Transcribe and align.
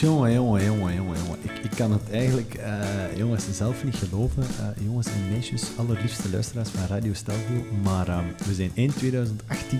Jongen, 0.00 0.32
jongen, 0.32 0.64
jongen, 0.64 0.94
jongen, 0.94 1.16
jongen. 1.18 1.38
Ik, 1.42 1.58
ik 1.64 1.70
kan 1.70 1.92
het 1.92 2.10
eigenlijk, 2.10 2.54
eh, 2.54 3.16
jongens, 3.16 3.44
zelf 3.52 3.84
niet 3.84 3.94
geloven. 3.94 4.42
Eh, 4.42 4.84
jongens 4.84 5.06
en 5.06 5.28
meisjes, 5.30 5.62
allerliefste 5.78 6.30
luisteraars 6.30 6.68
van 6.68 6.86
Radio 6.86 7.12
Stelvio. 7.14 7.64
Maar 7.82 8.08
eh, 8.08 8.18
we 8.46 8.54
zijn 8.54 8.70
eind 8.74 8.96
2018 8.96 9.78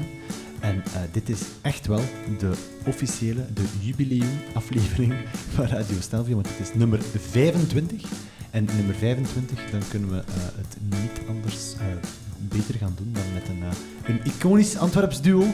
en 0.61 0.83
eh, 0.85 1.01
dit 1.13 1.29
is 1.29 1.41
echt 1.63 1.87
wel 1.87 2.01
de 2.39 2.53
officiële, 2.87 3.45
de 3.55 3.65
jubileumaflevering 3.81 5.15
van 5.55 5.65
Radio 5.65 6.01
Stelvio. 6.01 6.35
Want 6.35 6.49
het 6.49 6.69
is 6.69 6.75
nummer 6.75 7.01
25. 7.03 8.03
En 8.51 8.65
nummer 8.77 8.95
25, 8.95 9.71
dan 9.71 9.81
kunnen 9.89 10.11
we 10.11 10.17
eh, 10.17 10.25
het 10.35 10.77
niet 10.81 11.29
anders 11.29 11.75
eh, 11.75 11.87
beter 12.39 12.75
gaan 12.75 12.95
doen 12.97 13.13
dan 13.13 13.33
met 13.35 13.49
een, 13.49 13.63
eh, 13.63 14.15
een 14.15 14.21
iconisch 14.25 14.77
Antwerps 14.77 15.21
duo 15.21 15.45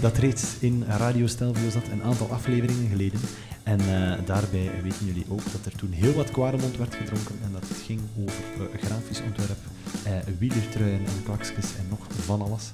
dat 0.00 0.16
reeds 0.16 0.44
in 0.58 0.84
Radio 0.88 1.26
Stelvio 1.26 1.70
zat, 1.70 1.88
een 1.92 2.02
aantal 2.02 2.30
afleveringen 2.30 2.88
geleden. 2.88 3.20
En 3.62 3.80
daarbij 4.24 4.70
weten 4.82 5.06
jullie 5.06 5.24
ook 5.28 5.42
dat 5.52 5.72
er 5.72 5.78
toen 5.78 5.90
heel 5.90 6.12
wat 6.12 6.30
kwaremond 6.30 6.76
werd 6.76 6.94
gedronken 6.94 7.34
en 7.44 7.52
dat 7.52 7.68
het 7.68 7.76
ging 7.86 8.00
over 8.18 8.78
grafisch 8.78 9.22
ontwerp, 9.22 9.58
eh, 10.04 10.12
wielertruien 10.38 10.98
en 10.98 11.22
klakjes 11.24 11.76
en 11.78 11.86
nog 11.88 12.06
van 12.08 12.42
alles. 12.42 12.70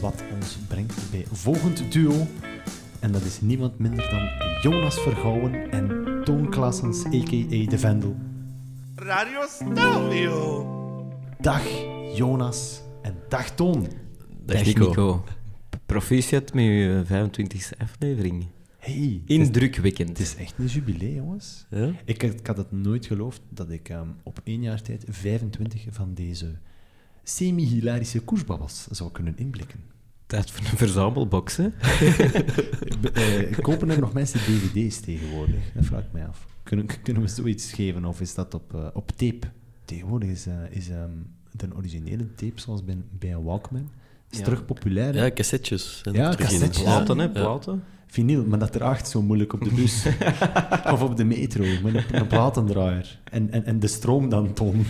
Wat 0.00 0.22
ons 0.34 0.58
brengt 0.68 1.10
bij 1.10 1.24
volgend 1.32 1.92
duo. 1.92 2.26
En 3.00 3.12
dat 3.12 3.22
is 3.22 3.40
niemand 3.40 3.78
minder 3.78 4.10
dan 4.10 4.28
Jonas 4.62 5.00
Vergouwen 5.00 5.70
en 5.70 6.04
Toon 6.24 6.50
Klassens, 6.50 7.04
a.k.a. 7.04 7.70
De 7.70 7.78
Vendel. 7.78 8.16
Radio 8.96 9.40
Stelvio. 9.48 10.66
Dag 11.40 11.62
Jonas 12.16 12.82
en 13.02 13.14
dag 13.28 13.50
Toon. 13.54 13.86
Dag 14.44 14.64
Nico. 14.64 15.24
Proficiat 15.86 16.54
met 16.54 16.64
je 16.64 17.02
25e 17.06 17.76
aflevering. 17.78 18.46
Hey, 18.78 19.20
het 19.20 19.30
is, 19.30 19.36
Indrukwekkend. 19.36 20.08
het 20.08 20.18
is 20.18 20.36
echt 20.36 20.54
een 20.58 20.66
jubileum, 20.66 21.14
jongens. 21.14 21.66
Ja? 21.70 21.90
Ik, 22.04 22.22
had- 22.22 22.32
ik 22.40 22.46
had 22.46 22.56
het 22.56 22.72
nooit 22.72 23.06
geloofd 23.06 23.40
dat 23.48 23.70
ik 23.70 23.88
ehm, 23.88 24.08
op 24.22 24.40
één 24.44 24.62
jaar 24.62 24.82
tijd 24.82 25.04
25 25.08 25.84
van 25.90 26.14
deze 26.14 26.58
semi-hilarische 27.22 28.20
koersbabbels 28.20 28.86
zou 28.90 29.10
kunnen 29.10 29.34
inblikken. 29.36 29.80
Tijd 30.26 30.50
voor 30.50 30.66
een 30.70 30.76
verzamelbox, 30.76 31.56
hè? 31.56 31.68
Eh, 33.12 33.58
kopen 33.60 33.90
er 33.90 34.00
nog 34.00 34.12
mensen 34.12 34.38
dvd's 34.40 35.00
tegenwoordig? 35.00 35.72
Dat 35.74 35.84
vraag 35.84 36.00
ik 36.04 36.12
mij 36.12 36.26
af. 36.26 36.46
Kunnen, 36.66 36.86
kunnen 37.02 37.22
we 37.22 37.28
zoiets 37.28 37.72
geven 37.72 38.04
of 38.04 38.20
is 38.20 38.34
dat 38.34 38.54
op, 38.54 38.74
eh, 38.74 38.86
op 38.92 39.10
tape? 39.10 39.46
Tegenwoordig 39.84 40.28
is, 40.28 40.46
eh, 40.46 40.54
is 40.70 40.88
ehm, 40.88 41.10
de 41.52 41.68
originele 41.76 42.34
tape, 42.34 42.60
zoals 42.60 42.84
bij, 42.84 42.96
bij 43.10 43.32
een 43.32 43.42
Walkman, 43.42 43.90
is 44.30 44.38
Ja. 44.38 44.44
terug 44.44 44.64
populair. 44.64 45.14
hè? 45.14 45.24
Ja, 45.24 45.30
cassettes. 45.32 46.00
Ja, 46.12 46.34
cassettes. 46.34 46.82
Platen, 46.82 47.18
hè? 47.18 47.30
Platen. 47.30 47.82
Vinyl, 48.06 48.44
maar 48.44 48.58
dat 48.58 48.74
erachter 48.74 49.06
zo 49.06 49.22
moeilijk 49.22 49.52
op 49.52 49.64
de 49.64 49.70
bus. 49.74 50.06
of 50.92 51.02
op 51.02 51.16
de 51.16 51.24
metro, 51.24 51.64
met 51.82 51.94
een, 51.94 52.04
een 52.20 52.26
platendraaier. 52.26 53.20
En, 53.24 53.50
en, 53.50 53.64
en 53.64 53.78
de 53.80 53.86
stroom 53.86 54.28
dan, 54.28 54.52
Tom. 54.52 54.82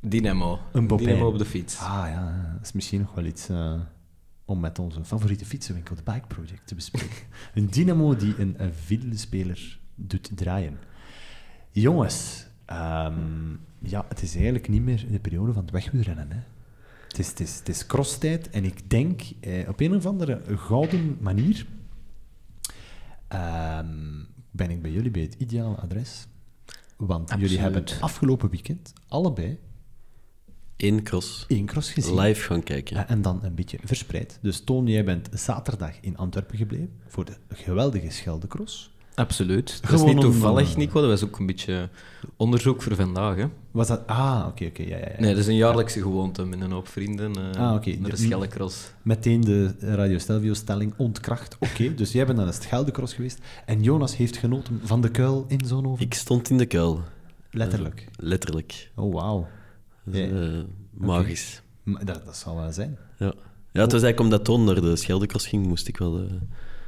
Dynamo. 0.00 0.58
Een 0.72 0.86
bobijn. 0.86 1.08
Dynamo 1.08 1.28
op 1.28 1.38
de 1.38 1.44
fiets. 1.44 1.78
Ah 1.78 2.04
ja, 2.08 2.50
dat 2.56 2.62
is 2.66 2.72
misschien 2.72 3.00
nog 3.00 3.14
wel 3.14 3.24
iets 3.24 3.48
eh, 3.48 3.80
om 4.44 4.60
met 4.60 4.78
onze 4.78 5.04
favoriete 5.04 5.44
fietsenwinkel, 5.44 5.94
de 5.96 6.02
Bike 6.12 6.26
Project, 6.26 6.66
te 6.66 6.74
bespreken. 6.74 7.16
een 7.54 7.66
dynamo 7.70 8.16
die 8.16 8.34
een, 8.38 8.54
een 8.58 8.72
doet 9.96 10.30
draaien. 10.34 10.78
Jongens, 11.70 12.46
ehm, 12.64 13.54
ja, 13.78 14.04
het 14.08 14.22
is 14.22 14.34
eigenlijk 14.34 14.68
niet 14.68 14.82
meer 14.82 15.06
de 15.10 15.18
periode 15.18 15.52
van 15.52 15.62
het 15.62 15.70
wegwielrennen. 15.70 16.30
Hè. 16.30 16.40
Het 17.08 17.18
is, 17.18 17.28
het 17.28 17.40
is, 17.40 17.58
het 17.58 17.68
is 17.68 17.86
crosstijd 17.86 18.50
en 18.50 18.64
ik 18.64 18.90
denk 18.90 19.22
eh, 19.40 19.68
op 19.68 19.80
een 19.80 19.94
of 19.94 20.06
andere 20.06 20.40
gouden 20.56 21.16
manier 21.20 21.66
ehm, 23.28 24.24
ben 24.50 24.70
ik 24.70 24.82
bij 24.82 24.90
jullie 24.90 25.10
bij 25.10 25.22
het 25.22 25.34
ideale 25.34 25.76
adres. 25.76 26.26
Want 26.96 27.34
jullie 27.38 27.58
hebben 27.58 27.84
afgelopen 28.00 28.50
weekend 28.50 28.92
allebei 29.08 29.58
Eén 30.76 31.02
cross. 31.02 31.44
één 31.48 31.66
cross 31.66 31.92
gezien. 31.92 32.20
Live 32.20 32.40
gaan 32.40 32.62
kijken. 32.62 32.96
Ja, 32.96 33.08
en 33.08 33.22
dan 33.22 33.44
een 33.44 33.54
beetje 33.54 33.78
verspreid. 33.84 34.38
Dus 34.42 34.60
Toon, 34.60 34.86
jij 34.86 35.04
bent 35.04 35.28
zaterdag 35.32 36.00
in 36.00 36.16
Antwerpen 36.16 36.56
gebleven 36.56 37.00
voor 37.06 37.24
de 37.24 37.36
geweldige 37.48 38.10
Scheldecross. 38.10 38.95
Absoluut. 39.16 39.66
Dat 39.82 39.90
is 39.92 39.98
Gewoon 40.00 40.14
niet 40.14 40.24
om, 40.24 40.30
toevallig, 40.30 40.70
eh, 40.70 40.76
Nico. 40.76 41.00
Dat 41.00 41.10
was 41.10 41.24
ook 41.24 41.38
een 41.38 41.46
beetje 41.46 41.88
onderzoek 42.36 42.82
voor 42.82 42.94
vandaag, 42.94 43.36
hè? 43.36 43.44
Was 43.70 43.86
dat... 43.88 44.06
Ah, 44.06 44.44
oké, 44.48 44.64
oké, 44.64 44.82
ja, 44.82 44.96
ja, 44.96 45.06
ja. 45.08 45.20
Nee, 45.20 45.30
dat 45.30 45.38
is 45.38 45.46
een 45.46 45.56
jaarlijkse 45.56 46.00
gewoonte 46.02 46.44
met 46.44 46.60
een 46.60 46.70
hoop 46.70 46.88
vrienden 46.88 47.32
eh 47.54 47.60
Ah, 47.68 47.74
oké. 47.74 47.96
naar 47.98 48.10
de. 48.10 48.68
Meteen 49.02 49.40
de 49.40 49.74
Radio 49.80 50.18
Stelvio-stelling 50.18 50.94
ontkracht. 50.96 51.56
Oké, 51.60 51.94
dus 51.96 52.12
jij 52.12 52.26
bent 52.26 52.38
naar 52.38 52.46
de 52.46 52.52
Scheldecross 52.52 53.14
geweest 53.14 53.38
en 53.66 53.82
Jonas 53.82 54.16
heeft 54.16 54.36
genoten 54.36 54.80
van 54.84 55.00
de 55.00 55.08
kuil 55.10 55.44
in 55.48 55.60
Zonhoven. 55.66 56.04
Ik 56.04 56.14
stond 56.14 56.50
in 56.50 56.58
de 56.58 56.66
kuil. 56.66 57.02
Letterlijk. 57.50 58.08
Letterlijk. 58.16 58.90
Oh, 58.94 59.14
wauw. 59.14 59.46
Dat 60.04 60.14
is, 60.14 60.20
Ja. 60.30 60.36
eh, 60.40 60.48
magisch. 60.90 61.62
Maar 61.82 62.04
Dat, 62.04 62.24
dat 62.24 62.36
zal 62.36 62.56
wel 62.56 62.72
zijn. 62.72 62.98
Ja. 63.18 63.32
ja, 63.72 63.80
het 63.82 63.92
was 63.92 64.02
eigenlijk 64.02 64.20
omdat 64.20 64.44
Toon 64.44 64.64
naar 64.64 64.80
de 64.80 64.96
Scheldecross 64.96 65.46
ging, 65.46 65.66
moest 65.66 65.88
ik 65.88 65.96
wel... 65.96 66.18
eh, 66.18 66.24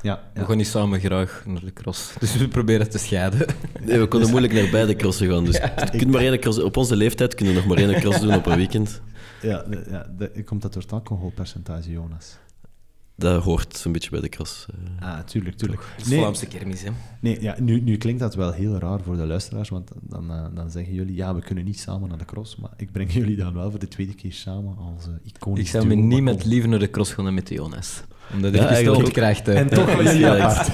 Ja, 0.03 0.23
We 0.35 0.45
gaan 0.45 0.57
niet 0.57 0.67
samen 0.67 1.01
graag 1.01 1.43
naar 1.47 1.65
de 1.65 1.73
cross. 1.73 2.13
Dus 2.19 2.37
we 2.37 2.49
proberen 2.49 2.81
het 2.83 2.91
te 2.91 2.99
scheiden. 2.99 3.47
Nee, 3.85 3.99
we 3.99 4.07
konden 4.07 4.31
moeilijk 4.31 4.53
naar 4.53 4.71
beide 4.71 4.97
crossen 4.97 5.29
gaan. 5.31 5.45
Dus 5.45 5.61
kunt 5.99 6.11
maar 6.11 6.21
één 6.21 6.41
cross, 6.41 6.59
op 6.59 6.77
onze 6.77 6.97
leeftijd 6.97 7.35
kunnen 7.35 7.55
we 7.55 7.61
nog 7.61 7.69
maar 7.69 7.79
één 7.79 8.01
cross 8.01 8.21
doen 8.21 8.35
op 8.35 8.47
een 8.47 8.57
weekend. 8.57 9.01
ja, 9.43 9.65
ja 9.91 10.07
de- 10.19 10.43
komt 10.45 10.63
dat 10.63 10.73
door 10.73 10.83
het 10.83 10.93
alcoholpercentage, 10.93 11.91
Jonas? 11.91 12.37
Dat 13.17 13.43
hoort 13.43 13.83
een 13.85 13.93
beetje 13.93 14.11
bij 14.11 14.21
de 14.21 14.29
cross. 14.29 14.67
eh. 15.01 15.09
Ah, 15.09 15.21
tuurlijk, 15.25 15.57
tuurlijk. 15.57 15.83
Het 15.97 16.07
is 16.07 16.15
Vlaamse 16.15 16.47
kermis, 16.47 16.83
hè? 16.83 16.91
Nee, 17.21 17.41
ja, 17.43 17.55
nu, 17.61 17.81
nu 17.81 17.97
klinkt 17.97 18.21
dat 18.21 18.35
wel 18.35 18.53
heel 18.53 18.79
raar 18.79 19.01
voor 19.03 19.17
de 19.17 19.27
luisteraars, 19.27 19.69
want 19.69 19.91
dan, 20.01 20.31
eh, 20.31 20.45
dan 20.55 20.71
zeggen 20.71 20.95
jullie, 20.95 21.15
ja, 21.15 21.35
we 21.35 21.41
kunnen 21.41 21.65
niet 21.65 21.79
samen 21.81 22.09
naar 22.09 22.19
de 22.19 22.25
cross, 22.25 22.57
maar 22.57 22.71
ik 22.77 22.93
breng 22.93 23.13
jullie 23.13 23.37
dan 23.37 23.55
wel 23.55 23.71
voor 23.71 23.79
de 23.81 23.89
tweede 23.89 24.15
keer 24.15 24.33
samen 24.33 24.77
als 24.77 25.07
uh, 25.07 25.13
iconisch 25.23 25.61
Ik 25.61 25.69
zou 25.69 25.87
me 25.87 25.95
niet 25.95 26.23
met 26.23 26.45
liever 26.45 26.69
naar 26.69 26.79
de 26.79 26.91
cross 26.91 27.13
gaan 27.13 27.25
dan 27.25 27.35
met 27.35 27.47
de 27.47 27.55
Jonas. 27.55 28.03
Omdat 28.35 28.55
Ja, 28.55 28.61
ik 28.61 28.67
eigenlijk- 28.69 28.95
gesteld 28.95 29.13
krijgt. 29.13 29.47
hè. 29.47 29.53
En 29.53 29.69
toch 29.69 29.91
gaan 29.93 30.05
jullie 30.05 30.21
Ja, 30.27 30.39
apart. 30.39 30.67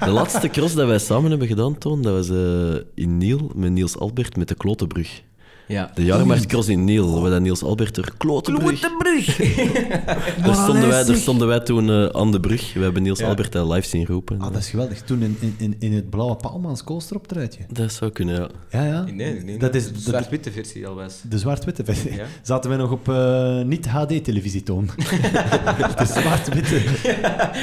De 0.00 0.10
laatste 0.10 0.48
cross 0.48 0.74
dat 0.74 0.86
wij 0.86 0.98
samen 0.98 1.30
hebben 1.30 1.48
gedaan, 1.48 1.78
Toon, 1.78 2.02
dat 2.02 2.12
was 2.12 2.28
eh, 2.28 2.80
in 2.94 3.18
Niel, 3.18 3.50
met 3.54 3.70
Niels 3.70 3.98
Albert, 3.98 4.36
met 4.36 4.48
de 4.48 4.54
Klotenbrug. 4.54 5.22
Ja. 5.68 5.90
De 5.94 6.04
Jaarmarktcross 6.04 6.68
in 6.68 6.84
Niel, 6.84 7.20
waar 7.20 7.30
dat 7.30 7.40
Niels 7.40 7.62
Albert 7.62 7.96
er 7.96 8.12
Klotenbrug... 8.16 8.80
Daar 10.44 10.54
stonden, 10.54 10.88
wij, 10.88 11.04
daar 11.04 11.16
stonden 11.16 11.48
wij 11.48 11.60
toen 11.60 11.90
eh, 11.90 12.06
aan 12.06 12.32
de 12.32 12.40
brug. 12.40 12.72
We 12.74 12.80
hebben 12.80 13.02
Niels 13.02 13.18
Ja. 13.18 13.28
Albert 13.28 13.52
daar 13.52 13.66
live 13.66 13.88
zien 13.88 14.06
roepen. 14.06 14.40
Ah, 14.40 14.52
dat 14.52 14.60
is 14.60 14.68
geweldig. 14.68 15.02
Toen 15.02 15.22
in, 15.22 15.36
in, 15.58 15.76
in, 15.78 15.92
het 15.92 16.10
blauwe 16.10 16.36
Paalmans 16.36 16.84
koolstroptruitje. 16.84 17.60
Dat 17.72 17.92
zou 17.92 18.10
kunnen, 18.10 18.34
ja. 18.34 18.48
Ja, 18.70 18.84
ja. 18.86 19.04
Nee, 19.12 19.42
nee, 19.42 19.58
dat 19.58 19.74
is 19.74 19.92
de 19.92 19.98
zwart-witte 19.98 20.52
versie 20.52 20.86
al 20.86 20.94
was. 20.94 21.20
de 21.28 21.38
zwart-witte 21.38 21.84
versie. 21.84 22.14
Ja. 22.14 22.24
Zaten 22.42 22.70
wij 22.70 22.78
nog 22.78 22.90
op 22.90 23.08
eh, 23.08 23.62
niet-HD-televisietoon. 23.62 24.90
de 25.96 26.06
zwart-witte. 26.06 26.76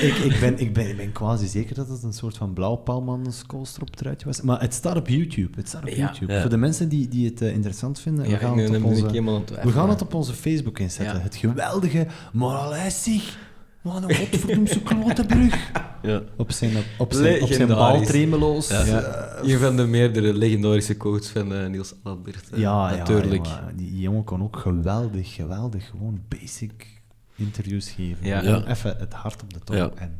ik, 0.07 0.15
ik, 0.15 0.39
ben, 0.39 0.59
ik, 0.59 0.73
ben, 0.73 0.89
ik 0.89 0.97
ben 0.97 1.11
quasi 1.11 1.47
zeker 1.47 1.75
dat 1.75 1.89
het 1.89 2.03
een 2.03 2.13
soort 2.13 2.37
van 2.37 2.53
blauw 2.53 2.75
Paalmans 2.75 3.45
koolstroptruitje 3.45 4.25
was. 4.25 4.41
Maar 4.41 4.61
het 4.61 4.73
staat 4.73 4.95
op 4.95 5.07
YouTube. 5.07 5.49
Het 5.55 5.67
staat 5.67 5.81
op 5.81 5.89
Ja. 5.89 5.95
YouTube. 5.95 6.33
Ja. 6.33 6.41
Voor 6.41 6.49
de 6.49 6.57
mensen 6.57 6.89
die, 6.89 7.07
die 7.07 7.29
het 7.29 7.41
eh, 7.41 7.53
interessant 7.53 7.94
vinden, 7.99 8.25
Ja, 8.25 8.31
we 8.31 8.37
gaan 8.37 8.55
nu 8.55 8.63
het 8.63 8.75
op 8.75 8.83
onze... 8.83 9.05
het 9.05 9.63
We 9.63 9.71
gaan 9.71 9.89
het 9.89 10.01
op 10.01 10.13
onze 10.13 10.33
Facebook 10.33 10.79
inzetten. 10.79 11.17
Ja. 11.17 11.21
Het 11.23 11.35
geweldige 11.35 12.07
Moralesig. 12.33 13.37
Wat 13.81 14.03
een 14.03 14.15
godverdoemse 14.15 14.81
klotenbrug. 14.89 15.71
ja. 16.01 16.21
Op 16.37 16.51
zijn, 16.51 16.71
op 16.97 17.13
zijn, 17.13 17.41
op 17.41 17.47
zijn 17.47 17.59
Legendarisch. 17.59 17.97
baltremelo's. 17.99 18.69
Ja. 18.69 18.85
Ja, 18.85 19.35
Een 19.41 19.59
van 19.59 19.75
de 19.75 19.85
meerdere 19.85 20.33
legendarische 20.33 20.93
quotes 20.95 21.29
van 21.29 21.53
eh, 21.53 21.67
Niels 21.67 21.93
Albert. 22.03 22.49
ja, 22.55 22.95
natuurlijk. 22.95 23.45
Ja, 23.45 23.71
die 23.75 23.99
jongen 23.99 24.23
kon 24.23 24.43
ook 24.43 24.57
geweldig, 24.57 25.33
geweldig 25.33 25.89
gewoon 25.89 26.21
basic 26.27 26.87
interviews 27.35 27.89
geven. 27.89 28.25
Ja. 28.27 28.65
Even 28.67 28.95
het 28.97 29.13
hart 29.13 29.41
op 29.43 29.53
de 29.53 29.59
tong. 29.59 29.79
Ja. 29.79 29.91
En 29.95 30.19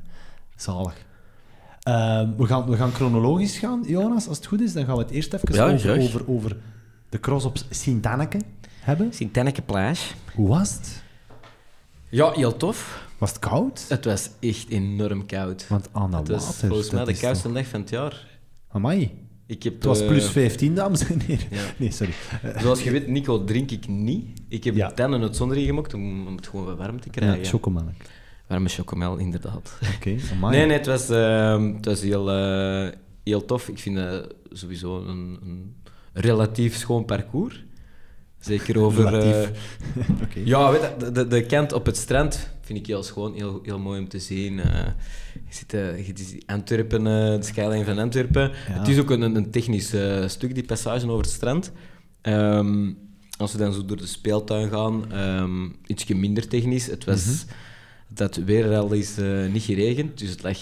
zalig. 0.56 0.94
Ehm, 1.82 2.30
we, 2.38 2.46
gaan, 2.46 2.70
we 2.70 2.76
gaan 2.76 2.92
chronologisch 2.92 3.58
gaan, 3.58 3.84
Jonas. 3.88 4.28
Als 4.28 4.38
het 4.38 4.46
goed 4.46 4.62
is, 4.62 4.74
dan 4.74 4.86
gaan 4.86 4.96
we 4.96 5.02
het 5.02 5.12
eerst 5.12 5.34
even 5.34 5.54
Ja, 5.54 5.74
over, 5.74 6.00
over, 6.00 6.24
over 6.28 6.56
de 7.16 7.22
cross 7.22 7.46
op 7.46 7.58
Sint-Anneke 7.70 8.38
hebben. 8.80 9.14
Sint-Anneke 9.14 9.62
Plage. 9.62 10.14
Hoe 10.34 10.48
was 10.48 10.74
het? 10.74 11.04
Ja, 12.10 12.32
heel 12.32 12.58
tof. 12.58 13.08
Was 13.18 13.30
het 13.30 13.40
koud? 13.40 13.86
Het 13.90 14.06
was 14.06 14.30
echt 14.40 14.70
enorm 14.70 15.26
koud. 15.26 15.68
Want 15.68 15.90
aan 15.92 16.12
dat 16.12 16.20
Het 16.20 16.30
was 16.30 16.46
water... 16.46 16.68
volgens 16.68 16.90
mij 16.90 16.98
dat 17.00 17.08
de 17.08 17.14
is 17.14 17.20
koudste 17.20 17.48
toch- 17.48 17.54
dag 17.58 17.68
van 17.68 17.80
het 17.80 17.90
jaar. 17.90 18.28
Amai. 18.68 19.12
Ik 19.46 19.64
heb, 19.64 19.74
Het 19.74 19.84
was 19.84 20.02
eh, 20.02 20.08
plus 20.08 20.26
15, 20.30 20.76
dames 20.76 21.08
en 21.08 21.20
heren. 21.20 21.46
Ja. 21.52 21.62
Nee, 21.78 21.92
sorry. 21.92 22.14
Zoals 22.58 22.84
je 22.84 22.92
weet, 22.92 23.08
Nico, 23.08 23.44
drink 23.44 23.72
ik 23.72 23.88
niet. 23.88 24.42
Ik 24.48 24.64
heb 24.64 24.76
Ja. 24.76 24.88
ja. 24.88 24.94
ten 24.94 25.14
en 25.14 25.22
het 25.22 25.36
zonnerie 25.36 25.66
gemaakt 25.66 25.94
om, 25.94 26.28
om 26.28 26.36
het 26.36 26.48
gewoon 26.48 26.66
wat 26.66 26.78
warm 26.78 27.00
te 27.00 27.08
ja, 27.12 27.12
krijgen. 27.12 27.46
chocomelk. 27.46 27.90
Warme 28.48 28.70
chocomel, 28.70 29.18
inderdaad. 29.18 29.80
Oké, 29.96 30.16
amai. 30.34 30.58
Nee, 30.58 30.66
nee, 30.66 30.78
het 30.78 30.86
was, 30.86 31.10
ehm, 31.10 31.74
het 31.76 31.86
was 31.86 32.02
heel, 32.02 32.32
eh, 32.32 32.94
heel 33.24 33.46
tof. 33.46 33.68
Ik 33.70 33.80
vind 33.80 33.96
dat 33.96 34.34
sowieso 34.52 34.98
een, 35.06 35.40
een 35.42 35.76
relatief 36.16 36.76
schoon 36.76 37.06
parcours. 37.06 37.64
Zeker 38.40 38.80
over... 38.80 39.14
eh, 39.20 39.48
ja, 40.46 40.72
weet 40.72 40.82
je, 41.00 41.12
de, 41.12 41.28
de, 41.28 41.46
kant 41.46 41.74
op 41.74 41.86
het 41.86 41.98
strand 41.98 42.50
vind 42.62 42.80
ik 42.80 42.88
heel 42.88 43.04
schoon, 43.04 43.34
heel, 43.34 43.60
heel 43.64 43.80
mooi 43.80 44.00
om 44.00 44.08
te 44.08 44.20
zien. 44.20 44.60
Eh, 44.60 44.86
je 45.34 45.40
ziet, 45.56 45.72
je 45.72 46.12
ziet 46.16 46.44
Antwerpen, 46.46 47.04
de 47.04 47.38
skyline 47.40 47.84
van 47.86 47.98
Antwerpen. 48.00 48.42
Ja. 48.68 48.74
Het 48.80 48.88
is 48.88 49.00
ook 49.00 49.10
een, 49.10 49.22
een 49.36 49.52
technisch 49.52 49.94
stuk, 50.28 50.54
die 50.54 50.64
passage 50.66 51.06
over 51.10 51.24
het 51.24 51.34
strand. 51.34 51.72
Ehm, 52.22 52.92
als 53.38 53.52
we 53.52 53.58
dan 53.58 53.74
zo 53.74 53.86
door 53.86 53.98
de 53.98 54.06
speeltuin 54.08 54.70
gaan, 54.70 55.12
ehm 55.12 55.68
ietsje 55.86 56.16
minder 56.16 56.48
technisch. 56.48 56.86
Het 56.88 57.06
was 57.06 57.26
Mhm. 57.26 57.36
dat 58.08 58.36
weer 58.36 58.76
al 58.76 58.92
is 58.94 59.16
niet 59.52 59.64
geregend, 59.64 60.18
dus 60.20 60.30
het 60.30 60.44
lag 60.44 60.58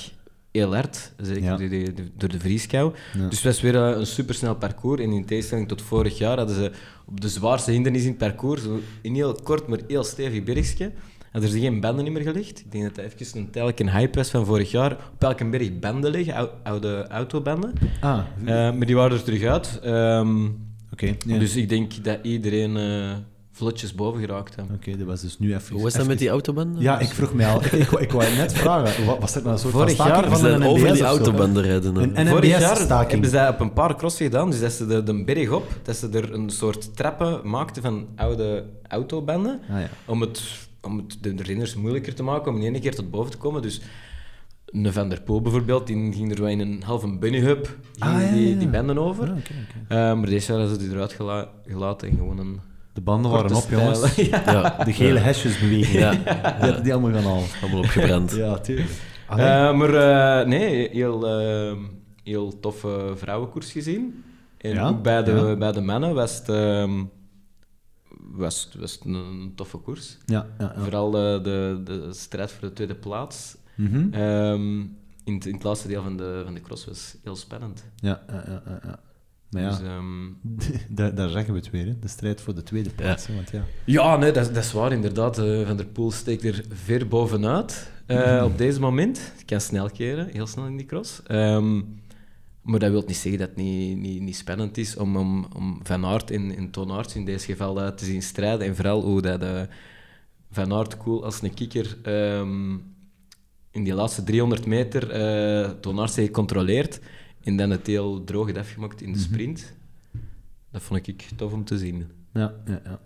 heel 0.54 0.74
hard, 0.76 1.14
zeker 1.18 1.44
Ja. 1.44 1.58
door, 1.58 1.70
de, 1.70 1.94
door 2.18 2.30
de 2.30 2.40
vrieskou. 2.40 2.94
Ja. 3.18 3.28
Dus 3.28 3.36
het 3.36 3.44
was 3.44 3.62
weer 3.62 3.76
eh, 3.76 3.98
een 4.00 4.06
supersnel 4.06 4.56
parcours. 4.56 5.02
En 5.02 5.12
in 5.12 5.26
tegenstelling 5.26 5.68
tot 5.68 5.82
vorig 5.82 6.18
jaar 6.18 6.38
hadden 6.38 6.56
ze 6.56 6.72
op 7.06 7.22
de 7.22 7.30
zwaarste 7.30 7.72
hindernis 7.72 8.02
in 8.02 8.08
het 8.08 8.18
parcours, 8.18 8.62
een 9.02 9.16
heel 9.16 9.34
kort, 9.44 9.68
maar 9.68 9.80
heel 9.88 10.04
stevig 10.04 10.44
bergje, 10.44 10.92
hadden 11.32 11.50
ze 11.50 11.60
geen 11.60 11.80
banden 11.80 12.12
meer 12.12 12.22
gelegd. 12.22 12.60
Ik 12.60 12.72
denk 12.72 12.84
dat 12.84 12.96
dat 12.96 13.06
even 13.06 13.38
een 13.40 13.50
tijdelijke 13.50 13.92
hype 13.92 14.18
was 14.18 14.30
van 14.30 14.46
vorig 14.46 14.72
jaar. 14.72 14.92
Op 15.14 15.24
elke 15.24 15.46
berg 15.50 15.80
banden 15.80 16.12
leggen, 16.12 16.34
ou- 16.34 16.50
oude 16.64 17.08
autobanden. 17.08 17.74
Ah, 18.02 18.20
Eh, 18.40 18.46
maar 18.46 18.86
die 18.86 18.96
waren 18.96 19.18
er 19.18 19.24
terug 19.24 19.44
uit. 19.44 19.80
Ehm, 19.84 20.46
oké. 20.92 21.16
ja. 21.26 21.38
Dus 21.40 21.56
ik 21.56 21.70
denk 21.70 22.04
dat 22.04 22.20
iedereen 22.22 22.78
eh, 22.78 23.12
vlotjes 23.56 23.96
boven 23.96 24.20
geraakt 24.20 24.56
heeft. 24.56 24.68
Oké, 24.74 24.98
dat 24.98 25.08
was 25.08 25.22
dus 25.22 25.40
nu 25.40 25.54
even... 25.56 25.74
Hoe 25.74 25.84
was 25.84 25.94
dat 25.94 26.08
met 26.08 26.20
die 26.20 26.30
autobanden? 26.30 26.82
Ja, 26.82 27.00
ik 27.00 27.08
vroeg 27.08 27.34
mij 27.34 27.48
al... 27.48 27.64
Ik, 27.64 27.72
ik, 27.72 27.88
wou- 27.90 28.04
ik 28.04 28.12
wou 28.12 28.36
net 28.36 28.54
vragen, 28.54 29.06
wa- 29.06 29.20
was 29.20 29.36
er 29.36 29.42
nou 29.42 29.54
een 29.54 29.60
soort 29.60 29.74
Vorig 29.74 29.96
van 29.96 30.06
staking 30.06 30.26
jaar 30.30 30.38
van 30.40 30.50
een 30.50 30.64
over 30.64 30.94
die 30.94 31.04
autobanden 31.04 31.64
rijden. 31.64 31.96
Een- 31.96 32.16
en- 32.16 32.28
Vorig 32.28 32.50
jaar 32.60 32.78
hebben 33.10 33.30
ze 33.30 33.36
dat 33.36 33.50
op 33.54 33.60
een 33.60 33.74
paar 33.74 33.96
crossen 33.96 34.26
gedaan, 34.26 34.50
dus 34.50 34.60
dat 34.60 34.72
ze 34.72 34.86
de, 34.88 35.04
de 35.04 35.24
berg 35.24 35.50
op, 35.52 35.80
dat 35.84 35.96
ze 35.96 36.10
er 36.10 36.34
een 36.34 36.50
soort 36.50 36.96
trappen 36.96 37.50
maakten 37.50 37.82
van 37.82 38.08
oude 38.16 38.66
autobanden, 38.88 39.60
Ah, 39.70 39.80
ja. 39.80 39.90
om 40.06 40.22
het, 40.22 40.42
om 40.82 40.98
het 40.98 41.18
de 41.22 41.44
renners 41.44 41.76
moeilijker 41.76 42.14
te 42.16 42.24
maken 42.24 42.52
om 42.54 42.62
in 42.62 42.74
één 42.74 42.82
keer 42.82 42.96
tot 42.96 43.12
boven 43.12 43.32
te 43.32 43.38
komen. 43.38 43.62
Dus 43.62 43.82
een 44.66 44.94
Van 44.94 45.10
der 45.10 45.22
Poel 45.22 45.42
bijvoorbeeld, 45.42 45.88
die 45.88 46.14
ging 46.14 46.32
er 46.32 46.40
wel 46.42 46.50
in 46.50 46.60
een 46.60 46.82
halve 46.86 47.18
bunnyhub 47.18 47.78
Ah, 47.98 48.22
ja, 48.22 48.32
die, 48.32 48.44
ja, 48.44 48.50
ja. 48.54 48.60
die 48.60 48.68
banden 48.68 48.98
over. 48.98 49.24
Oké, 49.24 49.34
oké. 49.38 49.54
Eh, 49.88 49.98
maar 49.98 50.26
deze 50.26 50.52
jaar 50.52 50.60
hadden 50.62 50.80
ze 50.80 50.86
die 50.88 50.96
eruit 50.96 51.14
gela- 51.14 51.50
gelaten 51.68 52.08
en 52.10 52.16
gewoon 52.18 52.38
een 52.40 52.60
De 52.94 53.02
banden 53.02 53.32
waren 53.32 53.56
op, 53.56 53.66
jongens. 53.70 54.16
ja. 54.16 54.42
Ja, 54.46 54.84
De 54.84 54.94
gele 54.94 55.20
hesjes 55.20 55.60
bewegen. 55.60 56.00
Ja, 56.00 56.12
Die 56.12 56.22
hadden 56.60 56.84
die 56.84 56.94
allemaal 56.94 57.12
gaan 57.22 57.24
halen. 57.32 57.48
allemaal 57.62 57.80
opgebrand. 57.80 58.32
Ja, 58.36 58.58
tuurlijk. 58.60 58.90
Eh, 59.30 59.38
maar 59.78 59.94
eh, 59.94 60.48
nee, 60.48 60.90
heel, 60.90 61.28
eh, 61.28 61.78
heel 62.24 62.60
toffe 62.60 63.14
vrouwenkoers 63.16 63.72
gezien. 63.72 64.24
En 64.58 64.74
Ja, 64.74 64.88
ook 64.88 65.02
bij 65.04 65.24
de, 65.24 65.32
ja. 65.32 65.56
bij 65.56 65.72
de 65.72 65.82
mannen 65.82 66.14
was 66.14 66.38
het, 66.38 66.50
ehm, 66.50 67.04
was, 68.32 68.64
het- 68.64 68.82
was 68.82 68.92
het 68.94 69.06
een 69.06 69.52
toffe 69.56 69.78
koers. 69.78 70.18
ja, 70.26 70.48
ja, 70.58 70.74
ja. 70.76 70.82
Vooral 70.82 71.12
de, 71.12 71.40
de, 71.44 71.82
de 71.84 72.14
strijd 72.14 72.52
voor 72.52 72.68
de 72.68 72.74
tweede 72.74 72.96
plaats. 72.96 73.56
Mhm. 73.76 74.14
Ehm, 74.14 74.80
in, 75.24 75.34
het, 75.34 75.46
in 75.46 75.54
het 75.54 75.64
laatste 75.64 75.88
deel 75.88 76.04
van 76.04 76.18
de, 76.18 76.42
van 76.46 76.54
de 76.54 76.62
cross 76.62 76.86
was 76.86 77.16
heel 77.24 77.36
spannend. 77.36 77.84
ja, 77.96 78.22
ja, 78.28 78.62
ja, 78.84 79.00
ja, 79.54 79.60
ja. 79.62 79.70
Ja, 79.70 79.78
Dus, 79.78 79.88
ehm, 79.88 80.86
daar, 80.96 81.16
daar 81.16 81.30
zeggen 81.30 81.54
we 81.54 81.60
het 81.60 81.70
weer, 81.70 81.86
hè. 81.86 82.00
de 82.00 82.08
strijd 82.08 82.42
voor 82.42 82.56
de 82.56 82.64
tweede 82.64 82.90
plaats. 82.90 83.28
hè, 83.28 83.36
Want 83.36 83.50
ja. 83.50 83.64
ja, 83.86 84.18
nee, 84.18 84.32
dat, 84.32 84.48
is- 84.48 84.54
dat 84.54 84.64
is 84.64 84.72
waar 84.72 84.92
inderdaad. 84.92 85.38
Eh, 85.38 85.68
van 85.68 85.78
der 85.78 85.86
Poel 85.86 86.12
steekt 86.12 86.44
er 86.44 86.64
ver 86.70 87.08
bovenuit 87.08 87.92
eh, 88.06 88.42
op 88.46 88.58
deze 88.58 88.80
moment. 88.80 89.34
Ik 89.40 89.46
kan 89.46 89.62
snel 89.62 89.90
keren, 89.90 90.28
heel 90.28 90.48
snel 90.48 90.66
in 90.66 90.78
die 90.78 90.86
cross. 90.86 91.24
Ehm, 91.24 91.76
maar 92.62 92.80
dat 92.80 92.92
wil 92.92 93.04
niet 93.08 93.16
zeggen 93.16 93.40
dat 93.40 93.48
het 93.50 93.58
niet, 93.58 93.98
niet, 93.98 94.22
niet 94.22 94.36
spannend 94.36 94.78
is 94.78 94.96
om, 94.98 95.18
om, 95.18 95.46
om 95.56 95.80
Van 95.84 96.06
Aert 96.06 96.32
en, 96.32 96.56
en 96.56 96.70
Toon 96.72 96.92
Aerts 96.92 97.16
in 97.16 97.26
deze 97.26 97.46
geval 97.46 97.82
eh, 97.82 97.88
te 97.88 98.06
zien 98.06 98.22
strijden. 98.22 98.68
En 98.68 98.76
vooral 98.76 99.02
hoe 99.02 99.22
dat, 99.22 99.42
eh, 99.42 99.62
Van 100.52 100.74
Aert 100.74 100.98
cool 100.98 101.24
als 101.26 101.42
een 101.42 101.54
kikker 101.54 101.98
ehm, 102.04 102.72
in 103.72 103.84
die 103.84 103.94
laatste 103.94 104.24
300 104.24 104.66
meter 104.66 105.08
Toon 105.80 106.00
Aerts 106.00 106.16
heeft 106.16 106.28
gecontroleerd 106.28 107.00
en 107.44 107.58
dan 107.58 107.70
het 107.70 107.88
heel 107.88 108.24
droog 108.24 108.46
heeft 108.46 108.58
afgemaakt 108.58 109.02
in 109.02 109.14
de 109.14 109.20
sprint. 109.20 109.74
Dat 110.72 110.82
vond 110.82 111.08
ik 111.08 111.28
tof 111.36 111.54
om 111.54 111.64
te 111.64 111.78
zien. 111.78 112.08
Ja, 112.34 112.54
ja, 112.66 112.82
ja. 112.84 113.00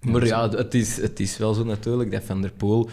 Maar 0.00 0.26
ja, 0.26 0.48
het 0.50 0.74
is, 0.74 0.96
het 0.96 1.20
is 1.20 1.36
wel 1.38 1.54
zo 1.54 1.64
natuurlijk 1.64 2.10
dat 2.10 2.22
Van 2.24 2.40
der 2.42 2.52
Poel 2.52 2.88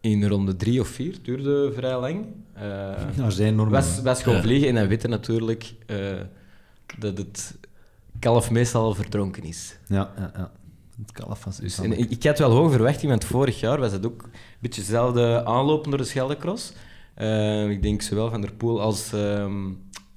in 0.00 0.24
ronde 0.28 0.56
drie 0.56 0.80
of 0.80 0.88
vier 0.88 1.16
duurde 1.22 1.72
vrij 1.74 1.98
lang. 2.00 2.26
Eh, 2.52 2.62
Nou, 3.16 3.30
zijn 3.30 3.54
normen. 3.54 3.74
was, 3.74 4.00
was 4.02 4.22
gewoon 4.22 4.38
Ja. 4.38 4.44
vliegen 4.44 4.68
en 4.68 4.74
dan 4.74 4.86
weten 4.86 5.10
natuurlijk 5.10 5.74
eh, 5.86 6.20
dat 6.98 7.18
het 7.18 7.58
kalf 8.18 8.50
meestal 8.50 8.82
al 8.84 8.94
verdronken 8.94 9.42
is. 9.42 9.76
Ja, 9.86 10.12
ja, 10.16 10.32
ja. 10.36 10.50
Het 11.00 11.12
kalf 11.12 11.40
van 11.40 11.52
zijn 11.52 11.66
Dus, 11.66 11.78
en 11.78 11.98
ik, 11.98 12.10
ik 12.10 12.22
had 12.24 12.38
wel 12.38 12.50
hoge 12.50 12.70
verwachtingen, 12.70 13.08
want 13.08 13.24
vorig 13.24 13.60
jaar 13.60 13.78
was 13.80 13.92
het 13.92 14.06
ook 14.06 14.22
een 14.22 14.30
beetje 14.60 14.80
dezelfde 14.80 15.44
aanlopen 15.44 15.90
door 15.90 15.98
de 15.98 16.04
Scheldecross. 16.06 16.72
Eh, 17.14 17.70
ik 17.70 17.82
denk 17.82 18.02
zowel 18.02 18.30
Van 18.30 18.40
der 18.40 18.52
Poel 18.52 18.80
als 18.80 19.12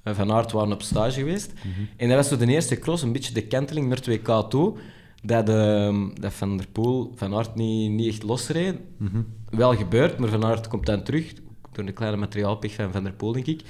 Van 0.04 0.32
Aert 0.32 0.52
waren 0.52 0.72
op 0.72 0.82
stage 0.82 1.18
geweest. 1.18 1.52
En 1.96 2.08
dat 2.08 2.16
was 2.16 2.28
zo 2.28 2.36
de 2.36 2.46
eerste 2.46 2.78
cross, 2.78 3.02
een 3.02 3.12
beetje 3.12 3.34
de 3.34 3.46
kanteling 3.46 3.88
naar 3.88 4.00
2K 4.00 4.48
toe, 4.48 4.76
dat, 5.22 5.48
ehm, 5.48 6.08
dat 6.20 6.32
Van 6.32 6.56
der 6.56 6.66
Poel 6.72 7.12
Van 7.14 7.34
Aert 7.34 7.54
niet, 7.54 7.90
niet 7.90 8.08
echt 8.08 8.22
losreed. 8.22 8.76
Mhm. 8.96 9.22
Wel 9.50 9.76
gebeurd, 9.76 10.18
maar 10.18 10.28
Van 10.28 10.44
Aert 10.44 10.68
komt 10.68 10.86
dan 10.86 11.02
terug, 11.02 11.32
door 11.72 11.86
een 11.86 11.92
kleine 11.94 12.16
materiaalpech 12.16 12.74
van 12.74 12.92
Van 12.92 13.02
der 13.04 13.12
Poel, 13.12 13.32
denk 13.32 13.46
ik. 13.46 13.60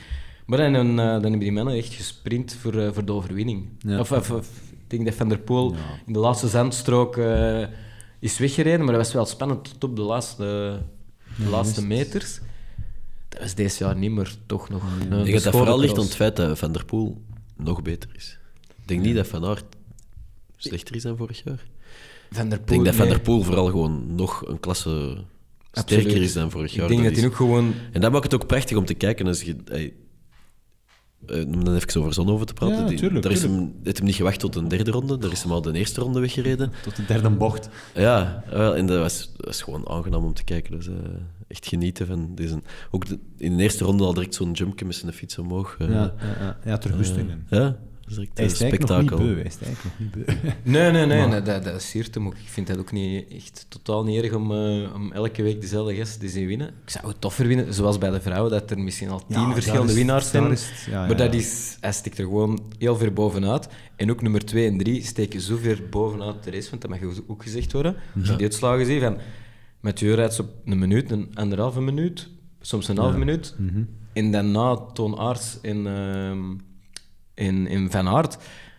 Maar 0.46 0.58
dan, 0.72 0.74
eh, 0.90 0.96
dan 0.96 1.22
hebben 1.22 1.38
die 1.38 1.52
mannen 1.52 1.74
echt 1.76 1.94
gesprint 1.94 2.54
voor, 2.54 2.74
eh, 2.74 2.92
voor 2.92 3.04
de 3.04 3.12
overwinning. 3.12 3.68
Ja. 3.78 3.98
Of, 3.98 4.12
of, 4.12 4.30
of, 4.30 4.48
ik 4.72 4.90
denk 4.90 5.04
dat 5.04 5.14
Van 5.14 5.28
der 5.28 5.38
Poel 5.38 5.72
Ja. 5.72 5.78
in 6.06 6.12
de 6.12 6.18
laatste 6.18 6.48
zandstrook 6.48 7.16
eh, 7.16 7.62
is 8.18 8.38
weggereden, 8.38 8.78
maar 8.84 8.94
dat 8.94 9.04
was 9.04 9.12
wel 9.12 9.26
spannend 9.26 9.64
tot 9.64 9.90
op 9.90 9.96
de 9.96 10.02
laatste, 10.02 10.44
de 11.36 11.42
Ja, 11.44 11.48
laatste 11.48 11.86
meters. 11.86 12.40
Dat 13.34 13.42
was 13.42 13.54
deze 13.54 13.84
jaar 13.84 13.96
niet 13.96 14.10
meer, 14.10 14.34
toch 14.46 14.68
nog. 14.68 14.82
een- 15.10 15.18
Ik 15.18 15.24
denk 15.24 15.42
dat 15.42 15.54
vooral 15.54 15.78
ligt 15.78 15.98
aan 15.98 16.04
het 16.04 16.14
feit 16.16 16.36
dat 16.36 16.58
Van 16.58 16.72
der 16.72 16.84
Poel 16.84 17.22
nog 17.56 17.82
beter 17.82 18.10
is. 18.14 18.38
Ik 18.82 18.88
denk 18.88 19.00
niet 19.02 19.14
dat 19.14 19.26
Van 19.26 19.44
Aert 19.44 19.64
slechter 20.56 20.94
is 20.96 21.02
dan 21.02 21.16
vorig 21.16 21.44
jaar. 21.44 21.64
Van 22.30 22.48
der 22.48 22.58
Ik 22.60 22.66
denk 22.66 22.84
dat 22.84 22.94
Van 22.94 23.08
der 23.08 23.20
Poel 23.20 23.42
vooral 23.42 23.66
gewoon 23.66 24.14
nog 24.14 24.46
een 24.46 24.60
klasse 24.60 25.24
sterker 25.72 25.96
absoluut. 25.96 26.22
is 26.22 26.32
dan 26.32 26.50
vorig 26.50 26.72
jaar. 26.74 26.82
Ik 26.84 26.88
denk 26.90 27.02
dat 27.02 27.12
is- 27.12 27.18
hij 27.18 27.26
ook 27.28 27.34
gewoon... 27.36 27.74
En 27.92 28.00
dat 28.00 28.12
maakt 28.12 28.24
het 28.24 28.34
ook 28.34 28.46
prachtig 28.46 28.76
om 28.76 28.84
te 28.84 28.94
kijken. 28.94 29.26
Als 29.26 29.42
je, 29.42 29.56
om 31.32 31.64
dan 31.64 31.74
even 31.74 32.00
over 32.00 32.12
Zonhoven 32.14 32.46
te 32.46 32.52
praten. 32.54 32.76
Ja, 32.76 32.86
Die- 32.86 32.98
tuurlijk, 32.98 33.22
daar 33.22 33.32
is 33.32 33.40
tuurlijk. 33.40 33.60
hem, 33.62 33.74
heeft 33.82 33.96
hem 33.96 34.06
niet 34.06 34.14
gewacht 34.14 34.38
tot 34.40 34.54
een 34.56 34.68
derde 34.68 34.90
ronde. 34.90 35.18
Daar 35.18 35.30
is 35.32 35.42
hem 35.42 35.52
al 35.52 35.62
de 35.62 35.72
eerste 35.72 36.00
ronde 36.00 36.20
weggereden. 36.20 36.72
Tot 36.82 36.96
de 36.96 37.04
derde 37.04 37.30
bocht. 37.30 37.68
Ja, 37.94 38.44
wel, 38.50 38.76
en 38.76 38.86
dat 38.86 38.98
was, 38.98 39.32
dat 39.36 39.56
gewoon 39.56 39.88
aangenaam 39.88 40.24
om 40.24 40.34
te 40.34 40.44
kijken. 40.44 40.76
Dus, 40.76 40.88
eh, 40.88 40.94
echt 41.48 41.66
genieten 41.66 42.06
van 42.06 42.34
deze. 42.34 42.62
Ook 42.90 43.06
de- 43.06 43.18
in 43.36 43.56
de 43.56 43.62
eerste 43.62 43.84
ronde 43.84 44.04
al 44.04 44.14
direct 44.14 44.34
zo'n 44.34 44.52
jumpje 44.52 44.84
met 44.84 44.94
zijn 44.94 45.12
fiets 45.12 45.38
omhoog. 45.38 45.76
eh, 45.78 45.88
Ja, 45.88 46.14
ja, 46.20 46.56
ja. 46.64 46.78
ja, 47.50 47.76
dat 48.04 48.10
is 48.10 48.16
direct 48.16 48.36
Hij 48.38 48.46
een 48.46 48.52
is 48.52 48.60
eigenlijk 48.60 48.90
nog 48.90 49.00
niet 49.00 49.08
spektakel. 49.08 49.26
beu. 49.26 49.34
Hij 49.34 49.44
is 49.44 49.58
eigenlijk 49.58 49.84
nog 49.84 49.98
niet 49.98 50.42
beu. 50.42 50.50
Nee, 50.72 50.90
nee, 50.90 51.06
nee, 51.06 51.26
nee, 51.26 51.42
dat, 51.42 51.64
dat 51.64 51.82
siert 51.82 52.14
hem 52.14 52.26
ook. 52.26 52.34
Ik 52.34 52.48
vind 52.48 52.66
dat 52.66 52.78
ook 52.78 52.92
niet 52.92 53.28
echt 53.32 53.66
totaal 53.68 54.04
niet 54.04 54.22
erg 54.22 54.32
om, 54.34 54.52
eh, 54.52 54.94
om 54.94 55.12
elke 55.12 55.42
week 55.42 55.60
dezelfde 55.60 55.94
gasten 55.94 56.20
te 56.20 56.28
zien 56.28 56.46
winnen. 56.46 56.68
Ik 56.68 56.90
zou 56.90 57.06
het 57.08 57.20
toffer 57.20 57.46
winnen, 57.46 57.74
zoals 57.74 57.98
bij 57.98 58.10
de 58.10 58.20
vrouwen, 58.20 58.50
dat 58.50 58.70
er 58.70 58.78
misschien 58.78 59.08
al 59.08 59.26
tien 59.28 59.40
Ja, 59.40 59.52
verschillende 59.52 59.92
is- 59.92 59.98
winnaars 59.98 60.30
zijn. 60.30 60.42
daar 60.42 60.52
is 60.52 60.68
het- 60.70 60.86
ja, 60.90 61.06
maar 61.06 61.16
dat 61.16 61.34
is, 61.34 61.76
hij 61.80 61.92
stikt 61.92 62.18
er 62.18 62.24
gewoon 62.24 62.60
heel 62.78 62.96
ver 62.96 63.12
bovenuit. 63.12 63.68
En 63.96 64.10
ook 64.10 64.22
nummer 64.22 64.44
2 64.44 64.66
en 64.68 64.78
3 64.78 65.02
steken 65.02 65.40
zo 65.40 65.56
ver 65.56 65.82
bovenuit 65.90 66.42
de 66.44 66.50
race, 66.50 66.70
want 66.70 66.82
dat 66.82 66.90
mag 66.90 67.00
ook 67.26 67.42
gezegd 67.42 67.72
worden. 67.72 67.96
Als 68.18 68.28
je 68.28 68.32
die 68.36 68.42
uitslagen 68.46 68.86
ziet, 68.86 69.00
van 69.00 69.16
Mathieu 69.80 70.14
rijdt 70.14 70.40
op 70.40 70.48
een 70.64 70.78
minuut, 70.78 71.10
een 71.10 71.30
anderhalve 71.34 71.80
minuut, 71.80 72.28
soms 72.60 72.88
een 72.88 72.98
halve 72.98 73.18
minuut. 73.18 73.54
Mhm. 73.58 73.82
En 74.12 74.30
daarna 74.30 74.76
Toon 74.76 75.18
Aerts 75.18 75.58
en, 75.62 75.86
ehm 75.86 76.38
en, 77.34 77.66
en 77.66 77.90
Van 77.90 78.08
Aert, 78.08 78.36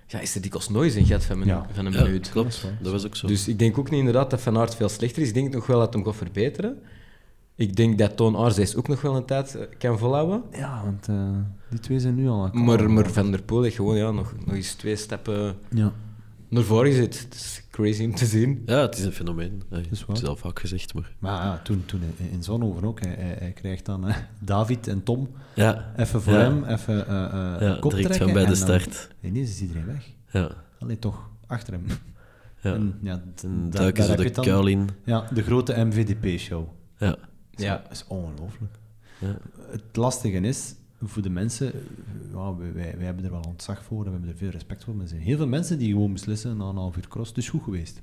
ja, 0.07 0.19
is 0.19 0.35
er 0.35 0.41
dikwijls 0.41 0.69
nooit 0.69 0.95
een 0.95 1.05
gat 1.05 1.23
van, 1.23 1.41
een- 1.41 1.47
Ja. 1.47 1.67
van 1.73 1.85
een 1.85 1.91
Ja, 1.93 2.03
minuut. 2.03 2.23
Dat 2.23 2.31
klopt. 2.31 2.65
Dat 2.81 2.91
was 2.91 3.05
ook 3.05 3.15
zo. 3.15 3.27
Dus 3.27 3.47
ik 3.47 3.59
denk 3.59 3.77
ook 3.77 3.89
niet 3.89 3.99
inderdaad 3.99 4.29
dat 4.29 4.41
Van 4.41 4.57
Aert 4.57 4.75
veel 4.75 4.89
slechter 4.89 5.21
is. 5.21 5.27
Ik 5.27 5.33
denk 5.33 5.53
nog 5.53 5.67
wel 5.67 5.79
dat 5.79 5.93
hem 5.93 6.05
gaat 6.05 6.15
verbeteren. 6.15 6.77
Ik 7.55 7.75
denk 7.75 7.97
dat 7.97 8.17
Toon 8.17 8.53
deze 8.55 8.77
ook 8.77 8.87
nog 8.87 9.01
wel 9.01 9.15
een 9.15 9.25
tijd 9.25 9.55
eh, 9.55 9.61
kan 9.77 9.97
volhouden. 9.99 10.43
Ja, 10.51 10.81
want 10.83 11.07
eh, 11.07 11.15
die 11.69 11.79
twee 11.79 11.99
zijn 11.99 12.15
nu 12.15 12.27
al. 12.27 12.49
Maar, 12.51 12.91
maar 12.91 13.09
Van 13.11 13.31
der 13.31 13.41
Poel 13.41 13.61
heeft 13.61 13.75
gewoon 13.75 13.95
ja, 13.97 14.11
nog, 14.11 14.33
nog 14.45 14.55
eens 14.55 14.73
twee 14.73 14.95
stappen 14.95 15.55
Ja. 15.69 15.91
naar 16.49 16.63
voren 16.63 16.91
gezet. 16.91 17.27
Crazy 17.75 18.03
om 18.03 18.15
te 18.15 18.25
zien. 18.25 18.61
Ja, 18.65 18.81
het 18.81 18.97
is 18.97 19.03
een 19.03 19.11
fenomeen. 19.11 19.61
Is 19.91 19.99
het 20.07 20.17
is 20.17 20.23
al 20.25 20.35
vaak 20.35 20.59
gezegd, 20.59 20.93
maar... 20.93 21.15
Maar 21.19 21.43
ja, 21.45 21.59
toen, 21.63 21.85
toen 21.85 22.01
in- 22.17 22.29
in 22.31 22.43
Zonhoven 22.43 22.83
ook. 22.83 22.99
Hij, 22.99 23.15
hij, 23.17 23.35
hij 23.39 23.51
krijgt 23.51 23.85
dan 23.85 24.07
eh, 24.07 24.15
David 24.39 24.87
en 24.87 25.03
Tom 25.03 25.29
Ja, 25.55 25.93
even 25.97 26.21
voor 26.21 26.33
Ja. 26.33 26.39
hem, 26.39 26.63
even 26.63 27.07
eh 27.07 27.25
eh 27.25 27.61
ja 27.61 27.77
kop 27.79 27.91
direct 27.91 28.07
trekken 28.07 28.17
van 28.17 28.33
bij 28.33 28.45
de 28.45 28.51
en 28.61 28.67
dan- 28.67 28.79
start. 28.79 29.09
Ineens 29.21 29.49
is 29.49 29.61
iedereen 29.61 29.85
weg. 29.85 30.11
Ja, 30.31 30.49
Alleen 30.79 30.99
toch 30.99 31.29
achter 31.47 31.73
hem. 31.73 31.85
ja. 32.61 32.73
En, 32.73 32.97
ja, 33.01 33.11
En 33.11 33.23
daar- 33.69 33.69
duiken 33.69 33.95
daar 34.07 34.17
ze 34.17 34.23
heb 34.23 34.35
je 34.35 34.41
de 34.41 34.47
kuil 34.49 34.67
in. 34.67 34.89
Ja, 35.05 35.27
de 35.33 35.43
grote 35.43 35.73
MVDP-show. 35.85 36.67
Ja, 36.97 37.15
Ja. 37.51 37.77
Dat 37.83 37.91
is 37.91 38.05
ongelooflijk. 38.07 38.73
ja. 39.19 39.37
Het 39.71 39.95
lastige 39.95 40.37
is, 40.39 40.75
voor 41.03 41.21
de 41.21 41.29
mensen, 41.29 41.73
eh, 41.73 41.79
ja, 42.33 42.55
wij, 42.55 42.73
wij, 42.73 42.93
wij 42.97 43.05
hebben 43.05 43.25
er 43.25 43.31
wel 43.31 43.43
ontzag 43.47 43.83
voor 43.83 43.97
en 43.99 44.03
we 44.05 44.11
hebben 44.11 44.29
er 44.29 44.37
veel 44.37 44.49
respect 44.49 44.83
voor, 44.83 44.93
maar 44.93 45.03
er 45.03 45.09
zijn 45.09 45.21
heel 45.21 45.37
veel 45.37 45.47
mensen 45.47 45.77
die 45.79 45.91
gewoon 45.91 46.13
beslissen 46.13 46.57
na 46.57 46.65
een 46.65 46.75
half 46.75 46.97
uur 46.97 47.07
cross, 47.07 47.31
is 47.35 47.49
goed 47.49 47.63
geweest. 47.63 48.01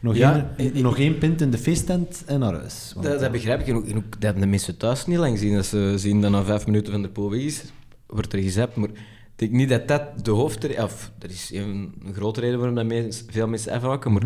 Nog, 0.00 0.16
Ja, 0.16 0.54
één, 0.56 0.74
ik- 0.74 0.82
nog 0.82 0.98
één 0.98 1.18
pint 1.18 1.40
in 1.40 1.50
de 1.50 1.58
feesttent 1.58 2.22
en 2.26 2.40
naar 2.40 2.54
huis. 2.54 2.92
Want, 2.94 3.06
Dat, 3.06 3.20
dat 3.20 3.32
begrijp 3.32 3.60
ik. 3.60 3.66
En 3.66 3.74
ook, 3.74 3.86
en 3.86 3.96
ook, 3.96 4.10
dat 4.12 4.22
hebben 4.22 4.42
de 4.42 4.48
mensen 4.48 4.76
thuis 4.76 5.06
niet 5.06 5.18
lang 5.18 5.38
zien. 5.38 5.56
Als 5.56 5.68
ze 5.68 5.94
zien 5.96 6.20
dat 6.20 6.30
na 6.30 6.42
vijf 6.44 6.66
minuten 6.66 6.92
van 6.92 7.02
de 7.02 7.10
weg 7.14 7.40
is, 7.40 7.64
wordt 8.06 8.32
er 8.32 8.42
gezapt. 8.42 8.76
Maar 8.76 8.88
ik 8.88 8.96
denk 9.36 9.52
niet 9.52 9.68
dat 9.68 9.88
dat 9.88 10.24
de 10.24 10.30
hoofdreden... 10.30 10.84
Of, 10.84 11.12
er 11.18 11.30
is 11.30 11.50
een, 11.54 11.94
grote 12.12 12.40
reden 12.40 12.58
waarom 12.58 12.88
dat 12.88 13.24
veel 13.30 13.48
mensen 13.48 13.72
afhaken. 13.72 14.12
Maar 14.12 14.22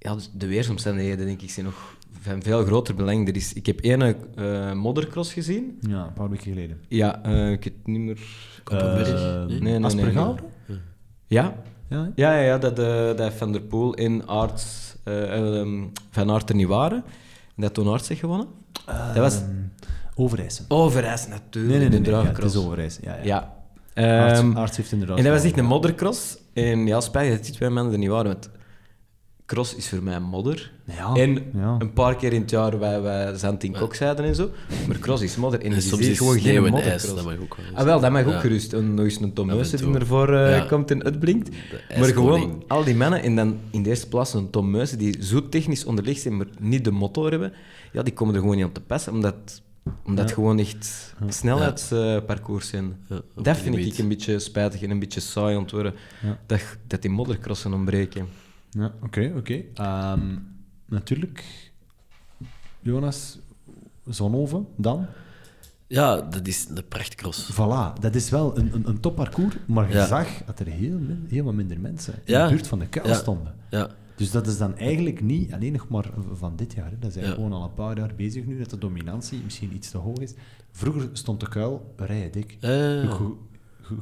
ja, 0.00 0.14
dus 0.14 0.30
de 0.34 0.46
weersomstandigheden, 0.46 1.26
denk 1.26 1.40
ik, 1.42 1.50
zijn 1.50 1.66
nog 1.66 1.94
van 2.20 2.42
veel 2.42 2.64
groter 2.64 2.94
belang. 2.94 3.28
Er 3.28 3.36
is, 3.36 3.52
ik 3.52 3.66
heb 3.66 3.80
één 3.80 4.02
eh 4.36 4.72
moddercross 4.72 5.32
gezien. 5.32 5.78
Ja, 5.88 6.04
een 6.06 6.12
paar 6.12 6.28
weken 6.30 6.52
geleden. 6.52 6.80
Ja, 6.88 7.22
eh, 7.22 7.50
ik 7.50 7.64
weet 7.64 7.86
niet 7.86 8.00
meer... 8.00 8.18
Koppenberg? 8.64 9.08
Eh, 9.08 9.44
Nee? 9.46 9.60
nee, 9.78 9.78
nee? 9.94 10.12
Ja, 10.12 10.34
Ja, 11.26 11.54
ja, 11.88 12.12
ja, 12.14 12.38
ja 12.40 12.58
dat, 12.58 12.78
eh, 12.78 13.16
dat 13.16 13.32
Van 13.34 13.52
der 13.52 13.60
Poel 13.60 13.94
in 13.94 14.26
Aerts, 14.28 14.94
eh, 15.04 15.58
ehm, 15.60 15.82
Van 16.10 16.30
Aert 16.30 16.48
er 16.48 16.54
niet 16.54 16.66
waren. 16.66 17.04
En 17.56 17.62
dat 17.62 17.74
toen 17.74 17.88
Aerts 17.88 18.08
heeft 18.08 18.20
gewonnen. 18.20 18.46
dat 18.86 19.16
was 19.16 19.36
Ehm, 19.40 19.48
Overijssen. 20.14 20.64
Overijs 20.68 21.26
natuurlijk. 21.28 21.74
Nee, 21.74 21.78
nee, 21.80 21.88
nee, 21.88 22.00
de 22.00 22.10
nee, 22.10 22.10
ja, 22.10 22.16
het 22.26 22.34
draagcross. 22.34 22.54
is 22.54 22.64
Overijssen. 22.64 23.02
Ja, 23.04 23.16
ja. 23.22 23.22
Ja. 23.94 24.18
Arts, 24.26 24.38
Ehm, 24.40 24.56
Arts 24.56 24.76
heeft 24.76 24.92
inderdaad... 24.92 25.18
en 25.18 25.24
dat 25.24 25.32
was 25.32 25.42
echt 25.44 25.58
een 25.58 25.64
moddercross. 25.64 26.38
En 26.52 26.86
ja, 26.86 27.00
spijt 27.00 27.32
dat 27.36 27.44
die 27.44 27.52
twee 27.54 27.68
mannen 27.68 27.92
er 27.92 27.98
niet 27.98 28.08
waren. 28.08 28.26
Want 28.32 28.50
cross 29.50 29.74
is 29.74 29.88
voor 29.88 30.02
mij 30.02 30.20
modder. 30.20 30.70
Ja, 30.84 31.14
en 31.14 31.50
ja. 31.54 31.76
een 31.78 31.92
paar 31.92 32.16
keer 32.16 32.32
in 32.32 32.40
het 32.40 32.50
jaar 32.50 32.78
wij, 32.78 33.00
wij 33.00 33.36
zand 33.36 33.64
in 33.64 33.72
kok 33.72 33.94
zeiden 33.94 34.24
en 34.24 34.34
zo. 34.34 34.50
Maar 34.86 34.98
cross 34.98 35.22
is 35.22 35.36
modder. 35.36 35.60
En, 35.60 35.72
En 35.72 35.82
soms 35.82 36.06
is 36.06 36.18
gewoon 36.18 36.38
geen 36.40 36.56
ijs, 36.62 36.70
moddercross. 36.70 37.14
dat 37.14 37.24
mag 37.24 37.34
ook 37.40 37.56
wel. 37.56 37.64
Ah, 37.74 37.84
wel, 37.84 38.00
dat 38.00 38.10
mag 38.10 38.24
ook 38.24 38.32
Ja. 38.32 38.38
gerust. 38.40 38.72
En 38.72 38.94
nog 38.94 39.04
eens 39.04 39.20
een 39.20 39.32
Tom 39.32 39.46
Meusen 39.46 39.78
die 39.78 39.94
ervoor 39.98 40.34
eh, 40.34 40.56
Ja. 40.56 40.64
komt 40.64 40.90
en 40.90 41.04
uitblinkt. 41.04 41.48
Maar 41.98 42.04
gewoon 42.08 42.64
al 42.68 42.84
die 42.84 42.94
mannen, 42.94 43.22
en 43.22 43.36
dan 43.36 43.58
in 43.70 43.82
de 43.82 43.88
eerste 43.88 44.08
plaats 44.08 44.34
een 44.34 44.50
Tom 44.50 44.70
Meusen, 44.70 44.98
die 44.98 45.24
zo 45.24 45.48
technisch 45.48 45.84
onderlegd 45.84 46.20
zijn, 46.20 46.36
maar 46.36 46.46
niet 46.58 46.84
de 46.84 46.90
motor 46.90 47.30
hebben, 47.30 47.52
ja, 47.92 48.02
die 48.02 48.12
komen 48.12 48.34
er 48.34 48.40
gewoon 48.40 48.56
niet 48.56 48.64
op 48.64 48.74
te 48.74 48.80
passen, 48.80 49.12
omdat, 49.12 49.62
omdat 50.04 50.24
het 50.24 50.34
gewoon 50.34 50.58
echt 50.58 51.14
snelheidsparcours 51.28 52.68
zijn. 52.68 52.96
Ja, 53.08 53.20
dat 53.42 53.56
vind 53.56 53.76
ik 53.76 53.98
een 53.98 54.08
beetje 54.08 54.38
spijtig 54.38 54.82
en 54.82 54.90
een 54.90 54.98
beetje 54.98 55.20
saai 55.20 55.56
aan 55.56 55.62
het 55.62 55.70
worden, 55.70 55.94
Ja. 56.22 56.38
dat, 56.46 56.60
dat 56.86 57.02
die 57.02 57.10
moddercrossen 57.10 57.72
ontbreken. 57.74 58.26
Ja, 58.70 58.92
oké, 59.02 59.32
oké. 59.36 59.62
Ehm, 59.74 60.36
natuurlijk, 60.86 61.44
Jonas, 62.80 63.38
Zonhoven, 64.08 64.66
dan. 64.76 65.06
Ja, 65.86 66.20
dat 66.20 66.46
is 66.46 66.66
een 66.74 66.88
prachtcross. 66.88 67.52
Voilà, 67.52 68.00
dat 68.00 68.14
is 68.14 68.30
wel 68.30 68.58
een, 68.58 68.74
een, 68.74 68.88
een 68.88 69.00
topparcours, 69.00 69.56
maar 69.66 69.88
je 69.88 69.94
Ja. 69.94 70.06
zag 70.06 70.44
dat 70.46 70.58
er 70.60 70.66
heel, 70.66 70.98
min, 70.98 71.26
heel 71.28 71.44
wat 71.44 71.54
minder 71.54 71.80
mensen 71.80 72.14
in 72.14 72.20
Ja. 72.34 72.44
de 72.44 72.50
buurt 72.54 72.66
van 72.66 72.78
de 72.78 72.86
kuil 72.88 73.06
Ja. 73.06 73.14
stonden. 73.14 73.54
Ja, 73.70 73.90
Dus 74.16 74.30
dat 74.30 74.46
is 74.46 74.58
dan 74.58 74.76
eigenlijk 74.76 75.20
niet 75.22 75.52
alleen 75.52 75.72
nog 75.72 75.88
maar 75.88 76.10
van 76.32 76.56
dit 76.56 76.72
jaar. 76.72 76.90
Hè. 76.90 76.98
Dat 76.98 77.14
Ja. 77.14 77.30
gewoon 77.30 77.52
al 77.52 77.64
een 77.64 77.74
paar 77.74 77.96
jaar 77.98 78.14
bezig 78.16 78.44
nu, 78.44 78.58
dat 78.58 78.70
de 78.70 78.78
dominantie 78.78 79.40
misschien 79.44 79.74
iets 79.74 79.90
te 79.90 79.98
hoog 79.98 80.18
is. 80.18 80.34
Vroeger 80.72 81.08
stond 81.12 81.40
de 81.40 81.48
kuil 81.48 81.94
rijen 81.96 82.32
dik. 82.32 82.56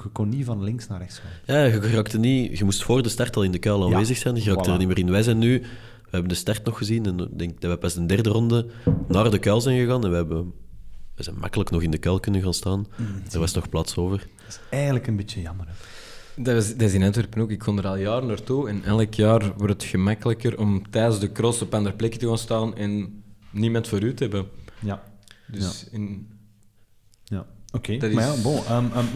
Je, 0.03 0.09
kon 0.13 0.29
niet 0.29 0.45
van 0.45 0.63
links 0.63 0.87
naar 0.87 0.99
rechts 0.99 1.19
gaan. 1.19 1.31
ja 1.57 1.65
je, 1.65 1.81
raakte 1.81 2.19
niet, 2.19 2.59
je 2.59 2.65
moest 2.65 2.83
voor 2.83 3.03
de 3.03 3.09
start 3.09 3.37
al 3.37 3.43
in 3.43 3.53
de 3.53 3.59
kuil 3.59 3.85
aanwezig 3.85 4.17
zijn. 4.17 4.35
Je 4.35 4.43
raakte 4.45 4.71
voilà. 4.71 4.73
er 4.73 4.79
niet 4.79 4.89
meer 4.89 4.99
in. 4.99 5.11
Wij 5.11 5.23
zijn 5.23 5.39
nu, 5.39 5.61
we 5.61 6.11
hebben 6.11 6.29
de 6.29 6.35
start 6.35 6.65
nog 6.65 6.79
gezien 6.79 7.07
en 7.07 7.19
ik 7.19 7.39
denk 7.39 7.61
dat 7.61 7.71
we 7.71 7.79
pas 7.79 7.95
de 7.95 8.07
derde 8.07 8.31
ronde 8.31 8.67
naar 9.09 9.31
de 9.31 9.39
kuil 9.39 9.61
zijn 9.61 9.79
gegaan. 9.79 10.05
En 10.05 10.11
we, 10.11 10.17
hebben, 10.17 10.53
we 11.15 11.23
zijn 11.23 11.39
makkelijk 11.39 11.71
nog 11.71 11.83
in 11.83 11.91
de 11.91 11.99
kuil 11.99 12.21
kunnen 12.21 12.43
gaan 12.43 12.55
staan. 12.55 12.87
er 13.33 13.39
was 13.39 13.55
nog 13.55 13.69
plaats 13.69 13.97
over. 13.97 14.19
Dat 14.19 14.49
is 14.49 14.61
eigenlijk 14.71 15.07
een 15.07 15.17
beetje 15.17 15.41
jammer. 15.41 15.67
Hè. 15.67 15.73
Dat, 16.43 16.75
is 16.79 16.95
in 16.95 17.03
Antwerpen 17.03 17.43
ook. 17.43 17.51
Ik 17.51 17.59
kon 17.59 17.79
er 17.79 17.87
al 17.87 17.97
jaren 17.97 18.27
naartoe 18.27 18.69
en 18.69 18.85
elk 18.85 19.15
jaar 19.15 19.53
wordt 19.57 19.73
het 19.73 19.85
gemakkelijker 19.85 20.59
om 20.59 20.91
tijdens 20.91 21.21
de 21.21 21.33
cross 21.33 21.63
op 21.63 21.75
andere 21.75 21.97
plekken 21.97 22.21
te 22.21 22.27
gaan 22.27 22.39
staan 22.39 22.77
en 22.77 23.23
niemand 23.51 23.89
voor 23.89 24.03
u 24.03 24.15
te 24.15 24.23
hebben. 24.23 24.47
Ja, 24.81 25.03
Dus 25.47 25.89
in, 25.91 26.27
ja. 26.31 26.37
Oké. 27.73 27.97
Maar 27.97 28.09
is- 28.11 28.37
ja, 28.37 28.43
bon, 28.43 28.65
ehm, 28.65 28.87
ehm, 28.93 29.07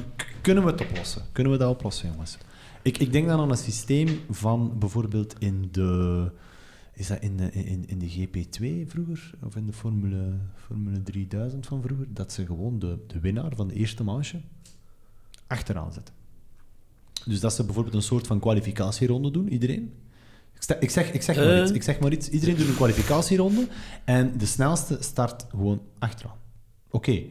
kunnen 0.41 0.65
we 0.65 0.71
het 0.71 0.81
oplossen? 0.81 1.23
Kunnen 1.33 1.53
we 1.53 1.59
dat 1.59 1.71
oplossen, 1.71 2.09
jongens? 2.11 2.39
Ik, 2.83 2.99
ik 2.99 3.13
denk 3.13 3.27
dan 3.29 3.41
aan 3.41 3.51
een 3.51 3.57
systeem 3.57 4.09
van 4.31 4.79
bijvoorbeeld 4.79 5.35
in 5.39 5.69
de... 5.73 6.31
Is 6.95 7.07
dat 7.07 7.21
in 7.21 7.37
de, 7.37 7.53
in, 7.53 7.85
in 7.89 7.99
de 7.99 8.11
GP2 8.11 8.89
vroeger? 8.91 9.31
Of 9.45 9.57
in 9.57 9.67
de 9.67 9.73
Formule, 9.73 10.33
Formule 10.55 11.03
3000 11.03 11.67
van 11.67 11.83
vroeger? 11.83 12.07
Dat 12.09 12.33
ze 12.33 12.47
gewoon 12.47 12.79
de, 12.79 12.99
de 13.07 13.21
winnaar 13.21 13.53
van 13.57 13.69
de 13.69 13.75
eerste 13.75 14.05
manche 14.05 14.41
achteraan 15.47 15.93
zetten. 15.93 16.15
Dus 17.27 17.41
dat 17.41 17.53
ze 17.53 17.65
bijvoorbeeld 17.65 17.95
een 17.95 18.03
soort 18.03 18.27
van 18.27 18.41
kwalificatieronde 18.41 19.31
doen, 19.31 19.49
iedereen. 19.53 19.93
Ik, 20.55 20.63
sta- 20.63 20.77
ik, 20.81 20.91
zeg, 20.91 21.13
ik, 21.13 21.23
zeg 21.23 21.37
maar 21.37 21.45
Eh. 21.57 21.63
iets, 21.63 21.71
ik 21.71 21.83
zeg 21.83 22.01
maar 22.01 22.13
iets. 22.13 22.29
Iedereen 22.29 22.57
doet 22.57 22.69
een 22.69 22.75
kwalificatieronde 22.75 23.69
en 24.05 24.39
de 24.39 24.47
snelste 24.47 24.97
start 25.01 25.47
gewoon 25.51 25.81
achteraan. 25.99 26.37
Oké, 26.91 27.23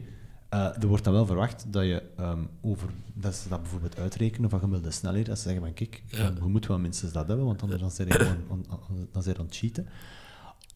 er 0.52 0.86
wordt 0.86 1.04
dan 1.04 1.12
wel 1.12 1.26
verwacht 1.26 1.64
dat 1.68 1.84
je 1.84 2.02
ehm, 2.16 2.40
over... 2.60 2.88
Dat 3.14 3.34
ze 3.34 3.48
dat 3.48 3.60
bijvoorbeeld 3.60 3.98
uitrekenen 3.98 4.50
van 4.50 4.58
gemiddelde 4.60 4.90
snelheid. 4.94 5.26
Dat 5.26 5.36
ze 5.38 5.42
zeggen 5.42 5.62
van, 5.62 5.74
kijk, 5.74 6.02
je 6.06 6.32
moet 6.46 6.66
wel 6.66 6.78
minstens 6.78 7.12
dat 7.12 7.26
hebben, 7.28 7.46
want 7.46 7.62
anders 7.62 7.80
dan 7.80 7.90
zijn 7.90 8.08
aan, 8.20 8.36
aan- 8.50 9.08
dan 9.12 9.22
je 9.22 9.38
aan 9.38 9.44
het 9.44 9.56
cheaten. 9.56 9.86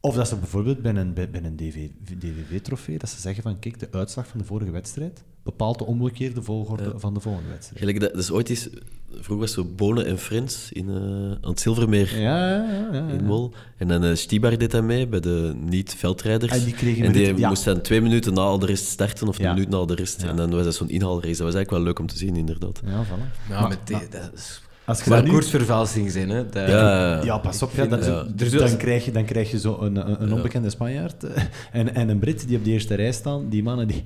Of 0.01 0.15
dat 0.15 0.29
ze 0.29 0.37
bijvoorbeeld 0.37 0.83
bij 0.83 0.95
een, 0.95 1.15
bij, 1.15 1.31
bij 1.31 1.43
een 1.45 1.57
DV 1.57 1.89
DVV-trofee, 2.19 2.99
dat 2.99 3.09
ze 3.11 3.21
zeggen 3.21 3.43
van, 3.43 3.59
kijk, 3.59 3.79
de 3.79 3.89
uitslag 3.91 4.27
van 4.27 4.39
de 4.41 4.45
vorige 4.47 4.71
wedstrijd 4.71 5.23
bepaalt 5.43 5.79
de 5.79 5.85
omgekeerde 5.87 6.43
volgorde 6.43 6.93
van 6.97 7.15
de 7.15 7.21
volgende 7.21 7.49
wedstrijd. 7.49 7.79
Gelijk 7.79 8.01
dat, 8.01 8.15
dus 8.15 8.31
ooit 8.31 8.51
is, 8.51 8.69
vroeger 9.11 9.37
was 9.37 9.53
zo 9.53 9.65
Bonen 9.65 10.07
en 10.07 10.19
Friends 10.19 10.73
in, 10.73 10.89
eh, 10.89 10.95
aan 10.95 11.51
het 11.51 11.61
Zilvermeer 11.61 12.19
Ja, 12.21 12.49
ja, 12.49 12.65
ja. 12.73 12.89
ja, 12.93 13.09
in 13.09 13.15
ja. 13.19 13.23
Mol. 13.23 13.53
En 13.77 13.89
dan 13.89 14.05
uh, 14.05 14.15
Stibar 14.15 14.59
deed 14.59 14.71
dat 14.71 14.83
mee 14.85 15.07
bij 15.07 15.21
de 15.21 15.53
niet-veldrijders. 15.61 16.53
En 16.53 16.65
die 16.65 16.75
kregen 16.75 17.05
En 17.05 17.13
die 17.13 17.21
minuten- 17.21 17.41
ja. 17.43 17.49
moest 17.49 17.65
dan 17.65 17.81
twee 17.81 18.01
minuten 18.01 18.35
na 18.35 18.41
al 18.41 18.59
de 18.59 18.67
rest 18.67 18.85
starten, 18.87 19.29
of 19.29 19.39
een 19.39 19.49
minuut 19.55 19.69
na 19.69 19.85
de 19.85 19.95
rest. 19.95 20.23
Ja. 20.23 20.29
En 20.29 20.37
dan 20.37 20.51
was 20.51 20.65
dat 20.65 20.75
zo'n 20.75 20.89
inhaalrace. 20.91 21.29
Dat 21.37 21.39
was 21.47 21.55
eigenlijk 21.55 21.71
wel 21.71 21.83
leuk 21.83 21.99
om 21.99 22.07
te 22.07 22.17
zien, 22.17 22.37
inderdaad. 22.37 22.81
Ja, 22.85 23.05
voilà. 23.05 23.49
ja, 23.49 23.61
Maar- 23.61 23.69
met 23.69 23.79
die, 23.85 23.97
dat 24.11 24.31
is 24.35 24.63
Als 24.87 24.99
je 25.05 25.11
dat 25.11 25.19
nu... 25.19 25.25
parcoursvervalsing 25.25 26.11
zijn. 26.11 26.29
Hè. 26.29 26.47
Dat, 26.47 26.69
Ja, 26.69 27.23
Ja, 27.25 27.39
pas 27.39 27.63
op. 27.63 27.71
Ja, 27.75 27.87
dat, 27.87 28.05
Ja. 28.05 28.23
dus 28.35 28.53
is- 28.53 28.59
dan, 28.71 28.77
krijg 28.77 29.05
je, 29.05 29.11
dan 29.13 29.25
krijg 29.25 29.51
je 29.51 29.59
zo 29.59 29.79
een, 29.81 29.97
een, 30.11 30.23
een 30.23 30.33
onbekende 30.33 30.71
Spanjaard 30.71 31.25
eh, 31.25 31.43
en, 31.73 31.95
en 31.95 32.09
een 32.09 32.19
Brit 32.19 32.49
die 32.49 32.57
op 32.59 32.65
de 32.65 32.71
eerste 32.71 32.95
rij 32.95 33.13
staan. 33.13 33.49
Die 33.49 33.63
mannen 33.63 33.89
die, 33.89 34.03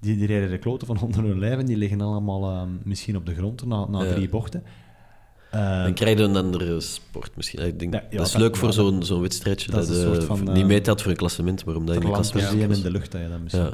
die, 0.00 0.16
die 0.16 0.26
rijden 0.26 0.50
de 0.50 0.58
kloten 0.58 0.86
van 0.86 1.00
onder 1.00 1.22
hun 1.24 1.38
lijf 1.38 1.58
en 1.58 1.66
die 1.66 1.76
liggen 1.76 2.00
allemaal 2.00 2.50
ehm, 2.50 2.68
misschien 2.82 3.16
op 3.16 3.26
de 3.26 3.34
grond 3.34 3.66
na, 3.66 3.86
na 3.88 4.02
Ja. 4.02 4.14
drie 4.14 4.28
bochten. 4.28 4.62
Ehm, 5.56 5.82
Dan 5.82 5.94
krijg 5.94 6.18
je 6.18 6.24
een 6.24 6.36
andere 6.36 6.80
sport 6.80 7.30
misschien. 7.36 7.66
Ik 7.66 7.78
denk, 7.78 7.92
Ja, 7.94 8.02
ja, 8.10 8.16
dat 8.16 8.26
is 8.26 8.32
dat- 8.32 8.40
leuk 8.40 8.56
voor 8.56 8.68
ja, 8.68 8.74
zo'n 8.74 9.02
zo'n 9.02 9.20
wedstrijdje. 9.20 9.70
dat 9.70 9.80
Dat, 9.86 9.90
is 9.96 10.02
een 10.02 10.08
eh, 10.08 10.12
soort 10.14 10.24
van, 10.24 10.38
niet 10.44 10.56
eh, 10.62 10.64
meetelt 10.64 11.02
voor 11.02 11.10
een 11.10 11.16
klassement, 11.16 11.64
maar 11.64 11.76
omdat 11.76 11.94
je 11.94 12.00
een 12.04 12.12
klassement 12.12 12.52
in 12.52 12.68
was. 12.68 12.82
de 12.82 12.90
lucht 12.90 13.12
dat 13.12 13.20
je 13.20 13.28
dat 13.28 13.40
misschien 13.42 13.64
Ja. 13.64 13.72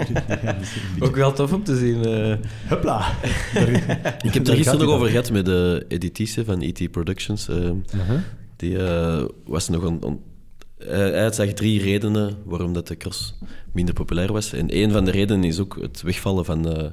krijgt. 0.00 0.62
Ook 1.08 1.16
wel 1.16 1.32
tof 1.32 1.52
om 1.52 1.64
te 1.64 1.76
zien. 1.76 2.04
eh. 2.04 2.34
Hupla! 2.68 3.12
Ik 4.26 4.32
heb 4.32 4.34
het 4.34 4.48
er 4.48 4.54
gisteren 4.56 4.80
nog 4.86 4.94
over 4.94 5.08
gehad 5.08 5.30
met 5.30 5.44
de 5.44 5.84
Editice 5.88 6.44
van 6.44 6.60
ET 6.62 6.90
Productions. 6.90 7.48
Uh-huh. 7.48 7.74
Die 8.56 8.76
was 9.46 9.68
nog 9.68 9.82
een... 9.82 10.20
hij 10.78 11.32
zag 11.32 11.46
drie 11.52 11.82
redenen 11.82 12.34
waarom 12.44 12.72
dat 12.72 12.86
de 12.88 12.96
cross 12.96 13.34
minder 13.72 13.94
populair 13.94 14.32
was. 14.32 14.52
En 14.52 14.76
een 14.76 14.90
van 14.90 15.04
de 15.04 15.10
redenen 15.10 15.44
is 15.44 15.60
ook 15.60 15.78
het 15.80 16.02
wegvallen 16.02 16.44
van 16.44 16.68
eh 16.76 16.90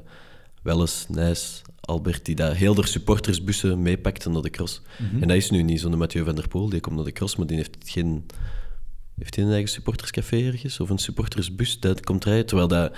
Welles, 0.62 1.06
Nijs, 1.08 1.62
Albert, 1.84 2.24
die 2.24 2.34
daar 2.34 2.54
heel 2.54 2.74
de 2.74 2.86
supportersbussen 2.86 3.82
meepakten 3.82 4.32
naar 4.32 4.42
de 4.42 4.50
cross. 4.50 4.82
En 5.20 5.28
dat 5.28 5.36
is 5.36 5.50
nu 5.50 5.62
niet 5.62 5.80
zo'n 5.80 5.98
Mathieu 5.98 6.24
van 6.24 6.34
der 6.34 6.48
Poel, 6.48 6.68
die 6.68 6.80
komt 6.80 6.96
naar 6.96 7.04
de 7.04 7.12
cross, 7.12 7.36
maar 7.36 7.46
die 7.46 7.56
heeft 7.56 7.76
geen... 7.84 8.26
Heeft 9.18 9.34
hij 9.36 9.44
een 9.44 9.50
eigen 9.50 9.70
supporterscafé 9.70 10.36
ergens? 10.36 10.80
Of 10.80 10.90
een 10.90 10.98
supportersbus? 10.98 11.80
Dat 11.80 12.04
komt 12.04 12.24
rijden, 12.24 12.46
terwijl 12.46 12.68
dat... 12.68 12.96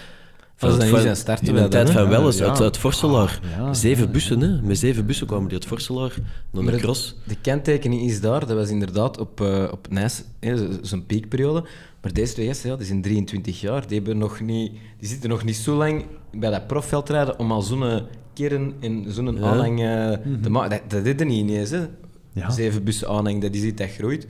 Dat 0.59 0.85
van- 0.85 1.17
starten 1.17 1.47
in 1.47 1.55
de 1.55 1.69
tijd 1.69 1.91
van 1.91 2.09
Welles, 2.09 2.39
Ja. 2.39 2.47
uit, 2.49 2.61
uit 2.61 2.77
Vorselaar. 2.79 3.41
Ah, 3.45 3.51
ja, 3.59 3.75
Zeven 3.75 4.05
ja, 4.05 4.11
bussen, 4.11 4.41
hè. 4.41 4.63
Met 4.63 4.79
zeven 4.79 5.07
bussen 5.07 5.27
kwamen 5.27 5.45
die 5.49 5.55
uit 5.59 5.67
Vorselaar 5.67 6.15
naar 6.51 6.65
de 6.65 6.71
het- 6.71 6.81
cross. 6.81 7.17
De 7.25 7.37
kenttekening 7.41 8.03
is 8.03 8.21
daar, 8.21 8.47
dat 8.47 8.57
was 8.57 8.69
inderdaad 8.71 9.19
op, 9.19 9.41
eh 9.41 9.69
op 9.71 9.87
Nijs, 9.91 10.23
zo'n 10.83 11.07
piekperiode. 11.07 11.65
Maar 12.03 12.13
deze 12.13 12.33
twee 12.33 12.47
gasten, 12.47 12.71
ja, 12.71 12.77
die 12.77 12.87
zijn 12.87 13.03
23 13.03 13.61
jaar, 13.61 13.87
die, 13.87 13.97
hebben 13.97 14.19
nog 14.19 14.41
niet, 14.41 14.73
die 14.99 15.09
zitten 15.09 15.29
nog 15.31 15.45
niet 15.45 15.57
zo 15.57 15.77
lang 15.77 16.05
bij 16.33 16.51
dat 16.51 16.67
profveldrijden 16.67 17.39
om 17.39 17.53
al 17.53 17.63
zo'n 17.63 18.03
kern 18.35 18.75
en 18.81 19.05
zo'n 19.09 19.37
Ja. 19.37 19.41
aanhang 19.43 19.81
eh, 19.81 20.13
te 20.43 20.51
maken. 20.51 20.71
Dat, 20.71 21.05
dat 21.05 21.15
is 21.15 21.21
er 21.21 21.27
niet 21.27 21.49
ineens, 21.49 21.71
hè. 21.71 21.85
Ja. 22.33 22.51
Zeven 22.51 22.85
bussen 22.85 23.09
aanhang, 23.09 23.41
dat 23.43 23.55
is 23.55 23.63
iets 23.63 23.77
dat 23.81 23.91
groeit. 23.91 24.27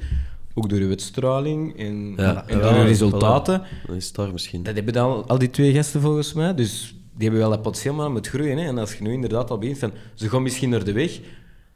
Ook 0.59 0.69
door 0.69 0.79
uw 0.79 0.89
uitstraling 0.89 1.79
en, 1.79 2.13
Ja. 2.17 2.47
en 2.49 2.57
Ja, 2.59 2.63
door 2.63 2.73
uw 2.73 2.83
voilà. 2.85 2.87
resultaten. 2.87 3.63
Dan 3.87 3.97
is 3.97 4.07
het 4.07 4.15
daar 4.15 4.33
misschien. 4.33 4.63
Dat 4.63 4.75
hebben 4.75 4.93
dan 4.93 5.27
al 5.27 5.39
die 5.39 5.51
twee 5.51 5.73
gasten 5.75 6.01
volgens 6.01 6.33
mij. 6.33 6.55
Dus 6.55 6.95
die 7.15 7.23
hebben 7.29 7.41
wel 7.41 7.51
dat 7.51 7.63
potentieel 7.63 7.95
maar 7.95 8.11
met 8.13 8.27
groeien. 8.29 8.59
Hè. 8.59 8.65
En 8.67 8.79
als 8.79 8.95
je 8.95 9.03
nu 9.03 9.13
inderdaad 9.13 9.51
al 9.51 9.59
begint 9.59 9.79
van 9.79 9.93
ze 10.15 10.29
gaan 10.29 10.43
misschien 10.43 10.71
naar 10.71 10.85
de 10.85 10.93
weg, 10.93 11.21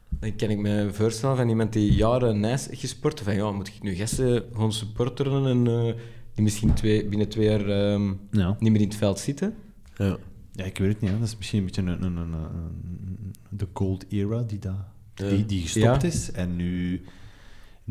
dan 0.09 0.35
kan 0.35 0.49
ik 0.49 0.57
me 0.57 0.89
voorstellen 0.91 1.35
van 1.37 1.49
iemand 1.49 1.73
die 1.73 1.93
jaren 1.93 2.39
Nijs 2.39 2.67
heeft 2.67 2.79
gesport. 2.79 3.19
Van 3.21 3.35
ja, 3.35 3.51
moet 3.51 3.67
ik 3.67 3.81
nu 3.81 3.93
gasten 3.95 4.43
gewoon 4.53 4.73
supporteren 4.73 5.45
en 5.45 5.67
eh, 5.67 5.93
die 6.33 6.43
misschien 6.43 6.73
twee, 6.73 7.05
binnen 7.05 7.29
twee 7.29 7.45
jaar 7.45 7.67
ehm, 7.93 8.13
Ja. 8.31 8.55
niet 8.59 8.71
meer 8.71 8.81
in 8.81 8.87
het 8.87 8.97
veld 8.97 9.19
zitten. 9.19 9.53
Ja. 9.95 10.17
Ja, 10.53 10.63
ik 10.63 10.77
weet 10.77 10.87
het 10.89 11.01
niet. 11.01 11.09
Hè. 11.11 11.17
Dat 11.19 11.27
is 11.27 11.37
misschien 11.37 11.59
een 11.59 11.65
beetje 11.65 11.81
een, 11.81 11.87
een, 11.87 12.03
een, 12.17 12.33
een- 12.33 13.33
de 13.49 13.67
gold 13.73 14.05
era 14.09 14.41
die, 14.41 14.59
dat, 14.59 14.73
Ja. 15.15 15.29
die, 15.29 15.45
die 15.45 15.61
gestopt 15.61 16.01
Ja. 16.01 16.07
is. 16.07 16.31
En 16.31 16.55
nu, 16.55 17.01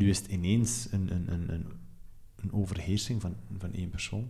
nu 0.00 0.08
is 0.08 0.18
het 0.18 0.26
ineens 0.26 0.88
een, 0.90 1.08
een, 1.12 1.24
een, 1.32 1.48
een, 1.52 1.66
een 2.42 2.52
overheersing 2.52 3.20
van, 3.20 3.34
van 3.58 3.72
één 3.72 3.90
persoon. 3.90 4.28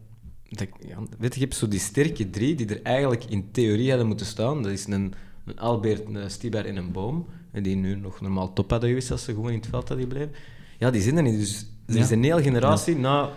Dat, 0.49 0.69
ja, 0.87 0.99
weet 1.19 1.35
je, 1.35 1.41
je 1.41 1.47
hebt 1.47 1.57
zo 1.59 1.69
die 1.69 1.79
sterke 1.79 2.31
drie 2.31 2.55
die 2.55 2.67
er 2.67 2.83
eigenlijk 2.83 3.25
in 3.25 3.51
theorie 3.51 3.89
hadden 3.89 4.07
moeten 4.07 4.27
staan. 4.27 4.63
Dat 4.63 4.73
is 4.73 4.87
een, 4.87 5.13
een 5.45 5.59
Albert, 5.59 6.07
een 6.15 6.31
Stibar 6.31 6.65
en 6.65 6.77
een 6.77 6.93
Boom. 6.93 7.27
Die 7.53 7.77
nu 7.77 7.95
nog 7.97 8.21
normaal 8.21 8.53
top 8.53 8.71
hadden 8.71 8.89
geweest 8.89 9.11
als 9.11 9.25
ze 9.25 9.35
gewoon 9.35 9.51
in 9.51 9.59
het 9.59 9.67
veld 9.67 9.89
hadden 9.89 10.07
gebleven. 10.07 10.33
Ja, 10.79 10.91
die 10.91 11.03
zijn 11.03 11.17
er 11.17 11.23
niet. 11.23 11.39
Dus 11.39 11.67
er 11.87 11.95
Ja. 11.95 12.01
is 12.01 12.11
een 12.11 12.23
hele 12.23 12.43
generatie 12.43 12.97
na 12.97 13.31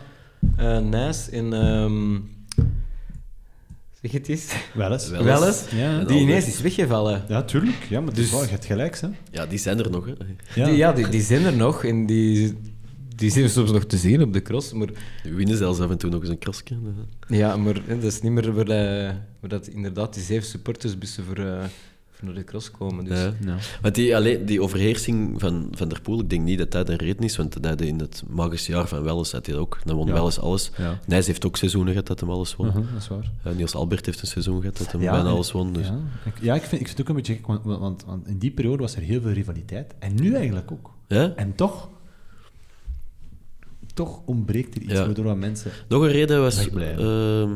eh 0.57 0.79
Nijs 0.79 1.29
en... 1.29 1.53
ehm 1.53 2.19
zeg 4.03 4.11
het 4.11 4.27
eens. 4.29 4.53
Wel 4.73 4.91
eens. 4.91 5.09
Wel 5.09 5.45
eens. 5.47 5.63
Ja, 5.75 6.03
Die 6.03 6.19
ineens 6.19 6.47
is 6.47 6.61
weggevallen. 6.61 7.23
ja, 7.27 7.43
tuurlijk. 7.43 7.83
Ja, 7.89 7.99
maar 7.99 8.09
het 8.09 8.17
is 8.17 8.29
Dus- 8.31 8.41
je 8.43 8.49
hebt 8.49 8.65
gelijk. 8.65 8.99
Hè. 8.99 9.07
Ja, 9.31 9.45
die 9.45 9.59
zijn 9.59 9.79
er 9.79 9.89
nog, 9.89 10.05
hè. 10.05 10.13
Ja. 10.55 10.65
Die, 10.65 10.75
ja, 10.75 10.93
die, 10.93 11.09
die 11.09 11.21
zijn 11.21 11.45
er 11.45 11.53
nog. 11.55 11.83
En 11.83 12.05
die, 12.05 12.53
die 13.15 13.31
zijn 13.31 13.49
soms 13.49 13.71
nog 13.71 13.85
te 13.85 13.97
zien 13.97 14.21
op 14.21 14.33
de 14.33 14.41
cross. 14.41 14.73
Maar 14.73 14.87
Die 15.23 15.33
winnen 15.33 15.57
zelfs 15.57 15.79
af 15.79 15.89
en 15.89 15.97
toe 15.97 16.09
nog 16.09 16.21
eens 16.21 16.29
een 16.29 16.39
crossje. 16.39 16.75
Ja, 17.27 17.57
maar 17.57 17.75
hè, 17.85 17.95
dat 17.99 18.11
is 18.11 18.21
niet 18.21 18.31
meer 18.31 18.53
waar, 18.53 18.67
eh, 18.67 19.13
waar 19.39 19.49
dat 19.49 19.67
inderdaad 19.67 20.13
die 20.13 20.23
zeven 20.23 20.47
supportersbussen 20.47 21.23
voor, 21.25 21.37
eh, 21.37 21.63
naar 22.23 22.33
de 22.33 22.43
cross 22.43 22.71
komen. 22.71 23.05
Dus. 23.05 23.19
Ja. 23.19 23.33
Ja. 23.45 23.57
Want 23.81 23.95
die, 23.95 24.15
alleen, 24.15 24.45
die 24.45 24.61
overheersing 24.61 25.39
van 25.39 25.67
Van 25.71 25.87
der 25.89 26.01
Poel, 26.01 26.19
ik 26.19 26.29
denk 26.29 26.41
niet 26.43 26.57
dat 26.57 26.71
dat 26.71 26.89
een 26.89 26.95
reden 26.95 27.23
is, 27.23 27.37
want 27.37 27.63
dat 27.63 27.81
in 27.81 27.99
het 27.99 28.23
magische 28.29 28.71
jaar 28.71 28.87
van 28.87 29.03
Welles 29.03 29.31
had 29.31 29.45
hij 29.45 29.55
dat 29.55 29.63
ook. 29.63 29.79
Dan 29.83 29.95
won 29.95 30.07
Ja. 30.07 30.13
Welles 30.13 30.39
alles. 30.39 30.71
Ja. 30.77 30.99
Nijs 31.07 31.27
heeft 31.27 31.45
ook 31.45 31.57
seizoenen 31.57 31.91
gehad 31.91 32.07
dat 32.07 32.19
hij 32.19 32.29
alles 32.29 32.55
won. 32.55 32.67
Uh-huh, 32.67 32.83
dat 32.93 33.01
is 33.01 33.07
waar. 33.07 33.55
Niels 33.55 33.75
Albert 33.75 34.05
heeft 34.05 34.21
een 34.21 34.27
seizoen 34.27 34.59
gehad 34.61 34.77
dat 34.77 34.91
hij 34.91 35.01
Ja, 35.01 35.11
bijna 35.11 35.29
alles 35.29 35.51
won. 35.51 35.73
Dus. 35.73 35.87
Ja, 35.87 35.99
ik, 36.25 36.33
ja 36.41 36.55
ik, 36.55 36.61
vind, 36.61 36.81
ik 36.81 36.87
vind 36.87 36.89
het 36.89 37.01
ook 37.01 37.09
een 37.09 37.15
beetje 37.15 37.33
gek, 37.33 37.47
want, 37.47 37.63
want, 37.63 38.03
want 38.05 38.27
in 38.27 38.37
die 38.37 38.51
periode 38.51 38.81
was 38.81 38.95
er 38.95 39.01
heel 39.01 39.21
veel 39.21 39.31
rivaliteit. 39.31 39.93
En 39.99 40.15
nu 40.15 40.33
eigenlijk 40.35 40.71
ook. 40.71 40.91
Ja? 41.07 41.33
En 41.35 41.55
toch, 41.55 41.89
toch 43.93 44.21
ontbreekt 44.25 44.75
er 44.75 44.81
iets 44.81 44.91
Ja. 44.93 45.05
waardoor 45.05 45.25
wat 45.25 45.37
mensen... 45.37 45.71
Nog 45.87 46.01
een 46.01 46.11
reden 46.11 46.41
was 46.41 46.55
Wegblijven. 46.55 47.03
ehm, 47.03 47.51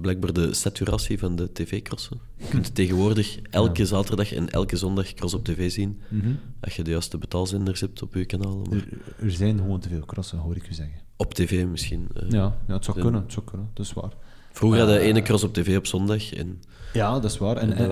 blijkbaar 0.00 0.32
de 0.32 0.54
saturatie 0.54 1.18
van 1.18 1.36
de 1.36 1.52
tv-crossen. 1.52 2.20
Je 2.36 2.48
kunt 2.48 2.74
tegenwoordig 2.74 3.38
elke 3.50 3.86
zaterdag 3.86 4.32
en 4.32 4.50
elke 4.50 4.76
zondag 4.76 5.14
cross 5.14 5.34
op 5.34 5.44
tv 5.44 5.70
zien. 5.70 6.00
Mhm. 6.08 6.32
Als 6.60 6.76
je 6.76 6.82
de 6.82 6.90
juiste 6.90 7.18
betaalzenders 7.18 7.80
hebt 7.80 8.02
op 8.02 8.14
je 8.14 8.24
kanaal. 8.24 8.56
Maar 8.70 8.78
er, 8.78 8.86
er 9.24 9.30
zijn 9.30 9.56
gewoon 9.56 9.80
te 9.80 9.88
veel 9.88 10.04
crossen, 10.04 10.38
hoor 10.38 10.56
ik 10.56 10.68
u 10.70 10.74
zeggen. 10.74 10.98
op 11.16 11.34
tv 11.34 11.66
misschien. 11.66 12.08
eh. 12.14 12.30
Ja, 12.30 12.56
ja 12.66 12.74
het 12.74 12.84
zou 12.84 13.00
kunnen, 13.00 13.22
het 13.22 13.32
zou 13.32 13.46
kunnen, 13.46 13.70
dat 13.74 13.86
is 13.86 13.92
waar. 13.92 14.12
Vroeger 14.52 14.78
hadden 14.78 14.96
we 14.98 15.02
ene 15.02 15.22
cross 15.22 15.44
op 15.44 15.54
tv 15.54 15.76
op 15.76 15.86
zondag. 15.86 16.32
En 16.34 16.62
Ja, 16.92 17.12
dat 17.12 17.24
is 17.30 17.38
waar. 17.38 17.56
En, 17.56 17.72
En 17.72 17.90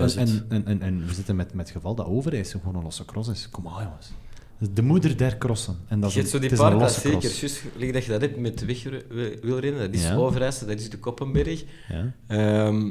en, 0.49 0.65
en, 0.65 0.81
en, 0.81 1.05
we 1.05 1.13
zitten 1.13 1.35
met, 1.35 1.53
met 1.53 1.65
het 1.67 1.75
geval 1.75 1.95
dat 1.95 2.05
Overijs 2.05 2.51
gewoon 2.51 2.75
een 2.75 2.83
losse 2.83 3.05
cross 3.05 3.29
is. 3.29 3.49
Kom 3.49 3.67
aan, 3.67 3.83
jongens. 3.83 4.11
Dat 4.59 4.69
is 4.69 4.75
de 4.75 4.81
moeder 4.81 5.17
der 5.17 5.37
crossen. 5.37 5.77
En 5.87 5.99
dat 5.99 6.13
Je 6.13 6.21
is 6.21 6.31
hebt 6.31 6.33
zo 6.33 6.39
die 6.39 6.49
het 6.49 6.59
is 6.59 6.65
paar 6.65 6.77
klassiekers, 6.77 7.19
cross. 7.39 7.39
juist 7.39 7.73
gelijk 7.73 7.93
dat 7.93 8.03
je 8.05 8.11
dat 8.11 8.21
hebt 8.21 8.37
met 8.37 8.65
wegwielrennen, 8.65 9.79
dat 9.81 9.93
is 9.93 10.03
Ja. 10.03 10.15
Overijssel, 10.15 10.67
dat 10.67 10.79
is 10.79 10.89
de 10.89 10.97
Koppenberg. 10.99 11.63
Ja. 11.89 12.11
Ehm 12.27 12.89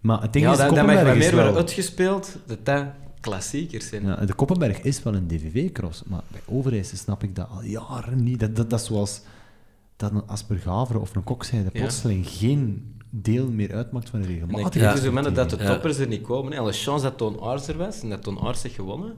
Maar 0.00 0.22
het 0.22 0.32
ding 0.32 0.44
ja, 0.44 0.52
is, 0.52 0.58
dat, 0.58 0.66
dat 0.66 0.76
mag 0.76 0.86
Koppenberg 0.86 1.16
is 1.18 1.24
meer 1.24 1.34
wel... 1.34 1.44
worden 1.44 1.62
uitgespeeld, 1.62 2.36
dat 2.46 2.66
dat 2.66 2.84
klassiekers 3.20 3.88
zijn. 3.88 4.02
Ja, 4.06 4.24
de 4.26 4.34
Koppenberg 4.34 4.80
is 4.80 5.02
wel 5.02 5.14
een 5.14 5.26
DVV-cross, 5.26 6.02
maar 6.06 6.22
bij 6.30 6.40
Overijse 6.46 6.96
snap 6.96 7.22
ik 7.22 7.34
dat 7.36 7.48
al 7.50 7.62
jaren 7.62 8.24
niet. 8.24 8.40
Dat, 8.40 8.56
dat, 8.56 8.70
dat 8.70 8.80
is 8.80 8.86
zoals 8.86 9.20
dat 9.96 10.10
een 10.12 10.26
Aspergavre 10.26 10.98
of 10.98 11.14
een 11.16 11.24
Kokzijde 11.24 11.70
Ja. 11.72 11.80
plotseling 11.80 12.28
geen 12.28 12.94
deel 13.10 13.50
meer 13.50 13.74
uitmaakt 13.74 14.08
van 14.10 14.20
de 14.20 14.26
En 14.26 14.32
regelmatige 14.32 14.68
krijg 14.70 14.90
je 14.92 14.96
Ja. 14.98 15.04
zo'n 15.04 15.14
moment 15.14 15.34
dat 15.36 15.50
de 15.50 15.56
Ja. 15.58 15.72
toppers 15.72 15.98
er 15.98 16.06
niet 16.08 16.22
komen. 16.22 16.52
hè. 16.52 16.58
Alle 16.58 16.72
chance 16.72 17.04
dat 17.04 17.16
Toon 17.18 17.40
Aars 17.42 17.68
er 17.68 17.76
was 17.76 18.02
en 18.02 18.08
dat 18.08 18.22
Toon 18.22 18.40
Aars 18.40 18.62
heeft 18.62 18.74
gewonnen. 18.74 19.14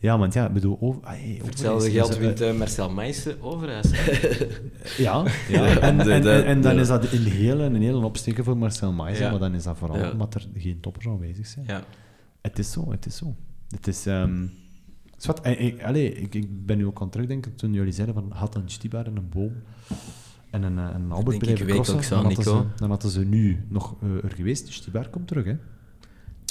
Ja, 0.00 0.18
want 0.18 0.32
ja, 0.34 0.46
ik 0.46 0.52
bedoel... 0.52 0.76
Over, 0.80 1.02
ah, 1.02 1.10
hey, 1.10 1.40
hetzelfde 1.44 1.90
geld 1.90 2.16
wint 2.18 2.40
eh, 2.40 2.54
Marcel 2.58 2.90
Meijsen 2.90 3.42
Overijssel. 3.42 3.96
Ja, 5.04 5.24
ja. 5.48 5.78
En, 5.80 5.98
de- 5.98 6.12
en, 6.12 6.22
de- 6.22 6.30
en, 6.30 6.44
en 6.44 6.60
dan 6.60 6.74
de- 6.74 6.80
is 6.80 6.88
dat 6.88 7.12
een 7.12 7.24
hele, 7.24 7.62
een 7.64 7.82
hele 7.82 8.04
opsteken 8.04 8.44
voor 8.44 8.56
Marcel 8.56 8.92
Maijzen, 8.92 9.24
Ja. 9.24 9.30
maar 9.30 9.40
dan 9.40 9.54
is 9.54 9.62
dat 9.62 9.76
vooral 9.78 9.98
Ja. 9.98 10.10
omdat 10.10 10.34
er 10.34 10.46
geen 10.56 10.80
toppers 10.80 11.06
aanwezig 11.06 11.46
zijn. 11.46 11.64
ja. 11.68 11.82
Het 12.40 12.58
is 12.58 12.72
zo, 12.72 12.90
het 12.90 13.06
is 13.06 13.16
zo. 13.16 13.36
Het 13.68 13.86
is... 13.86 14.06
ehm 14.06 14.46
zwart, 15.16 15.40
en, 15.40 15.60
ik, 15.60 15.82
allee, 15.82 16.14
ik, 16.14 16.34
ik 16.34 16.66
ben 16.66 16.76
nu 16.78 16.86
ook 16.86 16.96
aan 16.96 17.02
het 17.02 17.12
terugdenken 17.12 17.54
toen 17.54 17.72
jullie 17.72 17.92
zeiden 17.92 18.14
van 18.14 18.32
had 18.32 18.54
een 18.54 18.62
Stibar 18.68 19.06
en 19.06 19.16
een 19.16 19.28
boom 19.28 19.52
en 20.50 20.62
een, 20.62 20.78
eh, 20.78 20.88
een 20.94 21.12
Albert 21.12 21.48
aan, 21.48 21.54
dan, 22.08 22.24
hadden 22.24 22.44
ze, 22.44 22.62
dan 22.76 22.90
hadden 22.90 23.10
ze 23.10 23.24
nu 23.24 23.64
nog 23.68 23.96
eh, 24.02 24.24
er 24.24 24.32
geweest. 24.36 24.66
Dus 24.66 24.74
Stibar 24.74 25.08
komt 25.08 25.26
terug, 25.28 25.44
hè. 25.44 25.54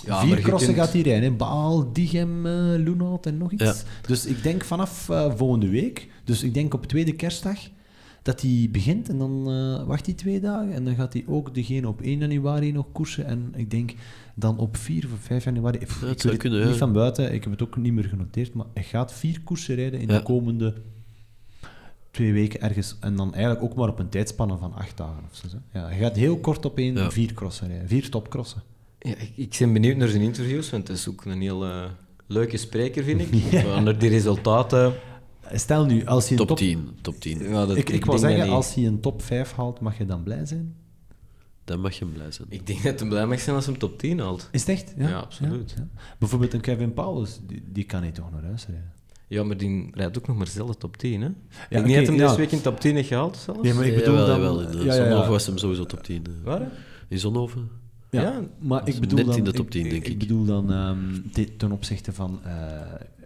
Ja, 0.05 0.21
Vier 0.21 0.39
crossen 0.41 0.73
kunt- 0.73 0.85
gaat 0.85 0.93
hij 0.93 1.01
rijden, 1.01 1.29
hè. 1.31 1.35
Baal, 1.35 1.93
Diegem, 1.93 2.45
eh 2.45 2.53
Loenhout 2.85 3.25
en 3.25 3.37
nog 3.37 3.51
iets. 3.51 3.63
Ja. 3.63 3.73
Dus 4.07 4.25
ik 4.25 4.43
denk 4.43 4.63
vanaf 4.63 5.09
eh, 5.09 5.33
volgende 5.35 5.69
week, 5.69 6.07
dus 6.23 6.43
ik 6.43 6.53
denk 6.53 6.73
op 6.73 6.85
tweede 6.85 7.11
kerstdag, 7.11 7.59
dat 8.21 8.41
hij 8.41 8.67
begint 8.71 9.09
en 9.09 9.17
dan 9.17 9.51
eh, 9.51 9.87
wacht 9.87 10.05
hij 10.05 10.15
twee 10.15 10.39
dagen 10.39 10.73
en 10.73 10.85
dan 10.85 10.95
gaat 10.95 11.13
hij 11.13 11.23
ook 11.27 11.53
degene 11.53 11.87
op 11.87 12.01
1 12.01 12.19
januari 12.19 12.71
nog 12.71 12.85
koersen 12.91 13.25
en 13.25 13.53
ik 13.55 13.71
denk 13.71 13.93
dan 14.35 14.57
op 14.57 14.77
4 14.77 15.09
of 15.13 15.19
5 15.19 15.43
januari, 15.43 15.77
pff, 15.77 16.01
ik 16.01 16.21
weet 16.21 16.37
kunnen, 16.37 16.59
niet 16.59 16.69
ja. 16.69 16.77
van 16.77 16.93
buiten, 16.93 17.33
ik 17.33 17.43
heb 17.43 17.51
het 17.51 17.61
ook 17.61 17.77
niet 17.77 17.93
meer 17.93 18.03
genoteerd, 18.03 18.53
maar 18.53 18.65
hij 18.73 18.83
gaat 18.83 19.13
vier 19.13 19.41
koersen 19.41 19.75
rijden 19.75 19.99
in 19.99 20.07
de 20.07 20.23
komende 20.23 20.73
twee 22.11 22.33
weken 22.33 22.61
ergens 22.61 22.95
en 22.99 23.15
dan 23.15 23.33
eigenlijk 23.33 23.63
ook 23.63 23.75
maar 23.75 23.89
op 23.89 23.99
een 23.99 24.09
tijdspanne 24.09 24.57
van 24.57 24.73
acht 24.73 24.97
dagen 24.97 25.23
of 25.31 25.35
zo. 25.35 25.57
Ja, 25.73 25.87
hij 25.87 25.97
gaat 25.97 26.15
heel 26.15 26.37
kort 26.37 26.65
op 26.65 26.77
één 26.77 27.11
vier 27.11 27.33
crossen 27.33 27.67
rijden, 27.67 27.87
vier 27.87 28.09
topcrossen. 28.09 28.61
Ja, 29.07 29.15
ik, 29.15 29.31
ik 29.35 29.55
ben 29.59 29.73
benieuwd 29.73 29.97
naar 29.97 30.07
zijn 30.07 30.21
interviews, 30.21 30.69
want 30.69 30.87
het 30.87 30.97
is 30.97 31.07
ook 31.09 31.25
een 31.25 31.41
heel 31.41 31.65
leuke 32.27 32.57
spreker, 32.57 33.03
vind 33.03 33.21
ik. 33.21 33.51
Naar 33.83 33.97
die 33.99 34.09
resultaten... 34.09 34.93
Stel 35.53 35.85
nu, 35.85 36.05
als 36.05 36.23
hij 36.29 36.31
een 36.31 36.37
top 36.37 36.47
top 36.47 36.57
10. 36.57 36.89
Top 37.01 37.19
10. 37.19 37.43
Ja, 37.49 37.65
dat, 37.65 37.77
Ik, 37.77 37.89
ik, 37.89 38.05
wil 38.05 38.17
zeggen, 38.17 38.43
niet. 38.43 38.51
als 38.51 38.73
hij 38.75 38.85
een 38.85 38.99
top 38.99 39.21
5 39.21 39.53
haalt, 39.53 39.79
mag 39.79 39.97
je 39.97 40.05
dan 40.05 40.23
blij 40.23 40.45
zijn? 40.45 40.75
Dan 41.63 41.79
mag 41.79 41.93
je 41.93 42.05
hem 42.05 42.13
blij 42.13 42.31
zijn. 42.31 42.47
Ik 42.51 42.67
denk 42.67 42.83
dat 42.83 42.99
hij 42.99 43.09
blij 43.09 43.25
mag 43.25 43.39
zijn 43.39 43.55
als 43.55 43.65
hij 43.65 43.73
hem 43.73 43.89
top 43.89 43.99
10 43.99 44.19
haalt. 44.19 44.49
Is 44.51 44.59
het 44.61 44.69
echt? 44.69 44.93
Ja, 44.97 45.19
absoluut. 45.19 45.73
Ja, 45.77 45.83
ja. 45.95 46.01
Bijvoorbeeld 46.19 46.53
een 46.53 46.61
Kevin 46.61 46.93
Powers, 46.93 47.39
die, 47.47 47.63
die 47.71 47.83
kan 47.83 48.01
niet 48.01 48.15
toch 48.15 48.31
naar 48.31 48.43
huis 48.43 48.65
rijden? 48.67 48.91
Ja, 49.27 49.43
maar 49.43 49.57
die 49.57 49.89
rijdt 49.93 50.17
ook 50.17 50.27
nog 50.27 50.37
maar 50.37 50.47
zelden 50.47 50.77
top 50.77 50.97
10, 50.97 51.21
hè? 51.21 51.27
Ja, 51.27 51.33
ik 51.69 51.77
oké, 51.77 51.87
niet 51.87 51.95
dat 51.95 52.05
hem 52.05 52.15
ja. 52.15 52.25
deze 52.25 52.37
week 52.37 52.51
in 52.51 52.61
top 52.61 52.79
10 52.79 52.95
heeft 52.95 53.07
gehaald, 53.07 53.37
zelfs. 53.37 53.61
Nee, 53.61 53.73
maar 53.73 53.85
ik 53.85 53.91
Ja, 53.93 53.99
bedoel 53.99 54.27
jawel, 54.27 54.55
dan... 54.57 54.71
In 54.71 54.77
ja, 54.77 54.83
ja, 54.85 54.93
Zonhoven 54.93 55.23
ja. 55.23 55.29
was 55.29 55.45
hem 55.45 55.57
sowieso 55.57 55.85
top 55.85 56.03
10. 56.03 56.23
eh. 56.25 56.31
Waar? 56.43 56.71
In 57.07 57.19
Zonhoven? 57.19 57.69
Ja, 58.09 58.21
Ja, 58.21 58.41
maar 58.59 58.87
ik 58.87 58.99
bedoel 58.99 59.17
net 59.17 59.25
dan... 59.27 59.37
in 59.37 59.43
de 59.43 59.51
top 59.53 59.69
10, 59.71 59.83
denk 59.83 59.95
ik. 60.05 60.07
Ik 60.11 60.17
bedoel 60.19 60.45
dan 60.45 60.71
ehm, 60.73 61.29
te- 61.33 61.55
ten 61.57 61.71
opzichte 61.71 62.13
van... 62.13 62.39
eh, 62.43 62.51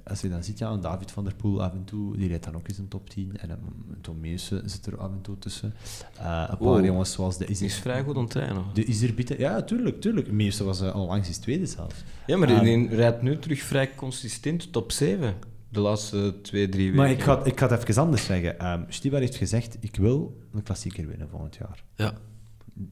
als 0.03 0.21
je 0.21 0.29
dan 0.29 0.43
ziet, 0.43 0.57
ja, 0.57 0.69
een 0.69 0.81
David 0.81 1.11
van 1.11 1.23
der 1.23 1.35
Poel 1.35 1.63
af 1.63 1.71
en 1.73 1.83
toe, 1.83 2.17
die 2.17 2.27
rijdt 2.27 2.43
dan 2.43 2.55
ook 2.55 2.67
eens 2.67 2.77
een 2.77 2.87
top 2.87 3.09
10. 3.09 3.37
En 3.37 3.49
een 3.49 4.01
Tom 4.01 4.19
Meeuwse 4.19 4.61
zit 4.65 4.85
er 4.85 4.97
af 4.97 5.11
en 5.11 5.21
toe 5.21 5.37
tussen. 5.39 5.73
Eh, 6.17 6.45
een 6.49 6.57
paar 6.57 6.67
Oeh. 6.67 6.85
jongens 6.85 7.11
zoals 7.11 7.37
de 7.37 7.45
die 7.45 7.65
is 7.65 7.75
vrij 7.75 8.03
goed 8.03 8.15
aan 8.15 8.21
het 8.21 8.31
trainen. 8.31 8.63
De 8.73 8.85
Iserbieten... 8.85 9.39
Ja, 9.39 9.61
tuurlijk, 9.61 10.01
tuurlijk. 10.01 10.31
Meeuwse 10.31 10.63
was 10.63 10.81
uh, 10.81 10.91
al 10.93 11.05
langs 11.07 11.27
eens 11.27 11.37
tweede 11.37 11.65
zelfs. 11.65 11.95
Ja, 12.27 12.37
maar 12.37 12.47
die, 12.47 12.55
Ehm, 12.55 12.65
die 12.65 12.87
rijdt 12.87 13.21
nu 13.21 13.39
terug 13.39 13.61
vrij 13.61 13.95
consistent 13.95 14.71
top 14.73 14.91
7. 14.91 15.33
De 15.69 15.79
laatste 15.79 16.35
twee, 16.41 16.69
drie 16.69 16.83
weken. 16.85 16.97
Maar 16.97 17.09
ik 17.11 17.21
ga, 17.21 17.43
ik 17.43 17.59
ga 17.59 17.67
het 17.69 17.81
even 17.89 18.01
anders 18.01 18.25
zeggen. 18.25 18.59
Ehm 18.59 18.81
Stibar 18.87 19.19
heeft 19.19 19.35
gezegd, 19.35 19.77
ik 19.79 19.95
wil 19.95 20.37
een 20.53 20.63
klassieker 20.63 21.07
winnen 21.07 21.29
volgend 21.29 21.55
jaar. 21.55 21.83
Ja. 21.95 22.13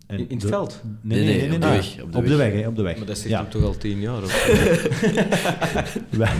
En 0.08 0.17
In- 0.19 0.30
in 0.30 0.36
het 0.36 0.41
de- 0.41 0.47
veld? 0.47 0.82
Nee, 1.02 1.23
nee, 1.23 1.25
nee. 1.25 1.36
nee, 1.47 1.56
op 1.56 1.62
de 1.62 1.67
nee. 1.67 1.75
weg, 1.78 2.02
op 2.04 2.12
de 2.12 2.17
Op 2.17 2.25
weg. 2.25 2.38
weg, 2.38 2.54
hè, 2.62 2.67
op 2.67 2.75
de 2.75 2.82
weg. 2.82 2.97
Maar 2.97 3.06
dat 3.08 3.17
zegt 3.17 3.30
ja. 3.30 3.41
hem 3.41 3.49
toch 3.49 3.63
al 3.63 3.78
tien 3.78 3.99
jaar? 3.99 4.21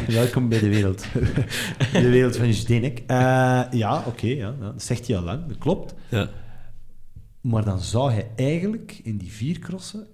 Welkom 0.08 0.50
bij 0.50 0.60
de 0.60 0.70
wereld. 0.70 1.06
de 1.94 2.10
wereld 2.10 2.36
van 2.38 2.54
Zdenek. 2.54 3.00
Eh 3.08 3.62
ja, 3.72 4.04
oké, 4.08 4.28
ja, 4.28 4.56
ja, 4.60 4.72
dat 4.72 4.84
zegt 4.84 5.08
hij 5.08 5.18
al 5.18 5.24
lang, 5.24 5.48
dat 5.48 5.58
klopt. 5.58 5.94
Ja. 6.10 6.30
Maar 7.42 7.66
dan 7.66 7.80
zou 7.80 8.12
hij 8.12 8.28
eigenlijk 8.36 9.00
in 9.04 9.18
die 9.18 9.32
vier 9.32 9.60
crossen 9.60 10.08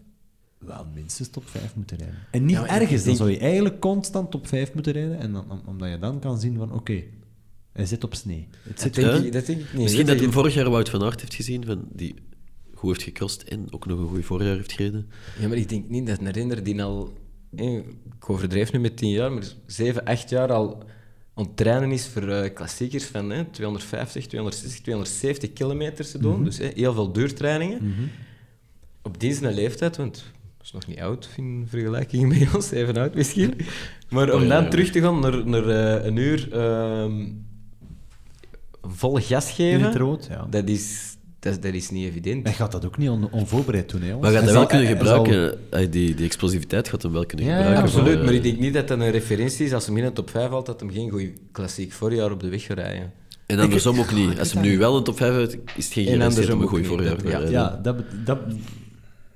wel 0.60 0.86
minstens 0.94 1.30
top 1.30 1.48
5 1.50 1.76
moeten 1.76 1.98
rijden. 1.98 2.18
En 2.32 2.46
niet 2.46 2.56
Ja, 2.56 2.68
ergens, 2.68 2.90
dan 2.96 3.04
denk- 3.04 3.18
zou 3.18 3.32
je 3.32 3.38
eigenlijk 3.40 3.80
constant 3.80 4.32
top 4.32 4.48
5 4.48 4.74
moeten 4.74 4.94
rijden. 4.94 5.20
En 5.20 5.32
dan, 5.34 5.52
om- 5.52 5.62
omdat 5.66 5.90
je 5.90 6.00
dan 6.00 6.20
kan 6.20 6.40
zien 6.40 6.58
van, 6.58 6.72
oké, 6.74 7.02
hij 7.74 7.86
zit 7.86 8.04
op 8.04 8.14
snee. 8.16 8.48
Het 8.52 8.72
Dat 8.72 8.80
zit 8.82 8.94
denk, 8.96 9.08
Ja. 9.08 9.14
ik, 9.24 9.32
dat 9.32 9.46
denk 9.46 9.60
ik 9.60 9.74
niet. 9.74 9.82
Misschien 9.82 10.06
dat 10.06 10.16
je- 10.16 10.22
hem 10.22 10.32
vorig 10.32 10.54
jaar 10.54 10.70
Wout 10.70 10.90
van 10.90 11.04
Aert 11.04 11.20
heeft 11.22 11.34
gezien, 11.34 11.66
van 11.66 11.88
die 11.94 12.16
goed 12.86 12.96
heeft 12.96 13.10
gecrossed 13.10 13.44
en 13.44 13.68
ook 13.70 13.86
nog 13.86 14.00
een 14.00 14.08
goed 14.08 14.26
voorjaar 14.26 14.56
heeft 14.56 14.72
gereden. 14.72 15.10
Ja, 15.40 15.48
maar 15.48 15.58
ik 15.58 15.70
denk 15.70 15.90
niet 15.90 16.08
dat 16.08 16.20
een 16.20 16.32
renner 16.32 16.64
die 16.64 16.84
al... 16.84 17.14
Ik 17.56 18.30
overdrijf 18.30 18.72
nu 18.72 18.80
met 18.80 18.98
tien 18.98 19.10
jaar, 19.10 19.32
maar 19.32 19.44
zeven, 19.66 20.04
acht 20.04 20.30
jaar 20.30 20.52
al 20.52 20.84
aan 21.34 21.44
het 21.44 21.58
trainen 21.58 21.92
is 21.92 22.08
voor 22.08 22.28
eh, 22.28 22.54
klassiekers 22.54 23.04
van 23.06 23.32
eh, 23.32 23.40
250, 23.52 24.28
260, 24.28 24.82
270 24.82 25.54
kilometer 25.54 26.06
te 26.06 26.18
doen. 26.18 26.44
Dus 26.44 26.60
eh, 26.60 26.74
heel 26.74 26.94
veel 26.94 27.12
duurtrainingen. 27.12 28.12
Op 29.02 29.20
die 29.20 29.34
zijn 29.34 29.54
leeftijd, 29.54 29.98
want 29.98 30.24
dat 30.58 30.66
is 30.66 30.72
nog 30.72 30.88
niet 30.88 31.00
oud 31.00 31.30
in 31.38 31.66
vergelijking 31.70 32.38
met 32.40 32.56
ons, 32.56 32.72
even 32.72 32.98
oud 32.98 33.16
misschien. 33.16 33.54
Maar 34.10 34.34
om 34.34 34.42
Oh, 34.42 34.42
ja, 34.42 34.48
dan 34.48 34.64
ja. 34.64 34.70
terug 34.70 34.92
te 34.92 35.02
gaan 35.02 35.20
naar, 35.20 35.48
naar 35.48 35.68
eh, 35.68 36.06
een 36.06 36.16
uur 36.16 36.54
ehm, 36.54 37.28
vol 38.82 39.16
gas 39.16 39.60
in 39.60 39.66
het 39.66 39.82
geven, 39.82 39.98
rood, 39.98 40.28
ja. 40.30 40.48
dat 40.50 40.70
is, 40.70 41.15
dat, 41.46 41.54
is- 41.54 41.60
dat 41.60 41.74
is 41.74 41.90
niet 41.90 42.06
evident. 42.08 42.44
Hij 42.44 42.54
gaat 42.54 42.72
dat 42.72 42.86
ook 42.86 42.98
niet 42.98 43.10
on- 43.10 43.32
onvoorbereid 43.32 43.90
doen, 43.90 44.02
hè, 44.02 44.08
jongens. 44.10 44.24
Maar 44.26 44.36
gaat 44.38 44.46
dat 44.46 44.54
wel 44.54 44.66
kunnen 44.66 45.06
zal- 45.06 45.24
gebruiken? 45.26 45.92
Die, 45.92 46.16
die 46.16 46.26
explosiviteit 46.26 46.88
gaat 46.88 47.02
hem 47.02 47.12
wel 47.12 47.26
kunnen 47.26 47.46
Ja, 47.46 47.56
gebruiken. 47.56 47.84
Absoluut, 47.84 48.20
maar 48.20 48.28
eh, 48.30 48.36
ik 48.36 48.44
denk 48.44 48.60
niet 48.60 48.74
dat 48.74 48.88
dat 48.88 49.00
een 49.00 49.12
referentie 49.12 49.66
is 49.66 49.74
als 49.74 49.86
hem 49.86 49.98
in 49.98 50.04
de 50.04 50.12
top 50.14 50.30
5 50.30 50.50
valt, 50.50 50.66
dat 50.66 50.80
hem 50.80 50.92
geen 50.92 51.10
goed 51.10 51.30
klassiek 51.52 51.92
voorjaar 51.92 52.32
op 52.32 52.40
de 52.40 52.50
weg 52.50 52.64
gaat 52.64 52.78
rijden. 52.78 53.12
En 53.46 53.60
andersom 53.60 54.00
ook 54.00 54.14
niet. 54.14 54.40
Als 54.40 54.54
hem 54.54 54.62
nu 54.62 54.78
wel 54.78 54.98
een 54.98 55.04
top 55.04 55.18
5 55.18 55.34
heeft, 55.36 55.58
is 55.78 55.84
het 55.86 55.94
geen 55.94 56.22
andersom 56.22 56.62
om 56.64 56.68
een 56.68 56.76
niet, 56.78 56.88
voorjaar 56.88 57.16
te 57.18 57.24
ja. 57.28 57.32
rijden. 57.32 57.52
Ja, 57.52 57.80
dat, 57.84 57.96
dat, 58.26 58.40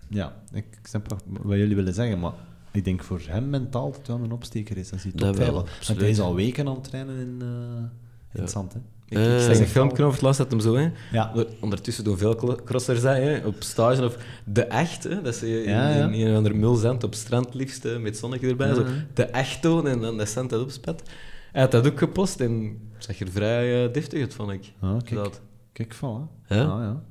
ja, 0.09 0.35
ik 0.53 0.65
snap 0.83 1.09
wat- 1.09 1.23
wat 1.41 1.57
jullie 1.57 1.75
willen 1.75 1.93
zeggen, 1.93 2.19
maar 2.19 2.31
ik 2.71 2.85
denk 2.85 3.03
voor 3.03 3.21
hem 3.27 3.49
mentaal 3.49 3.85
dat 3.89 3.97
het 3.97 4.07
wel 4.07 4.19
een 4.23 4.31
opsteker 4.31 4.77
is 4.77 4.91
als 4.91 5.03
hij 5.03 5.11
top 5.11 5.19
Dat 5.21 5.35
5 5.35 5.47
wel. 5.47 5.55
Want 5.55 5.69
absoluut. 5.77 6.01
hij 6.01 6.09
is 6.09 6.19
al 6.19 6.35
weken 6.35 6.67
aan 6.67 6.73
het 6.75 6.83
trainen 6.83 7.15
in, 7.19 7.37
eh, 7.41 7.47
in 7.47 7.89
Ja. 8.33 8.41
het 8.41 8.51
zand. 8.51 8.73
Hè. 8.73 8.79
Ik, 9.09 9.17
Eh, 9.17 9.41
ik 9.43 9.49
een 9.49 9.55
zeg 9.55 9.67
filmpje 9.69 10.03
over 10.03 10.13
het 10.13 10.21
laatst 10.21 10.39
dat 10.39 10.51
hem 10.51 10.59
zo, 10.59 10.75
hè. 10.75 10.89
Ja. 11.11 11.29
Onder- 11.29 11.47
Ondertussen 11.59 12.03
doen 12.03 12.17
veel 12.17 12.61
crossers 12.65 13.01
dat, 13.01 13.15
hè, 13.15 13.37
op 13.45 13.55
stage 13.59 14.05
of 14.05 14.17
de 14.45 14.63
echt, 14.63 15.03
hè, 15.03 15.21
dat 15.21 15.35
ze 15.35 15.47
Ja, 15.47 15.89
in, 15.89 15.97
ja. 15.97 16.09
in 16.09 16.27
een 16.27 16.35
ander 16.35 16.55
mulzand 16.55 17.03
op 17.03 17.13
strand 17.15 17.53
liefst 17.53 17.83
hè, 17.83 17.99
met 17.99 18.17
zonnetje 18.17 18.47
erbij, 18.47 18.73
zo 18.73 18.81
Ja. 18.81 18.87
de 19.13 19.23
echt 19.25 19.61
tonen 19.61 19.91
en 19.91 19.99
dan 19.99 20.17
de 20.17 20.25
cent 20.25 20.49
dat 20.49 20.61
opspat. 20.61 21.03
Hij 21.51 21.61
had 21.61 21.71
dat 21.71 21.87
ook 21.87 21.97
gepost 21.99 22.39
en 22.39 22.79
zag 22.97 23.19
er 23.19 23.31
vrij 23.31 23.85
eh, 23.85 23.93
deftig 23.93 24.19
uit, 24.21 24.33
vond 24.33 24.51
ik. 24.51 24.73
Ah, 24.79 24.97
kijk, 25.03 25.15
Dat. 25.23 25.41
kijk 25.73 25.93
van, 25.93 26.29
Ja? 26.47 26.55
hè. 26.55 26.63
Ah, 26.65 26.81
ja. 26.81 27.03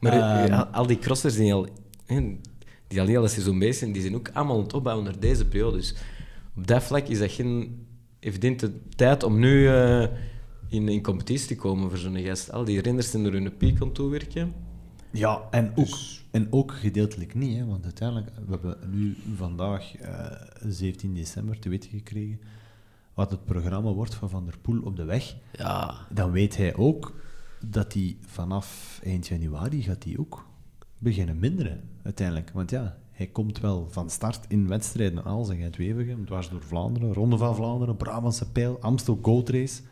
Maar 0.00 0.12
eh, 0.12 0.44
Ehm. 0.44 0.64
al, 0.72 0.86
die 0.86 0.98
crossers 0.98 1.36
die 1.36 1.54
al, 1.54 1.66
die 2.88 3.00
al 3.00 3.06
heel 3.06 3.22
het 3.22 3.30
seizoen 3.30 3.58
bezig 3.58 3.74
zijn, 3.76 3.92
die 3.92 4.02
zijn 4.02 4.14
ook 4.14 4.30
allemaal 4.32 4.56
aan 4.56 4.62
het 4.62 4.72
opbouwen 4.74 5.04
naar 5.04 5.18
deze 5.18 5.44
periode. 5.46 5.76
Dus 5.76 5.94
op 6.56 6.66
dat 6.66 6.82
vlak 6.82 7.06
is 7.08 7.18
dat 7.18 7.30
geen 7.30 7.86
evidente 8.20 8.72
tijd 8.96 9.22
om 9.22 9.38
nu 9.38 9.68
eh, 9.68 10.06
in, 10.74 10.88
in 10.88 11.02
competitie 11.02 11.46
te 11.46 11.56
komen 11.56 11.88
voor 11.88 11.98
zo'n 11.98 12.18
gast. 12.18 12.52
Al 12.52 12.64
die 12.64 12.80
renners 12.80 13.10
zijn 13.10 13.24
er 13.24 13.32
hun 13.32 13.56
piek 13.56 13.80
aan 13.80 13.92
toewerken. 13.92 14.52
Ja, 15.10 15.42
en 15.50 15.72
ook, 15.74 15.98
en 16.30 16.46
ook 16.50 16.72
gedeeltelijk 16.72 17.34
niet, 17.34 17.58
hè, 17.58 17.66
want 17.66 17.84
uiteindelijk, 17.84 18.30
we 18.46 18.50
hebben 18.50 18.78
nu 18.90 19.16
vandaag, 19.36 19.96
eh 19.96 20.26
17 20.66 21.14
december, 21.14 21.58
te 21.58 21.68
weten 21.68 21.90
gekregen 21.90 22.40
wat 23.14 23.30
het 23.30 23.44
programma 23.44 23.92
wordt 23.92 24.14
van 24.14 24.30
Van 24.30 24.44
der 24.44 24.58
Poel 24.58 24.82
op 24.82 24.96
de 24.96 25.04
weg. 25.04 25.36
Ja, 25.52 25.94
Dan 26.12 26.30
weet 26.30 26.56
hij 26.56 26.76
ook 26.76 27.14
dat 27.66 27.92
hij 27.92 28.16
vanaf 28.20 29.00
eind 29.02 29.26
januari 29.26 29.82
gaat 29.82 30.04
hij 30.04 30.16
ook 30.18 30.46
beginnen 30.98 31.38
minderen, 31.38 31.80
uiteindelijk. 32.02 32.50
Want 32.50 32.70
ja, 32.70 32.98
hij 33.10 33.26
komt 33.26 33.60
wel 33.60 33.88
van 33.90 34.10
start 34.10 34.44
in 34.48 34.68
wedstrijden 34.68 35.24
als 35.24 35.48
en 35.48 35.56
Gent-Wevelgem, 35.56 36.26
dwars 36.26 36.48
door 36.48 36.62
Vlaanderen, 36.62 37.12
Ronde 37.12 37.36
van 37.36 37.54
Vlaanderen, 37.54 37.96
Brabantse 37.96 38.50
Pijl, 38.50 38.80
Amstel 38.80 39.18
Gold 39.22 39.48
Race. 39.48 39.82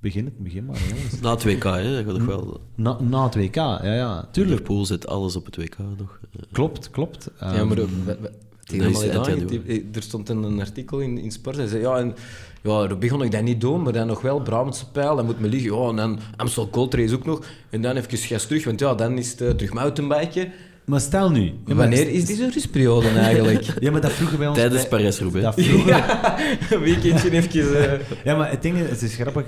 Begin 0.00 0.24
het, 0.24 0.38
begin 0.38 0.64
maar, 0.64 0.78
jongens. 0.88 1.20
na 1.20 1.30
het 1.30 1.44
WK, 1.44 1.62
hè, 1.64 2.04
dat 2.04 2.16
wel... 2.16 2.60
Na, 2.74 2.96
na 3.00 3.24
het 3.24 3.34
WK, 3.34 3.54
ja, 3.54 3.80
ja, 3.94 4.28
tuurlijk. 4.32 4.58
Liverpool 4.58 4.84
zet 4.84 5.06
alles 5.06 5.36
op 5.36 5.44
het 5.46 5.56
WK 5.56 5.76
nog. 5.98 6.18
Klopt, 6.52 6.90
klopt. 6.90 7.30
ja, 7.40 7.64
maar 7.64 7.76
we- 7.76 7.86
we-. 8.04 8.30
Die- 8.66 9.88
Er 9.94 10.02
stond 10.02 10.28
een, 10.28 10.42
een 10.42 10.60
artikel 10.60 10.98
in, 11.00 11.18
in 11.18 11.30
Sport. 11.30 11.56
Hij 11.56 11.66
zei, 11.66 11.80
ja, 11.80 11.96
en, 11.98 12.14
ja, 12.62 12.86
dat 12.86 12.98
begon 12.98 13.22
ik 13.22 13.30
dat 13.30 13.42
niet 13.42 13.60
doen, 13.60 13.82
maar 13.82 13.92
dan 13.92 14.06
nog 14.06 14.20
wel 14.20 14.40
Brabantse 14.40 14.90
pijl, 14.90 15.16
dan 15.16 15.24
moet 15.24 15.40
me 15.40 15.48
liggen. 15.48 15.74
Ja, 15.74 15.88
en 15.88 15.96
dan 15.96 16.18
Amstel 16.36 16.68
Gold 16.72 16.94
Race 16.94 17.14
ook 17.14 17.24
nog. 17.24 17.44
En 17.70 17.82
dan 17.82 17.96
even 17.96 18.18
gas 18.18 18.46
terug, 18.46 18.64
want 18.64 18.80
ja, 18.80 18.94
dan 18.94 19.18
is 19.18 19.30
het 19.30 19.40
eh, 19.40 19.50
terug 19.50 19.72
mountainbiken. 19.72 20.52
Maar 20.84 21.00
stel 21.00 21.30
nu... 21.30 21.44
Ja, 21.44 21.52
maar- 21.66 21.76
Wanneer 21.76 22.08
is 22.08 22.24
deze 22.26 22.50
rustperiode 22.50 23.08
eigenlijk? 23.08 23.66
Ja, 23.80 23.90
maar 23.90 24.00
dat 24.00 24.12
vroegen 24.12 24.38
wij 24.38 24.48
ons... 24.48 24.58
Tijdens 24.58 24.88
Parijs-Roubaix. 24.88 25.44
Dat 25.56 25.64
vroegen... 25.66 25.86
ja, 25.96 26.38
een 26.70 26.80
weekendje 26.80 27.30
even... 27.30 27.90
eh, 28.00 28.06
Ja, 28.24 28.36
maar 28.36 28.50
het 28.50 28.62
ding 28.62 28.76
is, 28.78 28.90
het 28.90 29.02
is 29.02 29.14
grappig 29.14 29.44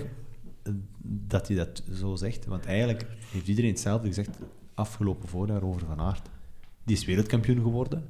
dat 1.32 1.48
hij 1.48 1.56
dat 1.56 1.82
zo 1.92 2.14
zegt. 2.16 2.44
Want 2.46 2.66
eigenlijk 2.66 3.06
heeft 3.30 3.48
iedereen 3.48 3.70
hetzelfde 3.70 4.06
gezegd 4.06 4.38
afgelopen 4.74 5.28
voorjaar 5.28 5.62
over 5.62 5.86
Van 5.86 6.00
Aert. 6.00 6.28
Die 6.84 6.96
is 6.96 7.04
wereldkampioen 7.04 7.62
geworden. 7.62 8.08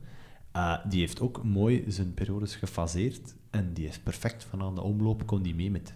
Uh, 0.56 0.78
die 0.88 1.00
heeft 1.00 1.20
ook 1.20 1.44
mooi 1.44 1.85
zijn 1.88 2.14
periodes 2.14 2.56
gefaseerd. 2.56 3.35
En 3.50 3.72
die 3.72 3.88
is 3.88 3.98
perfect 3.98 4.44
van 4.44 4.62
aan 4.62 4.74
de 4.74 4.80
omloop, 4.80 5.26
kon 5.26 5.42
die 5.42 5.54
mee 5.54 5.70
met, 5.70 5.94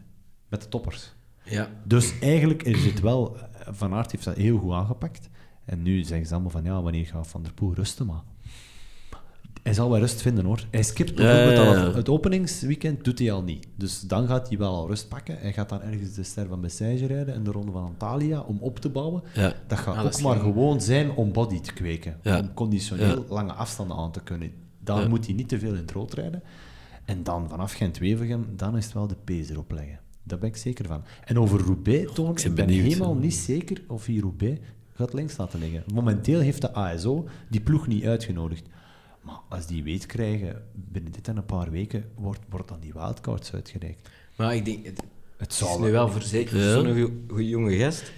met 0.49 0.62
de 0.62 0.69
toppers. 0.69 1.12
ja. 1.45 1.71
Dus 1.85 2.19
eigenlijk 2.19 2.62
is 2.62 2.85
het 2.85 3.01
wel... 3.01 3.37
eh, 3.39 3.43
Van 3.71 3.93
Aert 3.95 4.12
heeft 4.12 4.25
dat 4.25 4.37
heel 4.37 4.59
goed 4.59 4.73
aangepakt. 4.73 5.29
En 5.65 5.83
nu 5.83 6.03
zeggen 6.03 6.27
ze 6.27 6.33
allemaal 6.33 6.51
van, 6.51 6.65
ja, 6.65 6.83
wanneer 6.83 7.07
gaat 7.07 7.27
Van 7.27 7.43
der 7.43 7.53
Poel 7.53 7.75
rusten? 7.75 8.07
Maar 8.07 8.23
hij 9.67 9.75
zal 9.75 9.91
wel 9.91 9.99
rust 9.99 10.23
vinden, 10.23 10.45
hoor. 10.45 10.67
Hij 10.71 10.83
skipt 10.83 11.15
bijvoorbeeld 11.15 11.57
ja, 11.59 11.67
al 11.67 11.75
ja. 11.75 11.85
het, 11.85 11.95
het 11.95 12.09
openingsweekend, 12.09 13.05
doet 13.05 13.19
hij 13.19 13.33
al 13.33 13.43
niet. 13.43 13.67
Dus 13.77 14.01
dan 14.01 14.27
gaat 14.27 14.49
hij 14.49 14.59
wel 14.59 14.75
al 14.75 14.87
rust 14.87 15.09
pakken. 15.09 15.39
Hij 15.39 15.53
gaat 15.53 15.69
dan 15.69 15.83
ergens 15.83 16.15
de 16.15 16.23
Ster 16.23 16.47
van 16.49 16.61
Bessage 16.61 17.07
rijden 17.07 17.35
en 17.35 17.43
de 17.45 17.51
Ronde 17.51 17.73
van 17.73 17.83
Antalya 17.85 18.41
om 18.41 18.59
op 18.61 18.79
te 18.79 18.89
bouwen. 18.89 19.23
Ja. 19.35 19.53
Dat 19.67 19.79
gaat 19.79 19.97
Ah, 19.97 20.05
ook 20.05 20.21
maar 20.21 20.37
gewoon 20.39 20.81
zijn 20.81 21.11
om 21.11 21.33
body 21.33 21.61
te 21.61 21.73
kweken. 21.73 22.17
Ja. 22.23 22.39
Om 22.41 22.55
conditioneel 22.55 23.07
Ja. 23.19 23.35
lange 23.35 23.53
afstanden 23.53 23.97
aan 23.97 24.13
te 24.13 24.21
kunnen. 24.23 24.51
Dan 24.81 25.01
Ja. 25.01 25.09
moet 25.09 25.27
hij 25.27 25.35
niet 25.35 25.49
te 25.49 25.59
veel 25.59 25.71
in 25.73 25.77
het 25.81 25.91
rood 25.91 26.15
rijden. 26.15 26.43
En 27.05 27.23
dan 27.23 27.49
vanaf 27.49 27.73
Gent-Wevelgem, 27.73 28.47
dan 28.57 28.77
is 28.77 28.85
het 28.85 28.95
wel 28.95 29.07
de 29.07 29.17
pees 29.25 29.49
erop 29.51 29.71
leggen. 29.73 29.99
Daar 30.23 30.39
ben 30.39 30.49
ik 30.49 30.57
zeker 30.57 30.87
van. 30.87 31.03
En 31.25 31.39
over 31.39 31.61
Roubaix, 31.61 32.13
Toon, 32.13 32.31
ik 32.31 32.43
ben 32.43 32.49
ik 32.51 32.55
ben 32.55 32.69
helemaal 32.69 33.15
niet 33.15 33.35
zeker 33.35 33.83
of 33.89 34.07
hij 34.07 34.17
Roubaix 34.17 34.61
gaat 34.95 35.13
links 35.13 35.37
laten 35.37 35.59
liggen. 35.59 35.83
Momenteel 35.95 36.41
heeft 36.41 36.61
de 36.61 36.73
ASO 36.75 37.29
die 37.51 37.61
ploeg 37.61 37.87
niet 37.87 38.05
uitgenodigd. 38.05 38.69
Maar 39.27 39.41
als 39.49 39.67
die 39.67 39.83
weet 39.83 40.07
krijgen, 40.07 40.62
binnen 40.75 41.12
dit 41.12 41.29
en 41.29 41.37
een 41.37 41.45
paar 41.47 41.71
weken, 41.71 42.05
wordt, 42.15 42.41
wordt 42.49 42.69
dan 42.69 42.81
die 42.81 42.93
wildcards 42.93 43.53
uitgereikt. 43.53 44.09
Maar 44.37 44.55
ik 44.55 44.65
denk, 44.65 44.85
het, 44.87 44.97
Het 44.97 45.05
het 45.37 45.51
is 45.51 45.59
zal 45.59 45.81
nu 45.81 45.91
wel 45.91 46.09
voor 46.09 46.23
zeker 46.23 46.57
Ja. 46.59 46.73
zo'n 46.73 46.95
goe- 46.95 47.12
goeie 47.29 47.49
jonge 47.49 47.77
gast. 47.79 48.12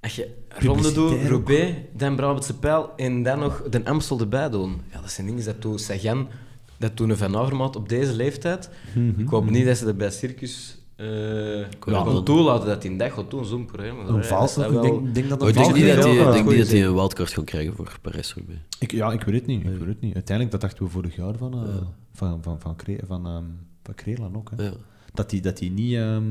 Als 0.00 0.16
je 0.16 0.34
ronde 0.48 0.92
doet. 0.92 1.22
Roubaix, 1.28 1.72
dan 1.92 2.16
Brabantse 2.16 2.58
Pijl 2.58 2.90
en 2.96 3.22
dan 3.22 3.38
nog 3.38 3.62
de 3.70 3.84
Amstel 3.84 4.20
erbij 4.20 4.50
doen. 4.50 4.80
Ja, 4.92 5.00
dat 5.00 5.10
zijn 5.10 5.26
dingen 5.26 5.44
dat 5.44 5.60
toen 5.60 5.78
Sagan, 5.78 6.28
dat 6.76 6.96
toen 6.96 7.10
een 7.10 7.16
Van 7.16 7.36
Avermaat 7.36 7.76
op 7.76 7.88
deze 7.88 8.12
leeftijd. 8.14 8.70
Ik 9.16 9.28
hoop 9.28 9.50
niet 9.50 9.66
dat 9.66 9.76
ze 9.76 9.84
dat 9.84 9.96
bij 9.96 10.10
Circus 10.10 10.77
eh 10.98 11.58
Ja, 11.60 12.04
dan- 12.04 12.24
toelaten 12.24 12.66
dat 12.68 12.82
hij 12.82 12.92
in 12.92 12.98
dag 12.98 13.12
gaat 13.14 13.30
doen, 13.30 13.44
zo'n 13.44 13.64
programma. 13.66 14.02
Een 14.04 14.24
vals, 14.24 14.54
dat 14.54 14.72
ik 14.72 14.82
denk, 14.82 15.14
denk 15.14 15.28
dat 15.28 15.42
een 15.42 15.48
ik 15.48 15.54
denk 15.54 15.74
niet 15.74 15.86
dat 15.86 16.04
hij, 16.04 16.12
Ja, 16.14 16.26
ik 16.26 16.32
denk 16.32 16.44
goeie 16.44 16.48
niet 16.48 16.58
dat 16.58 16.68
hij 16.68 16.78
zin. 16.78 16.84
een 16.86 16.94
wildcard 16.94 17.32
gaat 17.32 17.44
krijgen 17.44 17.74
voor 17.74 17.98
Parijs-Roubaix. 18.02 18.60
Ik, 18.78 18.90
ja, 18.92 19.12
ik 19.12 19.22
weet 19.22 19.34
het 19.34 19.46
niet. 19.46 19.64
Ik 19.64 19.78
weet 19.78 19.86
het 19.88 20.00
niet. 20.00 20.14
Uiteindelijk, 20.14 20.50
dat 20.50 20.60
dachten 20.70 20.84
we 20.84 20.90
vorig 20.90 21.16
jaar 21.16 21.34
van, 21.36 21.52
eh 21.54 21.74
van, 22.12 22.42
van, 22.42 22.60
van, 22.60 22.76
Kre- 22.76 23.00
van, 23.06 23.26
ehm, 23.26 23.44
van 23.82 23.94
Krelan 23.94 24.36
ook. 24.36 24.50
Hè. 24.56 24.64
Ja. 24.64 24.72
Dat 25.12 25.30
die, 25.30 25.40
dat 25.40 25.58
die 25.58 25.70
niet 25.70 25.94
ehm, 25.94 26.22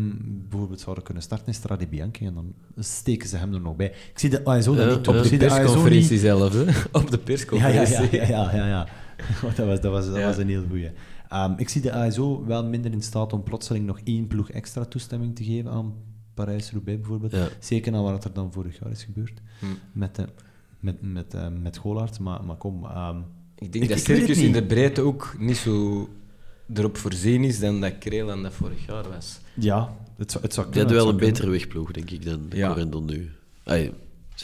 bijvoorbeeld 0.50 0.80
zouden 0.80 1.04
kunnen 1.04 1.24
starten 1.24 1.48
in 1.48 1.54
Strade 1.54 1.88
Bianchi 1.88 2.26
en 2.26 2.34
dan 2.34 2.54
steken 2.78 3.30
ze 3.30 3.38
hem 3.38 3.54
er 3.54 3.62
nog 3.62 3.76
bij. 3.76 3.88
Ik 3.88 4.20
zie 4.20 4.30
de 4.30 4.46
ASO 4.46 4.76
dat 4.76 4.84
Ja, 4.90 4.98
niet 4.98 5.08
Op 5.08 5.24
de 5.30 5.38
persconferentie 5.38 6.12
niet- 6.12 6.20
zelf, 6.20 6.54
hè? 6.54 6.62
Op 7.00 7.12
de 7.12 7.12
Ja, 7.12 7.12
ja, 7.12 7.18
persconferentie. 7.24 8.16
ja, 8.18 8.26
ja, 8.28 8.56
ja, 8.56 8.68
ja. 8.68 8.88
dat 9.56 9.66
was, 9.66 9.82
dat 9.82 9.92
was, 9.92 10.06
dat 10.06 10.24
was 10.24 10.38
een 10.38 10.50
heel 10.50 10.64
goeie. 10.70 10.90
Ehm, 11.30 11.54
ik 11.58 11.70
zie 11.70 11.82
de 11.82 11.94
ASO 11.94 12.46
wel 12.46 12.66
minder 12.66 12.92
in 12.92 13.02
staat 13.02 13.34
om 13.34 13.44
plotseling 13.44 13.86
nog 13.86 14.00
één 14.04 14.28
ploeg 14.28 14.50
extra 14.52 14.86
toestemming 14.86 15.36
te 15.36 15.44
geven 15.44 15.72
aan 15.72 15.94
Parijs-Roubaix 16.34 17.00
bijvoorbeeld. 17.00 17.32
Ja. 17.32 17.48
Zeker 17.60 17.92
na 17.92 18.02
wat 18.02 18.24
er 18.24 18.34
dan 18.34 18.52
vorig 18.54 18.80
jaar 18.80 18.92
is 18.92 19.04
gebeurd 19.04 19.42
Hm. 19.60 19.66
met, 19.92 20.16
de, 20.16 20.28
met, 20.80 20.96
met, 21.02 21.34
eh, 21.34 21.48
met 21.62 21.78
Golaerts. 21.78 22.20
Maar, 22.20 22.44
maar 22.44 22.56
kom, 22.56 22.84
ehm, 22.86 23.18
Ik 23.60 23.72
denk 23.72 23.84
Ik- 23.84 23.90
dat 23.90 24.00
Circus 24.00 24.38
in 24.38 24.52
de 24.52 24.63
breedte 24.63 25.02
ook 25.02 25.36
niet 25.40 25.58
zo 25.58 26.10
erop 26.74 26.98
voorzien 26.98 27.44
is 27.44 27.60
dan 27.60 27.82
dat 27.82 27.98
Krelan 27.98 28.44
dat 28.44 28.54
vorig 28.54 28.86
jaar 28.86 29.10
was. 29.10 29.40
ja, 29.54 29.96
het 30.18 30.32
zou, 30.32 30.44
het 30.44 30.54
zou 30.54 30.66
kunnen. 30.68 30.84
hadden 30.86 31.04
wel 31.06 31.13
een 31.13 31.20
betere 31.30 31.50
wegploeg, 31.50 31.92
denk 31.92 32.10
ik, 32.12 32.26
dan 32.26 32.46
Ja. 32.50 32.68
Corendon 32.68 33.06
nu. 33.06 33.32
Ze 33.66 33.92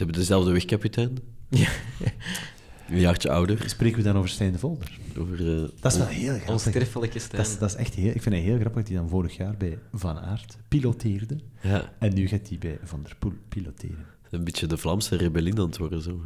hebben 0.03 0.15
dezelfde 0.15 0.51
wegkapitein. 0.51 1.17
Ja. 1.49 1.69
Een 2.93 2.99
jaartje 2.99 3.29
ouder. 3.29 3.69
Spreken 3.69 3.97
we 3.97 4.03
dan 4.03 4.15
over 4.17 4.29
Stijn 4.29 4.51
de 4.51 4.57
Volder? 4.59 4.99
Over, 5.19 5.39
eh, 5.55 5.61
Dat 5.79 5.91
is 5.91 5.97
wel 5.97 6.07
heel 6.07 6.27
grappig. 6.29 6.49
Onsterfelijke 6.49 7.19
stijl. 7.19 7.43
Dat 7.43 7.51
is, 7.51 7.57
dat 7.57 7.69
is 7.69 7.75
echt 7.75 7.93
heel, 7.93 8.11
ik 8.13 8.21
vind 8.21 8.35
het 8.35 8.43
heel 8.43 8.57
grappig 8.59 8.79
dat 8.81 8.87
hij 8.87 8.97
dan 8.97 9.09
vorig 9.09 9.37
jaar 9.37 9.55
bij 9.57 9.77
Van 9.93 10.19
Aert 10.19 10.57
piloteerde. 10.67 11.37
ja, 11.61 11.89
En 11.99 12.13
nu 12.13 12.27
gaat 12.27 12.47
hij 12.49 12.57
bij 12.57 12.79
Van 12.83 13.03
der 13.03 13.15
Poel 13.19 13.33
piloteren. 13.49 14.05
een 14.29 14.43
beetje 14.43 14.67
de 14.67 14.77
Vlaamse 14.77 15.15
rebellie 15.15 15.53
aan 15.59 15.65
het 15.65 15.77
worden. 15.77 16.01
Zo. 16.01 16.21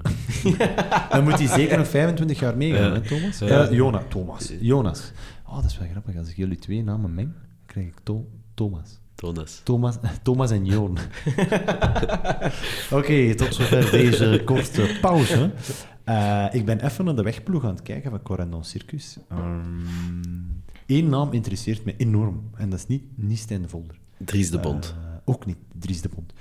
Dan 1.12 1.24
moet 1.24 1.38
hij 1.40 1.48
zeker 1.48 1.78
nog 1.78 1.88
25 1.88 2.40
jaar 2.40 2.58
meegaan, 2.58 2.88
Ja. 2.94 2.94
hè, 2.94 3.02
Thomas? 3.02 3.40
Ja. 3.40 3.48
Ja, 3.48 3.72
Jonas. 3.72 4.04
Thomas. 4.10 4.52
Jonas. 4.60 5.12
Oh, 5.48 5.56
dat 5.56 5.66
is 5.66 5.78
wel 5.78 5.88
grappig. 5.88 6.18
Als 6.18 6.30
ik 6.30 6.36
jullie 6.36 6.58
twee 6.60 6.84
namen 6.84 7.14
meng, 7.14 7.34
krijg 7.66 7.88
ik 7.88 7.94
To- 8.04 8.30
Thomas. 8.54 9.00
Thomas. 9.16 9.62
Thomas, 9.64 9.96
Thomas 10.24 10.52
en 10.52 10.66
Joon. 10.66 10.98
Oké, 12.92 13.36
tot 13.36 13.54
zover 13.56 13.92
deze 13.92 14.42
korte 14.46 14.98
pauze. 15.02 15.52
Eh, 16.08 16.46
ik 16.52 16.66
ben 16.66 16.86
even 16.86 17.06
naar 17.06 17.16
de 17.16 17.24
wegploeg 17.24 17.64
aan 17.64 17.70
het 17.70 17.82
kijken 17.82 18.10
van 18.10 18.22
Corendon 18.22 18.64
Circus. 18.64 19.18
Eén 20.86 21.10
naam 21.10 21.32
interesseert 21.34 21.86
me 21.86 21.94
enorm. 21.98 22.50
En 22.56 22.70
dat 22.70 22.80
is 22.80 22.88
niet, 22.88 23.04
niet 23.16 23.38
Stijn 23.38 23.62
de 23.62 23.68
Volder. 23.68 24.00
Dries 24.18 24.50
de 24.52 24.60
Bond. 24.60 24.96
Eh, 24.98 25.16
ook 25.26 25.46
niet 25.46 25.58
Dries 25.80 26.02
de 26.02 26.10
Bond. 26.16 26.34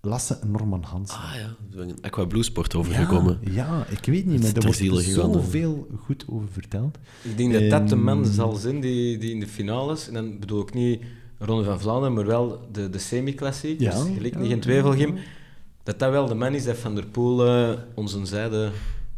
Lasse 0.00 0.38
Norman 0.46 0.82
Hansen. 0.82 1.18
ah 1.18 1.34
ja, 1.34 1.76
er 1.78 1.84
is 1.84 1.90
een 1.92 1.98
Aqua 2.00 2.24
Blue 2.24 2.42
Sport 2.42 2.74
overgekomen. 2.74 3.38
Ja, 3.40 3.50
ja, 3.52 3.86
ik 3.88 4.04
weet 4.04 4.26
niet, 4.26 4.34
maar 4.40 4.48
is 4.48 4.54
er 4.54 4.78
ter 4.78 4.90
wordt 4.90 5.04
zoveel 5.04 5.88
goed 6.04 6.24
over 6.28 6.48
verteld. 6.48 6.98
Ik 7.22 7.36
denk 7.36 7.52
dat 7.52 7.70
dat 7.70 7.88
de 7.88 7.96
man 7.96 8.22
Ehm, 8.24 8.32
zal 8.32 8.54
zijn 8.54 8.80
die, 8.80 9.18
die 9.18 9.30
in 9.30 9.40
de 9.40 9.46
finales, 9.46 10.08
en 10.08 10.14
dan 10.14 10.38
bedoel 10.38 10.62
ik 10.62 10.74
niet 10.74 11.02
Ronde 11.38 11.64
van 11.64 11.80
Vlaanderen, 11.80 12.14
maar 12.14 12.26
wel 12.26 12.68
de, 12.72 12.90
de 12.90 12.98
semi-klassiek, 12.98 13.80
Ja, 13.80 13.90
dus 13.90 14.14
gelijk 14.16 14.34
ja, 14.34 14.40
niet 14.40 14.50
in 14.50 14.60
Tweevelgem, 14.60 15.14
dat 15.82 15.98
dat 15.98 16.10
wel 16.10 16.26
de 16.26 16.34
man 16.34 16.54
is 16.54 16.64
dat 16.64 16.76
Van 16.76 16.94
der 16.94 17.06
Poel 17.06 17.46
eh, 17.46 17.78
onze 17.94 18.26
zijde 18.26 18.70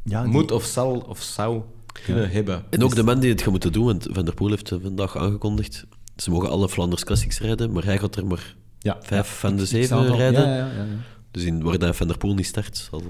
Ja, 0.04 0.22
die- 0.22 0.32
moet 0.32 0.50
of 0.52 0.64
zal 0.64 1.04
of 1.08 1.20
zou 1.22 1.62
kunnen 2.04 2.30
hebben. 2.30 2.64
En 2.70 2.82
ook 2.82 2.94
de 2.94 3.02
man 3.02 3.20
die 3.20 3.30
het 3.30 3.42
gaat 3.42 3.50
moeten 3.50 3.72
doen, 3.72 3.84
want 3.84 4.08
Van 4.10 4.24
der 4.24 4.34
Poel 4.34 4.48
heeft 4.50 4.72
vandaag 4.82 5.16
aangekondigd. 5.16 5.86
Ze 6.16 6.30
mogen 6.30 6.50
alle 6.50 6.68
Flanders 6.68 7.04
Classics 7.04 7.40
rijden, 7.40 7.72
maar 7.72 7.84
hij 7.84 7.98
gaat 7.98 8.16
er 8.16 8.26
maar 8.26 8.56
ja, 8.78 8.98
vijf 9.02 9.28
ja, 9.28 9.34
van 9.34 9.56
de 9.56 9.66
zeven 9.66 10.16
rijden. 10.16 10.48
Ja, 10.48 10.56
ja, 10.56 10.66
ja, 10.66 10.82
ja. 10.82 10.86
Dus 11.30 11.42
in, 11.44 11.62
waar 11.62 11.78
dat 11.78 11.96
Van 11.96 12.06
der 12.08 12.18
Poel 12.18 12.34
niet 12.34 12.46
start, 12.46 12.76
zal... 12.90 13.02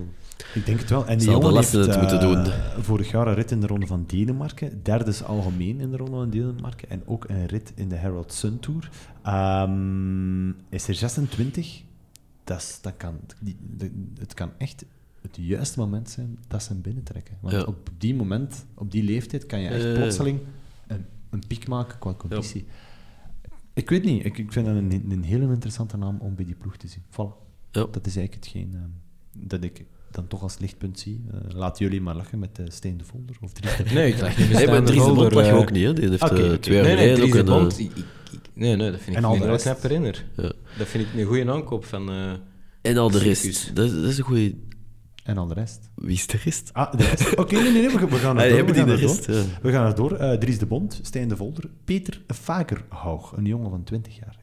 Ik 0.54 0.66
denk 0.66 0.78
het 0.80 0.90
wel. 0.90 1.06
En 1.06 1.18
die 1.18 1.26
Zal 1.30 1.34
de 1.40 1.46
jongen 1.46 1.56
heeft 1.60 1.72
het 1.72 2.00
moeten 2.00 2.20
eh, 2.20 2.44
doen. 2.44 2.52
vorig 2.84 3.10
jaar 3.10 3.26
een 3.26 3.34
rit 3.34 3.50
in 3.50 3.60
de 3.60 3.66
Ronde 3.66 3.86
van 3.86 4.04
Denemarken. 4.06 4.80
Derde 4.82 5.10
is 5.10 5.22
algemeen 5.24 5.80
in 5.80 5.90
de 5.90 5.96
Ronde 5.96 6.16
van 6.16 6.30
Denemarken. 6.30 6.90
En 6.90 7.02
ook 7.06 7.24
een 7.28 7.46
rit 7.46 7.72
in 7.74 7.88
de 7.88 7.94
Herald 7.96 8.32
Sun 8.32 8.58
Tour. 8.60 8.90
Ehm, 9.22 10.48
is 10.68 10.88
er 10.88 10.94
26? 10.94 11.82
Dat, 12.44 12.58
is, 12.58 12.78
dat 12.82 12.92
kan, 12.96 13.14
die, 13.40 13.56
de- 13.76 13.90
het 14.18 14.34
kan 14.34 14.50
echt 14.58 14.84
het 15.22 15.36
juiste 15.40 15.78
moment 15.78 16.10
zijn 16.10 16.38
dat 16.48 16.62
ze 16.62 16.72
hem 16.72 16.80
binnentrekken. 16.80 17.36
Want 17.40 17.54
Ja. 17.54 17.62
op 17.62 17.88
die 17.98 18.14
moment, 18.14 18.66
op 18.74 18.90
die 18.90 19.02
leeftijd, 19.02 19.46
kan 19.46 19.60
je 19.60 19.68
echt 19.68 19.84
Eh. 19.84 19.92
plotseling 19.94 20.38
een, 20.86 21.04
een 21.30 21.42
piek 21.46 21.68
maken 21.68 21.98
qua 21.98 22.14
conditie. 22.14 22.64
Ik 23.74 23.90
weet 23.90 24.04
niet. 24.04 24.24
Ik, 24.24 24.38
ik 24.38 24.52
vind 24.52 24.66
dat 24.66 24.74
een, 24.76 25.04
een 25.10 25.22
hele 25.22 25.46
interessante 25.52 25.96
naam 25.96 26.18
om 26.20 26.34
bij 26.34 26.44
die 26.44 26.54
ploeg 26.54 26.76
te 26.76 26.88
zien. 26.88 27.02
Voilà. 27.10 27.48
Ja. 27.70 27.86
Dat 27.90 28.06
is 28.06 28.16
eigenlijk 28.16 28.34
hetgeen 28.34 28.70
ehm, 28.74 29.46
dat 29.48 29.64
ik 29.64 29.84
dan 30.10 30.26
toch 30.28 30.42
als 30.42 30.58
lichtpunt 30.58 30.98
zie. 30.98 31.24
Eh, 31.32 31.38
laat 31.56 31.78
jullie 31.78 32.00
maar 32.00 32.16
lachen 32.16 32.38
met 32.38 32.58
uh, 32.58 32.66
Steen 32.68 32.96
de 32.96 33.04
Volder 33.04 33.36
of 33.40 33.52
Dries 33.60 33.76
de 33.76 33.84
Nee, 33.94 34.12
ik 34.14 34.38
niet 34.38 34.50
Nee, 34.52 34.66
maar 34.66 34.82
Dries 34.84 35.04
de 35.04 35.12
Bond 35.12 35.32
je 35.32 35.52
ook 35.52 35.70
niet, 35.72 35.84
hè. 35.84 35.92
Die 35.92 36.08
heeft 36.08 36.22
Oké, 36.22 36.34
eh, 36.34 36.44
oké. 36.44 36.58
twee 36.58 36.76
jaar 36.76 36.84
Nee, 36.86 36.94
nee, 36.96 37.14
geleden 37.14 37.30
Dries 37.30 37.40
ook 37.40 37.46
de 37.46 37.52
een... 37.52 37.58
Bond, 37.60 37.72
eh, 37.78 37.84
ik- 37.84 37.96
ik- 37.96 38.04
ik- 38.32 38.50
nee, 38.54 38.76
nee, 38.76 38.90
dat 38.90 39.00
vind 39.00 39.16
En 39.16 39.22
ik 39.22 39.28
een 39.28 39.36
heel 39.36 39.56
knap 39.56 39.82
ja. 40.36 40.52
Dat 40.78 40.86
vind 40.88 41.04
ik 41.06 41.14
een 41.20 41.24
goede 41.26 41.52
aankoop 41.52 41.84
van... 41.84 42.10
eh, 42.10 42.32
En 42.82 42.96
al 42.96 43.10
de 43.10 43.18
rest. 43.18 43.76
Dat, 43.76 43.90
dat 43.90 44.04
is 44.04 44.18
een 44.18 44.24
goeie... 44.24 44.68
En 45.24 45.38
al 45.38 45.46
de 45.46 45.54
rest. 45.54 45.88
Wie 45.94 46.12
is 46.14 46.26
de 46.26 46.38
rest? 46.44 46.70
Ah, 46.72 46.92
de 46.96 47.04
rest. 47.04 47.36
Oké, 47.36 47.54
nee, 47.54 47.62
nee, 47.62 47.72
nee, 47.72 47.98
we, 47.98 48.06
we 48.08 48.16
gaan 48.16 48.38
Ah, 48.38 48.44
er 48.44 48.50
door. 48.56 48.66
We 48.66 48.74
gaan 48.74 48.88
er 48.88 49.00
door. 49.00 49.34
Ja. 49.34 49.42
We 49.62 49.70
gaan 49.72 49.86
er 49.86 49.94
door. 49.94 50.12
Eh, 50.16 50.38
Dries 50.38 50.58
de 50.58 50.66
Bond, 50.66 50.98
Stijn 51.02 51.28
de 51.28 51.36
Volder, 51.36 51.64
Peter 51.84 52.20
Fagerhaug, 52.26 53.32
een 53.36 53.44
jongen 53.44 53.70
van 53.70 53.84
20 53.84 54.16
jaar. 54.16 54.36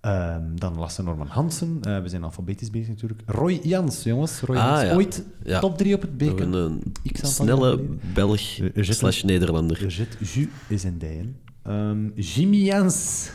Ehm, 0.00 0.42
dan 0.54 0.78
Lasse 0.78 1.02
Norman 1.02 1.26
Hansen. 1.26 1.78
Eh, 1.82 2.00
we 2.02 2.08
zijn 2.08 2.24
alfabetisch 2.24 2.70
bezig 2.70 2.88
natuurlijk. 2.88 3.22
Roy 3.26 3.60
Jans, 3.62 4.02
jongens. 4.02 4.40
Roy 4.40 4.56
Ah, 4.56 4.62
Jans. 4.64 4.82
ja. 4.82 4.94
Ooit 4.94 5.24
Ja. 5.44 5.60
top 5.60 5.78
3 5.78 5.94
op 5.94 6.00
het 6.02 6.10
Nog 6.10 6.18
beker. 6.34 6.46
een, 6.54 6.82
aantal 7.04 7.30
snelle. 7.30 7.80
Belg 8.14 8.40
slash 8.74 9.22
Nederlander. 9.22 9.84
Er 9.84 9.90
zit 9.90 10.16
Ju 10.34 10.48
is 10.68 10.84
in 10.84 10.98
dijen. 10.98 11.36
Ehm, 11.62 12.08
Jimmy 12.14 12.56
Jans. 12.56 13.30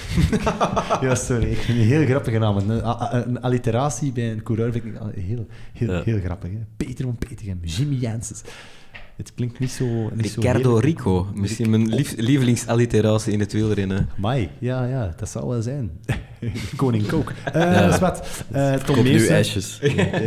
ja, 1.06 1.14
sorry. 1.14 1.50
Ik 1.50 1.56
vind 1.58 1.78
een 1.78 1.84
heel 1.84 2.04
grappige 2.06 2.38
naam. 2.38 2.56
Een, 2.56 2.70
een, 3.28 3.40
alliteratie 3.40 4.12
bij 4.12 4.30
een 4.32 4.42
coureur 4.42 4.72
vind 4.72 4.84
ik 4.84 4.92
heel, 5.14 5.46
heel, 5.72 5.88
Ja. 5.94 6.02
heel 6.04 6.20
grappig. 6.24 6.50
Hè? 6.50 6.58
Peter 6.76 7.04
van 7.04 7.16
Petergem. 7.16 7.58
Jimmy 7.62 7.94
Jans. 7.94 8.42
Het 9.16 9.34
klinkt 9.34 9.58
niet 9.58 9.70
zo... 9.70 9.84
Niet 10.14 10.30
zo 10.30 10.40
Ricardo. 10.40 10.76
Rico. 10.76 11.26
Misschien 11.34 11.70
mijn 11.70 11.88
lief, 11.94 12.14
lievelingsalliteratie 12.16 13.32
in 13.32 13.40
het 13.40 13.52
wielrennen. 13.52 14.08
Mai, 14.16 14.48
ja, 14.58 14.84
ja, 14.86 15.14
dat 15.16 15.28
zal 15.28 15.48
wel 15.48 15.62
zijn. 15.62 15.90
Koning 16.76 17.06
Kook. 17.06 17.32
Eh 17.52 17.62
Ja. 17.62 17.82
dat 17.84 17.94
is 17.94 18.00
wat. 18.00 18.44
Eh, 18.52 18.74
Tom 18.74 19.02
nu 19.04 19.26
ijsjes. 19.26 19.78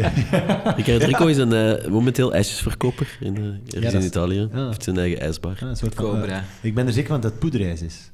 Ricardo 0.78 1.06
Rico 1.06 1.26
is 1.26 1.38
een, 1.38 1.54
eh, 1.54 1.88
momenteel 1.90 2.34
ijsjesverkoper 2.34 3.18
in, 3.20 3.36
ergens 3.36 3.62
Ja, 3.74 3.80
dat 3.82 3.94
in 3.94 4.04
Italië. 4.04 4.40
ja. 4.40 4.48
Hij 4.52 4.66
heeft 4.66 4.84
zijn 4.84 4.98
eigen 4.98 5.20
ijsbar. 5.20 5.58
Ah, 5.62 5.70
een 5.70 5.76
soort 5.76 5.96
van, 5.96 6.06
Cobra. 6.06 6.44
ik 6.62 6.76
ben 6.76 6.88
er 6.88 6.94
zeker 6.94 7.10
van 7.10 7.22
dat 7.22 7.32
het 7.32 7.40
poederijs 7.40 7.82
is. 7.82 8.12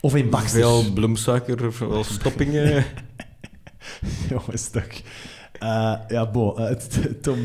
Of 0.00 0.14
in 0.14 0.30
baksters. 0.30 0.62
Veel 0.62 0.92
bloemsuiker, 0.94 1.72
veel 1.72 2.04
stoppingen. 2.04 2.84
Jongens, 4.30 4.68
toch. 4.70 4.82
Eh, 5.58 5.94
ja, 6.08 6.30
bo. 6.32 6.54
eh, 6.54 6.74
t- 6.76 7.22
Tom 7.22 7.38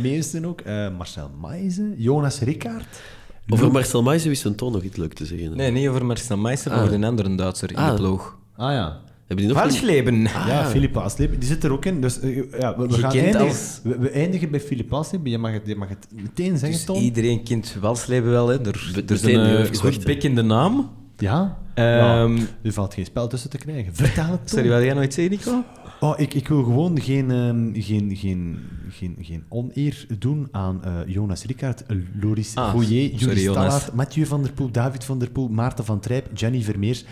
ook. 0.46 0.62
eh, 0.62 0.88
Marcel 0.98 1.32
Meijzen. 1.42 1.94
Jonas 1.98 2.40
Rickaert. 2.40 3.02
Over 3.50 3.72
Marcel 3.72 4.04
Maijzen 4.04 4.30
wist 4.30 4.46
een 4.46 4.56
toch 4.56 4.72
nog 4.72 4.84
iets 4.84 4.98
leuk 4.98 5.14
te 5.14 5.26
zeggen. 5.26 5.56
Nee, 5.58 5.72
niet 5.72 5.88
over 5.88 6.06
Marcel 6.06 6.38
Meister, 6.38 6.70
maar 6.72 6.80
Ah. 6.80 6.86
over 6.86 6.96
een 6.96 7.04
andere 7.04 7.36
Duitser 7.36 7.70
in 7.70 7.76
Ah. 7.76 7.90
de 7.90 7.96
ploeg. 7.96 8.38
Ah 8.56 8.72
ja. 8.72 9.00
Hebben 9.28 9.46
die 9.46 9.56
nog 9.56 9.64
Valsleben. 9.64 10.22
Ja, 10.22 10.66
Filip 10.66 10.98
Asleben. 10.98 11.40
Die 11.40 11.48
zit 11.50 11.64
er 11.64 11.72
ook 11.72 11.86
in. 11.86 12.02
Dus 12.02 12.20
ja, 12.60 12.78
we, 12.78 12.88
we 12.88 12.94
gaan 12.94 13.12
eindigen. 13.12 13.40
als- 13.48 13.80
We, 13.84 13.98
we 14.00 14.10
eindigen 14.10 14.52
bij 14.52 14.60
Filip 14.60 14.94
Asleben. 14.94 15.30
Je 15.32 15.38
mag 15.38 15.52
het, 15.52 15.62
je 15.66 15.76
mag 15.76 15.90
het 15.90 16.08
meteen 16.14 16.52
zeggen, 16.58 16.72
Dus 16.72 16.84
Tom. 16.84 16.96
iedereen 16.96 17.44
kent 17.44 17.76
Walsleben 17.82 18.32
wel, 18.32 18.48
hè. 18.48 18.60
Er, 18.66 18.92
er 19.08 19.12
is 19.12 19.22
een 19.24 19.62
uh, 19.62 19.74
goed 19.74 20.04
bekkende 20.04 20.42
naam. 20.42 20.90
Ja? 21.22 21.58
Ehm, 21.74 22.36
Ja. 22.36 22.44
Er 22.64 22.74
valt 22.74 22.94
geen 22.94 23.06
spel 23.06 23.28
tussen 23.28 23.50
te 23.50 23.58
krijgen. 23.58 23.96
Vertel 23.96 24.26
het. 24.32 24.50
Sorry, 24.50 24.68
wil 24.68 24.84
jij 24.84 24.94
nooit 24.94 25.14
zeggen, 25.14 25.34
Nico? 25.38 25.64
Oh, 26.00 26.20
ik, 26.20 26.34
ik 26.34 26.48
wil 26.48 26.64
gewoon 26.64 27.02
geen, 27.02 27.32
ehm, 27.32 27.70
geen, 27.82 28.16
geen, 28.16 28.60
geen, 28.90 29.18
geen 29.22 29.44
oneer 29.50 30.06
doen 30.20 30.48
aan 30.52 30.84
eh, 30.84 30.94
Jonas 31.06 31.46
Rickaert, 31.46 31.86
eh, 31.86 31.98
Loris 32.22 32.56
Ah, 32.56 32.70
Gouillet, 32.70 33.10
sorry, 33.12 33.18
Julie 33.18 33.44
Jonas. 33.44 33.64
Stallaert, 33.66 33.94
Mathieu 33.94 34.26
van 34.26 34.44
der 34.44 34.52
Poel, 34.54 34.72
David 34.72 35.04
van 35.04 35.20
der 35.20 35.30
Poel, 35.32 35.48
Maarten 35.48 35.86
van 35.86 36.00
Trijp, 36.00 36.28
Jenny 36.34 36.62
Vermeers. 36.62 37.06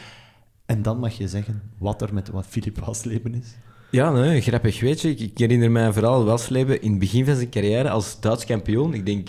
En 0.65 0.81
dan 0.81 0.99
mag 0.99 1.13
je 1.17 1.27
zeggen 1.27 1.61
wat 1.77 2.01
er 2.01 2.13
met 2.13 2.29
wat 2.29 2.45
Filip 2.45 2.79
Wasleben 2.79 3.33
is. 3.33 3.55
Ja, 3.91 4.11
nee, 4.11 4.41
grappig 4.41 4.79
weet 4.79 5.01
je. 5.01 5.09
Ik, 5.09 5.19
ik 5.19 5.37
herinner 5.37 5.71
mij 5.71 5.93
vooral 5.93 6.23
Walsleben 6.25 6.81
in 6.81 6.89
het 6.89 6.99
begin 6.99 7.25
van 7.25 7.35
zijn 7.35 7.49
carrière 7.49 7.89
als 7.89 8.19
Duits 8.19 8.45
kampioen. 8.45 8.93
Ik 8.93 9.05
denk 9.05 9.27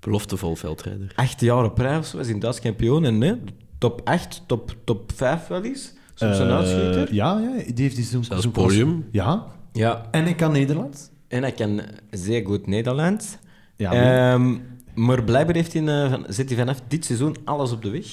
Beloftevol 0.00 0.56
veldrijder. 0.56 1.12
acht 1.14 1.40
jaar 1.40 1.64
op 1.64 1.78
rij 1.78 1.98
of 1.98 2.06
zo 2.06 2.16
was 2.16 2.28
hij 2.28 2.38
Duits 2.38 2.60
kampioen. 2.60 3.04
En 3.04 3.18
nee, 3.18 3.34
top 3.78 4.00
8, 4.04 4.42
top, 4.46 4.76
top 4.84 5.12
5 5.14 5.46
wel 5.46 5.62
eens. 5.64 5.92
Soms 6.14 6.38
een 6.38 6.48
Eh, 6.48 6.56
uitschieter. 6.56 7.14
Ja, 7.14 7.38
ja, 7.40 7.62
die 7.74 7.82
heeft 7.84 7.96
die 7.96 8.04
zo'n... 8.04 8.24
Zelfs 8.24 8.42
zo'n- 8.42 8.52
podium. 8.52 9.08
Ja, 9.12 9.46
Ja, 9.72 10.06
en 10.10 10.26
ik 10.26 10.36
kan 10.36 10.52
Nederlands. 10.52 11.08
en 11.28 11.42
hij 11.42 11.52
kan 11.52 11.80
zeer 12.10 12.46
goed 12.46 12.66
Nederlands. 12.66 13.36
Ja, 13.76 13.92
Ehm, 14.32 14.56
maar 14.94 15.24
blijkbaar 15.24 15.54
heeft 15.54 15.72
hij, 15.72 15.86
eh, 15.86 16.10
van, 16.10 16.24
zet 16.28 16.48
hij 16.48 16.58
vanaf 16.58 16.80
dit 16.88 17.04
seizoen 17.04 17.36
alles 17.44 17.72
op 17.72 17.82
de 17.82 17.90
weg. 17.90 18.06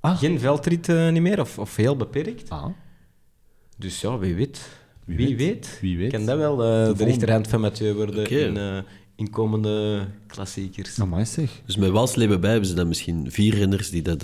Ah. 0.00 0.18
Geen 0.18 0.40
veldrit 0.40 0.88
eh, 0.88 1.10
niet 1.10 1.22
meer, 1.22 1.40
of, 1.40 1.58
of 1.58 1.76
heel 1.76 1.96
beperkt. 1.96 2.50
Ah, 2.50 2.66
Dus 3.78 4.00
ja, 4.00 4.18
wie 4.18 4.34
weet. 4.34 4.68
Wie 5.04 5.16
Wie, 5.16 5.26
weet. 5.26 5.36
weet. 5.38 5.78
Wie 5.80 5.96
weet. 5.98 6.12
Kan 6.12 6.24
dat 6.26 6.36
wel 6.38 6.56
de, 6.56 6.82
volgende. 6.86 7.04
rechterhand 7.04 7.48
van 7.48 7.60
Mathieu 7.60 7.94
worden 7.94 8.26
in, 8.30 8.56
eh, 8.56 8.78
in 9.16 9.30
komende 9.30 10.06
klassiekers. 10.26 11.00
amai 11.00 11.24
zeg. 11.26 11.60
Dus 11.66 11.76
met 11.76 11.90
Walsleben 11.90 12.40
bij 12.40 12.50
hebben 12.50 12.68
ze 12.68 12.74
dan 12.74 12.88
misschien 12.88 13.30
vier 13.30 13.54
renners 13.54 13.90
die 13.90 14.02
dat 14.02 14.22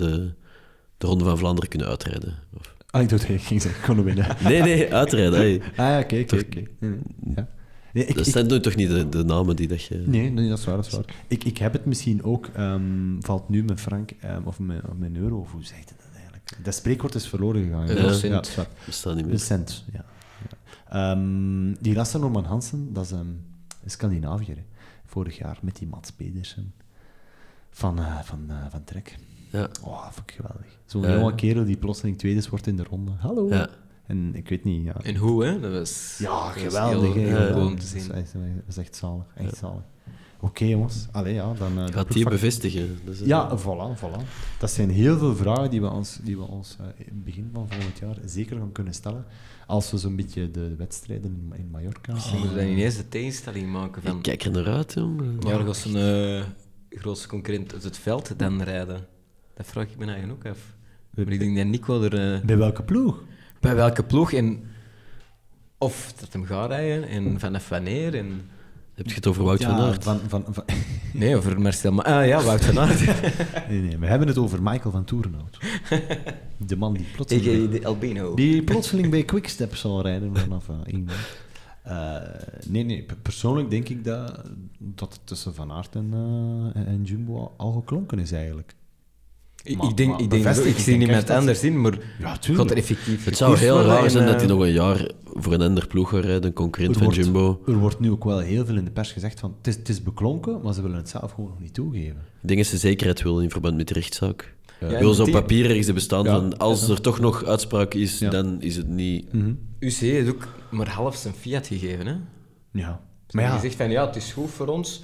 de, 0.97 1.05
de 1.05 1.07
Ronde 1.07 1.23
van 1.23 1.37
Vlaanderen 1.37 1.69
kunnen 1.69 1.87
uitrijden. 1.87 2.33
Of- 2.53 2.73
Ah, 2.89 3.01
ik 3.01 3.09
dacht, 3.09 3.29
ik 3.29 3.41
ging 3.41 3.61
zeggen, 3.61 3.83
kon 3.83 3.97
er 3.97 4.03
winnen. 4.03 4.35
Nee, 4.43 4.61
nee, 4.61 4.93
uitrijden. 4.93 5.39
hey. 5.39 5.61
Ah 5.69 5.77
ja, 5.77 6.03
kijk. 6.03 6.31
Nee, 6.31 6.67
nee. 6.79 6.97
Ja. 7.35 7.47
Nee, 7.93 8.05
ik, 8.05 8.15
Dat 8.15 8.25
zijn 8.27 8.47
nu 8.47 8.59
toch 8.59 8.75
niet 8.75 8.89
de, 8.89 9.09
de 9.09 9.23
namen 9.23 9.55
die 9.55 9.67
dat 9.67 9.83
je... 9.83 10.03
Nee, 10.05 10.29
nee, 10.31 10.49
dat 10.49 10.57
is 10.59 10.65
waar, 10.65 10.75
dat 10.75 10.85
is 10.85 10.91
waar. 10.91 11.05
Ik, 11.27 11.43
ik 11.43 11.57
heb 11.57 11.73
het 11.73 11.85
misschien 11.85 12.23
ook, 12.23 12.49
ehm, 12.53 13.19
valt 13.19 13.49
nu 13.49 13.63
mijn 13.63 13.77
frank 13.77 14.11
ehm, 14.19 14.41
of 14.43 14.59
mijn, 14.59 14.81
of 14.89 14.97
mijn 14.97 15.15
euro, 15.15 15.39
of 15.39 15.51
hoe 15.51 15.63
zeg 15.63 15.77
je 15.77 15.85
dat 15.85 15.95
eigenlijk? 16.15 16.51
Dat 16.63 16.73
spreekwoord 16.75 17.15
is 17.15 17.27
verloren 17.27 17.63
gegaan. 17.63 17.87
Ja, 17.87 17.93
dat 18.29 18.55
waar. 18.55 18.67
bestaan 18.85 19.15
niet 19.15 19.23
Een 19.23 19.29
meer. 19.29 19.39
cent, 19.39 19.83
ja. 19.93 20.05
ja. 20.49 21.11
Ehm, 21.11 21.73
die 21.79 21.95
Lasse 21.95 22.19
Norman 22.19 22.45
Hansen, 22.45 22.93
dat 22.93 23.05
is 23.05 23.11
een 23.11 23.41
Scandinaviër. 23.85 24.55
hè. 24.55 24.63
Vorig 25.05 25.37
jaar 25.37 25.57
met 25.61 25.75
die 25.75 25.87
Mats 25.87 26.11
Pedersen 26.11 26.73
van, 27.69 27.99
eh, 27.99 28.19
van, 28.23 28.45
eh, 28.49 28.55
van 28.69 28.83
Trek. 28.83 29.15
Ja. 29.51 29.69
Oh, 29.83 30.07
ik 30.25 30.31
geweldig. 30.33 30.65
Zo'n 30.85 31.01
Ja. 31.01 31.13
jonge 31.17 31.35
kerel 31.35 31.65
die 31.65 31.77
plotseling 31.77 32.17
tweede 32.17 32.43
wordt 32.49 32.67
in 32.67 32.75
de 32.75 32.83
ronde. 32.83 33.11
Hallo. 33.11 33.47
Ja. 33.49 33.69
En 34.07 34.35
ik 34.35 34.49
weet 34.49 34.63
niet, 34.63 34.83
ja. 34.85 34.95
En 35.01 35.15
hoe, 35.15 35.45
hè? 35.45 35.59
Dat 35.59 35.71
was, 35.71 36.15
Ja, 36.19 36.49
geweldig. 36.51 37.13
heel, 37.13 37.23
hè. 37.23 37.29
heel 37.29 37.47
Ja, 37.47 37.51
cool 37.53 37.65
om 37.65 37.75
dat, 37.75 37.89
te 37.89 37.95
is 37.97 38.03
zien. 38.03 38.13
echt, 38.13 38.33
dat 38.33 38.41
is 38.67 38.77
echt 38.77 38.95
zalig. 38.95 39.25
Echt 39.35 39.57
zalig. 39.57 39.81
Oké, 40.39 40.65
jongens. 40.65 41.07
Allee, 41.11 41.33
ja, 41.33 41.53
dan... 41.53 41.79
eh, 41.79 41.93
Gaat 41.93 42.11
die 42.11 42.29
bevestigen? 42.29 42.99
Eh, 43.07 43.27
Ja, 43.27 43.57
voilà, 43.59 43.99
voilà. 43.99 44.21
Dat 44.59 44.71
zijn 44.71 44.89
heel 44.89 45.17
veel 45.17 45.35
vragen 45.35 45.69
die 45.69 45.81
we 45.81 45.89
ons, 45.89 46.19
die 46.23 46.37
we 46.37 46.43
ons 46.43 46.77
eh, 46.79 46.85
in 46.97 47.05
het 47.05 47.23
begin 47.23 47.49
van 47.53 47.67
volgend 47.69 47.97
jaar 47.97 48.15
zeker 48.25 48.57
gaan 48.57 48.71
kunnen 48.71 48.93
stellen. 48.93 49.25
Als 49.67 49.91
we 49.91 49.97
zo'n 49.97 50.15
beetje 50.15 50.51
de 50.51 50.75
wedstrijden 50.75 51.49
in, 51.51 51.57
in 51.59 51.69
Mallorca... 51.71 52.13
We 52.13 52.37
moeten 52.37 52.55
dan 52.57 52.65
ineens 52.65 52.95
de 52.97 53.07
tegenstelling 53.07 53.71
maken 53.71 54.01
van... 54.01 54.15
Ik 54.17 54.21
kijk 54.21 54.43
er 54.43 54.51
naar 54.51 54.67
uit, 54.67 54.93
jongen. 54.93 55.37
Ja, 55.39 55.73
zijn 55.73 55.95
eh, 55.95 56.43
grootste 56.99 57.27
concurrent 57.27 57.73
uit 57.73 57.83
het 57.83 57.97
veld 57.97 58.39
dan 58.39 58.61
rijden. 58.61 59.07
Dat 59.55 59.65
vraag 59.65 59.85
ik 59.91 59.97
me 59.97 60.05
eigenlijk 60.05 60.45
ook 60.47 60.51
af. 60.53 60.73
Maar 61.13 61.27
ik 61.27 61.39
denk 61.39 61.57
dat 61.57 61.65
Nico 61.65 62.01
er... 62.03 62.33
eh, 62.33 62.41
Bij 62.45 62.57
welke 62.57 62.83
ploeg? 62.83 63.23
bij 63.59 63.75
welke 63.75 64.03
ploeg 64.03 64.33
en... 64.33 64.63
Of 65.77 66.13
dat 66.19 66.33
hem 66.33 66.45
gaat 66.45 66.69
rijden 66.69 67.07
en 67.07 67.39
vanaf 67.39 67.69
wanneer 67.69 68.15
en... 68.15 68.41
Heb 68.93 69.07
je 69.07 69.13
het 69.15 69.27
over 69.27 69.43
Wout 69.43 69.63
van 69.63 69.73
Aert? 69.75 70.03
Van, 70.03 70.19
van, 70.27 70.45
van- 70.49 70.63
Nee, 71.13 71.35
over 71.35 71.61
Marcel... 71.61 71.91
Ma 71.91 72.03
ah 72.03 72.27
ja, 72.27 72.43
Wout 72.43 72.65
van 72.65 72.79
Aert. 72.79 72.99
nee, 73.69 73.81
nee, 73.81 73.97
we 73.97 74.05
hebben 74.05 74.27
het 74.27 74.37
over 74.37 74.61
Michael 74.63 74.91
van 74.91 75.03
Toerenhout. 75.03 75.57
De 76.67 76.75
man 76.75 76.93
die 76.93 77.05
plotseling... 77.15 77.45
Tegen 77.45 77.71
de 77.71 77.85
Albino. 77.87 78.33
Die 78.35 78.63
plotseling 78.63 79.09
bij 79.09 79.23
Quickstep 79.23 79.75
zal 79.75 80.01
rijden 80.01 80.37
vanaf 80.37 80.67
uh, 80.67 80.75
Engeland. 80.83 81.11
Eh, 81.83 82.17
nee, 82.67 82.83
nee, 82.83 83.05
persoonlijk 83.21 83.69
denk 83.69 83.89
ik 83.89 84.03
dat, 84.03 84.41
dat 84.77 85.13
het 85.13 85.21
tussen 85.23 85.55
Van 85.55 85.71
Aert 85.71 85.95
en, 85.95 86.09
eh, 86.75 86.81
en 86.87 87.03
Jumbo 87.03 87.37
al, 87.37 87.53
al 87.57 87.71
geklonken 87.71 88.19
is 88.19 88.31
eigenlijk. 88.31 88.73
Ik, 89.65 89.77
Maar- 89.77 89.89
ik 89.89 89.97
denk, 89.97 90.09
maar 90.11 90.19
ik, 90.21 90.29
denk 90.29 90.43
bevestig, 90.43 90.65
ik 90.71 90.77
ik 90.77 90.83
zie 90.83 90.97
niemand 90.97 91.29
anders 91.29 91.63
in, 91.63 91.81
maar 91.81 91.97
Ja, 92.19 92.37
gaat 92.41 92.71
er 92.71 92.77
effectief 92.77 93.25
Het 93.25 93.37
zou 93.37 93.57
heel 93.57 93.81
raar 93.81 94.09
zijn 94.09 94.25
dat 94.25 94.33
eh, 94.33 94.39
hij 94.39 94.49
nog 94.49 94.59
een 94.61 94.71
jaar 94.71 95.11
voor 95.33 95.53
een 95.53 95.61
ander 95.61 95.87
ploeg 95.87 96.09
gaat 96.09 96.23
rijden, 96.23 96.43
een 96.45 96.53
concurrent 96.53 96.95
van 96.97 97.03
wordt, 97.03 97.19
Jumbo. 97.19 97.61
er 97.67 97.77
wordt 97.77 97.99
nu 97.99 98.11
ook 98.11 98.23
wel 98.23 98.39
heel 98.39 98.65
veel 98.65 98.75
in 98.75 98.85
de 98.85 98.91
pers 98.91 99.11
gezegd 99.11 99.39
van 99.39 99.55
het 99.57 99.67
is, 99.67 99.75
het 99.75 99.89
is 99.89 100.03
beklonken, 100.03 100.59
maar 100.63 100.73
ze 100.73 100.81
willen 100.81 100.97
het 100.97 101.09
zelf 101.09 101.31
gewoon 101.31 101.49
nog 101.49 101.59
niet 101.59 101.73
toegeven. 101.73 102.17
Ik 102.41 102.47
denk 102.47 102.59
dat 102.59 102.69
ze 102.69 102.77
zekerheid 102.77 103.21
willen 103.21 103.43
in 103.43 103.49
verband 103.49 103.77
met 103.77 103.87
de 103.87 103.93
rechtszaak. 103.93 104.55
Ja, 104.79 104.87
wil 104.99 105.13
zo 105.13 105.19
op 105.21 105.25
die- 105.27 105.35
papier 105.35 105.69
ergens 105.69 105.93
bestaan 105.93 106.23
Ja. 106.23 106.31
van 106.31 106.57
als 106.57 106.89
er 106.89 107.01
toch 107.01 107.19
nog 107.19 107.45
uitspraak 107.45 107.93
is, 107.93 108.19
Ja. 108.19 108.29
dan 108.29 108.61
is 108.61 108.75
het 108.75 108.87
niet... 108.87 109.27
UC 109.79 109.93
heeft 109.95 110.29
ook 110.29 110.47
maar 110.71 110.89
half 110.89 111.15
zijn 111.15 111.33
fiat 111.33 111.67
gegeven. 111.67 112.05
Hè? 112.07 112.15
Ja. 112.71 113.01
Ze 113.27 113.35
Maar 113.35 113.45
ja, 113.45 113.53
gezegd 113.55 113.75
van 113.75 113.89
ja, 113.91 114.05
het 114.05 114.15
is 114.15 114.31
goed 114.33 114.49
voor 114.49 114.67
ons, 114.67 115.03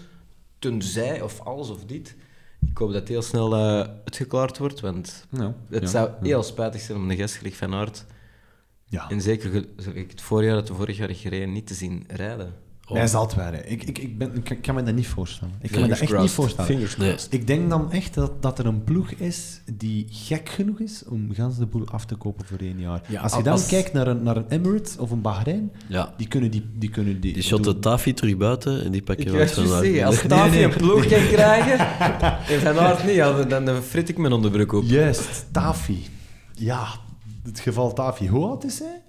tenzij 0.59 1.21
of 1.21 1.39
alles 1.39 1.69
of 1.69 1.85
dit. 1.85 2.15
Ik 2.69 2.77
hoop 2.77 2.91
dat 2.91 2.99
het 2.99 3.09
heel 3.09 3.21
snel 3.21 3.55
eh, 3.55 3.79
uitgeklaard 3.79 4.57
wordt, 4.57 4.79
want 4.79 5.25
ja, 5.29 5.55
het 5.69 5.81
ja, 5.81 5.87
zou 5.89 6.09
heel 6.21 6.43
spijtig 6.43 6.81
zijn 6.81 6.97
om 6.97 7.09
een 7.09 7.17
gast 7.17 7.35
gelijk 7.35 7.55
Van 7.55 7.73
Aert, 7.73 8.05
Ja. 8.85 9.09
en 9.09 9.21
zeker 9.21 9.65
het 10.07 10.21
voorjaar 10.21 10.55
dat 10.55 10.67
we 10.67 10.73
vorig 10.73 10.97
jaar 10.97 11.15
gereden, 11.15 11.51
niet 11.53 11.67
te 11.67 11.73
zien 11.73 12.03
rijden. 12.07 12.53
Hij 12.97 13.07
zal 13.07 13.21
het 13.21 13.33
waren. 13.35 13.71
Ik, 13.71 13.83
ik, 13.83 13.97
ik, 13.97 14.17
ben, 14.17 14.31
ik 14.43 14.61
kan 14.61 14.75
me 14.75 14.83
dat 14.83 14.95
niet 14.95 15.07
voorstellen. 15.07 15.53
Ik 15.61 15.71
kan 15.71 15.81
me 15.81 15.87
dat 15.87 15.99
echt 15.99 16.17
niet 16.19 16.31
voorstellen. 16.31 16.65
Fingers 16.71 16.97
Nee. 16.97 17.09
crossed. 17.09 17.33
Ik 17.33 17.47
denk 17.47 17.69
dan 17.69 17.91
echt 17.91 18.13
dat, 18.13 18.41
dat 18.41 18.59
er 18.59 18.65
een 18.65 18.83
ploeg 18.83 19.11
is 19.11 19.61
die 19.73 20.07
gek 20.09 20.49
genoeg 20.49 20.79
is 20.79 21.03
om 21.09 21.33
gans 21.33 21.57
de 21.57 21.65
boel 21.65 21.87
af 21.87 22.05
te 22.05 22.15
kopen 22.15 22.45
voor 22.45 22.57
één 22.57 22.79
jaar. 22.79 23.01
Ja, 23.07 23.21
als 23.21 23.35
je 23.35 23.43
dan 23.43 23.53
als- 23.53 23.65
kijkt 23.67 23.93
naar 23.93 24.07
een, 24.07 24.23
naar 24.23 24.35
een 24.37 24.45
Emirates 24.49 24.97
of 24.97 25.11
een 25.11 25.21
Bahrein, 25.21 25.71
Ja. 25.87 26.13
die 26.17 26.27
kunnen 26.27 26.51
die... 26.51 26.69
Die, 26.73 26.89
kunnen 26.89 27.19
die, 27.21 27.33
Die 27.33 27.43
shotten 27.43 27.79
Tafi 27.79 28.13
terug 28.13 28.37
buiten 28.37 28.83
en 28.83 28.91
die 28.91 29.03
pakken 29.03 29.25
ga 29.29 29.37
wat 29.37 29.51
van 29.51 29.63
juist 29.65 29.83
zeggen, 29.85 30.05
als 30.05 30.21
Tavi 30.27 30.63
een 30.63 30.69
ploeg 30.75 31.05
kan 31.07 31.27
krijgen 31.27 31.79
en 32.47 32.59
Van 32.59 32.79
Aert 32.79 33.05
niet, 33.05 33.49
dan 33.49 33.81
frit 33.81 34.09
ik 34.09 34.17
mijn 34.17 34.33
onderbroek 34.33 34.71
op. 34.73 34.83
Juist, 34.83 35.45
Tafi. 35.51 36.05
Ja, 36.55 36.87
het 37.43 37.59
geval 37.59 37.93
Tafi. 37.93 38.27
Hoe 38.29 38.45
oud 38.45 38.63
is 38.63 38.79
hij? 38.79 39.01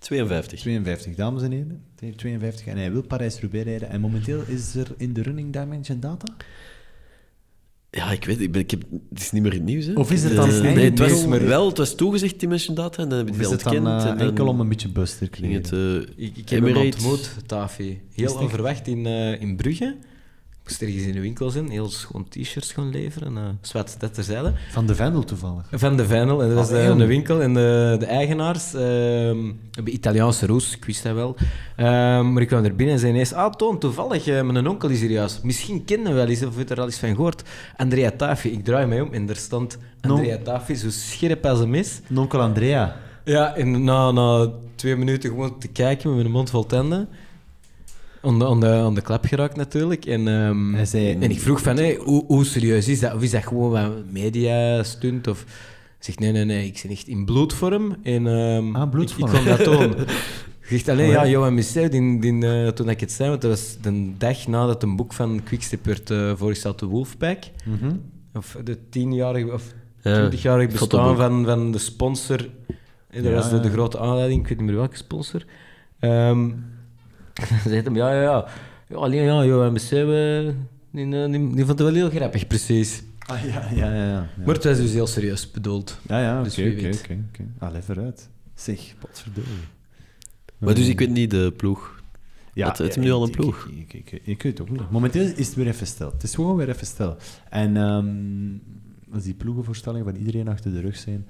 52. 0.00 0.60
52, 0.60 1.14
dames 1.14 1.42
en 1.42 1.50
heren. 1.50 1.82
52 2.16 2.66
en 2.66 2.76
hij 2.76 2.92
wil 2.92 3.02
Parijs-Roubaix 3.02 3.64
rijden. 3.64 3.88
En 3.90 4.00
momenteel 4.00 4.42
is 4.46 4.74
er 4.74 4.86
in 4.96 5.12
de 5.12 5.22
running 5.22 5.52
Dimension 5.52 6.00
Data? 6.00 6.34
Ja, 7.90 8.10
ik 8.12 8.24
weet 8.24 8.40
ik 8.40 8.52
ben, 8.52 8.60
ik 8.60 8.70
heb, 8.70 8.82
het 9.10 9.20
is 9.20 9.30
niet 9.30 9.42
meer 9.42 9.52
in 9.52 9.58
het 9.58 9.66
nieuws. 9.68 9.86
Hè. 9.86 9.92
Of 9.92 10.12
is 10.12 10.22
het 10.22 10.32
Eh, 10.32 10.38
dan 10.38 10.62
Nee, 10.62 10.90
het 10.90 10.98
was, 10.98 11.24
wel, 11.24 11.68
het 11.68 11.78
was 11.78 11.94
toegezegd, 11.94 12.40
Dimension 12.40 12.74
Data, 12.74 13.02
en 13.02 13.08
dan 13.08 13.16
hebben 13.18 13.34
Of 13.34 13.40
die 13.40 13.50
is 13.50 13.62
dat 13.62 13.72
het 13.72 13.72
dan 13.82 13.86
ontkend. 13.86 14.04
eh, 14.04 14.10
en 14.10 14.18
dan 14.18 14.28
enkel 14.28 14.46
om 14.46 14.60
een 14.60 14.68
beetje 14.68 14.88
buzz 14.88 15.18
te 15.18 15.24
het, 15.24 15.72
eh, 15.72 15.94
Ik, 15.94 16.36
ik 16.36 16.48
heb 16.48 16.60
hem 16.60 16.68
Emirates. 16.68 16.94
ontmoet, 17.04 17.36
Tafi. 17.46 18.00
Heel 18.14 18.34
onverwacht 18.38 18.86
in, 18.86 19.06
eh, 19.06 19.40
in 19.40 19.56
Brugge. 19.56 19.96
Moest 20.70 20.82
ergens 20.82 21.04
in 21.04 21.12
de 21.12 21.20
winkel 21.20 21.50
zijn, 21.50 21.70
heel 21.70 21.90
schoon 21.90 22.28
t-shirts 22.28 22.72
gaan 22.72 22.90
leveren. 22.90 23.32
Uh, 23.32 23.42
zwart, 23.60 24.00
dat 24.00 24.14
terzijde. 24.14 24.52
Van 24.70 24.86
de 24.86 24.94
Vendel 24.94 25.24
toevallig. 25.24 25.66
Van 25.72 25.96
de 25.96 26.06
Vijnel, 26.06 26.42
en 26.42 26.48
dat 26.48 26.56
was 26.56 26.70
Ah, 26.70 26.96
de, 26.96 27.06
winkel. 27.06 27.42
En 27.42 27.54
de, 27.54 27.96
de 27.98 28.06
eigenaars 28.06 28.74
ehm, 28.74 29.52
hebben 29.70 29.94
Italiaanse 29.94 30.46
roes, 30.46 30.76
ik 30.76 30.84
wist 30.84 31.02
dat 31.02 31.14
wel. 31.14 31.36
Ehm, 31.76 32.32
maar 32.32 32.42
ik 32.42 32.48
kwam 32.48 32.64
er 32.64 32.76
binnen 32.76 32.94
en 32.94 33.00
zei 33.00 33.12
ineens... 33.12 33.32
Ah, 33.32 33.52
Toon, 33.52 33.78
toevallig, 33.78 34.26
eh, 34.26 34.42
mijn 34.42 34.68
onkel 34.68 34.88
is 34.88 35.00
hier 35.00 35.10
juist. 35.10 35.42
Misschien 35.42 35.84
kennen 35.84 36.08
we 36.08 36.14
wel 36.14 36.26
eens, 36.26 36.42
of 36.42 36.56
je 36.56 36.64
er 36.64 36.80
al 36.80 36.86
eens 36.86 36.98
van 36.98 37.14
gehoord. 37.14 37.42
Andrea 37.76 38.10
Tafi. 38.10 38.50
Ik 38.50 38.64
draai 38.64 38.86
mij 38.86 39.00
om 39.00 39.12
en 39.12 39.28
er 39.28 39.36
stond 39.36 39.78
Andrea 40.00 40.38
Tafi, 40.42 40.74
zo 40.74 40.90
scherp 40.90 41.46
als 41.46 41.60
een 41.60 41.70
mes. 41.70 42.00
Nonkel 42.08 42.40
Andrea. 42.40 42.96
Ja, 43.24 43.54
en 43.54 43.84
na, 43.84 44.10
na 44.10 44.50
twee 44.74 44.96
minuten 44.96 45.30
gewoon 45.30 45.58
te 45.58 45.68
kijken 45.68 46.10
met 46.10 46.18
mijn 46.18 46.30
mond 46.30 46.50
vol 46.50 46.66
tanden. 46.66 47.08
Aan 48.22 48.38
de, 48.38 48.46
aan 48.46 48.60
de, 48.60 48.66
aan 48.66 48.94
de 48.94 49.00
klap 49.00 49.24
geraakt 49.24 49.56
natuurlijk. 49.56 50.04
En, 50.06 50.28
ehm, 50.28 50.74
Hij 50.74 50.84
zei- 50.84 51.12
en 51.20 51.30
ik 51.30 51.40
vroeg 51.40 51.60
van, 51.62 51.76
hey, 51.76 51.98
hoe, 52.02 52.24
hoe 52.26 52.44
serieus 52.44 52.88
is 52.88 53.00
dat? 53.00 53.14
Of 53.14 53.22
is 53.22 53.30
dat 53.30 53.46
gewoon 53.46 53.70
wat 53.70 53.92
media-stunt? 54.10 55.26
Of... 55.26 55.44
Hij 55.44 55.98
zegt, 55.98 56.18
nee, 56.18 56.32
nee, 56.32 56.44
nee, 56.44 56.66
ik 56.66 56.78
zit 56.78 56.90
echt 56.90 57.06
in 57.06 57.24
bloedvorm. 57.24 57.96
En, 58.02 58.26
ehm, 58.26 58.76
Ah, 58.76 58.90
bloedvorm. 58.90 59.28
Ik, 59.28 59.34
ik 59.34 59.40
kwam 59.42 59.56
dat 59.56 59.64
tonen. 59.64 60.06
Zegt 60.60 60.88
alleen, 60.92 61.06
Oh, 61.08 61.12
ja. 61.12 61.22
ja, 61.24 61.30
Johan 61.30 61.54
Misset, 61.54 61.92
die, 61.92 62.18
die, 62.20 62.46
eh, 62.46 62.68
toen 62.68 62.88
ik 62.88 63.00
het 63.00 63.12
zei, 63.12 63.28
want 63.28 63.40
dat 63.42 63.50
was 63.50 63.76
de 63.82 64.12
dag 64.18 64.46
nadat 64.46 64.82
een 64.82 64.96
boek 64.96 65.12
van 65.12 65.40
Quickstep 65.44 65.84
werd 65.84 66.10
eh, 66.10 66.32
voorgesteld, 66.36 66.78
de 66.78 66.86
Wolfpack. 66.86 67.38
Mhm. 67.64 67.92
Of 68.34 68.56
de 68.64 68.78
tienjarige 68.88 69.52
of 69.52 69.62
Ja, 70.02 70.14
twintigjarig 70.14 70.68
bestaan 70.70 71.16
van, 71.16 71.44
van 71.44 71.72
de 71.72 71.78
sponsor. 71.78 72.48
En 73.10 73.22
dat 73.22 73.32
Ja, 73.32 73.38
was 73.38 73.50
de, 73.50 73.56
ja. 73.56 73.62
de 73.62 73.70
grote 73.70 73.98
aanleiding, 73.98 74.40
ik 74.42 74.48
weet 74.48 74.58
niet 74.58 74.66
meer 74.66 74.76
welke 74.76 74.96
sponsor. 74.96 75.44
Ehm 75.98 76.48
zei 77.64 77.82
hem, 77.82 77.96
ja, 77.96 78.12
ja, 78.12 78.22
ja. 78.22 78.46
Ja, 78.88 78.96
alleen 78.96 79.22
ja, 79.22 79.44
Johan 79.44 79.72
Besset, 79.72 80.08
eh, 80.08 80.54
die, 80.90 81.16
eh, 81.16 81.30
die, 81.30 81.54
die 81.54 81.64
vond 81.64 81.78
het 81.78 81.80
wel 81.80 81.94
heel 81.94 82.10
grappig, 82.10 82.46
precies. 82.46 83.02
Ah, 83.26 83.44
ja, 83.44 83.68
ja, 83.74 83.94
ja. 83.94 84.06
ja. 84.06 84.28
Maar 84.44 84.54
het 84.54 84.64
was 84.64 84.76
dus 84.76 84.92
heel 84.92 85.06
serieus 85.06 85.50
bedoeld. 85.50 85.98
Ja, 86.08 86.20
ja, 86.20 86.40
oké, 86.40 86.44
Dus 86.44 86.58
oké, 86.58 86.88
oké, 87.02 87.24
oké. 87.28 87.44
Allee, 87.58 87.82
vooruit. 87.82 88.28
Zeg, 88.54 88.94
potverdorie. 88.98 89.50
Maar 90.58 90.74
dus 90.74 90.88
ik 90.88 90.98
weet 90.98 91.10
niet 91.10 91.30
de 91.30 91.52
ploeg. 91.56 92.02
Had 92.54 92.78
het 92.78 92.94
hem 92.94 93.04
nu 93.04 93.10
al 93.10 93.22
een 93.22 93.30
ploeg? 93.30 93.68
Ik, 93.76 93.92
ik, 93.92 94.12
ik, 94.12 94.26
ik 94.26 94.42
weet 94.42 94.58
het 94.58 94.60
ook 94.60 94.70
niet. 94.70 94.90
Momenteel 94.90 95.32
is 95.36 95.46
het 95.46 95.54
weer 95.54 95.66
even 95.66 95.86
stil. 95.86 96.10
Het 96.12 96.22
is 96.22 96.34
gewoon 96.34 96.56
weer 96.56 96.68
even 96.68 96.86
stil. 96.86 97.16
En 97.48 97.76
ehm, 97.76 99.14
als 99.14 99.22
die 99.22 99.34
ploegenvoorstellingen 99.34 100.06
van 100.06 100.16
iedereen 100.16 100.48
achter 100.48 100.72
de 100.72 100.80
rug 100.80 100.96
zijn, 100.96 101.26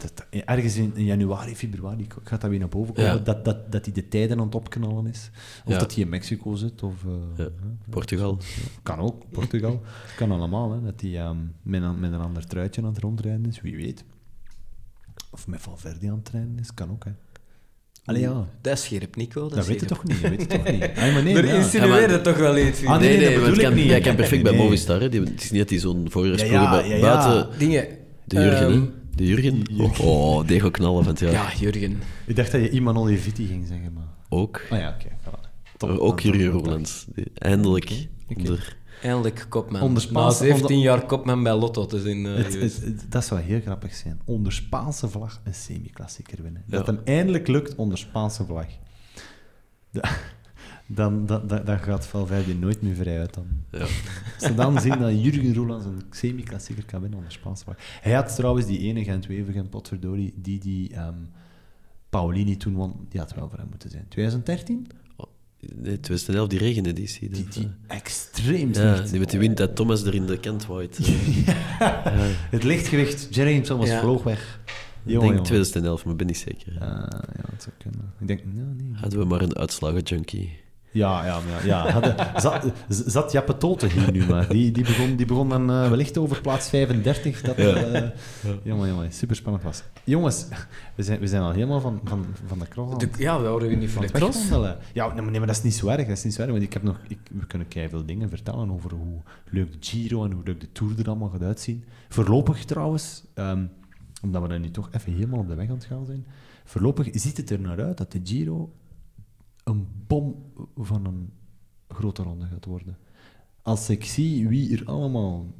dat, 0.00 0.26
ergens 0.44 0.76
in, 0.76 0.92
in 0.94 1.04
januari, 1.04 1.56
februari 1.56 2.06
gaat 2.24 2.40
dat 2.40 2.50
weer 2.50 2.58
naar 2.58 2.68
boven 2.68 2.94
komen, 2.94 3.10
Ja. 3.12 3.18
dat, 3.18 3.44
dat, 3.44 3.72
dat 3.72 3.84
hij 3.84 3.94
de 3.94 4.08
tijden 4.08 4.38
aan 4.38 4.44
het 4.46 4.54
opknallen 4.54 5.06
is. 5.06 5.30
Of 5.64 5.72
Ja. 5.72 5.78
dat 5.78 5.94
hij 5.94 6.02
in 6.02 6.08
Mexico 6.08 6.54
zit, 6.54 6.82
of... 6.82 6.94
eh, 7.04 7.44
Ja, 7.44 7.48
Portugal. 7.90 8.38
Kan 8.82 8.98
ook, 8.98 9.22
Portugal. 9.30 9.82
kan 10.16 10.30
allemaal, 10.30 10.72
hè, 10.72 10.82
dat 10.82 11.00
hij 11.00 11.18
ehm, 11.20 11.36
met, 11.62 11.82
een, 11.82 12.00
met 12.00 12.12
een 12.12 12.20
ander 12.20 12.46
truitje 12.46 12.80
aan 12.82 12.86
het 12.88 12.98
rondrijden 12.98 13.46
is, 13.46 13.60
wie 13.60 13.76
weet. 13.76 14.04
Of 15.30 15.46
met 15.46 15.60
Valverde 15.60 16.10
aan 16.10 16.18
het 16.18 16.28
rijden 16.28 16.56
is, 16.60 16.74
kan 16.74 16.90
ook, 16.90 17.04
hè. 17.04 17.10
Allee, 18.04 18.20
ja. 18.22 18.46
Dat 18.60 18.72
is 18.72 18.84
scherp, 18.84 19.16
Nico. 19.16 19.40
Dat, 19.40 19.52
Dat 19.54 19.66
weet 19.66 19.80
je 19.80 19.86
toch 19.86 20.04
niet, 20.04 20.20
dat 20.22 20.30
weet 20.30 20.40
je 20.40 20.46
toch 20.46 20.70
niet. 20.70 20.82
Ah, 20.98 21.12
maar 21.12 21.22
nee, 21.22 21.36
Er 21.36 21.46
ja. 21.46 21.54
insinueerde 21.54 22.00
Ja, 22.00 22.08
maar- 22.08 22.22
toch 22.22 22.36
wel 22.36 22.58
iets. 22.58 22.84
Ah, 22.84 23.00
nee, 23.00 23.16
nee, 23.18 23.36
nee, 23.36 23.38
het 23.46 23.58
kan, 23.58 23.74
niet. 23.74 23.84
jij 23.84 24.00
kan 24.00 24.16
perfect 24.16 24.42
bij 24.42 24.52
Nee. 24.52 24.60
Movistar. 24.62 25.00
Hè. 25.00 25.08
Die, 25.08 25.20
het 25.20 25.42
is 25.42 25.50
niet 25.50 25.60
dat 25.60 25.70
hij 25.70 25.78
zo'n 25.78 26.10
voorjaarsploeg 26.10 26.52
Ja, 26.52 26.62
ja, 26.62 26.70
bij- 26.70 26.88
ja, 26.88 26.94
ja. 26.94 27.00
buiten... 27.00 27.58
Dingen. 27.58 27.86
De 28.24 28.36
Jurgen. 28.36 28.92
De 29.14 29.26
Jurgen. 29.26 29.62
Jurgen. 29.70 30.04
Oh, 30.04 30.36
oh, 30.36 30.46
die 30.46 30.60
gaat 30.60 30.70
knallen 30.70 31.02
van 31.04 31.12
het 31.12 31.20
jaar. 31.22 31.32
Ja, 31.32 31.52
Jurgen. 31.58 31.98
Ik 32.26 32.36
dacht 32.36 32.52
dat 32.52 32.60
je 32.60 32.70
iemand 32.70 32.96
Olivetti 32.98 33.46
ging 33.46 33.66
zeggen, 33.66 33.92
maar... 33.92 34.04
Ook. 34.28 34.62
Ah 34.70 34.78
ja, 34.78 34.96
oké. 35.00 35.08
voilà. 35.24 35.48
Top. 35.76 35.90
ook 35.98 36.22
Dan- 36.22 36.32
Jurgen. 36.38 36.82
Die 37.14 37.24
Eindelijk. 37.34 38.08
onder- 38.36 38.76
Eindelijk 39.02 39.46
kopman. 39.48 39.80
Onder 39.82 40.02
Na 40.02 40.08
Spaanse- 40.08 40.38
17 40.44 40.62
onder- 40.64 40.78
jaar 40.78 41.06
kopman 41.06 41.42
bij 41.42 41.54
Lotto 41.54 41.86
te 41.86 42.00
zijn 42.00 42.26
eh, 42.26 42.34
Het, 42.36 42.52
geweest. 42.52 42.76
het- 42.76 42.84
het- 42.84 43.12
dat 43.12 43.24
zou 43.24 43.40
heel 43.40 43.60
grappig 43.60 43.94
zijn. 43.94 44.20
Onder 44.24 44.52
Spaanse 44.52 45.08
vlag 45.08 45.40
een 45.44 45.54
semi-klassieker 45.54 46.42
winnen. 46.42 46.62
Dat 46.66 46.86
Ja. 46.86 46.92
hem 46.92 47.00
eindelijk 47.04 47.46
lukt 47.48 47.74
onder 47.74 47.98
Spaanse 47.98 48.44
vlag. 48.44 48.66
Da- 49.92 50.08
Dan, 50.92 51.26
dan, 51.26 51.46
dan, 51.46 51.64
dan 51.64 51.78
gaat 51.78 52.06
Valverde 52.06 52.54
nooit 52.54 52.82
meer 52.82 52.94
vrij 52.94 53.18
uit. 53.18 53.34
Dan. 53.34 53.46
Ja. 53.70 53.86
Ze 54.38 54.54
dan 54.54 54.80
zien 54.80 54.98
dat 54.98 55.22
Jurgen 55.22 55.54
Roelands 55.54 55.84
een 55.84 56.02
semi-klassieker 56.10 56.84
kan 56.84 57.00
winnen 57.00 57.18
onder 57.18 57.32
Spaanse 57.32 57.64
vlag. 57.64 57.76
Hij 58.00 58.12
had 58.12 58.34
trouwens 58.34 58.66
die 58.66 58.78
ene 58.78 59.04
Gent-Wevergem 59.04 59.68
potverdorie, 59.68 60.32
die 60.36 60.58
die 60.58 60.94
ehm, 60.94 61.14
Paulini 62.08 62.56
toen 62.56 62.74
won, 62.74 63.06
die 63.08 63.20
had 63.20 63.34
wel 63.34 63.48
voor 63.48 63.58
hem 63.58 63.68
moeten 63.70 63.90
zijn. 63.90 64.04
2013? 64.08 64.86
Nee, 65.60 66.00
2011, 66.00 66.48
die 66.48 66.58
regeneditie. 66.58 67.28
Die, 67.28 67.44
dat, 67.44 67.52
die 67.52 67.68
extreem 67.86 68.68
ja, 68.68 68.94
slecht. 68.96 69.10
die 69.10 69.18
met 69.18 69.30
die 69.30 69.38
wind 69.38 69.56
dat 69.56 69.76
Thomas 69.76 70.02
er 70.02 70.14
in 70.14 70.26
de 70.26 70.38
kant 70.38 70.66
waait. 70.66 70.98
Het 72.50 72.62
lichtgewicht, 72.62 73.34
Jerry 73.34 73.60
Thomas 73.60 73.88
Ja. 73.88 74.00
vloog 74.00 74.22
weg. 74.22 74.60
Ik 75.04 75.10
denk 75.10 75.22
jongen. 75.22 75.42
2011, 75.42 76.04
maar 76.04 76.16
ben 76.16 76.26
niet 76.26 76.38
zeker. 76.38 76.72
Ah, 76.72 76.78
ja, 77.36 77.42
dat 77.50 77.62
zou 77.62 77.74
kunnen. 77.78 78.12
Ik 78.20 78.26
denk, 78.26 78.40
nou, 78.44 78.68
nee. 78.76 78.92
Hadden 78.94 79.18
we 79.18 79.24
maar 79.24 79.40
een 79.40 79.56
uitslagen-junkie. 79.56 80.58
Ja, 80.92 81.24
ja, 81.24 81.40
ja. 81.48 81.64
ja. 81.64 81.90
Hadden, 81.92 82.14
zat, 82.36 82.66
zat 82.88 83.32
Jappe 83.32 83.56
Tote 83.56 83.86
hier 83.86 84.12
nu 84.12 84.26
maar. 84.26 84.48
Die, 84.48 84.70
die, 84.70 84.84
begon, 84.84 85.16
die 85.16 85.26
begon 85.26 85.48
dan 85.48 85.70
eh, 85.70 85.88
wellicht 85.88 86.18
over 86.18 86.40
plaats 86.40 86.68
35. 86.68 87.40
Dat, 87.42 87.56
eh, 87.56 88.02
jongen, 88.62 88.88
jongen, 88.88 89.12
super 89.12 89.36
spannend 89.36 89.64
was. 89.64 89.82
Jongens, 90.04 90.46
we 90.94 91.02
zijn, 91.02 91.20
we 91.20 91.26
zijn 91.26 91.42
al 91.42 91.50
helemaal 91.50 91.80
van, 91.80 92.00
van, 92.04 92.26
van 92.46 92.58
de 92.58 92.68
cross 92.68 92.98
De- 92.98 93.08
ja, 93.18 93.40
we 93.40 93.46
houden 93.46 93.68
we 93.68 93.74
niet 93.74 93.90
van 93.90 94.02
de 94.02 94.12
cross. 94.12 94.48
Ja, 94.92 95.06
nee, 95.06 95.14
maar 95.22 95.30
nee, 95.30 95.38
maar 95.38 95.46
dat 95.46 95.56
is 95.56 95.62
niet 95.62 95.74
zo 95.74 95.88
erg. 95.88 96.06
Dat 96.06 96.16
is 96.16 96.24
niet 96.24 96.34
zo 96.34 96.42
erg, 96.42 96.50
want 96.50 96.62
ik 96.62 96.72
heb 96.72 96.82
nog, 96.82 97.00
ik, 97.08 97.18
we 97.30 97.46
kunnen 97.46 97.66
veel 97.70 98.04
dingen 98.06 98.28
vertellen 98.28 98.70
over 98.70 98.92
hoe 98.92 99.20
leuk 99.50 99.72
de 99.72 99.78
Giro 99.80 100.24
en 100.24 100.32
hoe 100.32 100.42
leuk 100.44 100.60
de 100.60 100.72
Tour 100.72 100.98
er 100.98 101.06
allemaal 101.06 101.28
gaat 101.28 101.42
uitzien. 101.42 101.84
Voorlopig 102.08 102.64
trouwens, 102.64 103.24
ehm, 103.34 103.64
omdat 104.22 104.42
we 104.42 104.48
dan 104.48 104.60
nu 104.60 104.70
toch 104.70 104.88
even 104.92 105.12
helemaal 105.12 105.40
op 105.40 105.48
de 105.48 105.54
weg 105.54 105.68
aan 105.68 105.74
het 105.74 105.84
gaan 105.84 106.06
zijn, 106.06 106.26
voorlopig 106.64 107.08
ziet 107.12 107.36
het 107.36 107.50
er 107.50 107.60
naar 107.60 107.84
uit 107.84 107.98
dat 107.98 108.12
de 108.12 108.20
Giro 108.24 108.72
een 109.70 109.88
bom 110.06 110.52
van 110.76 111.04
een 111.04 111.32
grote 111.88 112.22
ronde 112.22 112.46
gaat 112.46 112.64
worden. 112.64 112.98
Als 113.62 113.90
ik 113.90 114.04
zie 114.04 114.48
wie 114.48 114.78
er 114.78 114.86
allemaal 114.86 115.54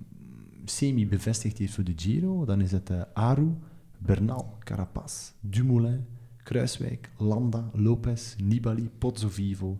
semi-bevestigd 0.64 1.58
heeft 1.58 1.74
voor 1.74 1.84
de 1.84 1.92
Giro, 1.96 2.44
dan 2.44 2.60
is 2.60 2.72
het 2.72 2.90
eh, 2.90 3.02
Aru, 3.12 3.54
Bernal, 3.98 4.56
Carapaz, 4.58 5.32
Dumoulin, 5.40 6.06
Kruiswijk, 6.42 7.10
Landa, 7.16 7.70
Lopez, 7.72 8.34
Nibali, 8.36 8.90
Pozzovivo, 8.98 9.78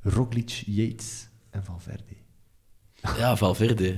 Roglic, 0.00 0.62
Yates 0.66 1.28
en 1.50 1.64
Valverde. 1.64 2.14
Ja, 3.16 3.36
Valverde. 3.36 3.96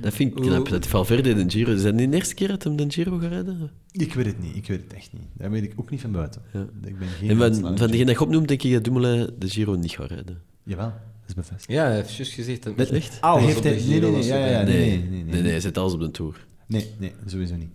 Dat 0.00 0.12
vind 0.14 0.36
ik 0.36 0.42
knap. 0.42 0.68
Dat 0.68 0.86
Valverde 0.86 1.34
de 1.34 1.50
Giro... 1.50 1.72
Is 1.72 1.82
dat 1.82 1.94
niet 1.94 2.10
de 2.10 2.16
eerste 2.16 2.34
keer 2.34 2.48
dat 2.48 2.62
hem 2.64 2.76
de 2.76 2.84
Giro 2.90 3.18
gaat 3.18 3.30
rijden? 3.30 3.70
Ik 3.92 4.14
weet 4.14 4.26
het 4.26 4.40
niet, 4.40 4.56
ik 4.56 4.66
weet 4.66 4.82
het 4.82 4.92
echt 4.94 5.12
niet. 5.12 5.22
Dat 5.32 5.50
weet 5.50 5.62
ik 5.62 5.72
ook 5.76 5.90
niet 5.90 6.00
van 6.00 6.12
buiten. 6.12 6.42
Ja. 6.52 6.66
Ik 6.84 6.98
ben 6.98 7.08
geen 7.08 7.30
En 7.30 7.36
van, 7.36 7.54
van 7.54 7.74
degene 7.90 8.04
dat 8.04 8.14
je 8.14 8.20
opnoemt, 8.20 8.48
denk 8.48 8.62
ik 8.62 8.72
dat 8.72 8.84
Dumoulin 8.84 9.30
de 9.38 9.48
Giro 9.48 9.74
niet 9.74 9.90
gaat 9.90 10.10
rijden. 10.10 10.42
Jawel, 10.62 10.86
dat 10.86 11.28
is 11.28 11.34
bevestigd. 11.34 11.70
Ja, 11.72 11.84
hij 11.84 11.94
heeft 11.94 12.14
juist 12.16 12.32
gezegd 12.32 12.62
dat 12.62 12.76
Dat- 12.76 12.88
echt 12.90 13.20
alles 13.20 13.44
heeft 13.44 13.56
op 13.58 13.62
hij- 13.64 13.72
nee, 13.72 13.80
Giro 13.82 14.00
nee, 14.00 14.08
nee, 14.10 14.16
was 14.16 14.26
ja, 14.26 14.36
ja, 14.36 14.46
ja, 14.46 14.58
erbij. 14.58 14.74
nee, 14.74 14.98
Nee, 15.24 15.42
nee, 15.42 15.50
hij 15.50 15.60
zit 15.60 15.78
alles 15.78 15.92
op 15.92 16.00
de 16.00 16.10
Tour. 16.10 16.46
Nee, 16.66 16.90
nee, 16.98 17.12
sowieso 17.26 17.56
niet. 17.56 17.70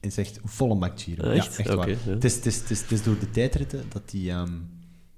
Het 0.00 0.10
is 0.10 0.16
echt 0.16 0.40
volle 0.44 0.76
bak 0.76 1.00
Giro. 1.00 1.22
Ah, 1.24 1.36
echt? 1.36 1.52
Ja, 1.52 1.58
echt 1.58 1.68
Oké, 1.68 1.76
waar. 1.76 1.88
ja. 1.88 1.94
Het, 2.04 2.24
is, 2.24 2.34
het, 2.34 2.46
is, 2.46 2.56
het, 2.56 2.70
is, 2.70 2.80
het 2.80 2.90
is 2.90 3.02
door 3.02 3.18
de 3.18 3.30
tijdritten 3.30 3.82
dat 3.88 4.10
die... 4.10 4.30
ehm, 4.30 4.52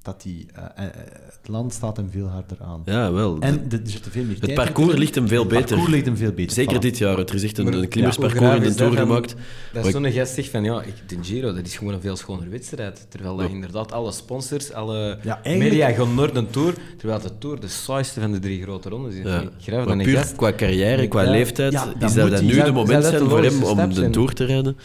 dat 0.03 0.23
die 0.23 0.47
eh, 0.55 0.65
eh, 0.87 0.91
het 1.27 1.49
land 1.49 1.73
staat 1.73 1.97
hem 1.97 2.11
veel 2.11 2.27
harder 2.27 2.57
aan. 2.61 2.83
Ja, 2.85 3.13
wel. 3.13 3.37
En 3.41 3.69
de- 3.69 3.77
er 3.77 3.91
zitten 3.91 4.13
veel 4.13 4.25
meer 4.25 4.37
het 4.41 4.55
parcours 4.55 4.93
in. 4.93 4.99
ligt 4.99 5.15
hem 5.15 5.29
veel 5.29 5.41
Het 5.41 5.49
beter. 5.49 5.67
parcours 5.67 5.91
ligt 5.91 6.07
hem 6.07 6.17
veel 6.17 6.33
beter. 6.33 6.53
Zeker 6.55 6.77
Voilà. 6.77 6.81
dit 6.81 6.99
jaar. 6.99 7.19
Er 7.19 7.35
is 7.35 7.43
echt 7.43 7.59
een, 7.59 7.73
een 7.73 7.89
klimmersparcours 7.89 8.55
in 8.57 8.63
de 8.63 8.75
Tour 8.75 8.97
gemaakt. 8.97 9.35
Dat 9.73 9.87
is 9.87 9.93
zo'n 9.93 10.13
gast 10.13 10.35
zegt 10.35 10.49
van, 10.49 10.65
ja, 10.65 10.83
ik, 10.83 10.95
de 11.09 11.17
Giro, 11.23 11.53
dat 11.55 11.67
is 11.67 11.77
gewoon 11.77 11.95
een 11.95 12.01
veel 12.01 12.17
schoner 12.17 12.51
wedstrijd. 12.51 13.07
Terwijl 13.09 13.37
dat 13.37 13.47
Ja. 13.49 13.55
inderdaad 13.55 13.93
alle 13.93 14.13
sponsors, 14.13 14.73
alle 14.73 15.19
Ja, 15.23 15.41
media 15.45 15.91
gaan 15.91 16.15
naar 16.15 16.33
de 16.33 16.47
Tour, 16.51 16.75
terwijl 16.99 17.21
de 17.21 17.39
Tour 17.39 17.61
de 17.61 17.69
saaiste 17.69 18.21
van 18.21 18.33
de 18.33 18.39
drie 18.39 18.63
grote 18.63 18.89
rondes 18.89 19.15
is. 19.15 19.25
Ja. 19.25 19.85
Dan 19.85 19.99
een 19.99 20.05
puur 20.05 20.17
gast. 20.17 20.37
qua 20.37 20.53
carrière, 20.53 21.09
qua 21.09 21.23
Ja. 21.23 21.31
leeftijd, 21.31 21.73
is 21.73 21.81
dat, 21.81 22.41
nu 22.41 22.53
zou- 22.53 22.65
de 22.65 22.73
moment 22.73 23.05
zijn 23.05 23.29
voor 23.29 23.43
hem 23.45 23.63
om 23.63 23.95
de? 23.95 24.11
Tour 24.11 24.33
te 24.33 24.45
rijden. 24.45 24.77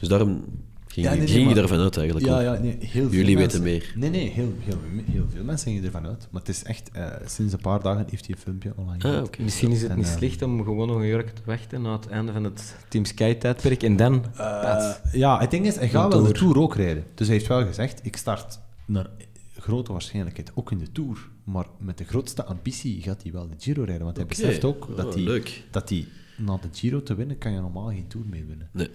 Dus 0.00 0.08
daarom 0.08 0.44
ging, 0.92 1.06
Ja, 1.06 1.12
nee, 1.12 1.18
nee, 1.20 1.28
ging 1.28 1.48
je 1.48 1.54
daarvan 1.54 1.78
uit 1.78 1.96
eigenlijk. 1.96 2.26
Ja, 2.26 2.40
ja, 2.40 2.52
nee, 2.58 2.76
heel 2.80 3.08
veel 3.08 3.18
Jullie 3.18 3.36
mensen- 3.36 3.62
weten 3.62 3.92
meer. 3.96 4.10
Nee, 4.10 4.20
nee, 4.20 4.30
heel, 4.30 4.52
heel, 4.58 4.78
heel 5.04 5.26
veel 5.34 5.44
mensen 5.44 5.70
gingen 5.72 5.84
ervan 5.84 6.06
uit. 6.06 6.28
Maar 6.30 6.40
het 6.40 6.50
is 6.50 6.62
echt, 6.62 6.90
eh, 6.92 7.06
sinds 7.26 7.52
een 7.52 7.60
paar 7.60 7.82
dagen 7.82 8.06
heeft 8.10 8.26
hij 8.26 8.34
een 8.34 8.40
filmpje 8.40 8.72
online 8.76 9.20
Ah. 9.20 9.26
Misschien 9.38 9.70
is 9.70 9.82
het 9.82 9.90
En, 9.90 9.96
niet 9.96 10.06
eh, 10.06 10.16
slecht 10.16 10.42
om 10.42 10.64
gewoon 10.64 10.88
nog 10.88 10.96
een 10.96 11.06
jaar 11.06 11.32
te 11.32 11.42
wachten 11.44 11.82
na 11.82 11.92
het 11.92 12.08
einde 12.08 12.32
van 12.32 12.44
het 12.44 12.76
Team 12.88 13.04
Sky-tijdperk 13.04 13.82
en 13.82 13.96
dan... 13.96 14.24
Eh, 14.36 14.90
ja, 15.12 15.38
het 15.40 15.50
ding 15.50 15.66
is, 15.66 15.76
hij 15.76 15.88
gaat 15.88 16.12
wel 16.12 16.22
de 16.24 16.32
Tour. 16.32 16.58
Ook 16.58 16.74
rijden. 16.74 17.04
Dus 17.14 17.26
hij 17.26 17.36
heeft 17.36 17.48
wel 17.48 17.66
gezegd, 17.66 18.00
ik 18.02 18.16
start 18.16 18.60
naar 18.86 19.10
grote 19.58 19.92
waarschijnlijkheid 19.92 20.50
ook 20.54 20.70
in 20.70 20.78
de 20.78 20.92
Tour. 20.92 21.28
Maar 21.44 21.66
met 21.78 21.98
de 21.98 22.04
grootste 22.04 22.44
ambitie 22.44 23.02
gaat 23.02 23.22
hij 23.22 23.32
wel 23.32 23.48
de 23.48 23.54
Giro 23.58 23.82
rijden. 23.84 24.04
Want 24.04 24.16
hij 24.16 24.24
Oké. 24.24 24.34
beseft 24.36 24.64
ook 24.64 24.96
dat 24.96 25.06
Oh, 25.06 25.12
hij, 25.14 25.22
leuk. 25.22 25.62
dat 25.70 25.88
hij 25.88 26.06
na 26.38 26.56
de 26.56 26.68
Giro 26.72 27.02
te 27.02 27.14
winnen, 27.14 27.38
kan 27.38 27.52
je 27.52 27.60
normaal 27.60 27.86
geen 27.88 28.06
Tour 28.08 28.26
mee 28.26 28.44
winnen. 28.44 28.68
Nee. 28.72 28.88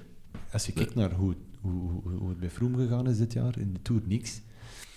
Als 0.52 0.66
je 0.66 0.72
kijkt 0.72 0.96
naar 0.96 1.12
hoe, 1.12 1.34
hoe, 1.72 1.89
hoe, 2.03 2.13
hoe 2.20 2.30
het 2.30 2.39
bij 2.39 2.49
Froome 2.49 2.78
gegaan 2.78 3.07
is 3.09 3.18
dit 3.18 3.34
jaar, 3.34 3.57
in 3.59 3.74
de 3.74 3.82
Tour 3.82 4.01
niks. 4.05 4.41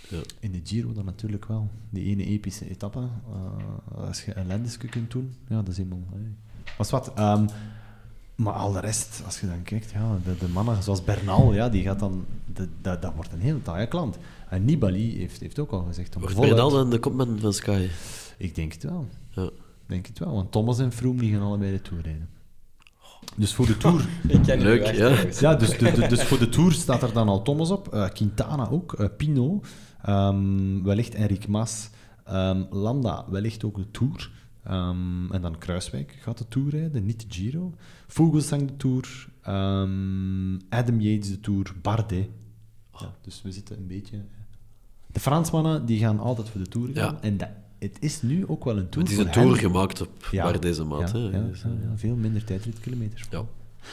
Ja. 0.08 0.18
In 0.40 0.52
de 0.52 0.60
Giro 0.64 0.92
dan 0.92 1.04
natuurlijk 1.04 1.44
wel. 1.46 1.68
Die 1.90 2.04
ene 2.04 2.24
epische 2.24 2.70
etappe. 2.70 3.00
eh, 3.32 4.04
als 4.06 4.24
je 4.24 4.36
een 4.36 4.66
kunt 4.90 5.10
doen, 5.10 5.32
ja, 5.48 5.56
dat 5.56 5.68
is 5.68 5.76
helemaal... 5.76 6.02
Hey. 6.12 6.34
Was 6.78 6.90
wat. 6.90 7.12
ehm, 7.14 7.46
maar 8.34 8.52
al 8.52 8.72
de 8.72 8.80
rest, 8.80 9.22
als 9.24 9.40
je 9.40 9.46
dan 9.46 9.62
kijkt, 9.62 9.90
ja, 9.90 10.18
de, 10.24 10.36
de 10.38 10.48
mannen 10.48 10.82
zoals 10.82 11.04
Bernal, 11.04 11.52
ja, 11.54 11.68
die 11.68 11.82
gaat 11.82 11.98
dan... 11.98 12.24
de- 12.54 12.68
dat 12.80 13.02
dat 13.02 13.14
wordt 13.14 13.32
een 13.32 13.40
heel 13.40 13.62
taaie 13.62 13.86
klant. 13.86 14.18
En 14.48 14.64
Nibali 14.64 15.16
heeft, 15.18 15.40
heeft 15.40 15.58
ook 15.58 15.70
al 15.70 15.82
gezegd... 15.82 16.14
om 16.14 16.20
Wordt 16.20 16.36
voluit- 16.36 16.54
Bernal 16.54 16.70
dan 16.70 16.90
de 16.90 16.98
kopman 16.98 17.38
van 17.38 17.52
Sky? 17.52 17.88
Ik 18.36 18.54
denk 18.54 18.72
het 18.72 18.82
wel. 18.82 19.06
Ja. 19.30 19.50
denk 19.86 20.06
het 20.06 20.18
wel. 20.18 20.32
Want 20.34 20.52
Thomas 20.52 20.78
en 20.78 20.92
Froome 20.92 21.20
die 21.20 21.32
gaan 21.32 21.42
allebei 21.42 21.72
de 21.72 21.82
Tour 21.82 22.02
rijden. 22.02 22.28
Dus 23.36 23.54
voor 23.54 23.66
de 23.66 23.76
Tour... 23.76 24.08
Ik 24.28 24.42
ken 24.42 24.60
Leuk, 24.60 24.86
ja. 24.86 25.08
wachten. 25.08 25.32
Ja, 25.40 25.54
dus, 25.54 25.78
de- 25.78 25.92
de- 25.92 26.06
dus 26.06 26.22
voor 26.24 26.38
de 26.38 26.48
Tour 26.48 26.72
staat 26.72 27.02
er 27.02 27.12
dan 27.12 27.28
al 27.28 27.42
Thomas 27.42 27.70
op, 27.70 27.88
eh, 27.94 28.08
Quintana 28.08 28.68
ook, 28.68 28.92
eh, 28.92 29.06
Pino, 29.16 29.60
ehm, 30.02 30.82
wellicht 30.82 31.14
Enric 31.14 31.46
Mas, 31.48 31.90
ehm, 32.24 32.62
Landa, 32.70 33.24
wellicht 33.30 33.64
ook 33.64 33.76
de 33.76 33.90
Tour. 33.90 34.30
Ehm, 34.64 35.32
en 35.32 35.42
dan 35.42 35.58
Kruiswijk 35.58 36.18
gaat 36.20 36.38
de 36.38 36.48
Tour 36.48 36.70
rijden, 36.70 37.04
niet 37.04 37.20
de 37.20 37.26
Giro. 37.28 37.74
Vogelsang 38.06 38.66
de 38.68 38.76
Tour, 38.76 39.28
ehm, 39.42 40.54
Adam 40.68 41.00
Yates 41.00 41.28
de 41.30 41.40
Tour, 41.40 41.74
Bardet. 41.82 42.28
Ja, 42.98 43.14
dus 43.22 43.42
we 43.42 43.52
zitten 43.52 43.76
een 43.76 43.86
beetje... 43.86 44.24
De 45.12 45.20
Fransmannen 45.20 45.86
die 45.86 45.98
gaan 45.98 46.18
altijd 46.18 46.48
voor 46.48 46.60
de 46.60 46.68
Tour 46.68 46.88
gaan. 46.94 47.14
Ja. 47.14 47.20
En 47.20 47.36
dat, 47.36 47.48
het 47.78 47.96
is 48.00 48.22
nu 48.22 48.46
ook 48.46 48.64
wel 48.64 48.76
een 48.78 48.88
Tour 48.88 49.08
Het 49.08 49.18
is 49.18 49.24
een 49.24 49.30
tour 49.32 49.56
gemaakt 49.56 50.00
op 50.00 50.28
Ja. 50.30 50.44
waar 50.44 50.60
deze 50.60 50.84
maand. 50.84 51.10
Ja, 51.10 51.18
hè. 51.18 51.36
ja, 51.38 51.42
Dus, 51.46 51.62
ja, 51.62 51.68
ja, 51.68 51.96
veel 51.96 52.14
minder 52.16 52.44
tijdritkilometers. 52.44 53.26
ja. 53.30 53.44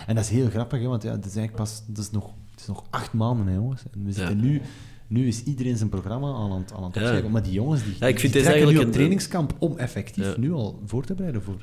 En 0.07 0.15
dat 0.15 0.23
is 0.23 0.29
heel 0.29 0.49
grappig, 0.49 0.79
hè, 0.81 0.87
want 0.87 1.03
ja, 1.03 1.11
het 1.11 1.25
is 1.25 1.35
eigenlijk 1.35 1.55
pas 1.55 1.83
het 1.87 1.97
is 1.97 2.11
nog, 2.11 2.25
het 2.51 2.59
is 2.59 2.67
nog 2.67 2.83
acht 2.89 3.13
maanden, 3.13 3.47
hè, 3.47 3.53
jongens. 3.53 3.81
En 3.93 4.03
we 4.05 4.11
zitten 4.11 4.35
Ja. 4.37 4.41
nu, 4.43 4.61
nu 5.07 5.27
is 5.27 5.43
iedereen 5.43 5.77
zijn 5.77 5.89
programma 5.89 6.33
aan 6.33 6.51
het, 6.51 6.73
aan 6.73 6.83
het 6.83 6.95
Ja. 6.95 7.29
Maar 7.29 7.43
die 7.43 7.51
jongens 7.51 7.83
die, 7.83 7.93
Ja, 7.99 8.07
ik 8.07 8.19
vind 8.19 8.33
die 8.33 8.43
eigenlijk 8.43 8.79
een- 8.79 8.91
trainingskamp 8.91 9.55
om 9.59 9.77
effectief 9.77 10.25
Ja. 10.25 10.33
nu 10.37 10.51
al 10.51 10.81
voor 10.85 11.05
te 11.05 11.13
bereiden 11.13 11.41
voor 11.43 11.57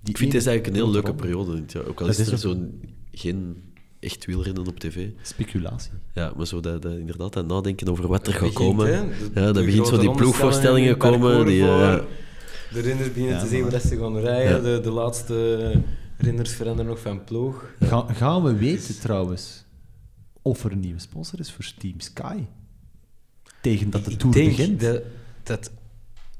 die 0.00 0.10
Ik 0.10 0.18
vind 0.18 0.32
deze 0.32 0.48
eigenlijk 0.50 0.76
een 0.78 0.82
heel 0.84 0.92
leuke 0.92 1.14
periode. 1.14 1.56
het. 1.56 1.76
Ook 1.86 2.00
al 2.00 2.06
Dat 2.06 2.18
is 2.18 2.26
er 2.28 2.38
zo'n 2.38 2.80
geen 3.12 3.56
echt 4.02 4.24
wielrennen 4.26 4.66
op 4.66 4.78
tv. 4.80 5.08
Speculatie. 5.22 5.90
Ja, 6.14 6.32
maar 6.36 6.46
zo 6.46 6.60
dat, 6.60 6.82
dat, 6.82 6.92
inderdaad 6.92 7.32
dat 7.32 7.46
nadenken 7.46 7.88
over 7.88 8.06
wat 8.08 8.26
er 8.26 8.32
Dat 8.32 8.42
gaat 8.42 8.52
komen. 8.52 8.86
hè. 8.86 8.92
Ja, 8.92 9.02
De- 9.02 9.30
dan 9.40 9.52
de 9.52 9.64
begint 9.64 9.86
zo 9.86 9.98
die 9.98 10.10
ploegvoorstellingen 10.10 10.96
komen. 10.96 11.46
Die, 11.46 11.60
eh, 11.62 11.66
ja. 11.66 12.00
De 12.72 12.80
renners 12.80 13.08
beginnen 13.08 13.32
Ja, 13.34 13.40
te 13.40 13.46
zeggen 13.48 13.62
maar- 13.62 13.70
dat 13.80 13.82
ze 13.82 13.96
gaan 13.96 14.18
rijden. 14.18 14.56
Ja. 14.56 14.62
De, 14.76 14.80
de 14.82 14.90
laatste 14.90 15.72
renners 16.18 16.52
veranderen 16.52 16.90
nog 16.90 17.00
van 17.00 17.24
ploeg. 17.24 17.64
Ga, 17.80 18.06
gaan 18.12 18.42
we 18.42 18.54
weten 18.54 19.00
trouwens 19.00 19.64
of 20.42 20.64
er 20.64 20.72
een 20.72 20.80
nieuwe 20.80 21.00
sponsor 21.00 21.40
is 21.40 21.52
voor 21.52 21.64
Team 21.78 22.00
Sky? 22.00 22.38
Tegen 23.60 23.90
dat 23.90 24.04
de 24.04 24.10
Ik 24.10 24.18
Tour 24.18 24.34
denk 24.34 24.48
begint. 24.56 24.80
dat, 24.80 25.02
dat 25.42 25.70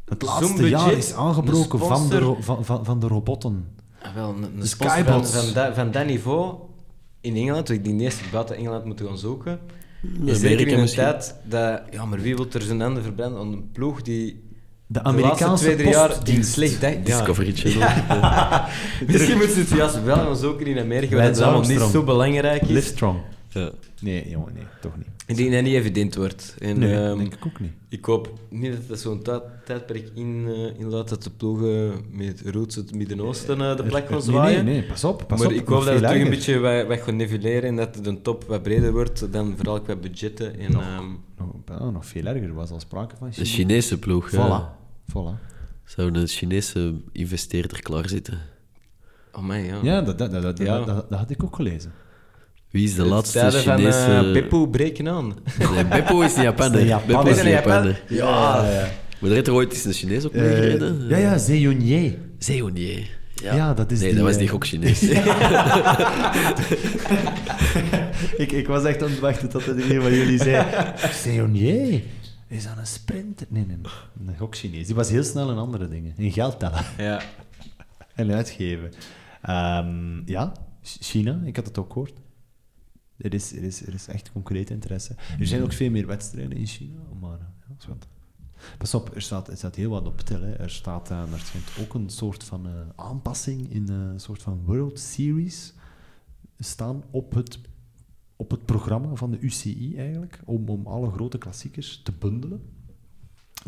Het 0.04 0.22
laatste 0.22 0.52
budget, 0.52 0.70
jaar 0.70 0.92
is 0.92 1.12
aangebroken 1.12 1.78
van, 1.78 2.08
de, 2.08 2.36
van, 2.40 2.64
van, 2.64 2.84
van 2.84 3.00
de 3.00 3.06
robotten. 3.06 3.64
Ah, 4.02 4.14
wel, 4.14 4.28
een, 4.28 4.42
een 4.42 4.60
De 4.60 4.66
sponsor 4.66 5.04
van, 5.04 5.24
Skybots. 5.26 5.44
van, 5.44 5.54
dat, 5.54 5.74
van 5.74 5.90
dat 5.90 6.06
niveau 6.06 6.54
in 7.22 7.36
Engeland, 7.36 7.70
ik 7.70 7.84
denk 7.84 8.00
eerst 8.00 8.30
buiten 8.30 8.56
Engeland 8.56 8.84
moeten 8.84 9.06
gaan 9.06 9.18
zoeken. 9.18 9.58
Is 10.24 10.40
zeker 10.40 10.66
in 10.66 10.74
een 10.74 10.80
misschien. 10.80 11.02
tijd 11.02 11.34
dat... 11.44 11.82
Ja, 11.90 12.04
maar 12.04 12.20
wie 12.20 12.36
wil 12.36 12.46
er 12.52 12.62
zijn 12.62 12.80
handen 12.80 13.02
verbranden 13.02 13.40
aan 13.40 13.52
een 13.52 13.70
ploeg 13.72 14.02
die... 14.02 14.50
De 14.86 14.98
de 14.98 15.04
laatste 15.04 15.22
Amerikaanse 15.22 15.64
twee, 15.64 15.76
drie 15.76 15.88
jaar 15.90 16.24
die 16.24 16.42
slecht. 16.42 16.80
Ja. 16.80 16.90
Discovery 17.04 17.52
Channel. 17.56 17.88
Misschien 19.06 19.36
moeten 19.36 19.54
ze 19.54 19.60
het 19.60 19.68
juist 19.68 20.02
wel 20.04 20.16
gaan 20.16 20.36
zoeken 20.36 20.66
in 20.66 20.78
Amerika, 20.78 21.14
waar 21.16 21.24
Lance 21.24 21.42
het 21.42 21.50
allemaal 21.52 21.70
niet 21.70 21.92
zo 21.92 22.02
belangrijk 22.02 22.62
is. 22.62 22.68
Livestrong. 22.68 23.20
Ja. 23.48 23.70
Nee, 24.00 24.28
jongen, 24.28 24.52
nee, 24.54 24.64
toch 24.80 24.96
niet. 24.96 25.06
Ik 25.32 25.38
denk 25.38 25.52
dat 25.52 25.62
niet 25.62 25.74
evident 25.74 26.14
wordt. 26.14 26.56
En, 26.58 26.78
Nee, 26.78 26.94
ehm, 26.94 27.16
denk 27.18 27.34
ik 27.34 27.46
ook 27.46 27.60
niet. 27.60 27.72
Ik 27.88 28.04
hoop 28.04 28.32
niet 28.50 28.72
dat 28.72 28.88
dat 28.88 29.00
zo'n 29.00 29.22
tijd- 29.22 29.42
tijdperk 29.64 30.10
in, 30.14 30.46
eh 30.48 30.80
inlaat 30.80 31.08
dat 31.08 31.22
de 31.22 31.30
ploegen 31.30 31.92
met 32.10 32.42
roots 32.44 32.74
het 32.74 32.94
Midden-Oosten 32.94 33.60
eh, 33.60 33.76
de 33.76 33.82
plek 33.82 34.04
gaan 34.04 34.12
nee, 34.12 34.20
zwaaien. 34.22 34.64
nee, 34.64 34.74
nee, 34.80 34.86
pas 34.88 35.04
op. 35.04 35.24
Pas 35.28 35.38
maar 35.38 35.46
op, 35.48 35.52
ik 35.54 35.66
hoop 35.66 35.84
dat 35.84 35.94
het 35.94 36.02
terug 36.06 36.22
een 36.22 36.30
beetje 36.30 36.58
wat, 36.58 36.86
wat 36.86 36.98
gaat 37.00 37.14
nivelleren 37.14 37.62
en 37.68 37.76
dat 37.76 37.94
de 38.04 38.20
top 38.22 38.44
wat 38.44 38.62
breder 38.62 38.92
wordt 38.92 39.32
dan 39.32 39.52
vooral 39.56 39.80
qua 39.80 39.96
budgetten. 39.96 40.58
En, 40.58 40.72
Nog. 40.72 40.82
ehm, 40.82 41.04
Nog, 41.78 41.92
nog 41.92 42.06
veel 42.06 42.24
erger, 42.24 42.42
er 42.42 42.54
was 42.54 42.70
al 42.70 42.80
sprake 42.80 43.16
van 43.16 43.26
Een 43.26 43.32
China. 43.32 43.46
Chinese 43.46 43.98
ploeg. 43.98 44.30
Ja. 44.30 44.74
Voilà. 44.74 45.10
voilà. 45.10 45.50
Zou 45.84 46.12
een 46.14 46.26
Chinese 46.26 46.94
investeerder 47.12 47.82
klaarzitten? 47.82 48.38
oh 49.32 49.42
my, 49.42 49.56
ja. 49.56 49.78
Ja, 49.82 50.00
dat, 50.02 50.18
dat, 50.18 50.30
dat, 50.30 50.42
dat, 50.42 50.58
Ja. 50.58 50.84
dat 50.84 51.06
had 51.10 51.30
ik 51.30 51.42
ook 51.44 51.56
gelezen. 51.56 51.92
Wie 52.72 52.84
is 52.84 52.94
de 52.94 53.00
Het 53.00 53.10
laatste 53.10 53.38
tijden 53.38 53.62
van 53.62 53.76
Chinese... 53.76 53.98
eh, 53.98 54.32
Beppo 54.32 54.66
breken 54.66 55.08
aan. 55.08 55.34
Nee, 55.74 55.84
Beppo 55.84 56.20
is 56.20 56.36
een 56.36 56.42
Japaner. 56.42 56.72
Dat 56.72 56.80
is 56.80 56.82
een 56.88 56.88
Japaner. 56.88 57.06
Beppo 57.06 57.30
is 57.30 57.38
een 57.38 57.46
Is 57.46 57.52
dat 57.54 57.66
een 57.66 57.72
Japaner. 57.72 58.02
Japan? 58.08 58.16
Ja, 58.16 58.70
ja. 58.72 58.88
Maar 59.20 59.30
er 59.30 59.36
heeft 59.36 59.46
er 59.46 59.52
ooit 59.52 59.72
eens 59.72 59.84
een 59.84 59.92
Chinees 59.92 60.24
op 60.24 60.34
Eh, 60.34 60.40
meegereden? 60.42 61.08
ja, 61.08 61.16
ja, 61.16 61.38
Zeonier. 61.38 62.18
Zeonier. 62.38 63.20
Ja. 63.42 63.54
Ja, 63.54 63.74
dat 63.74 63.90
is 63.90 63.98
nee, 64.00 64.08
die, 64.08 64.16
dat 64.16 64.24
was 64.26 64.32
eh, 64.34 64.38
die 64.40 64.48
gok 64.48 64.66
Chinees. 64.66 65.02
ik, 68.36 68.52
ik 68.52 68.66
was 68.66 68.84
echt 68.84 69.02
aan 69.02 69.10
het 69.10 69.18
wachten 69.18 69.48
tot 69.48 69.66
er 69.66 69.90
een 69.94 70.02
van 70.02 70.14
jullie 70.14 70.38
zei... 70.38 70.66
Zeonier? 71.22 72.02
Is 72.48 72.64
dat 72.64 72.72
een 72.78 72.86
sprinter? 72.86 73.46
Nee, 73.50 73.64
nee, 73.66 73.76
nee. 73.76 74.28
Een 74.28 74.36
gok 74.38 74.56
Chinees. 74.56 74.86
Die 74.86 74.94
was 74.94 75.10
heel 75.10 75.22
snel 75.24 75.50
in 75.50 75.56
andere 75.56 75.88
dingen. 75.88 76.12
In 76.16 76.32
geld 76.32 76.58
tellen. 76.58 76.84
Ja. 76.98 77.20
en 78.14 78.32
uitgeven. 78.32 78.90
Ehm, 79.42 80.30
ja, 80.30 80.52
Ch- 80.82 80.96
China, 81.00 81.40
ik 81.44 81.56
had 81.56 81.66
het 81.66 81.78
ook 81.78 81.92
gehoord. 81.92 82.12
Er 83.22 83.34
is, 83.34 83.52
er, 83.52 83.62
is, 83.62 83.86
er 83.86 83.94
is 83.94 84.06
echt 84.06 84.32
concrete 84.32 84.72
interesse. 84.72 85.14
Er 85.38 85.46
zijn 85.46 85.62
ook 85.62 85.72
veel 85.72 85.90
meer 85.90 86.06
wedstrijden 86.06 86.56
in 86.56 86.66
China, 86.66 87.00
maar 87.20 87.38
eh, 87.38 87.86
ja. 87.88 87.96
Pas 88.78 88.94
op, 88.94 89.14
er 89.14 89.22
staat, 89.22 89.48
er 89.48 89.56
staat 89.56 89.76
heel 89.76 89.90
wat 89.90 90.06
op 90.06 90.20
tel. 90.20 90.40
Hè. 90.40 90.52
Er 90.52 90.70
staat 90.70 91.10
eh, 91.10 91.32
er 91.32 91.38
schijnt 91.38 91.70
ook 91.80 91.94
een 91.94 92.10
soort 92.10 92.44
van 92.44 92.66
eh, 92.66 92.72
aanpassing 92.96 93.72
in 93.72 93.88
een 93.88 94.20
soort 94.20 94.42
van 94.42 94.62
World 94.64 94.98
Series 94.98 95.74
staan 96.58 97.02
op 97.10 97.34
het, 97.34 97.58
op 98.36 98.50
het 98.50 98.64
programma 98.64 99.14
van 99.14 99.30
de 99.30 99.38
UCI 99.38 99.96
eigenlijk, 99.96 100.40
om, 100.44 100.68
om 100.68 100.86
alle 100.86 101.10
grote 101.10 101.38
klassiekers 101.38 102.00
te 102.02 102.12
bundelen. 102.12 102.62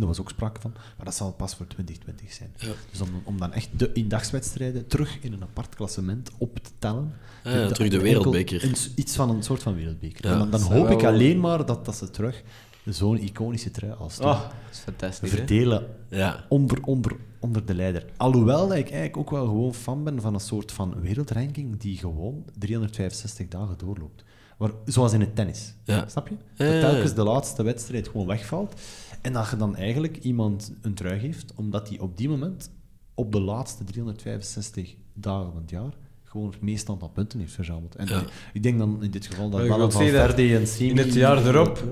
Er 0.01 0.07
was 0.07 0.21
ook 0.21 0.31
sprake 0.31 0.61
van, 0.61 0.73
maar 0.97 1.05
dat 1.05 1.15
zal 1.15 1.33
pas 1.33 1.55
voor 1.55 1.67
2020 1.67 2.33
zijn. 2.33 2.53
Dus 2.91 3.01
om, 3.01 3.09
om 3.25 3.39
dan 3.39 3.53
echt 3.53 3.69
de 3.77 3.93
indagswedstrijden 3.93 4.87
terug 4.87 5.19
in 5.21 5.33
een 5.33 5.43
apart 5.43 5.75
klassement 5.75 6.31
op 6.39 6.59
te 6.59 6.71
tellen. 6.79 7.15
Ah, 7.45 7.53
ja, 7.53 7.69
terug 7.69 7.91
de 7.91 8.01
wereldbeker. 8.01 8.65
een 8.65 8.77
iets 8.95 9.15
van 9.15 9.31
een 9.31 9.43
soort 9.43 9.63
van 9.63 9.75
wereldbeker. 9.75 10.27
Ja, 10.27 10.33
en 10.33 10.39
dan, 10.39 10.51
dan 10.51 10.61
hoop 10.61 10.91
ik 10.91 11.05
alleen 11.05 11.41
maar 11.41 11.67
dat, 11.67 11.85
dat 11.85 11.97
ze 11.97 12.11
terug 12.11 12.43
zo'n 12.85 13.19
iconische 13.19 13.71
trui 13.71 13.93
als. 13.93 14.19
Oh, 14.19 14.41
dat 14.41 14.53
is 14.71 14.79
fantastisch. 14.79 15.31
verdelen 15.31 15.87
Ja. 16.09 16.45
onder, 16.49 16.79
onder, 16.83 17.17
onder 17.41 17.67
de 17.67 17.75
leider. 17.75 18.05
Alhoewel 18.17 18.69
dat 18.69 18.77
ik 18.77 18.91
eigenlijk 18.91 19.17
ook 19.17 19.31
wel 19.31 19.47
gewoon 19.47 19.75
fan 19.75 20.05
ben 20.05 20.21
van 20.21 20.35
een 20.35 20.41
soort 20.41 20.73
van 20.73 21.01
wereldranking 21.01 21.81
die 21.81 21.99
gewoon 21.99 22.45
365 22.59 23.49
dagen 23.49 23.79
doorloopt. 23.79 24.25
Maar, 24.59 24.71
zoals 24.85 25.13
in 25.13 25.21
het 25.21 25.37
tennis. 25.37 25.75
Ja. 25.85 26.09
Snap 26.09 26.29
je? 26.29 26.35
Ja, 26.55 26.65
Dat 26.65 26.75
ja, 26.75 26.81
telkens 26.81 27.11
ja. 27.11 27.17
de 27.17 27.23
laatste 27.23 27.63
wedstrijd 27.63 28.09
gewoon 28.09 28.27
wegvalt. 28.27 28.81
En 29.25 29.33
dat 29.33 29.51
je 29.51 29.57
dan 29.57 29.77
eigenlijk 29.77 30.17
iemand 30.17 30.73
een 30.83 30.95
trui 30.95 31.19
geeft, 31.19 31.53
omdat 31.55 31.89
hij 31.89 31.99
op 31.99 32.17
die 32.17 32.29
moment 32.29 32.71
op 33.15 33.33
de 33.33 33.41
laatste 33.41 33.85
365 33.85 34.95
dagen 35.15 35.53
van 35.53 35.61
het 35.61 35.71
jaar 35.71 35.93
gewoon 36.25 36.51
het 36.51 36.61
meeste 36.63 36.91
aantal 36.91 37.09
punten 37.09 37.39
heeft 37.39 37.53
verzameld. 37.53 37.95
En 37.97 38.07
Ja. 38.07 38.23
ik 38.53 38.63
denk 38.63 38.79
dan 38.79 39.03
in 39.03 39.11
dit 39.11 39.27
geval 39.27 39.51
dat 39.51 39.63
je 39.63 39.69
wel 39.69 39.91
van 39.91 40.07
Verde 40.07 40.43
en 40.57 40.67
in 40.79 40.99
het 40.99 41.15
jaar 41.15 41.47
erop-. 41.47 41.85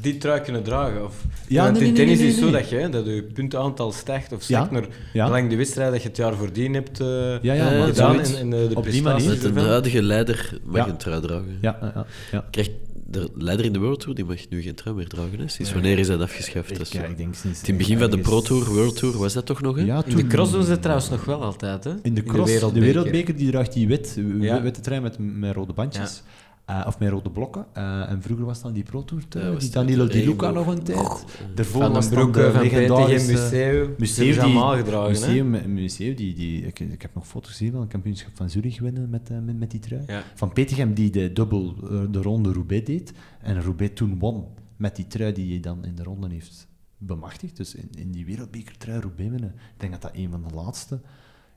Die 0.00 0.16
trui 0.18 0.40
kunnen 0.40 0.62
dragen. 0.62 1.04
Of, 1.04 1.24
Ja, 1.48 1.62
Want 1.64 1.78
nee, 1.78 1.88
in 1.88 1.92
nee, 1.94 2.02
tennis 2.02 2.18
nee, 2.18 2.28
is 2.28 2.34
het 2.34 2.44
zo 2.44 2.50
dat 2.50 2.68
je, 2.68 2.88
dat 2.88 3.06
je 3.06 3.22
puntenaantal 3.22 3.92
stijgt 3.92 4.32
of 4.32 4.48
Ja, 4.48 4.58
zakt 4.60 4.70
naar 4.70 4.86
ja. 5.12 5.28
lang 5.30 5.50
de 5.50 5.56
wedstrijd 5.56 5.92
dat 5.92 6.02
je 6.02 6.08
het 6.08 6.16
jaar 6.16 6.34
voordien 6.34 6.74
hebt 6.74 7.00
eh, 7.00 7.06
Ja, 7.42 7.52
ja, 7.52 7.78
maar 7.78 7.86
gedaan 7.86 8.20
en, 8.20 8.36
en 8.36 8.52
eh, 8.62 8.68
de 8.68 8.76
Op 8.76 8.84
die 8.90 9.02
manier. 9.02 9.28
Met 9.28 9.44
een 9.44 9.56
huidige 9.56 10.02
leider 10.02 10.58
mag 10.64 10.86
Ja. 10.86 10.92
een 10.92 10.96
trui 10.98 11.20
dragen. 11.20 11.58
Ja, 11.60 11.78
ja, 11.80 11.92
ja. 11.94 12.06
ja. 12.32 12.44
Krijgt 12.50 12.70
de 13.10 13.30
leider 13.34 13.66
in 13.66 13.72
de 13.72 13.78
World 13.78 14.00
Tour, 14.00 14.14
die 14.14 14.24
mag 14.24 14.48
nu 14.48 14.62
geen 14.62 14.74
trui 14.74 14.96
meer 14.96 15.08
dragen. 15.08 15.38
Hè? 15.38 15.48
Sinds 15.48 15.72
wanneer 15.72 15.98
is 15.98 16.06
dat 16.06 16.20
afgeschaft? 16.20 16.68
Dat 16.68 16.80
is 16.80 16.92
ja, 16.92 17.04
ik 17.04 17.16
denk 17.16 17.34
sinds... 17.34 17.60
In 17.60 17.66
het 17.66 17.76
begin 17.76 17.98
van 17.98 18.10
de 18.10 18.18
Pro 18.18 18.40
Tour, 18.40 18.64
World 18.64 18.96
Tour, 18.96 19.18
was 19.18 19.32
dat 19.32 19.46
toch 19.46 19.60
nog? 19.60 19.76
Hè? 19.76 19.82
Ja, 19.82 20.02
In 20.06 20.16
de 20.16 20.26
cross 20.26 20.52
doen 20.52 20.64
ze 20.64 20.70
het 20.70 20.82
trouwens 20.82 21.10
nog 21.10 21.24
wel 21.24 21.42
altijd. 21.42 21.84
Hè? 21.84 21.94
In 22.02 22.14
de 22.14 22.22
cross, 22.22 22.46
de 22.46 22.52
wereldbeker, 22.52 22.86
wereldbeker. 22.86 23.36
die 23.36 23.50
draagt 23.50 23.72
die 23.72 23.88
wit, 23.88 24.14
witte 24.62 24.80
trui 24.80 25.00
met, 25.00 25.16
met 25.18 25.54
rode 25.54 25.72
bandjes. 25.72 26.22
Eh, 26.70 26.86
of 26.86 26.98
met 26.98 27.08
rode 27.08 27.30
blokken. 27.30 27.66
Eh, 27.72 28.10
en 28.10 28.22
vroeger 28.22 28.46
was 28.46 28.62
dan 28.62 28.72
die 28.72 28.82
Pro 28.82 29.04
Tour 29.04 29.28
trui, 29.28 29.52
Ja, 29.52 29.58
die 29.58 29.70
Danilo 29.70 30.06
de 30.06 30.12
Di 30.12 30.24
Luca 30.24 30.50
nog 30.50 30.66
een 30.66 30.82
tijd. 30.82 31.24
Daarvoor 31.54 31.82
Van 31.82 31.92
was 31.92 32.10
dan 32.10 32.14
Broeke, 32.18 32.38
de 32.38 32.52
van 32.52 32.62
legendarische... 32.62 33.32
Museu. 33.32 33.94
Museum, 33.98 34.34
Ze 34.34 34.40
die, 34.40 34.58
hè? 34.58 35.08
museum, 35.08 35.72
museum 35.74 36.14
die, 36.14 36.34
die, 36.34 36.66
ik, 36.66 36.80
ik 36.80 37.02
heb 37.02 37.14
nog 37.14 37.26
foto's 37.26 37.50
gezien 37.50 37.70
van 37.70 37.80
het 37.80 37.90
kampioenschap 37.90 38.36
van 38.36 38.50
Zurich 38.50 38.80
winnen 38.80 39.10
met, 39.10 39.30
eh, 39.30 39.38
met, 39.38 39.58
met 39.58 39.70
die 39.70 39.80
trui. 39.80 40.02
Ja. 40.06 40.22
Van 40.34 40.52
Petegem 40.52 40.94
die 40.94 41.10
de 41.10 41.32
dubbel 41.32 41.74
eh, 41.82 42.00
de 42.10 42.22
ronde 42.22 42.52
Roubaix 42.52 42.86
deed. 42.86 43.12
En 43.40 43.62
Roubaix 43.62 43.94
toen 43.94 44.18
won 44.18 44.46
met 44.76 44.96
die 44.96 45.06
trui 45.06 45.32
die 45.32 45.50
hij 45.50 45.60
dan 45.60 45.84
in 45.84 45.94
de 45.94 46.02
ronde 46.02 46.28
heeft 46.28 46.68
bemachtigd. 46.98 47.56
Dus 47.56 47.74
in, 47.74 47.90
in 47.96 48.10
die 48.10 48.24
wereldbekertrui 48.24 49.00
Roubaix 49.00 49.30
winnen. 49.30 49.52
Ik 49.54 49.80
denk 49.80 49.92
dat 49.92 50.02
dat 50.02 50.14
een 50.14 50.30
van 50.30 50.42
de 50.48 50.54
laatste 50.54 51.00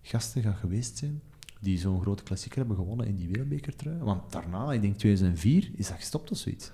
gasten 0.01 0.41
gaat 0.41 0.57
geweest 0.57 0.97
zijn 0.97 1.22
die 1.64 1.80
zo'n 1.80 2.01
grote 2.01 2.24
klassieker 2.24 2.57
hebben 2.59 2.76
gewonnen 2.78 3.07
in 3.07 3.16
die 3.16 3.28
wereldbekertrui. 3.28 3.95
Want 4.01 4.22
daarna, 4.32 4.72
ik 4.72 4.82
denk 4.82 4.97
2004, 4.97 5.70
is 5.76 5.88
dat 5.88 5.95
gestopt 5.97 6.32
of 6.32 6.38
zoiets. 6.38 6.72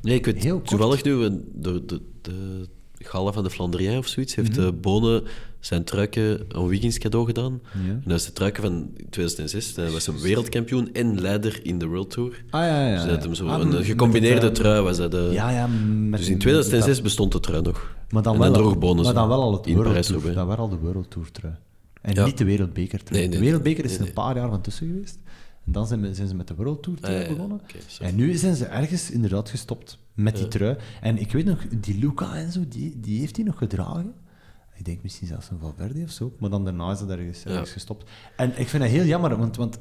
Nee, 0.00 0.14
ik 0.14 0.24
weet 0.24 0.42
Heel 0.42 0.62
toevallig 0.62 1.04
nu, 1.04 1.12
een- 1.12 1.44
de, 1.54 1.84
de, 1.84 2.00
de 2.22 2.66
Gala 3.02 3.32
van 3.32 3.44
de 3.44 3.50
Flandrien 3.50 3.98
of 3.98 4.06
zoiets, 4.08 4.34
heeft 4.34 4.58
eh, 4.58 4.68
Bonen 4.80 5.22
zijn 5.60 5.84
truiken 5.84 6.44
aan 6.48 6.66
Wiggins 6.66 6.98
cadeau 6.98 7.26
gedaan. 7.26 7.60
Ja. 7.86 7.90
En 7.90 8.02
dat 8.04 8.18
is 8.18 8.24
de 8.26 8.32
truiken 8.32 8.62
van 8.62 8.90
2006. 9.10 9.76
Hij 9.76 9.90
was 9.90 10.06
een 10.06 10.18
wereldkampioen 10.20 10.92
en 10.92 11.20
leider 11.20 11.60
in 11.66 11.78
de 11.78 11.86
World 11.86 12.10
Tour. 12.10 12.44
Ah 12.50 12.60
ja, 12.60 12.86
ja. 12.86 12.94
Dus 12.94 13.02
hij 13.02 13.10
had 13.12 13.22
hem 13.22 13.34
zo 13.34 13.46
Ah, 13.46 13.60
een 13.60 13.68
met 13.68 13.84
gecombineerde 13.84 14.46
eh, 14.46 14.52
trui. 14.52 14.82
Was 14.82 14.96
dat, 14.96 15.14
eh, 15.14 15.32
Ja, 15.32 15.50
ja. 15.50 15.66
Met, 15.66 16.18
dus 16.18 16.26
in 16.28 16.32
met 16.32 16.40
2006 16.40 16.94
dat- 16.94 17.02
bestond 17.02 17.32
de 17.32 17.40
trui 17.40 17.62
nog. 17.62 17.96
Maar 18.10 18.22
dan, 18.22 18.34
En 18.34 18.40
wel, 18.40 18.52
dan 18.52 18.60
droeg 18.62 18.78
Bonen 18.78 19.04
maar 19.04 19.14
dan 19.14 19.28
wel 19.28 19.42
al 19.42 19.52
het 19.52 19.72
World 19.72 20.02
Tour. 20.06 20.34
Dat 20.34 20.46
waren 20.46 20.58
al 20.58 20.68
de 20.68 20.76
World 20.78 21.10
Tour 21.10 21.30
trui. 21.30 21.54
En 22.00 22.14
Ja. 22.14 22.24
niet 22.24 22.38
de 22.38 22.44
wereldbekertrui. 22.44 23.20
Nee, 23.20 23.28
nee, 23.28 23.38
de 23.38 23.44
wereldbeker 23.44 23.84
is 23.84 23.90
nee, 23.90 23.98
er 23.98 24.04
nee. 24.04 24.08
een 24.16 24.22
paar 24.24 24.36
jaar 24.36 24.48
van 24.48 24.60
tussen 24.60 24.86
geweest. 24.86 25.18
En 25.66 25.72
dan 25.72 25.86
zijn, 25.86 26.00
we- 26.00 26.14
zijn 26.14 26.28
ze 26.28 26.34
met 26.34 26.48
de 26.48 26.54
World 26.54 26.82
Tour 26.82 26.98
trui 27.00 27.16
Ah, 27.16 27.22
ja, 27.28 27.34
begonnen. 27.34 27.60
En 28.00 28.14
nu 28.16 28.34
zijn 28.34 28.56
ze 28.56 28.64
ergens 28.64 29.10
inderdaad 29.10 29.48
gestopt 29.50 29.98
met 30.14 30.36
die 30.36 30.48
trui. 30.48 30.76
En 31.00 31.18
ik 31.18 31.32
weet 31.32 31.44
nog, 31.44 31.66
die 31.80 31.98
Luca 31.98 32.34
en 32.34 32.52
zo, 32.52 32.60
die, 32.68 33.00
die 33.00 33.18
heeft 33.20 33.36
hij 33.36 33.44
nog 33.44 33.58
gedragen. 33.58 34.14
Ik 34.74 34.84
denk 34.84 35.02
misschien 35.02 35.26
zelfs 35.26 35.50
een 35.50 35.58
Valverde 35.58 36.02
of 36.02 36.10
zo. 36.10 36.32
Maar 36.38 36.50
dan 36.50 36.64
daarna 36.64 36.90
is 36.92 36.98
dat 36.98 37.10
ergens, 37.10 37.44
ergens 37.44 37.70
gestopt. 37.70 38.10
En 38.36 38.48
ik 38.60 38.68
vind 38.68 38.82
dat 38.82 38.92
heel 38.92 39.04
jammer, 39.04 39.36
want, 39.36 39.56
want 39.56 39.78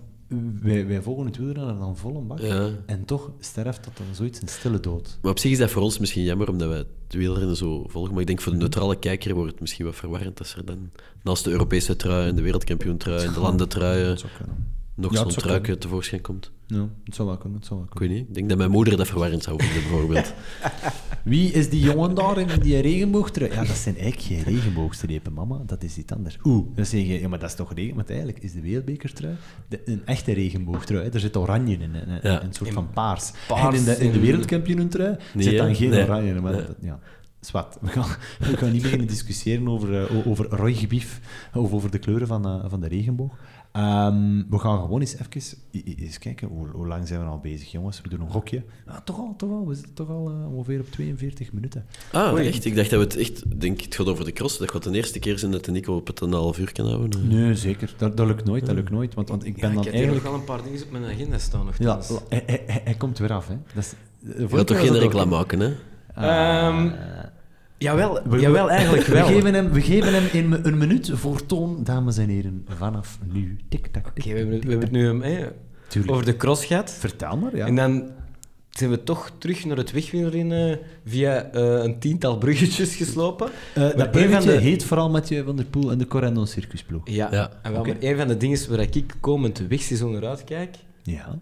wij, 0.61 0.87
wij 0.87 1.01
volgen 1.01 1.25
het 1.25 1.37
wielrennen 1.37 1.79
dan 1.79 1.97
vol 1.97 2.15
een 2.17 2.27
bak. 2.27 2.39
Ja. 2.39 2.69
En 2.85 3.05
toch 3.05 3.31
sterft 3.39 3.83
dat 3.83 3.97
dan 3.97 4.05
zoiets 4.11 4.41
een 4.41 4.47
stille 4.47 4.79
dood. 4.79 5.17
Maar 5.21 5.31
op 5.31 5.39
zich 5.39 5.51
is 5.51 5.57
dat 5.57 5.69
voor 5.71 5.81
ons 5.81 5.97
misschien 5.99 6.23
jammer, 6.23 6.49
omdat 6.49 6.67
wij 6.67 6.77
het 6.77 6.87
wielrennen 7.07 7.55
zo 7.55 7.85
volgen. 7.87 8.11
Maar 8.11 8.21
ik 8.21 8.27
denk 8.27 8.41
voor 8.41 8.51
de 8.51 8.57
Mhm. 8.57 8.67
neutrale 8.67 8.99
kijker 8.99 9.33
wordt 9.35 9.51
het 9.51 9.59
misschien 9.59 9.85
wat 9.85 9.95
verwarrend 9.95 10.39
als 10.39 10.55
er 10.55 10.65
dan 10.65 10.91
naast 11.23 11.43
de 11.43 11.51
Europese 11.51 11.95
trui 11.95 12.29
en 12.29 12.35
de 12.35 12.41
wereldkampioentrui 12.41 13.25
en 13.25 13.33
de 13.33 13.39
landentruien 13.39 14.17
kunnen. 14.37 14.77
nog 14.95 15.11
Ja, 15.13 15.29
zo'n 15.29 15.59
kunnen. 15.61 15.79
tevoorschijn 15.79 16.21
komt. 16.21 16.51
Ja, 16.67 16.89
het 17.03 17.15
zou 17.15 17.27
wel 17.27 17.37
kunnen. 17.37 17.57
Het 17.57 17.67
zou 17.67 17.79
wel 17.79 17.89
Ik 17.89 17.95
kunnen. 17.95 18.09
weet 18.09 18.19
niet. 18.19 18.29
Ik 18.29 18.35
denk 18.35 18.49
dat 18.49 18.57
mijn 18.57 18.71
moeder 18.71 18.97
dat 18.97 19.07
verwarrend 19.07 19.43
zou 19.43 19.63
vinden, 19.63 19.81
bijvoorbeeld. 19.89 20.33
Wie 21.29 21.51
is 21.51 21.69
die 21.69 21.79
jongen 21.79 22.15
daar 22.15 22.37
in 22.37 22.47
die 22.61 22.79
regenboogtrui? 22.79 23.51
Ja, 23.51 23.63
dat 23.63 23.75
zijn 23.75 23.97
eigenlijk 23.97 24.25
geen 24.27 24.43
regenboogstrepen, 24.55 25.33
mama. 25.33 25.61
Dat 25.65 25.83
is 25.83 25.97
iets 25.97 26.13
anders. 26.13 26.37
Oeh, 26.43 26.65
dan 26.75 26.85
zeg 26.85 27.01
je, 27.01 27.19
ja, 27.19 27.27
maar 27.27 27.39
dat 27.39 27.49
is 27.49 27.55
toch 27.55 27.73
regen... 27.73 27.95
Want 27.95 28.09
eigenlijk 28.09 28.39
is 28.39 28.53
de 28.53 28.61
wereldbekertrui 28.61 29.35
de, 29.67 29.81
een 29.85 30.01
echte 30.05 30.33
regenboogtrui. 30.33 31.03
hè. 31.03 31.09
Er 31.13 31.19
zit 31.19 31.37
oranje 31.37 31.77
in, 31.77 31.91
Ja. 32.21 32.43
een 32.43 32.53
soort 32.53 32.73
van 32.73 32.89
paars. 32.93 33.31
paars 33.47 33.73
en 33.75 33.79
in 33.79 33.85
de, 33.85 33.97
in 34.05 34.11
de 34.11 34.19
wereldkampioenentrui 34.19 35.17
Nee, 35.33 35.43
zit 35.43 35.57
dan 35.57 35.75
geen 35.75 35.89
Nee. 35.89 36.03
oranje 36.03 36.33
in. 36.33 36.41
Maar 36.41 36.51
Nee. 36.51 36.65
dat, 36.65 36.75
ja, 36.81 36.99
zwart. 37.39 37.77
We 37.81 37.87
gaan, 37.87 38.05
we 38.39 38.57
gaan 38.57 38.71
niet 38.71 38.81
beginnen 38.81 39.07
discussiëren 39.07 39.67
over, 39.67 40.11
o- 40.11 40.29
over 40.29 40.45
rooigebief 40.49 41.19
of 41.53 41.71
over 41.73 41.91
de 41.91 41.99
kleuren 41.99 42.27
van, 42.27 42.45
eh, 42.45 42.65
van 42.69 42.79
de 42.81 42.87
regenboog. 42.87 43.33
Ehm, 43.71 44.41
we 44.49 44.59
gaan 44.59 44.79
gewoon 44.81 44.99
eens 44.99 45.13
even 45.13 45.61
eens 45.97 46.17
kijken, 46.17 46.47
hoe, 46.47 46.67
hoe 46.67 46.87
lang 46.87 47.07
zijn 47.07 47.19
we 47.19 47.25
al 47.25 47.39
bezig, 47.39 47.71
jongens? 47.71 48.01
We 48.01 48.09
doen 48.09 48.21
een 48.21 48.29
gokje. 48.29 48.63
Ah, 48.85 48.97
toch 49.03 49.17
al, 49.19 49.33
toch 49.37 49.49
al. 49.49 49.67
We 49.67 49.73
zitten 49.73 49.93
toch 49.93 50.09
al 50.09 50.29
eh, 50.29 50.53
ongeveer 50.55 50.79
op 50.79 50.91
42 50.91 51.53
minuten. 51.53 51.85
Ah, 52.11 52.33
Oei. 52.33 52.47
echt? 52.47 52.65
Ik 52.65 52.75
dacht 52.75 52.89
dat 52.89 52.99
we 52.99 53.05
het 53.05 53.15
echt... 53.17 53.45
Ik 53.51 53.61
denk, 53.61 53.81
het 53.81 53.95
gaat 53.95 54.07
over 54.07 54.25
de 54.25 54.33
cross. 54.33 54.57
Dat 54.57 54.71
gaat 54.71 54.83
de 54.83 54.91
eerste 54.91 55.19
keer 55.19 55.39
zijn 55.39 55.51
dat 55.51 55.65
de 55.65 55.71
Nico 55.71 55.95
op 55.95 56.07
het 56.07 56.19
een 56.19 56.31
half 56.33 56.59
uur 56.59 56.71
kan 56.71 56.87
houden. 56.87 57.27
Nee, 57.27 57.55
zeker. 57.55 57.93
Dat, 57.97 58.17
dat 58.17 58.27
lukt 58.27 58.45
nooit, 58.45 58.65
dat 58.65 58.75
lukt 58.75 58.89
nooit. 58.91 59.13
Want, 59.13 59.29
want 59.29 59.45
ik 59.45 59.55
ben 59.55 59.69
Ja, 59.69 59.75
dan 59.75 59.85
ik 59.85 59.91
eigenlijk... 59.93 60.23
nog 60.23 60.31
wel 60.31 60.39
een 60.41 60.45
paar 60.45 60.63
dingen 60.63 60.83
op 60.83 60.91
mijn 60.91 61.03
agenda 61.05 61.37
staan. 61.37 61.65
Nog 61.65 61.77
Ja, 61.77 61.99
hij, 62.29 62.43
hij, 62.45 62.63
hij- 62.67 62.81
hij 62.83 62.93
komt 62.95 63.17
weer 63.17 63.33
af, 63.33 63.47
hè. 63.47 63.55
Dat 63.73 63.83
is, 63.83 63.93
Je 64.37 64.47
gaat 64.57 64.67
toch 64.67 64.79
geen 64.79 64.97
reclame 64.97 65.29
maken, 65.31 65.59
hè? 65.59 65.73
Ehm, 66.15 66.91
jawel, 67.79 68.19
We- 68.29 68.39
jawel, 68.39 68.69
eigenlijk 68.69 69.07
wel. 69.07 69.27
We 69.27 69.33
geven 69.33 69.53
hem, 69.53 69.71
we 69.71 69.81
geven 69.81 70.13
hem 70.13 70.25
in 70.33 70.59
een 70.63 70.77
minuut 70.77 71.11
voor 71.13 71.45
toon, 71.45 71.83
dames 71.83 72.17
en 72.17 72.29
heren, 72.29 72.65
vanaf 72.67 73.19
nu. 73.31 73.57
Tik-tak, 73.69 74.07
Oké, 74.07 74.21
tik 74.21 74.31
we, 74.31 74.37
hebben, 74.39 74.59
we 74.61 74.69
hebben 74.69 74.79
het 74.79 74.91
nu 74.91 75.21
eh, 75.21 75.45
Tuurlijk. 75.87 76.13
over 76.13 76.25
de 76.25 76.37
cross 76.37 76.65
gehad. 76.65 76.91
Vertel 76.91 77.37
maar, 77.37 77.55
ja. 77.55 77.65
En 77.65 77.75
dan 77.75 78.09
zijn 78.69 78.89
we 78.89 79.03
toch 79.03 79.31
terug 79.37 79.65
naar 79.65 79.77
het 79.77 79.91
wegwielrennen 79.91 80.79
via 81.05 81.43
eh, 81.51 81.83
een 81.83 81.99
tiental 81.99 82.37
bruggetjes 82.37 82.95
geslopen. 82.95 83.47
Eh, 83.73 83.75
Maar 83.83 83.95
dat 83.95 83.97
een 83.97 84.05
van 84.05 84.11
bruggetje 84.11 84.51
de- 84.51 84.57
heet 84.61 84.83
vooral 84.83 85.09
Mathieu 85.09 85.43
van 85.43 85.55
der 85.55 85.65
Poel 85.65 85.91
en 85.91 85.97
de 85.97 86.07
Corendon 86.07 86.47
Circusploeg. 86.47 87.01
Ja, 87.09 87.27
Ja. 87.31 87.51
en 87.61 87.71
wel, 87.71 87.79
Oké. 87.81 87.89
maar 87.89 87.97
een 87.99 88.17
van 88.17 88.27
de 88.27 88.37
dingen 88.37 88.69
waar 88.69 88.79
ik 88.79 89.15
komend 89.19 89.57
wegseizoen 89.67 90.11
naar 90.11 90.27
uitkijk, 90.27 90.75
Ja. 91.03 91.39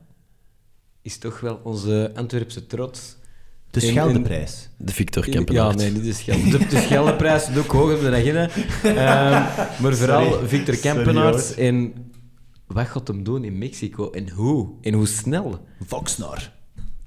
is 1.01 1.17
toch 1.17 1.39
wel 1.39 1.59
onze 1.63 2.11
Antwerpse 2.15 2.65
trots. 2.65 3.17
De 3.71 3.79
Scheldeprijs. 3.79 4.69
De 4.77 4.93
Victor 4.93 5.25
Ja, 5.25 5.31
Kempenaert. 5.31 5.75
nee, 5.77 5.91
niet 5.91 6.03
de 6.03 6.13
Schelde. 6.13 6.49
De, 6.49 6.67
de 6.67 6.77
Scheldeprijs 6.79 7.45
doe 7.53 7.63
ik 7.63 7.69
hoog 7.69 7.93
op 7.93 8.01
de 8.01 8.11
agenda. 8.15 8.49
Ehm, 8.83 9.81
maar 9.81 9.93
vooral 9.95 10.31
Sorry. 10.31 10.47
Victor 10.47 10.75
Kempenaert 10.77 11.55
en 11.55 11.93
wat 12.67 12.87
gaat 12.87 13.07
hem 13.07 13.23
doen 13.23 13.43
in 13.43 13.57
Mexico 13.57 14.09
en 14.09 14.29
hoe? 14.29 14.69
En 14.81 14.93
hoe 14.93 15.07
snel? 15.07 15.59
Voxnar. 15.85 16.51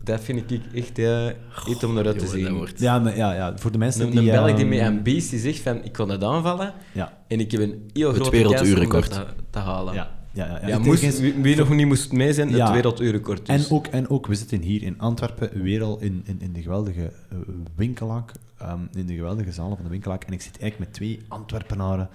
Dat 0.03 0.21
vind 0.21 0.51
ik 0.51 0.61
echt 0.75 0.99
eh, 0.99 1.27
iets 1.69 1.85
om 1.85 1.95
naar 1.95 2.07
uit 2.07 2.19
te 2.19 2.27
zien. 2.27 2.67
Ja, 2.77 2.99
maar, 2.99 3.17
ja, 3.17 3.33
ja, 3.35 3.53
voor 3.57 3.73
de 3.73 3.79
mensen 3.79 4.03
Een, 4.03 4.11
die... 4.11 4.19
een 4.19 4.27
Belg 4.27 4.47
die 4.47 4.57
ehm, 4.57 4.69
met 4.69 4.81
ambitie 4.81 5.39
zegt 5.39 5.59
van 5.59 5.85
ik 5.85 5.93
kan 5.93 6.09
het 6.09 6.25
aanvallen 6.25 6.73
Ja, 6.93 7.19
en 7.29 7.41
ik 7.41 7.51
heb 7.51 7.61
een 7.61 7.91
heel 7.93 8.09
Het 8.09 8.17
grote 8.17 8.41
kans 8.43 8.73
om 8.75 8.89
dat 8.91 9.11
te, 9.11 9.27
te 9.51 9.59
halen. 9.59 9.95
ja, 9.95 10.19
ja. 10.47 10.67
ja, 10.67 10.79
moest, 10.79 11.21
wie, 11.21 11.57
nog 11.57 11.71
niet 11.71 11.87
moest 11.87 12.13
mee 12.13 12.33
zijn, 12.33 12.51
Ja. 12.51 12.65
het 12.65 12.73
werelduurrecord 12.75 13.47
dus. 13.47 13.67
En 13.69 13.75
ook, 13.77 13.87
en 13.87 14.09
ook, 14.11 14.27
we 14.27 14.35
zitten 14.35 14.61
hier 14.61 14.83
in 14.83 14.99
Antwerpen, 14.99 15.63
weer 15.63 15.83
al 15.83 15.99
in, 16.01 16.23
in, 16.27 16.37
in 16.41 16.53
de 16.53 16.63
geweldige 16.63 17.13
uh, 17.33 17.39
winkelaak, 17.77 18.33
ehm, 18.59 18.79
in 18.95 19.07
de 19.07 19.15
geweldige 19.15 19.53
zalen 19.53 19.75
van 19.77 19.85
de 19.85 19.91
winkelaak. 19.91 20.25
En 20.25 20.33
ik 20.33 20.41
zit 20.43 20.59
eigenlijk 20.59 20.79
met 20.91 20.93
twee 20.93 21.21
Antwerpenaren. 21.29 22.09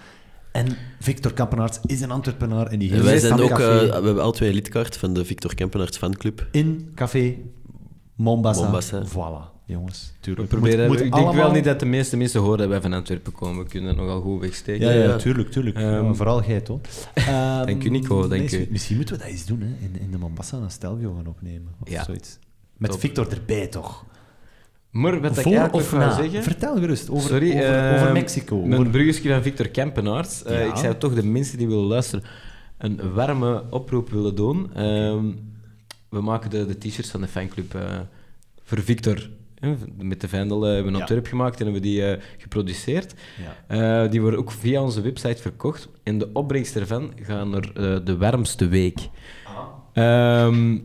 En 0.52 0.68
Victor 1.00 1.34
Kampenaerts 1.34 1.80
is 1.86 2.02
een 2.02 2.12
Antwerpenaar 2.12 2.68
en 2.68 2.80
die 2.80 2.92
heeft 2.92 3.04
wij 3.04 3.20
zijn 3.20 3.40
ook... 3.42 3.50
eh, 3.50 3.58
we 3.58 3.90
hebben 3.92 4.24
al 4.24 4.32
twee 4.32 4.54
lidkaart 4.54 4.98
van 4.98 5.14
de 5.14 5.26
Victor 5.26 5.56
Kempenaert 5.56 5.98
fanclub. 5.98 6.48
in 6.52 6.92
café 6.96 7.36
Mombasa. 8.16 8.62
Mombasa. 8.62 9.04
Voilà, 9.06 9.55
jongens. 9.66 10.14
we 10.22 10.34
proberen, 10.44 10.88
Moet- 10.88 10.98
moet 10.98 11.06
ik 11.06 11.14
denk 11.14 11.34
wel 11.34 11.52
niet 11.52 11.64
dat 11.64 11.80
de 11.80 11.86
meeste 11.86 12.18
mensen 12.18 12.42
horen 12.42 12.58
dat 12.58 12.68
wij 12.68 12.82
van 12.82 12.94
Antwerpen 12.94 13.32
komen. 13.32 13.64
We 13.64 13.70
kunnen 13.70 13.96
dat 13.96 14.06
nogal 14.06 14.22
goed 14.22 14.42
wegsteken. 14.42 14.88
Ja, 14.88 14.94
ja, 14.94 15.04
Ja. 15.04 15.16
tuurlijk, 15.18 15.52
tuurlijk. 15.52 15.76
Ehm, 15.76 15.86
Ja, 16.06 16.14
vooral 16.14 16.44
jij, 16.44 16.62
toch? 16.62 16.80
Ehm, 17.14 17.66
dank 17.66 17.84
u, 17.84 17.90
Nico, 17.90 18.28
dank 18.28 18.52
nee, 18.52 18.68
u. 18.68 18.72
Misschien 18.72 18.96
moeten 18.96 19.16
we 19.16 19.22
dat 19.22 19.32
eens 19.32 19.46
doen, 19.46 19.62
hè. 19.62 19.68
In, 19.86 20.00
in 20.02 20.12
de 20.12 20.18
Mombasa 20.18 20.58
een 20.58 20.72
Stelvio 20.72 21.14
gaan 21.16 21.28
opnemen. 21.28 21.74
Of 21.82 21.90
Ja. 21.90 22.04
zoiets. 22.04 22.40
Met 22.78 22.92
Top. 22.92 23.00
Victor 23.00 23.32
erbij, 23.32 23.68
toch? 23.68 24.06
Maar 24.90 25.22
wat 25.22 25.38
ik 25.38 25.44
Voor 25.44 25.52
eigenlijk 25.54 25.90
wou 25.90 26.04
na? 26.04 26.16
zeggen... 26.16 26.44
Vertel 26.44 26.76
gerust 26.78 27.10
over, 27.10 27.30
Sorry, 27.30 27.48
over, 27.50 27.66
over 27.68 28.06
ehm, 28.06 28.14
Mexico. 28.14 28.62
Mijn 28.62 28.80
Over- 28.80 28.92
bruggetje 28.92 29.30
van 29.30 29.42
Victor 29.42 29.68
Kempenaerts. 29.70 30.44
Eh. 30.44 30.66
Ik 30.66 30.76
zou 30.76 30.96
toch 30.98 31.14
de 31.14 31.26
mensen 31.26 31.58
die 31.58 31.68
willen 31.68 31.84
luisteren 31.86 32.24
een 32.78 33.14
warme 33.14 33.64
oproep 33.70 34.10
willen 34.10 34.36
doen. 34.36 34.74
Ehm, 34.74 35.26
we 36.10 36.22
maken 36.22 36.50
de, 36.50 36.66
de 36.66 36.78
t-shirts 36.78 37.10
van 37.12 37.22
de 37.22 37.28
fanclub 37.28 37.74
eh, 37.76 37.82
voor 38.64 38.82
Victor 38.82 39.30
met 39.98 40.22
de 40.22 40.28
Vendel 40.28 40.58
eh, 40.66 40.74
hebben 40.74 40.84
we 40.84 40.90
een 40.92 41.00
ontwerp 41.00 41.28
gemaakt 41.28 41.60
en 41.60 41.64
hebben 41.64 41.82
we 41.82 41.88
die 41.88 42.06
eh, 42.06 42.22
geproduceerd. 42.38 43.14
Eh, 43.68 44.10
die 44.12 44.22
worden 44.22 44.40
ook 44.40 44.52
via 44.52 44.82
onze 44.82 45.02
website 45.02 45.42
verkocht. 45.42 45.90
En 46.04 46.18
de 46.18 46.30
opbrengst 46.34 46.76
ervan 46.76 47.12
gaan 47.22 47.50
naar 47.50 47.74
de 48.04 48.18
warmste 48.18 48.68
week. 48.68 48.98
Ehm 49.94 50.78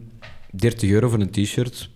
30 0.53 0.91
euro 0.91 1.09
voor 1.09 1.21
een 1.21 1.31
t-shirt. 1.31 1.91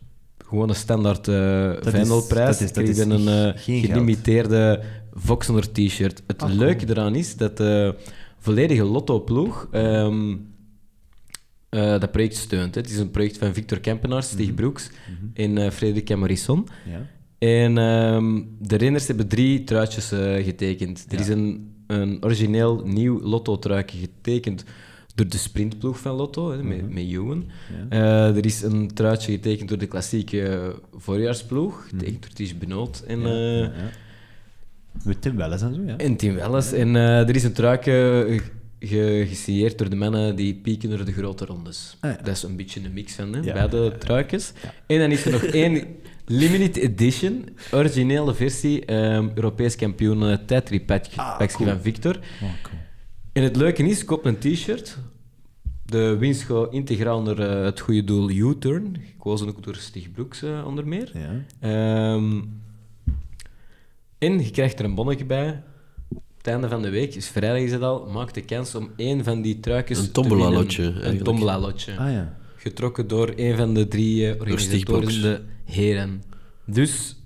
Gewoon 0.47 0.69
een 0.69 0.75
standaard 0.75 1.29
is- 1.29 1.91
Vendelprijs. 1.91 2.59
dat 2.59 2.61
is- 2.69 2.73
dat 2.73 2.85
je 2.87 2.91
is 2.93 2.99
een 2.99 3.29
geld. 3.29 3.61
gelimiteerde 3.87 4.83
Voxener 5.13 5.73
t-shirt. 5.73 6.23
Het 6.27 6.43
Ah, 6.43 6.51
leuke 6.53 6.89
eraan 6.89 7.15
is 7.15 7.37
dat 7.37 7.57
de 7.57 7.95
volledige 8.39 8.85
Lotto-ploeg 8.85 9.69
ehm, 9.71 10.37
eh, 11.75 12.01
dat 12.01 12.13
project 12.13 12.37
steunt. 12.37 12.75
hè. 12.75 12.81
Het 12.81 12.91
is 12.91 12.99
een 12.99 13.11
project 13.11 13.39
van 13.39 13.55
Victor 13.55 13.81
Kempenaars, 13.81 14.29
Stig 14.29 14.47
Mhm. 14.47 14.55
Broeks 14.55 14.91
en 15.35 15.59
eh 15.59 15.71
Frederik 15.71 16.05
Camarisson. 16.05 16.69
Ja. 16.91 17.07
En 17.39 17.79
ehm, 17.79 18.43
de 18.59 18.77
renners 18.77 19.07
hebben 19.07 19.29
drie 19.29 19.65
truitjes 19.65 20.13
eh, 20.13 20.45
getekend. 20.45 21.05
Er 21.09 21.15
Ja. 21.15 21.21
is 21.21 21.29
een, 21.29 21.73
een 21.87 22.25
origineel 22.25 22.83
nieuw 22.87 23.21
Lotto-truitje 23.23 23.99
getekend 23.99 24.65
door 25.15 25.29
de 25.29 25.37
sprintploeg 25.39 25.99
van 26.01 26.15
Lotto, 26.15 26.51
hè, 26.51 26.63
met, 26.63 26.89
met 26.91 27.05
Ewan. 27.05 27.45
Ja. 27.91 27.97
Eh, 28.29 28.37
er 28.37 28.45
is 28.45 28.63
een 28.63 28.89
truitje 28.95 29.33
getekend 29.33 29.69
door 29.69 29.79
de 29.79 29.87
klassieke 29.87 30.75
voorjaarsploeg, 30.97 31.87
getekend 31.89 32.23
door 32.23 32.33
Ties 32.33 32.59
Benoot 32.59 33.05
en. 33.07 33.21
Met 35.05 35.23
Tim 35.23 35.37
Welles 35.37 35.63
en 35.63 35.75
zo, 35.75 35.81
ja. 35.87 35.97
en 35.97 36.17
Tim 36.17 36.35
Welles. 36.35 36.73
En 36.73 36.95
er 36.95 37.35
is 37.35 37.45
een 37.45 37.53
truitje 37.53 38.41
gesigneerd 38.87 39.79
door 39.79 39.91
de 39.91 39.97
mannen 39.97 40.37
die 40.37 40.55
pieken 40.55 40.91
door 40.91 41.05
de 41.05 41.13
grote 41.13 41.45
rondes. 41.45 41.97
Ah, 42.01 42.11
ja. 42.11 42.17
Dat 42.17 42.37
is 42.37 42.43
een 42.43 42.57
beetje 42.57 42.81
een 42.85 42.93
mix 42.93 43.15
van 43.15 43.33
hè, 43.33 43.41
Ja, 43.41 43.53
beide 43.53 43.77
ja, 43.77 43.83
ja, 43.85 43.91
ja. 43.91 43.99
truikjes. 43.99 44.53
En 44.87 44.99
dan 44.99 45.11
is 45.11 45.25
er 45.25 45.33
nog 45.33 45.43
één 45.43 45.87
limited 46.27 46.77
edition, 46.77 47.49
originele 47.73 48.35
versie, 48.35 48.85
ehm, 48.85 49.29
Europees 49.35 49.77
kampioen 49.77 50.23
uh, 50.23 50.37
tijdritpakje 50.47 51.21
Ah, 51.21 51.39
cool. 51.39 51.69
van 51.69 51.81
Victor. 51.81 52.17
Oh, 52.17 52.53
cool. 52.63 52.79
En 53.33 53.43
het 53.43 53.57
leuke 53.57 53.83
is, 53.89 54.05
koop 54.05 54.25
een 54.25 54.39
t-shirt. 54.39 54.99
De 55.85 56.17
winst 56.17 56.43
gaat 56.43 56.73
integraal 56.73 57.23
naar 57.23 57.39
eh, 57.39 57.65
het 57.65 57.81
goede 57.81 58.05
doel 58.05 58.31
U-Turn, 58.31 58.97
gekozen 59.11 59.49
ook 59.49 59.63
door 59.63 59.77
Stig 59.77 60.11
Broeks 60.11 60.43
eh, 60.43 60.67
onder 60.67 60.87
meer. 60.87 61.11
Ja. 61.15 61.45
Ehm, 61.61 62.41
en 64.19 64.39
je 64.45 64.51
krijgt 64.51 64.79
er 64.79 64.85
een 64.85 64.95
bonnetje 64.95 65.25
bij. 65.25 65.63
Het 66.45 66.53
einde 66.53 66.69
van 66.69 66.83
de 66.83 66.89
week, 66.89 67.15
is 67.15 67.29
vrijdag 67.29 67.61
is 67.61 67.73
het 67.73 67.83
al, 67.83 68.07
maak 68.07 68.35
de 68.35 68.41
kans 68.41 68.75
om 68.75 68.91
één 68.97 69.25
van 69.25 69.43
die 69.43 69.61
truikens 69.61 69.99
Een 69.99 70.05
te 70.05 70.11
tombola-lotje, 70.11 70.83
winnen. 70.83 70.97
Een 70.97 71.03
eigenlijk. 71.03 71.25
tombola-lotje. 71.25 71.97
Ah 71.97 72.13
ja. 72.13 72.37
Getrokken 72.57 73.09
door 73.09 73.33
een 73.37 73.57
van 73.57 73.75
de 73.75 73.89
drie 73.89 74.31
eh, 74.31 74.41
organisatoren, 74.41 75.01
Broeks. 75.01 75.21
de 75.21 75.41
heren. 75.65 76.23
Dus 76.67 77.17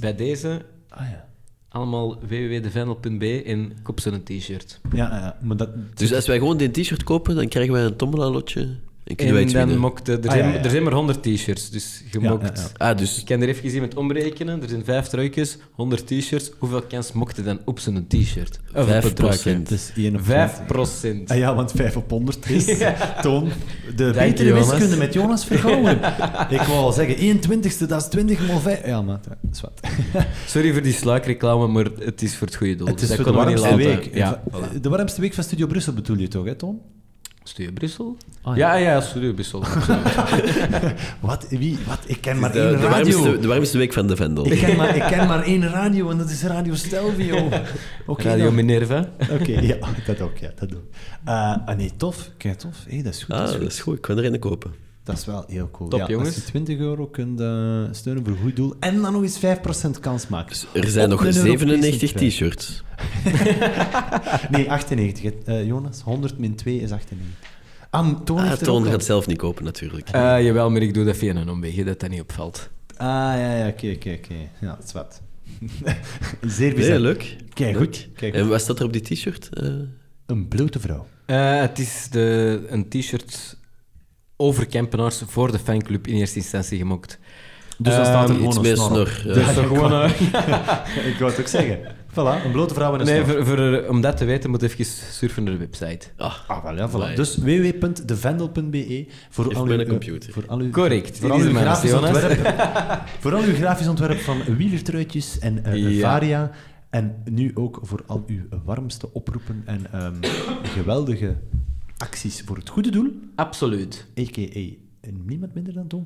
bij 0.00 0.14
deze 0.14 0.64
Ah 0.88 1.10
ja. 1.10 1.28
allemaal 1.68 2.18
www.devendel.be 2.20 3.42
en 3.42 3.72
koop 3.82 4.00
ze 4.00 4.10
een 4.10 4.22
t-shirt. 4.22 4.80
Ja, 4.92 5.08
ja, 5.10 5.38
maar 5.42 5.56
dat... 5.56 5.70
Dus 5.94 6.14
als 6.14 6.26
wij 6.26 6.38
gewoon 6.38 6.56
die 6.56 6.70
t-shirt 6.70 7.02
kopen, 7.02 7.34
dan 7.34 7.48
krijgen 7.48 7.72
wij 7.72 7.84
een 7.84 7.96
tombola-lotje 7.96 8.60
en 8.60 8.80
En 9.04 9.16
dan 9.26 9.34
winnen. 9.46 9.78
mocht, 9.78 10.08
er, 10.08 10.18
Ah, 10.26 10.30
zijn, 10.32 10.44
ja, 10.48 10.52
ja. 10.54 10.62
er 10.64 10.70
zijn 10.70 10.82
maar 10.82 10.92
100 10.92 11.22
t-shirts, 11.22 11.70
dus 11.70 12.02
je 12.10 12.20
Ja, 12.20 12.30
mocht... 12.30 12.42
ja, 12.42 12.62
ja. 12.78 12.90
Ah, 12.90 12.98
dus 12.98 13.18
Ik 13.18 13.24
kan 13.24 13.40
er 13.40 13.48
even 13.48 13.68
iemand 13.70 13.94
omrekenen. 13.94 14.62
Er 14.62 14.68
zijn 14.68 14.84
vijf 14.84 15.06
truikjes, 15.06 15.58
100 15.72 16.06
t-shirts. 16.06 16.50
Hoeveel 16.58 16.82
kans 16.82 17.12
mocht 17.12 17.36
je 17.36 17.42
dan 17.42 17.58
op 17.64 17.78
zijn 17.78 18.06
t-shirt? 18.06 18.60
Of 18.74 18.82
op 18.82 18.88
een 18.88 19.02
5%. 19.10 19.14
truikje? 19.14 19.50
Het 19.50 19.70
is 19.70 19.92
1 19.96 20.14
op 20.16 20.24
5 20.24 20.60
procent. 20.66 21.30
Ah 21.30 21.36
ja, 21.36 21.54
want 21.54 21.72
5 21.72 21.96
op 21.96 22.10
100 22.10 22.50
is... 22.50 22.64
Toon, 23.22 23.48
de 23.96 24.04
je, 24.04 24.12
betere 24.12 24.52
wiskunde 24.54 24.96
met 24.96 25.12
Jonas 25.12 25.44
Vergouwen. 25.44 25.96
Ik 26.58 26.60
wou 26.60 26.78
al 26.78 26.92
zeggen, 26.92 27.16
1 27.16 27.40
twintigste, 27.40 27.86
dat 27.86 28.00
is 28.02 28.08
20 28.08 28.46
mal 28.46 28.58
5. 28.60 28.86
Ja, 28.86 29.02
maar 29.02 29.20
dat 29.24 29.36
is 29.52 29.60
wat. 29.60 29.80
Sorry 30.46 30.72
voor 30.72 30.82
die 30.82 30.92
sluikreclame, 30.92 31.66
maar 31.66 31.86
het 31.98 32.22
is 32.22 32.36
voor 32.36 32.46
het 32.46 32.56
goede 32.56 32.74
doel. 32.74 32.86
Het 32.86 33.00
is 33.02 33.06
Dus 33.08 33.16
voor 33.16 33.24
de 33.24 33.32
warmste 33.32 33.76
week. 33.76 34.14
Ja, 34.14 34.42
De 34.80 34.88
warmste 34.88 35.20
week 35.20 35.34
van 35.34 35.44
Studio 35.44 35.66
Brussel 35.66 35.92
bedoel 35.92 36.16
je 36.18 36.28
toch, 36.28 36.44
hè, 36.44 36.54
Toon? 36.54 36.80
Studio 37.44 37.72
Brussel? 37.72 38.16
Ah, 38.42 38.56
ja, 38.56 38.74
ja, 38.74 39.00
Studio 39.00 39.32
Brussel. 39.32 39.60
Wat? 41.20 41.46
Wie? 41.48 41.78
Wat? 41.86 41.98
Ik 42.06 42.20
ken 42.20 42.38
maar 42.38 42.52
de, 42.52 42.60
één 42.60 42.70
de, 42.70 42.76
radio. 42.76 42.88
warmste, 42.90 43.38
de 43.38 43.48
warmste 43.48 43.78
week 43.78 43.92
van 43.92 44.06
de 44.06 44.16
Vendel. 44.16 44.46
Ik 44.46 44.58
ken, 44.58 44.76
maar, 44.76 44.96
ik 44.96 45.02
ken 45.02 45.26
maar 45.26 45.42
één 45.42 45.68
radio 45.68 46.10
en 46.10 46.18
dat 46.18 46.30
is 46.30 46.42
Radio 46.42 46.74
Stelvio. 46.74 47.48
Oké, 48.06 48.22
Radio 48.22 48.44
dan. 48.44 48.54
Minerva. 48.54 49.08
Oké, 49.30 49.60
ja, 49.60 49.76
dat 50.06 50.20
ook, 50.20 50.36
ja, 50.38 50.50
dat 50.54 50.74
ook. 50.74 50.84
Eh, 51.24 51.56
ah 51.66 51.76
nee, 51.76 51.92
tof. 51.96 52.30
Kijk, 52.36 52.58
tof. 52.58 52.84
Hey, 52.88 53.02
dat 53.02 53.14
is 53.14 53.22
goed. 53.22 53.34
Ah, 53.34 53.40
dat, 53.40 53.54
is 53.54 53.58
dat 53.58 53.72
is 53.72 53.80
goed. 53.80 53.96
Ik 53.96 54.02
kan 54.02 54.18
er 54.18 54.24
een 54.24 54.38
kopen. 54.38 54.74
Dat 55.04 55.16
is 55.18 55.24
wel 55.24 55.44
heel 55.48 55.70
cool. 55.70 55.88
Top, 55.88 55.98
ja, 55.98 56.06
jongens. 56.06 56.28
Als 56.28 56.36
je 56.36 56.42
20 56.42 56.78
euro 56.78 57.06
kunt 57.06 57.40
eh, 57.40 57.82
steunen 57.90 58.24
voor 58.24 58.32
een 58.32 58.42
goed 58.42 58.56
doel 58.56 58.74
en 58.80 59.00
dan 59.00 59.12
nog 59.12 59.22
eens 59.22 59.38
5% 59.96 60.00
kans 60.00 60.28
maken. 60.28 60.48
Dus 60.48 60.66
er 60.82 60.88
zijn 60.90 61.04
Op 61.04 61.10
nog 61.10 61.20
een 61.20 61.36
Europese 61.36 61.58
97 61.58 62.12
trui. 62.12 62.30
t-shirts. 62.30 62.82
Nee, 64.50 64.70
98. 64.70 65.22
hè. 65.22 65.30
Eh, 65.58 65.66
Jonas, 65.66 66.00
100 66.00 66.38
min 66.38 66.54
2 66.54 66.80
is 66.80 66.90
98. 66.92 67.50
Ah, 67.90 68.20
Toon 68.24 68.38
Ah, 68.38 68.52
Toon 68.52 68.84
gaat 68.86 69.04
zelf 69.04 69.26
niet 69.26 69.38
kopen, 69.38 69.64
natuurlijk. 69.64 70.08
Eh, 70.08 70.44
jawel, 70.44 70.70
maar 70.70 70.82
ik 70.82 70.94
doe 70.94 71.04
dat 71.04 71.16
via 71.16 71.34
een 71.34 71.50
omweg, 71.50 71.74
dat 71.74 72.00
dat 72.00 72.10
niet 72.10 72.20
opvalt. 72.20 72.70
Ah, 72.96 73.06
ja, 73.08 73.56
ja, 73.56 73.66
oké, 73.68 73.92
oké, 73.96 74.10
oké. 74.18 74.34
Ja, 74.60 74.76
dat 74.76 74.84
is 74.84 74.92
wat. 74.92 75.20
Zeer 76.56 76.74
bizar. 76.74 76.90
Nee, 76.90 77.00
leuk. 77.00 77.36
Kijk 77.54 77.76
goed. 77.76 78.08
Kijk 78.16 78.34
En 78.34 78.48
wat 78.48 78.60
staat 78.60 78.78
er 78.78 78.84
op 78.84 78.92
die 78.92 79.02
t-shirt? 79.02 79.48
Eh, 79.52 79.68
Een 80.26 80.48
blote 80.48 80.80
vrouw. 80.80 81.06
Eh, 81.26 81.60
het 81.60 81.78
is 81.78 82.08
de, 82.10 82.60
een 82.68 82.88
t-shirt 82.88 83.56
over 84.42 84.66
Kempenaars 84.66 85.22
voor 85.26 85.52
de 85.52 85.58
fanclub 85.58 86.06
in 86.06 86.14
eerste 86.14 86.36
instantie 86.38 86.78
gemokt. 86.78 87.18
Dus 87.78 87.94
dan 87.94 88.04
staat 88.04 88.28
er 88.28 88.34
Ehm, 88.34 88.34
gewoon 88.34 88.46
iets 88.46 88.56
een 88.56 88.62
meer 88.62 88.76
snor 88.76 89.20
ja. 89.24 89.32
Dus 89.34 89.46
dat 89.46 89.56
is 89.56 89.66
gewoon... 89.66 89.92
eh, 89.92 90.10
Ik 91.12 91.16
wou 91.18 91.30
het 91.30 91.40
ook 91.40 91.46
zeggen. 91.46 91.78
Voilà, 92.12 92.44
een 92.44 92.50
blote 92.52 92.74
vrouw 92.74 92.94
en 92.94 93.00
een 93.00 93.06
nee, 93.06 93.24
snor. 93.24 93.34
voor, 93.34 93.46
voor, 93.46 93.72
eh, 93.74 93.90
om 93.90 94.00
dat 94.00 94.16
te 94.16 94.24
weten 94.24 94.50
moet 94.50 94.60
je 94.60 94.68
even 94.68 94.84
surfen 95.12 95.44
naar 95.44 95.52
de 95.52 95.58
website. 95.58 96.06
ah, 96.16 96.34
Ah, 96.46 96.64
wel 96.64 96.76
ja, 96.76 96.90
voilà. 96.90 97.14
Dus 97.16 97.36
www.devendel.be 97.36 99.06
voor 99.30 99.54
al 99.54 99.66
uw... 99.66 99.84
computer. 99.86 100.32
Voor 100.32 100.44
al 100.46 100.58
uw, 100.58 100.70
Correct, 100.70 101.18
Voor 101.18 101.28
dit 101.28 101.30
al 101.30 101.38
is 101.38 101.46
uw 101.46 101.52
mijn 101.52 101.64
grafisch 101.64 101.92
ontwerp. 101.92 102.54
voor 103.20 103.34
al 103.34 103.42
uw 103.42 103.54
grafisch 103.54 103.88
ontwerp 103.88 104.18
van 104.20 104.42
wielertruitjes 104.56 105.38
en 105.38 105.64
eh 105.64 105.74
Ja. 105.96 106.00
Varia. 106.10 106.50
En 106.90 107.14
nu 107.30 107.50
ook 107.54 107.78
voor 107.82 108.02
al 108.06 108.24
uw 108.26 108.40
warmste 108.64 109.12
oproepen 109.12 109.62
en 109.66 109.86
ehm, 109.92 110.14
geweldige 110.62 111.36
acties 112.02 112.40
voor 112.46 112.56
het 112.56 112.68
goede 112.68 112.90
doel. 112.90 113.10
Absoluut. 113.34 114.06
A.k.a. 114.20 115.08
niemand 115.26 115.54
minder 115.54 115.72
dan 115.72 115.86
Toon. 115.86 116.04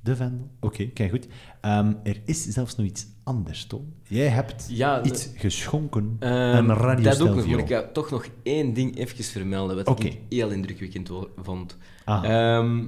De 0.00 0.16
Vendel. 0.16 0.50
Oké, 0.60 0.84
kijk 0.86 1.10
goed. 1.10 1.26
Ehm, 1.60 1.92
er 2.02 2.20
is 2.24 2.44
zelfs 2.46 2.76
nog 2.76 2.86
iets 2.86 3.06
anders, 3.24 3.66
Toon. 3.66 3.92
Jij 4.02 4.28
hebt 4.28 4.66
Ja, 4.68 5.00
de- 5.00 5.08
iets 5.08 5.28
geschonken 5.34 6.16
aan 6.20 6.70
Radio 6.72 7.04
dat 7.04 7.20
ook 7.20 7.34
nog, 7.34 7.46
maar 7.46 7.58
ik 7.58 7.68
ga 7.68 7.82
toch 7.92 8.10
nog 8.10 8.26
één 8.42 8.74
ding 8.74 8.96
even 8.98 9.24
vermelden, 9.24 9.84
wat 9.84 10.04
ik 10.04 10.18
heel 10.28 10.50
indrukwekkend 10.50 11.10
vond. 11.36 11.76
Ah, 12.04 12.24
Ehm, 12.24 12.84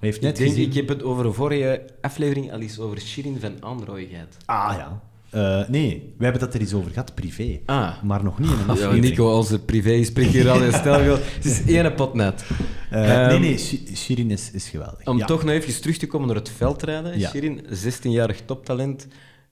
heeft 0.00 0.16
ik, 0.16 0.22
net 0.22 0.36
denk, 0.36 0.50
gezien... 0.50 0.66
ik 0.68 0.74
heb 0.74 0.88
het 0.88 1.02
over 1.02 1.26
een 1.26 1.34
vorige 1.34 1.86
aflevering 2.00 2.52
al 2.52 2.60
eens 2.60 2.78
over 2.78 3.00
Shirin 3.00 3.40
van 3.40 3.64
Aanrooy 3.64 4.06
gehad. 4.06 4.36
Ah, 4.46 4.74
ja. 4.76 5.02
Eh, 5.32 5.68
nee, 5.68 6.14
we 6.18 6.24
hebben 6.24 6.40
dat 6.42 6.54
er 6.54 6.60
eens 6.60 6.72
over 6.74 6.90
gehad, 6.90 7.14
privé. 7.14 7.60
Ah, 7.66 8.02
Maar 8.02 8.24
nog 8.24 8.38
niet 8.38 8.50
in 8.50 8.54
een 8.58 8.64
ja, 8.66 8.72
aflevering. 8.72 9.04
Nico, 9.04 9.36
onze 9.36 9.58
privé 9.58 10.04
spreekt 10.04 10.30
hier 10.32 10.50
al 10.50 10.62
in 10.62 10.72
stel. 10.72 11.00
Het 11.18 11.44
is 11.44 11.62
één 11.66 11.94
pot 11.94 12.14
net. 12.14 12.44
Eh, 12.90 13.20
Ehm, 13.22 13.28
nee, 13.28 13.38
nee, 13.38 13.58
Shi- 13.58 13.96
Shirin 13.96 14.30
is, 14.30 14.50
is 14.50 14.68
geweldig. 14.68 15.06
Om 15.06 15.18
ja. 15.18 15.26
toch 15.26 15.42
nog 15.44 15.52
even 15.54 15.80
terug 15.80 15.96
te 15.96 16.06
komen 16.06 16.26
naar 16.26 16.36
het 16.36 16.48
veldrijden. 16.50 17.18
Ja. 17.18 17.30
Shirin, 17.30 17.60
16-jarig 17.70 18.40
toptalent, 18.44 19.06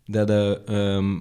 dat 0.05 0.31
eh, 0.31 0.51
ehm, 0.69 1.15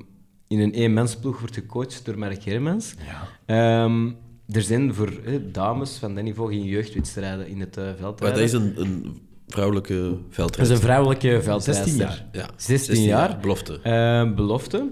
in 0.48 0.60
een 0.60 0.72
eenmansploeg 0.72 1.40
wordt 1.40 1.56
gecoacht 1.56 2.02
door 2.06 2.18
Mark 2.20 2.44
Hermans. 2.44 2.94
Ja. 3.06 3.84
Ehm, 3.86 4.08
er 4.48 4.62
zijn 4.62 4.94
voor 4.94 5.12
eh, 5.26 5.34
dames 5.52 5.98
van 5.98 6.16
dat 6.16 6.24
niveau 6.24 6.50
geen 6.54 6.64
jeugdwedstrijden 6.66 7.48
in 7.48 7.60
het 7.60 7.78
eh, 7.78 7.84
maar 7.84 7.96
veldrijden. 7.98 8.40
dat 8.40 8.48
is 8.48 8.54
een, 8.54 8.74
een 8.82 9.18
vrouwelijke 9.50 10.18
Dat 10.36 10.60
is 10.60 10.70
een 10.70 10.78
vrouwelijke 10.78 11.40
veldrijder. 11.42 11.84
16 11.84 11.96
jaar. 11.96 12.26
Ja, 12.32 12.50
16 12.56 13.02
jaar. 13.04 13.38
Belofte. 13.42 13.80
Eh, 13.84 14.34
belofte. 14.36 14.88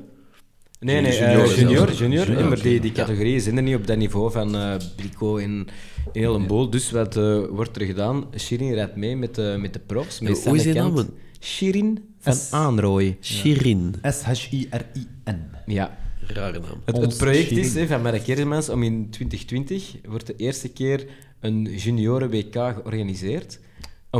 Nee, 0.79 1.01
nee, 1.01 1.11
Junior 1.17 1.47
junior, 1.47 1.57
junior, 1.57 1.91
junior, 1.93 2.25
Junior, 2.25 2.43
Eh, 2.43 2.47
maar 2.49 2.61
die, 2.61 2.79
die 2.79 2.91
ja. 2.95 2.97
categorieën 2.97 3.41
zijn 3.41 3.57
er 3.57 3.63
niet 3.63 3.75
op 3.75 3.87
dat 3.87 3.97
niveau 3.97 4.31
van 4.31 4.55
eh 4.55 4.75
Brico 4.95 5.37
en 5.37 5.67
heel 6.13 6.35
een 6.35 6.47
boel. 6.47 6.69
Dus 6.69 6.91
wat 6.91 7.17
eh, 7.17 7.39
wordt 7.49 7.75
er 7.79 7.85
gedaan? 7.85 8.25
Shirin 8.37 8.73
rijdt 8.73 8.95
mee 8.95 9.15
met 9.15 9.35
de, 9.35 9.55
met 9.59 9.73
de 9.73 9.79
profs. 9.79 10.19
Met 10.19 10.43
Hoe 10.43 10.55
is 10.55 10.63
die 10.63 10.73
Kent. 10.73 10.95
naam? 10.95 11.09
Shirin 11.39 11.99
van 12.19 12.33
S. 12.33 12.51
Aanrooy. 12.51 13.17
Shirin. 13.21 13.95
S-H-I-R-I-N. 14.01 15.41
Ja. 15.65 15.97
Rare 16.27 16.59
naam. 16.59 17.01
Het, 17.01 17.17
project 17.17 17.47
Shirin. 17.47 17.81
is 17.81 17.87
van 17.87 18.01
Mark 18.01 18.25
Hermans 18.27 18.69
om 18.69 18.83
in 18.83 19.09
2020 19.09 19.95
wordt 20.07 20.27
de 20.27 20.35
eerste 20.35 20.67
keer 20.69 21.05
een 21.39 21.63
junioren-WK 21.75 22.53
georganiseerd. 22.53 23.59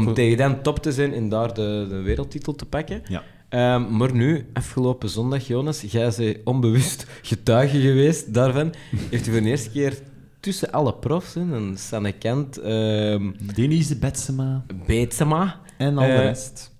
Om 0.05 0.13
tegen 0.13 0.37
dan 0.37 0.61
top 0.61 0.79
te 0.79 0.91
zijn 0.91 1.13
en 1.13 1.29
daar 1.29 1.53
de, 1.53 1.85
de 1.89 2.01
wereldtitel 2.01 2.55
te 2.55 2.65
pakken. 2.65 3.01
Ja. 3.07 3.23
Ehm, 3.49 3.97
maar 3.97 4.13
nu, 4.13 4.45
afgelopen 4.53 5.09
zondag, 5.09 5.47
Jonas, 5.47 5.81
jij 5.81 6.13
bent 6.17 6.37
onbewust 6.43 7.05
getuige 7.21 7.79
geweest 7.79 8.33
daarvan. 8.33 8.73
Heeft 9.09 9.25
hij 9.25 9.33
voor 9.33 9.43
de 9.43 9.49
eerste 9.49 9.69
keer 9.69 9.99
tussen 10.39 10.71
alle 10.71 10.93
profs, 10.93 11.33
hè, 11.33 11.41
een 11.41 11.77
Sanne 11.77 12.11
Kent, 12.11 12.57
ehm 12.57 13.31
Denise 13.55 13.97
Betsema 13.97 14.65
Beetsema, 14.85 15.61
en 15.77 15.97
al 15.97 16.05
de 16.05 16.11
Eh, 16.11 16.23
rest. 16.23 16.75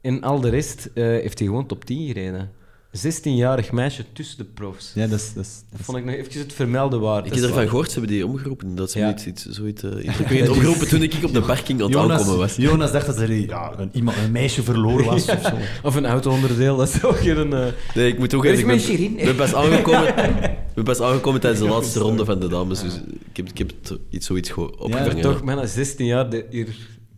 En 0.00 0.22
al 0.22 0.40
de 0.40 0.48
rest 0.48 0.90
eh, 0.94 1.04
heeft 1.04 1.38
hij 1.38 1.48
gewoon 1.48 1.66
top 1.66 1.84
10 1.84 2.06
gereden. 2.06 2.50
16-jarig 2.98 3.72
meisje 3.72 4.04
tussen 4.12 4.38
de 4.38 4.44
profs. 4.44 4.92
Ja, 4.94 5.06
dat 5.06 5.18
is... 5.18 5.32
Dat, 5.34 5.44
is, 5.44 5.62
vond 5.84 5.98
ik 5.98 6.04
nog 6.04 6.14
even 6.14 6.40
het 6.40 6.52
vermelden 6.52 7.00
waard. 7.00 7.26
Ik 7.26 7.34
heb 7.34 7.44
ervan 7.44 7.68
gehoord, 7.68 7.90
ze 7.90 7.98
hebben 7.98 8.16
die 8.16 8.26
omgeroepen. 8.26 8.74
Dat 8.74 8.90
ze 8.90 8.98
Ja. 8.98 9.10
iets, 9.10 9.26
iets, 9.26 9.44
zoiets, 9.46 9.82
eh, 9.82 9.90
iets 10.04 10.18
iets 10.40 10.48
omgeroepen 10.48 10.88
toen 10.88 11.02
ik 11.02 11.14
op 11.24 11.32
de 11.32 11.40
parking 11.40 11.82
aan 11.82 11.86
het 11.90 11.96
aankomen 11.96 12.36
was. 12.36 12.56
Jonas 12.56 12.92
dacht 12.92 13.06
dat 13.06 13.18
er 13.18 13.32
ja, 13.32 13.72
een, 13.78 13.90
iemand, 13.92 14.16
een 14.16 14.32
meisje 14.32 14.62
verloren 14.62 15.04
was 15.04 15.26
of 15.36 15.42
zo. 15.42 15.56
Of 15.82 15.94
een 15.94 16.06
auto-onderdeel, 16.06 16.76
dat 16.76 16.88
is 16.88 17.04
ook 17.04 17.16
geen... 17.18 17.52
eh, 17.52 17.66
Nee, 17.94 18.08
ik 18.08 18.18
moet 18.18 18.34
ook 18.34 18.44
even... 18.44 18.66
mijn 18.66 18.78
Ik 18.78 18.86
ben, 18.86 18.96
Shirin? 18.96 19.18
ik 19.18 19.24
ben 19.24 19.36
pas 19.36 19.54
aangekomen, 19.54 20.08
ik 20.68 20.74
ben 20.74 20.84
pas 20.84 21.00
aangekomen 21.00 21.40
tijdens 21.40 21.62
de 21.62 21.68
laatste 21.68 21.98
ronde 21.98 22.24
van 22.24 22.40
de 22.40 22.48
dames, 22.48 22.80
dus 22.80 22.94
ik 23.30 23.36
heb, 23.36 23.48
ik 23.48 23.58
heb 23.58 23.70
het 23.82 23.98
iets, 24.10 24.26
zoiets 24.26 24.50
gewoon 24.50 24.78
opgevangen. 24.78 25.20
toch, 25.20 25.44
bijna 25.44 25.66
16 25.66 26.06
jaar. 26.06 26.30
De, 26.30 26.46
hier 26.50 26.66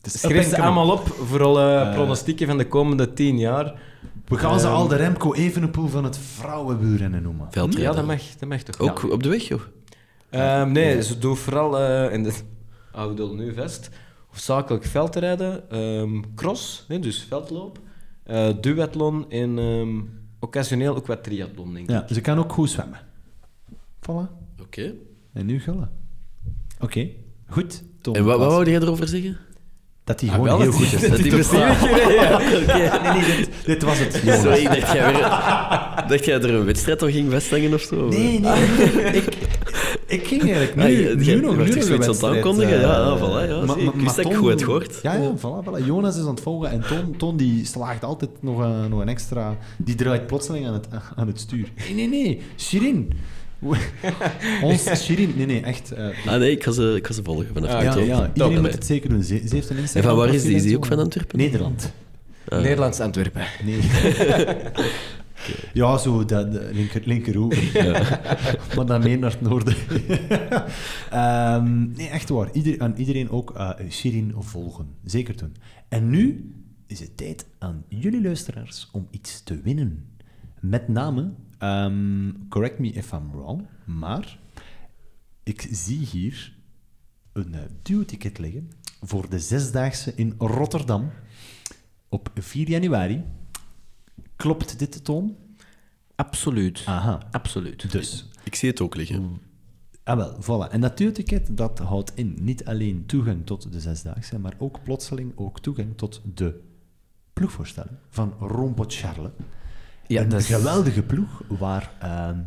and 0.03 0.45
ze 0.45 0.61
allemaal 0.63 0.91
op 0.91 1.17
voor 1.29 1.43
al 1.43 1.59
eh, 1.59 1.81
Eh. 1.81 1.95
pronostieken 1.95 2.47
van 2.47 2.59
de 2.59 2.67
komende 2.69 3.13
10 3.13 3.39
jaar. 3.39 3.75
We 4.27 4.39
gaan 4.39 4.61
ze 4.61 4.67
Ehm. 4.67 4.75
al 4.75 4.89
de 4.89 4.97
Remco 4.97 5.35
Evenepoel 5.35 5.89
van 5.89 6.05
het 6.05 6.19
vrouwenbuurrennen 6.19 7.23
noemen. 7.23 7.47
Veldrijden. 7.51 7.91
Ja, 7.91 7.97
dat 7.97 8.07
mag, 8.07 8.23
dat 8.39 8.49
mag 8.49 8.63
toch 8.63 8.79
Ook 8.79 9.03
Ja. 9.03 9.09
op 9.09 9.23
de 9.23 9.29
weg, 9.29 9.43
joh? 9.49 9.61
Ehm, 10.31 10.73
nee, 10.73 11.03
ze 11.03 11.19
doen 11.19 11.37
vooral 11.37 11.79
eh 11.79 12.13
in 12.13 12.23
de 12.23 12.33
oude 12.93 13.27
nu 13.35 13.53
vest. 13.55 13.91
Hoofdzakelijk 14.29 14.85
veldrijden, 14.85 15.71
ehm, 15.71 16.23
cross, 16.35 16.85
hè, 16.89 16.99
dus 16.99 17.23
veldloop, 17.29 17.79
eh 18.25 18.49
duathlon 18.61 19.31
en 19.31 19.59
ehm, 19.59 20.01
occasioneel 20.41 20.97
ook 20.97 21.07
wat 21.07 21.25
triathlon, 21.25 21.75
denk 21.75 21.91
ik. 21.91 22.09
Ja, 22.09 22.15
ze 22.15 22.21
kan 22.21 22.39
ook 22.39 22.53
goed 22.53 22.71
zwemmen. 22.71 23.01
Voilà. 24.01 24.31
Oké. 24.63 24.95
En 25.33 25.47
nu 25.47 25.61
gullen. 25.61 25.91
Oké, 26.81 27.09
goed. 27.49 27.83
Tom 28.01 28.15
En 28.15 28.25
wat, 28.25 28.39
wat 28.39 28.51
wou 28.51 28.71
jij 28.71 28.81
erover 28.81 29.09
zeggen? 29.09 29.37
Dat 30.05 30.21
hij 30.21 30.29
Ah, 30.29 30.35
gewoon 30.35 30.49
wel, 30.51 30.61
heel 30.61 30.71
dat 30.71 30.81
goed 30.81 30.93
is. 31.03 31.09
Dat 31.09 31.17
die 31.17 31.31
toch 31.31 31.49
plezier 31.51 31.59
wel- 32.29 32.39
Nee, 33.13 33.13
nee, 33.13 33.37
dit, 33.37 33.49
dit 33.65 33.83
was 33.83 33.99
het. 33.99 34.13
Sorry, 34.43 34.59
ik 34.61 34.81
dacht 34.81 34.93
jij, 34.93 35.13
weer, 35.13 35.21
dacht 36.11 36.25
jij 36.25 36.35
er 36.41 36.55
een 36.55 36.65
wedstrijd 36.65 37.03
aan 37.03 37.11
ging 37.13 37.33
vasthangen 37.33 37.75
of 37.75 37.81
zo? 37.81 38.09
Nee, 38.09 38.41
nee. 38.41 38.63
ik, 39.13 39.25
ik 40.07 40.27
ging 40.27 40.43
eigenlijk 40.43 40.75
nu, 40.77 40.83
Ah, 40.83 40.91
je- 40.91 41.15
nu 41.35 41.41
nog, 41.41 41.57
werd 41.57 41.69
nu 41.69 41.75
nog 41.75 41.85
zoiets 41.85 41.89
een 41.89 41.93
aan 41.93 41.99
het 41.99 42.07
wedstrijd, 42.07 42.35
aankondigen? 42.37 42.75
eh, 42.77 42.81
Ja, 42.83 42.97
ja, 42.99 43.19
voilà, 43.19 43.49
ja, 43.69 43.75
ik 43.93 44.01
wist 44.01 44.17
dat 44.17 44.25
ik 44.27 44.35
goed 44.35 44.51
had 44.51 44.63
gehoord. 44.63 44.99
Ja, 45.03 45.15
ja, 45.15 45.33
voilà, 45.37 45.65
voilà. 45.69 45.85
Jonas 45.87 46.17
is 46.17 46.23
aan 46.23 46.29
het 46.29 46.41
volgen 46.41 46.71
en 46.71 46.83
Ton, 46.89 47.17
Ton 47.17 47.37
die 47.37 47.65
slaagt 47.67 48.05
altijd 48.05 48.31
nog 48.41 48.59
een, 48.59 48.89
nog 48.89 49.01
een 49.01 49.09
extra... 49.09 49.57
Die 49.77 49.95
draait 49.95 50.27
plotseling 50.27 50.67
aan 50.67 50.73
het, 50.73 50.87
aan 51.17 51.27
het 51.27 51.41
stuur. 51.41 51.69
Nee, 51.77 51.95
nee, 51.95 52.09
nee. 52.23 52.41
Shirin. 52.59 53.13
Ons 54.63 55.05
Shirin. 55.05 55.33
Nee, 55.37 55.47
nee, 55.47 55.61
echt. 55.63 55.93
eh, 55.93 56.27
Ah 56.27 56.39
nee, 56.39 56.51
ik 56.51 56.63
ga 56.65 56.71
ze, 56.73 56.95
ik 56.97 57.07
ga 57.07 57.13
ze 57.13 57.23
volgen 57.23 57.47
vanaf 57.55 57.71
Ah, 57.71 57.83
ja, 57.83 57.95
ja, 57.97 57.97
iedereen 58.01 58.33
Top. 58.35 58.61
moet 58.63 58.73
het 58.73 58.87
zeker 58.87 59.09
doen. 59.09 59.23
Ze, 59.23 59.43
ze 59.49 59.55
heeft 59.55 59.71
een 59.71 59.77
En 59.77 59.83
Instagram. 59.83 60.11
van 60.17 60.25
waar 60.27 60.35
is 60.35 60.43
die? 60.43 60.55
Is 60.55 60.63
die 60.63 60.77
ook 60.77 60.83
en 60.85 60.89
van. 60.89 60.99
Antwerpen? 60.99 61.39
Nederland. 61.39 61.93
Ah. 62.49 62.61
Nederlands 62.61 63.01
Antwerpen. 63.01 63.47
Nee. 63.65 63.79
Ja, 65.73 65.99
zo 65.99 66.25
dat 66.25 66.53
de 66.53 66.71
linker, 66.73 67.03
linkeroever. 67.05 68.21
maar 68.77 68.87
dan 68.87 69.03
meer 69.03 69.19
naar 69.19 69.31
het 69.31 69.41
noorden. 69.41 69.75
Ehm, 71.11 71.93
nee, 71.97 72.09
echt 72.09 72.29
waar. 72.29 72.49
Ieder, 72.53 72.81
aan 72.81 72.95
iedereen 72.97 73.31
ook 73.31 73.55
eh 73.57 73.71
Shirin 73.91 74.33
volgen. 74.39 74.87
Zeker 75.05 75.37
doen. 75.37 75.55
En 75.89 76.11
nu 76.11 76.53
is 76.87 77.01
het 77.01 77.17
tijd 77.17 77.47
aan 77.59 77.85
jullie 77.89 78.23
luisteraars 78.23 78.89
om 78.93 79.07
iets 79.11 79.43
te 79.43 79.61
winnen. 79.63 80.05
Met 80.61 80.89
name, 80.89 81.31
ehm, 81.65 82.33
correct 82.49 82.79
me 82.79 82.89
if 82.89 83.13
I'm 83.13 83.31
wrong, 83.33 83.67
maar 83.85 84.39
ik 85.43 85.69
zie 85.71 85.99
hier 86.07 86.55
een 87.33 87.53
uh, 87.55 87.61
duo-ticket 87.83 88.39
liggen 88.39 88.71
voor 89.03 89.31
de 89.31 89.39
Zesdaagse 89.39 90.13
in 90.15 90.35
Rotterdam 90.39 91.11
op 92.09 92.31
4 92.35 92.69
januari. 92.69 93.25
Klopt 94.37 94.79
dit, 94.79 95.05
Toon? 95.05 95.37
Absoluut. 96.15 96.83
Aha. 96.87 97.29
Absoluut. 97.31 97.93
Dus, 97.93 98.29
Ik 98.45 98.55
zie 98.55 98.71
het 98.71 98.81
ook 98.81 98.95
liggen. 98.97 99.41
ah 100.05 100.17
wel, 100.17 100.43
voilà. 100.43 100.73
En 100.73 100.81
dat 100.81 100.97
duo-ticket, 100.99 101.57
dat 101.57 101.79
houdt 101.79 102.13
in 102.15 102.37
niet 102.41 102.65
alleen 102.65 103.07
toegang 103.07 103.47
tot 103.47 103.73
de 103.73 103.81
Zesdaagse, 103.81 104.39
maar 104.39 104.55
ook 104.59 104.83
plotseling 104.83 105.33
ook 105.37 105.61
toegang 105.61 105.97
tot 105.97 106.23
de 106.35 106.61
ploegvoorstelling 107.33 107.97
van 108.11 108.33
Rompot 108.39 108.95
Charles. 108.95 109.31
Ja, 110.07 110.23
een 110.23 110.29
dat 110.29 110.41
is- 110.41 110.47
geweldige 110.47 111.03
ploeg 111.03 111.43
waar 111.49 111.93
ehm, 112.01 112.39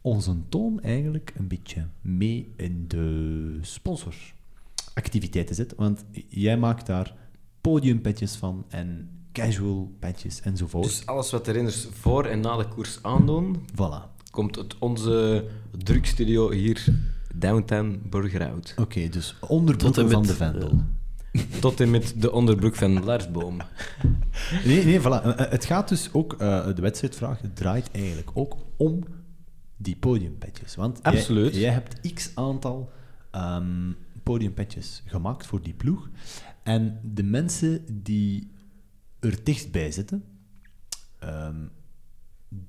onze 0.00 0.36
Toon 0.48 0.80
eigenlijk 0.82 1.32
een 1.36 1.48
beetje 1.48 1.86
mee 2.00 2.52
in 2.56 2.84
de 2.88 3.58
sponsoractiviteiten 3.60 5.54
zit. 5.54 5.74
Want 5.76 6.04
jij 6.28 6.56
maakt 6.58 6.86
daar 6.86 7.14
podiumpetjes 7.60 8.34
van 8.34 8.64
en 8.68 9.08
casual 9.32 9.92
petjes 9.98 10.40
enzovoort. 10.40 10.84
Dus 10.84 11.06
alles 11.06 11.30
wat 11.30 11.44
de 11.44 11.52
renners 11.52 11.86
voor 11.92 12.24
en 12.24 12.40
na 12.40 12.56
de 12.56 12.68
koers 12.68 12.98
aandoen, 13.02 13.56
Voilà. 13.72 14.30
komt 14.30 14.56
uit 14.58 14.78
onze 14.78 15.44
drukstudio 15.78 16.50
hier 16.50 16.84
downtown 17.34 18.02
Burgerhout. 18.10 18.74
Oké, 18.78 19.08
dus 19.08 19.34
en 19.98 20.10
van 20.10 20.22
de 20.22 20.34
Vendel. 20.34 20.80
Tot 21.60 21.80
en 21.80 21.90
met 21.90 22.14
de 22.16 22.32
onderbroek 22.32 22.74
van 22.76 23.04
Larsboom. 23.04 23.56
Nee, 24.64 24.84
nee, 24.84 25.00
voilà. 25.00 25.02
Eh, 25.02 25.28
eh, 25.38 25.50
Het 25.50 25.64
gaat 25.64 25.88
dus 25.88 26.08
ook, 26.12 26.32
eh, 26.32 26.66
de 26.74 26.82
wedstrijdvraag 26.82 27.40
draait 27.54 27.90
eigenlijk 27.92 28.30
ook 28.34 28.56
om 28.76 29.04
die 29.76 29.96
podiumpetjes. 29.96 30.74
Want 30.74 30.98
jij- 31.02 31.12
Absoluut. 31.12 31.54
Jij, 31.54 31.72
hebt 31.72 32.12
x 32.14 32.30
aantal 32.34 32.90
ehm, 33.30 33.90
podiumpetjes 34.22 35.02
gemaakt 35.06 35.46
voor 35.46 35.62
die 35.62 35.72
ploeg. 35.74 36.08
En 36.62 37.00
de 37.14 37.22
mensen 37.22 37.84
die 38.02 38.50
er 39.20 39.38
dichtbij 39.44 39.90
zitten, 39.92 40.24
ehm, 41.18 41.56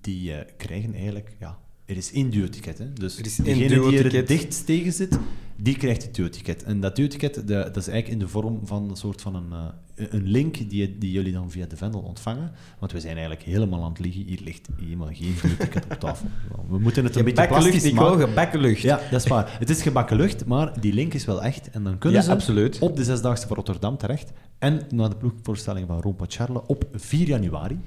die 0.01 0.34
krijgen 0.57 0.93
eigenlijk, 0.93 1.36
ja, 1.39 1.59
er 1.86 1.97
is 1.97 2.11
één 2.11 2.30
duo-ticket. 2.30 2.78
Hè? 2.78 2.93
Dus 2.93 3.18
Er 3.20 3.26
is 3.26 3.38
één 3.39 3.45
degene 3.57 3.89
die 3.89 3.99
er 4.03 4.13
het 4.16 4.28
dichtst 4.28 4.66
tegen 4.66 4.93
zit, 4.93 5.20
die 5.58 5.78
krijgt 5.78 6.03
het 6.03 6.16
duo-ticket. 6.16 6.64
En 6.64 6.80
dat 6.80 6.95
duo-ticket, 6.95 7.34
de- 7.36 7.43
dat 7.45 7.78
is 7.78 7.88
eigenlijk 7.88 8.08
in 8.08 8.20
de 8.20 8.28
vorm 8.28 8.60
van 8.64 8.89
een 8.89 8.95
soort 8.95 9.22
van 9.22 9.36
een, 9.36 9.51
eh, 9.51 10.06
een 10.10 10.24
link 10.28 10.70
die, 10.70 10.97
die 10.97 11.12
jullie 11.12 11.34
dan 11.34 11.51
via 11.51 11.66
de 11.66 11.78
Vendel 11.78 12.01
ontvangen. 12.01 12.51
Want 12.80 12.91
we 12.91 12.99
zijn 12.99 13.14
eigenlijk 13.18 13.45
helemaal 13.45 13.84
aan 13.84 13.89
het 13.89 13.99
liggen. 13.99 14.24
Hier 14.24 14.39
ligt 14.43 14.68
helemaal 14.80 15.10
geen 15.12 15.36
duo-ticket 15.41 15.84
op 15.86 15.99
tafel. 15.99 16.28
We 16.70 16.80
moeten 16.80 17.03
het 17.03 17.16
een 17.16 17.24
beetje 17.26 17.47
plastisch 17.47 17.91
maken. 17.91 18.28
gebakken 18.28 18.60
lucht. 18.60 18.82
Ja, 18.82 18.99
dat 19.12 19.22
is 19.24 19.28
waar. 19.30 19.56
Het 19.60 19.70
is 19.70 19.82
gebakken 19.82 20.18
lucht, 20.18 20.45
maar 20.45 20.80
die 20.82 20.93
link 20.93 21.14
is 21.14 21.26
wel 21.26 21.43
echt. 21.43 21.70
En 21.70 21.84
dan 21.84 21.97
kunnen 21.97 22.20
Ja, 22.20 22.26
ze 22.26 22.32
absoluut. 22.32 22.80
op 22.80 22.95
de 22.95 23.03
Zesdaagse 23.03 23.47
van 23.47 23.56
Rotterdam 23.56 23.97
terecht. 23.97 24.32
En 24.60 24.82
naar 24.89 25.10
de 25.10 25.16
ploegvoorstelling 25.16 25.88
van 25.88 26.01
Rompa 26.01 26.26
Charles 26.28 26.62
op 26.68 26.86
4 26.93 27.28
januari. 27.28 27.80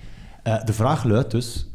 Eh, 0.42 0.64
de 0.64 0.72
vraag 0.72 1.04
luidt 1.04 1.30
dus, 1.30 1.66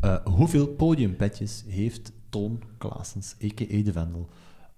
eh, 0.00 0.16
hoeveel 0.24 0.66
podiumpetjes 0.68 1.64
heeft 1.68 2.12
Toon 2.28 2.62
Klaasens, 2.78 3.34
a.k.a. 3.44 3.82
De 3.82 3.92
Vendel, 3.92 4.28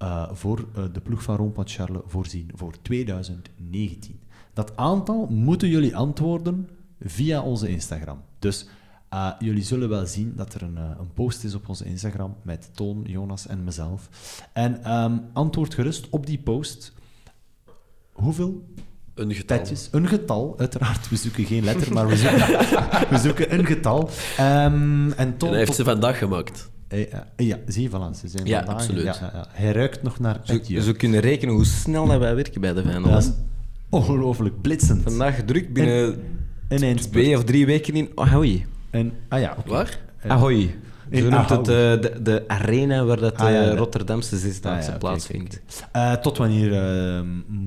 eh, 0.03 0.29
voor 0.33 0.69
eh, 0.75 0.85
de 0.93 1.01
ploeg 1.01 1.23
van 1.23 1.37
Rompa 1.37 1.63
Charles 1.65 2.03
voorzien 2.07 2.51
voor 2.55 2.75
2019? 2.83 4.21
Dat 4.53 4.77
aantal 4.77 5.27
moeten 5.31 5.69
jullie 5.69 5.97
antwoorden 5.97 6.69
via 7.01 7.43
onze 7.43 7.69
Instagram. 7.69 8.21
Dus 8.39 8.67
eh, 9.09 9.31
jullie 9.39 9.63
zullen 9.63 9.89
wel 9.89 10.07
zien 10.07 10.33
dat 10.37 10.55
er 10.55 10.63
een, 10.63 10.77
een 10.77 11.13
post 11.15 11.45
is 11.45 11.55
op 11.55 11.69
onze 11.69 11.85
Instagram 11.85 12.37
met 12.43 12.71
Toon, 12.75 13.03
Jonas 13.07 13.47
en 13.47 13.65
mezelf. 13.65 14.09
En 14.53 14.85
ehm, 14.85 15.19
antwoord 15.33 15.75
gerust 15.75 16.09
op 16.11 16.27
die 16.27 16.39
post. 16.39 16.93
Hoeveel 18.13 18.65
Een 19.15 19.35
getal. 19.35 19.59
petjes? 19.59 19.89
Een 19.91 20.09
getal, 20.09 20.55
uiteraard. 20.59 21.09
We 21.09 21.17
zoeken 21.17 21.45
geen 21.45 21.65
letter, 21.65 21.93
maar 21.93 22.07
we 22.07 22.17
zoeken, 22.17 22.49
we 23.15 23.19
zoeken 23.19 23.55
een 23.55 23.67
getal. 23.67 24.11
En 24.37 25.15
Toon... 25.17 25.49
En 25.49 25.49
hij 25.49 25.59
heeft 25.59 25.75
ze 25.75 25.85
vandaag 25.85 26.19
gemaakt. 26.19 26.72
Eh, 26.93 27.01
eh, 27.13 27.47
ja, 27.47 27.59
zie 27.67 27.83
je, 27.83 27.89
voilà, 27.89 28.19
ze 28.21 28.29
zijn 28.29 28.47
Ja, 28.47 28.57
vandaag... 28.59 28.75
absoluut. 28.75 29.05
Ja, 29.05 29.15
ja, 29.21 29.31
ja. 29.35 29.47
Hij 29.51 29.73
ruikt 29.73 30.03
nog 30.03 30.19
naar 30.19 30.41
Zo, 30.45 30.55
petje. 30.55 30.83
zo 30.83 30.93
kunnen 30.93 31.21
rekenen 31.21 31.55
hoe 31.55 31.65
snel 31.65 32.07
dat 32.07 32.19
wij 32.19 32.35
werken 32.35 32.61
bij 32.61 32.73
de 32.73 32.83
Vijandel. 32.83 33.11
Dat 33.13 33.23
is 33.23 33.31
ongelooflijk 33.89 34.61
blitsend. 34.61 35.03
Vandaag 35.03 35.43
druk 35.45 35.73
binnen 35.73 36.21
Een 36.69 36.83
eindspurt. 36.83 37.23
twee 37.25 37.37
of 37.37 37.45
drie 37.45 37.67
weken 37.67 37.95
in 37.95 38.11
Ahoy. 38.15 38.67
En, 38.91 39.13
ah 39.29 39.41
ja. 39.41 39.57
Waar? 39.67 39.99
Ahoy. 40.27 40.75
In 41.09 41.23
Zo 41.23 41.29
noemt 41.29 41.49
het 41.49 41.59
eh, 41.69 41.75
de, 41.75 42.19
de 42.23 42.45
arena 42.47 43.05
waar 43.05 43.19
dat 43.21 43.35
Ah, 43.37 43.51
ja, 43.51 43.63
eh, 43.63 43.71
de- 43.71 43.77
Rotterdamse 43.77 44.35
Ah, 44.35 44.41
zesdaagse 44.41 44.89
ja, 44.89 44.97
oké, 44.97 44.99
plaatsvindt. 45.07 45.63
Eh, 45.93 46.13
tot 46.13 46.39
wanneer 46.39 46.73
eh, 46.75 47.21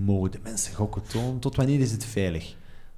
mogen 0.05 0.31
de 0.31 0.39
mensen 0.43 0.73
gokken 0.75 1.01
toon? 1.07 1.39
Tot 1.39 1.55
wanneer 1.55 1.79
is 1.79 1.91
het 1.91 2.05
veilig? 2.05 2.55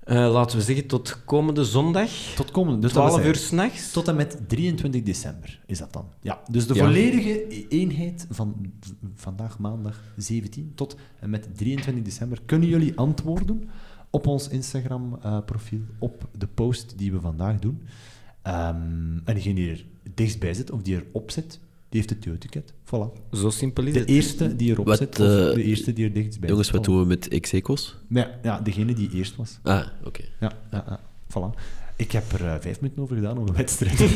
Eh, 0.08 0.32
laten 0.32 0.58
we 0.58 0.64
zeggen 0.64 0.88
tot 0.88 1.26
komende 1.26 1.64
zondag, 1.66 2.10
Tot 2.36 2.52
komende... 2.52 2.80
Dus 2.80 2.94
dat 2.94 3.06
12 3.08 3.20
is 3.22 3.28
uur 3.28 3.36
s'nachts. 3.36 3.92
Tot 3.92 4.08
en 4.08 4.16
met 4.16 4.40
23 4.48 5.04
december 5.04 5.60
is 5.66 5.78
dat 5.78 5.94
dan. 5.94 6.06
Ja, 6.22 6.42
dus 6.52 6.68
de 6.68 6.74
Ja. 6.74 6.84
volledige 6.84 7.68
eenheid 7.68 8.28
van 8.30 8.56
vandaag 9.16 9.60
maandag 9.60 10.02
17 10.18 10.72
tot 10.76 10.96
en 11.20 11.30
met 11.30 11.58
23 11.58 12.04
december 12.04 12.40
kunnen 12.46 12.70
jullie 12.70 12.98
antwoorden 12.98 13.70
op 14.10 14.28
ons 14.28 14.48
Instagram-profiel, 14.48 15.82
op 16.00 16.28
de 16.38 16.48
post 16.48 16.94
die 16.98 17.12
we 17.12 17.20
vandaag 17.20 17.60
doen. 17.60 17.82
Ehm, 18.42 19.18
en 19.26 19.34
degene 19.34 19.56
die 19.56 19.70
er 19.72 19.86
dichtstbij 20.14 20.54
zit, 20.54 20.72
of 20.72 20.82
die 20.82 20.96
erop 20.96 21.32
zit, 21.32 21.60
die 21.90 22.00
heeft 22.00 22.10
het 22.10 22.22
duo-ticket. 22.24 22.74
Voilà. 22.86 23.22
Zo 23.32 23.50
simpel 23.50 23.84
is 23.86 23.94
De 23.94 24.00
het. 24.00 24.10
eerste 24.10 24.56
die 24.56 24.72
erop 24.72 24.86
Wat, 24.86 24.98
zit, 24.98 25.20
of 25.20 25.26
eh, 25.26 25.54
de 25.54 25.64
eerste 25.64 25.94
die 25.94 26.06
er 26.06 26.14
dichtst 26.14 26.40
bij 26.40 26.50
Jongens, 26.50 26.72
wat 26.72 26.84
doen 26.84 27.00
we 27.00 27.06
met 27.06 27.28
ex-equos? 27.28 27.98
Ja, 28.10 28.40
ja, 28.44 28.60
degene 28.62 28.94
die 28.94 29.10
eerst 29.14 29.36
was. 29.36 29.60
Ah, 29.64 29.88
oké. 30.04 30.24
Ja, 30.40 30.52
ja, 30.72 30.84
ja. 30.88 31.00
Voilà. 31.30 31.60
Ik 32.00 32.12
heb 32.12 32.32
er 32.34 32.46
eh, 32.46 32.54
vijf 32.60 32.82
minuten 32.82 33.04
over 33.04 33.16
gedaan 33.16 33.38
om 33.38 33.48
een 33.48 33.56
wedstrijd 33.56 33.98
te. 33.98 34.06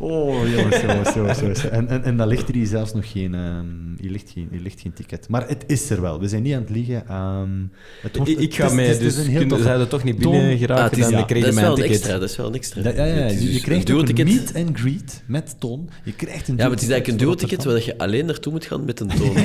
Oh, 0.00 0.48
jongens, 0.56 0.80
jongens, 0.80 1.14
jongens. 1.14 1.38
jongens. 1.40 1.68
En, 1.68 1.88
en, 1.88 2.04
en 2.04 2.16
dan 2.16 2.28
ligt 2.28 2.48
er 2.48 2.54
hier 2.54 2.66
zelfs 2.66 2.92
nog 2.94 3.10
geen, 3.12 3.34
ehm, 3.34 3.64
hier 4.00 4.10
ligt 4.10 4.30
geen, 4.30 4.48
hier 4.50 4.60
ligt 4.60 4.80
geen 4.80 4.92
ticket. 4.92 5.28
Maar 5.28 5.48
het 5.48 5.64
is 5.66 5.90
er 5.90 6.00
wel. 6.00 6.20
We 6.20 6.28
zijn 6.28 6.42
niet 6.42 6.54
aan 6.54 6.60
het 6.60 6.70
liegen. 6.70 7.06
ehm, 7.08 7.48
het 8.02 8.16
wordt, 8.16 8.30
Ik, 8.30 8.38
ik 8.38 8.54
ga 8.54 8.72
mee, 8.72 8.98
dus 8.98 9.14
zij 9.62 9.74
er 9.78 9.88
toch 9.88 10.04
niet 10.04 10.18
binnen 10.18 10.52
Ah, 10.52 10.58
geraken, 10.58 10.84
het 10.84 10.96
is, 10.98 11.04
dan 11.04 11.10
ja, 11.18 11.22
kreeg 11.24 11.44
dat 11.44 11.52
je 11.54 11.58
is 11.58 11.64
wel 11.64 11.70
mijn 11.70 11.70
een 11.70 11.76
ticket. 11.88 11.98
extra. 12.00 12.18
Dat 12.18 12.30
is 12.30 12.36
wel 12.36 12.46
een 12.46 12.54
extra. 12.54 12.82
Ja, 12.82 12.90
ja, 12.90 13.04
ja. 13.04 13.26
Je, 13.26 13.44
je 13.44 13.52
dus 13.52 13.60
krijgt 13.60 13.88
een 13.88 14.14
meet 14.24 14.52
and 14.56 14.78
greet 14.78 15.22
met 15.26 15.56
Toon. 15.58 15.88
Je 16.04 16.12
krijgt 16.12 16.48
een 16.48 16.56
Ja, 16.56 16.62
maar 16.62 16.70
het 16.72 16.82
is 16.82 16.88
eigenlijk 16.88 17.20
een 17.20 17.26
duo-ticket 17.26 17.64
waar 17.64 17.84
je 17.84 17.98
alleen 17.98 18.26
naartoe 18.26 18.52
moet 18.52 18.64
gaan 18.64 18.84
met 18.84 19.00
een 19.00 19.08
toon. 19.08 19.34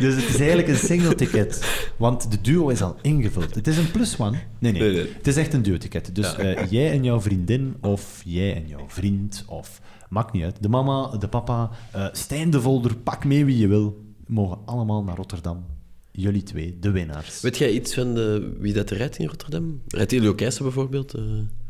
Dus 0.00 0.14
het 0.14 0.28
is 0.28 0.36
eigenlijk 0.36 0.68
een 0.68 0.76
single 0.76 1.14
ticket. 1.14 1.64
Want 1.96 2.30
de 2.30 2.40
duo 2.40 2.68
is 2.68 2.82
al 2.82 2.96
ingevuld. 3.02 3.54
Het 3.54 3.66
is 3.66 3.76
een 3.78 3.90
plus 3.90 4.16
one. 4.18 4.36
Nee, 4.58 4.72
nee. 4.72 4.80
Nee, 4.82 4.92
nee. 4.92 5.12
Het 5.16 5.26
is 5.26 5.36
echt 5.36 5.54
een 5.54 5.62
duo-ticket. 5.62 6.14
Dus 6.14 6.30
Ja. 6.36 6.38
eh, 6.38 6.70
jij 6.70 6.90
en 6.90 7.04
jouw 7.04 7.20
vriendin, 7.20 7.76
of 7.80 8.20
jij 8.24 8.54
en 8.54 8.66
jouw 8.68 8.84
vriend, 8.88 9.44
of 9.48 9.80
maakt 10.08 10.32
niet 10.32 10.44
uit. 10.44 10.56
De 10.62 10.68
mama, 10.68 11.16
de 11.18 11.28
papa, 11.28 11.70
eh 11.92 12.06
Stijn 12.12 12.50
de 12.50 12.60
Volder, 12.60 12.96
pak 12.96 13.24
mee 13.24 13.44
wie 13.44 13.58
je 13.58 13.66
wil. 13.68 14.04
Mogen 14.26 14.58
allemaal 14.64 15.02
naar 15.02 15.16
Rotterdam. 15.16 15.64
Jullie 16.12 16.42
twee, 16.42 16.76
de 16.80 16.90
winnaars. 16.90 17.40
Weet 17.40 17.58
jij 17.58 17.70
iets 17.70 17.94
van 17.94 18.14
de, 18.14 18.56
wie 18.58 18.72
dat 18.72 18.90
er 18.90 18.96
rijdt 18.96 19.18
in 19.18 19.26
Rotterdam? 19.26 19.80
Rijdt 19.88 20.12
Elio 20.12 20.34
Keijsen 20.34 20.62
bijvoorbeeld? 20.62 21.14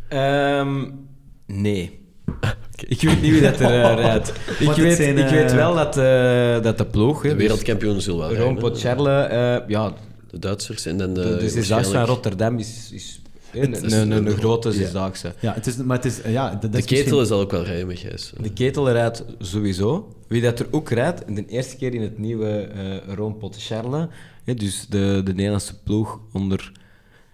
eh? 0.08 0.58
Ehm, 0.58 0.84
nee. 1.46 1.98
Ik 2.86 3.00
weet 3.00 3.22
niet 3.22 3.32
wie 3.32 3.40
dat 3.40 3.60
er 3.60 3.94
rijdt. 3.94 4.28
Ik, 4.60 4.70
weet, 4.72 4.96
zijn, 4.96 5.18
ik 5.18 5.28
weet 5.28 5.52
wel 5.52 5.74
dat, 5.74 5.96
eh, 5.96 6.62
dat 6.62 6.78
de 6.78 6.86
ploeg... 6.90 7.22
de 7.22 7.28
dus 7.28 7.36
wereldkampioen 7.36 8.00
zullen 8.00 8.18
wel 8.18 8.28
Ron 8.28 8.36
rijden, 8.38 8.54
hè? 8.54 8.60
Pocherle, 8.70 9.10
eh, 9.20 9.68
ja, 9.68 9.92
De 10.40 10.42
Duitsers 10.46 10.86
en 10.86 10.96
dan 10.98 11.14
de... 11.14 11.20
de, 11.22 11.28
de 11.28 11.48
Zesdaagse 11.48 11.68
waarschijnlijk- 11.74 12.06
van 12.06 12.14
Rotterdam 12.14 12.58
is, 12.58 12.90
is 12.92 13.20
een, 13.52 13.72
is 13.84 13.92
een, 13.92 14.10
een, 14.10 14.26
een- 14.26 14.36
grote. 14.36 14.72
Zesdaagse. 14.72 15.34
Ja, 15.40 15.54
het 15.54 15.66
is, 15.66 15.76
maar 15.76 15.96
het 15.96 16.04
is... 16.06 16.20
eh, 16.22 16.32
Ja, 16.32 16.50
dat, 16.50 16.62
dat 16.62 16.72
De 16.72 16.78
is 16.78 16.84
ketel 16.84 17.02
misschien- 17.04 17.26
zal 17.26 17.40
ook 17.40 17.50
wel 17.50 17.64
Gijs. 17.96 18.32
De 18.40 18.52
ketel 18.52 18.90
rijdt 18.90 19.24
sowieso. 19.38 20.14
Wie 20.28 20.42
dat 20.42 20.58
er 20.60 20.66
ook 20.70 20.90
rijdt, 20.90 21.36
de 21.36 21.46
eerste 21.46 21.76
keer 21.76 21.94
in 21.94 22.02
het 22.02 22.18
nieuwe 22.18 22.48
eh 22.60 23.14
Ron 23.14 23.36
Pocherle, 23.38 24.08
hè, 24.44 24.54
dus 24.54 24.86
de, 24.88 25.20
de 25.24 25.32
Nederlandse 25.34 25.78
ploeg 25.82 26.20
onder 26.32 26.72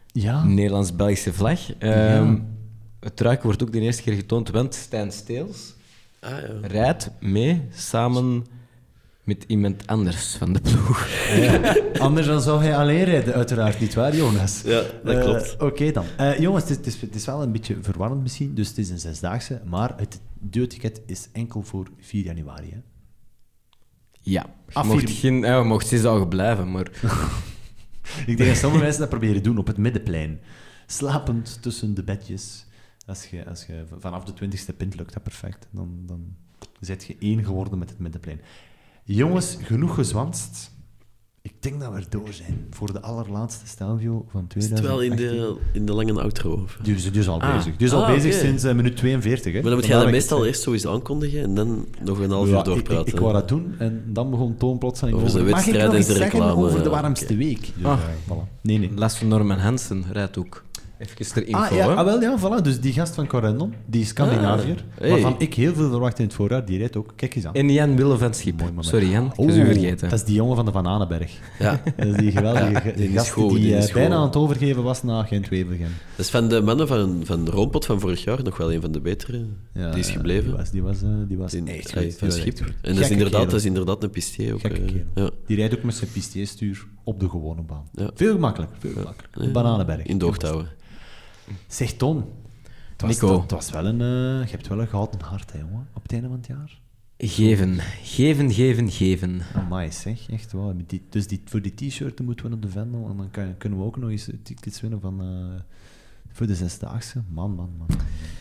Ja, 0.06 0.44
Nederlands-Belgische 0.44 1.32
vlag. 1.32 1.60
Ehm, 1.78 2.36
Het 3.00 3.16
truik 3.16 3.42
wordt 3.42 3.62
ook 3.62 3.72
de 3.72 3.80
eerste 3.80 4.02
keer 4.02 4.14
getoond, 4.14 4.50
want 4.50 4.74
Stijn 4.74 5.12
Steels 5.12 5.74
Ah, 6.20 6.30
ja. 6.30 6.66
rijdt 6.68 7.10
mee 7.20 7.60
samen 7.74 8.46
met 9.24 9.44
iemand 9.46 9.86
anders 9.86 10.34
van 10.36 10.52
de 10.52 10.60
ploeg. 10.60 11.08
Ja. 11.36 11.76
Anders 11.98 12.26
dan 12.26 12.40
zou 12.40 12.62
hij 12.62 12.76
alleen 12.76 13.04
rijden, 13.04 13.34
uiteraard 13.34 13.80
niet 13.80 13.94
waar, 13.94 14.16
Jonas? 14.16 14.62
Ja, 14.64 14.82
dat 15.04 15.16
Eh, 15.16 15.22
klopt. 15.22 15.56
Oké 15.62 15.90
dan. 15.92 16.04
Eh, 16.16 16.38
jongens, 16.38 16.68
het 16.68 16.86
is, 16.86 17.00
het, 17.00 17.14
is, 17.14 17.26
wel 17.26 17.42
een 17.42 17.52
beetje 17.52 17.76
verwarrend 17.80 18.22
misschien, 18.22 18.54
dus 18.54 18.68
het 18.68 18.78
is 18.78 18.90
een 18.90 18.98
zesdaagse, 18.98 19.60
maar 19.64 19.94
het 19.96 20.20
duurticket 20.40 21.00
is 21.06 21.28
enkel 21.32 21.62
voor 21.62 21.86
4 22.00 22.24
januari. 22.24 22.70
Hè? 22.70 22.78
Ja, 24.20 24.46
Ah, 24.72 24.84
mocht, 24.84 25.10
geen, 25.10 25.38
ja, 25.40 25.58
je 25.58 25.64
mocht 25.64 25.86
zes 25.86 26.02
dagen 26.02 26.28
blijven, 26.28 26.70
maar 26.70 26.86
Ik 28.26 28.36
denk 28.36 28.48
dat 28.48 28.58
sommige 28.58 28.82
mensen 28.82 29.00
dat 29.00 29.08
proberen 29.08 29.42
doen 29.42 29.58
op 29.58 29.66
het 29.66 29.76
middenplein. 29.76 30.40
Slapend 30.86 31.58
tussen 31.62 31.94
de 31.94 32.02
bedjes. 32.02 32.66
Als 33.06 33.26
je, 33.26 33.48
als 33.48 33.66
je 33.66 33.84
vanaf 33.98 34.24
de 34.24 34.32
20ste 34.32 34.76
pint 34.76 34.94
lukt 34.96 35.12
dat 35.12 35.22
perfect. 35.22 35.66
Dan, 35.70 36.02
dan 36.06 36.34
zet 36.80 37.04
je 37.04 37.16
één 37.20 37.44
geworden 37.44 37.78
met 37.78 37.90
het 37.90 37.98
middenplein. 37.98 38.40
Jongens, 39.04 39.56
genoeg 39.62 39.94
gezwanst. 39.94 40.70
Ik 41.42 41.52
denk 41.62 41.80
dat 41.80 41.90
we 41.92 41.96
er 41.98 42.06
door 42.10 42.32
zijn 42.32 42.66
voor 42.70 42.92
de 42.92 43.00
allerlaatste 43.00 43.66
Stelvio 43.66 44.24
van 44.30 44.44
Is 44.54 44.64
het 44.64 44.76
2018. 44.76 44.88
wel 44.88 45.00
in 45.00 45.16
de, 45.16 45.56
in 45.78 45.86
de 45.86 45.92
lange 45.92 46.20
outro? 46.22 46.52
Of? 46.52 46.78
Die 46.82 46.94
is, 46.94 47.10
die 47.10 47.20
is 47.20 47.28
al 47.28 47.40
Ah. 47.40 47.56
bezig. 47.56 47.76
Die 47.76 47.86
is 47.86 47.92
al 47.92 48.04
Ah, 48.04 48.14
bezig 48.14 48.32
sinds 48.34 48.64
eh, 48.64 48.74
minuut 48.74 48.96
42. 48.96 49.44
Hè. 49.52 49.52
Maar 49.60 49.62
dan 49.70 49.72
moet 49.80 49.86
jij 49.86 49.90
Vandaar 49.96 50.12
dat 50.12 50.22
ik 50.22 50.30
het 50.30 50.30
meestal 50.30 50.36
zei. 50.38 50.48
eerst 50.50 50.62
sowieso 50.62 50.92
aankondigen 50.92 51.42
en 51.42 51.54
dan 51.54 51.86
nog 52.04 52.18
een 52.18 52.30
half 52.30 52.46
Ja, 52.46 52.52
uur 52.52 52.58
ik, 52.58 52.64
doorpraten. 52.64 53.06
ik, 53.06 53.12
ik 53.12 53.18
wou 53.20 53.32
dat 53.32 53.48
doen 53.48 53.74
en 53.78 54.02
dan 54.06 54.30
begon 54.30 54.56
Toon 54.56 54.78
plotseling 54.78 55.16
Over 55.16 55.28
over... 55.28 55.40
ik 55.40 55.46
wedstrijd 55.54 55.84
nog 55.86 55.94
en 55.94 56.02
zeggen 56.04 56.24
reclame, 56.24 56.52
over 56.62 56.78
de 56.82 56.84
ja, 56.90 56.90
warmste 56.90 57.36
week? 57.36 57.60
Dus, 57.76 57.84
Ah. 57.84 57.98
ja, 58.28 58.34
voilà. 58.34 58.60
Nee, 58.60 58.78
nee. 58.78 58.90
Les 58.94 59.16
van 59.16 59.28
Norman 59.28 59.58
Hansen 59.58 60.04
rijdt 60.12 60.38
ook. 60.38 60.64
Even 61.02 61.32
ter 61.32 61.46
info, 61.46 61.58
Ah, 61.60 61.70
ja, 61.76 61.86
ah, 61.86 62.04
wel, 62.04 62.20
ja, 62.20 62.38
voilà. 62.38 62.62
Dus 62.62 62.80
die 62.80 62.92
gast 62.92 63.14
van 63.14 63.26
Corendon, 63.26 63.74
die 63.86 64.04
Scandinaviër, 64.04 64.76
Ah, 64.76 64.98
hey. 65.00 65.10
waarvan 65.10 65.34
ik 65.38 65.54
heel 65.54 65.74
veel 65.74 65.90
verwacht 65.90 66.18
in 66.18 66.24
het 66.24 66.34
voorjaar, 66.34 66.64
die 66.64 66.78
rijdt 66.78 66.96
ook. 66.96 67.12
Kijk 67.16 67.34
eens 67.34 67.46
aan. 67.46 67.54
En 67.54 67.70
Jan 67.72 67.96
Wille 67.96 68.16
van 68.18 68.34
Schip. 68.34 68.62
Sorry 68.78 69.10
Jan, 69.10 69.24
ik 69.26 69.32
was 69.36 69.46
Oeh, 69.46 69.56
u 69.56 69.64
vergeten. 69.64 70.08
Dat 70.08 70.18
is 70.18 70.24
die 70.24 70.34
jongen 70.34 70.56
van 70.56 70.64
de 70.64 70.70
Bananenberg. 70.70 71.32
Ja, 71.58 71.80
Dat 71.96 72.06
is 72.06 72.16
die 72.16 72.30
geweldige 72.32 72.70
Ja, 72.88 72.92
die 72.96 73.08
gast 73.08 73.30
goed, 73.30 73.50
die, 73.50 73.58
die 73.60 73.74
eh, 73.76 73.92
bijna 73.92 74.08
goed. 74.08 74.16
aan 74.18 74.26
het 74.26 74.36
overgeven 74.36 74.82
was 74.82 75.02
na 75.02 75.22
Gent-Wevelgem. 75.22 75.80
dat 76.16 76.24
is 76.24 76.30
van 76.30 76.48
de 76.48 76.60
mannen 76.60 76.88
van, 76.88 77.20
van 77.24 77.48
Roompot 77.48 77.84
van 77.86 78.00
vorig 78.00 78.24
jaar 78.24 78.42
nog 78.42 78.56
wel 78.56 78.72
een 78.72 78.80
van 78.80 78.92
de 78.92 79.00
betere. 79.00 79.44
Ja, 79.74 79.90
die 79.90 80.00
is 80.00 80.10
gebleven. 80.10 80.44
Die 80.48 80.56
was, 80.56 80.70
die 80.70 80.82
was, 80.82 81.02
eh, 81.02 81.08
die 81.28 81.36
was 81.36 81.50
Die- 81.52 81.64
echt 81.64 81.92
goed. 81.92 82.14
van 82.18 82.32
Schip. 82.32 82.58
En 82.60 82.94
dat 82.94 83.04
is, 83.04 83.10
inderdaad, 83.10 83.44
dat 83.50 83.60
is 83.60 83.64
inderdaad 83.64 84.02
een 84.02 84.10
pistier 84.10 84.54
ook. 84.54 84.60
Eh, 84.62 84.78
ja. 85.14 85.30
Die 85.46 85.56
rijdt 85.56 85.74
ook 85.76 85.82
met 85.82 85.94
zijn 85.94 86.10
pistierstuur 86.10 86.86
op 87.04 87.20
de 87.20 87.28
gewone 87.28 87.62
baan. 87.62 87.84
Ja. 87.92 88.10
Veel 88.14 88.32
gemakkelijker. 88.32 88.76
Veel 88.80 88.90
gemakkelijker. 88.92 89.42
Ja. 89.44 89.50
Bananenberg. 89.50 90.02
In 90.06 90.18
doog 90.18 90.36
te 90.38 90.46
houden. 90.46 90.70
Zeg 91.66 91.92
Ton, 91.92 92.24
het 92.92 93.02
was, 93.02 93.10
Nico. 93.10 93.40
Het 93.40 93.50
was 93.50 93.70
wel 93.70 93.86
een, 93.86 94.00
eh, 94.00 94.44
je 94.44 94.50
hebt 94.50 94.68
wel 94.68 94.80
een 94.80 94.88
gouden 94.88 95.20
hart, 95.20 95.52
hè, 95.52 95.58
jongen, 95.58 95.88
op 95.94 96.02
het 96.02 96.12
einde 96.12 96.28
van 96.28 96.36
het 96.36 96.46
jaar. 96.46 96.80
Geven, 97.18 97.78
geven, 98.02 98.52
geven, 98.52 98.90
geven. 98.90 99.40
Amai, 99.54 99.92
zeg, 99.92 100.30
echt 100.30 100.54
die, 100.86 101.06
dus 101.08 101.26
die, 101.26 101.42
voor 101.44 101.62
die 101.62 101.74
t-shirten 101.74 102.24
moeten 102.24 102.44
we 102.44 102.50
naar 102.50 102.60
de 102.60 102.68
Vendel 102.68 103.08
en 103.10 103.16
dan 103.16 103.30
kan, 103.30 103.56
kunnen 103.56 103.78
we 103.78 103.84
ook 103.84 103.96
nog 103.96 104.10
eens 104.10 104.28
tickets 104.42 104.80
winnen 104.80 105.00
van, 105.00 105.20
eh, 105.20 105.60
voor 106.32 106.46
de 106.46 106.54
Zesdaagse. 106.54 107.22
Man, 107.28 107.54
man, 107.54 107.70
man. 107.78 107.88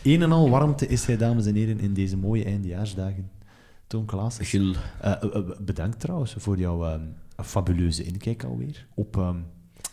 Een 0.02 0.22
en 0.22 0.32
al 0.32 0.50
warmte 0.50 0.86
is 0.86 1.06
hij, 1.06 1.16
dames 1.16 1.46
en 1.46 1.54
heren, 1.54 1.80
in 1.80 1.94
deze 1.94 2.16
mooie 2.16 2.44
eindejaarsdagen. 2.44 3.30
Toon 3.86 4.04
Klaassen. 4.04 4.74
Eh, 5.00 5.22
eh, 5.22 5.42
bedankt 5.60 6.00
trouwens 6.00 6.34
voor 6.38 6.58
jouw 6.58 6.84
ehm, 6.84 7.06
fabuleuze 7.36 8.02
inkijk 8.02 8.44
alweer 8.44 8.86
op 8.94 9.16
ehm 9.16 9.36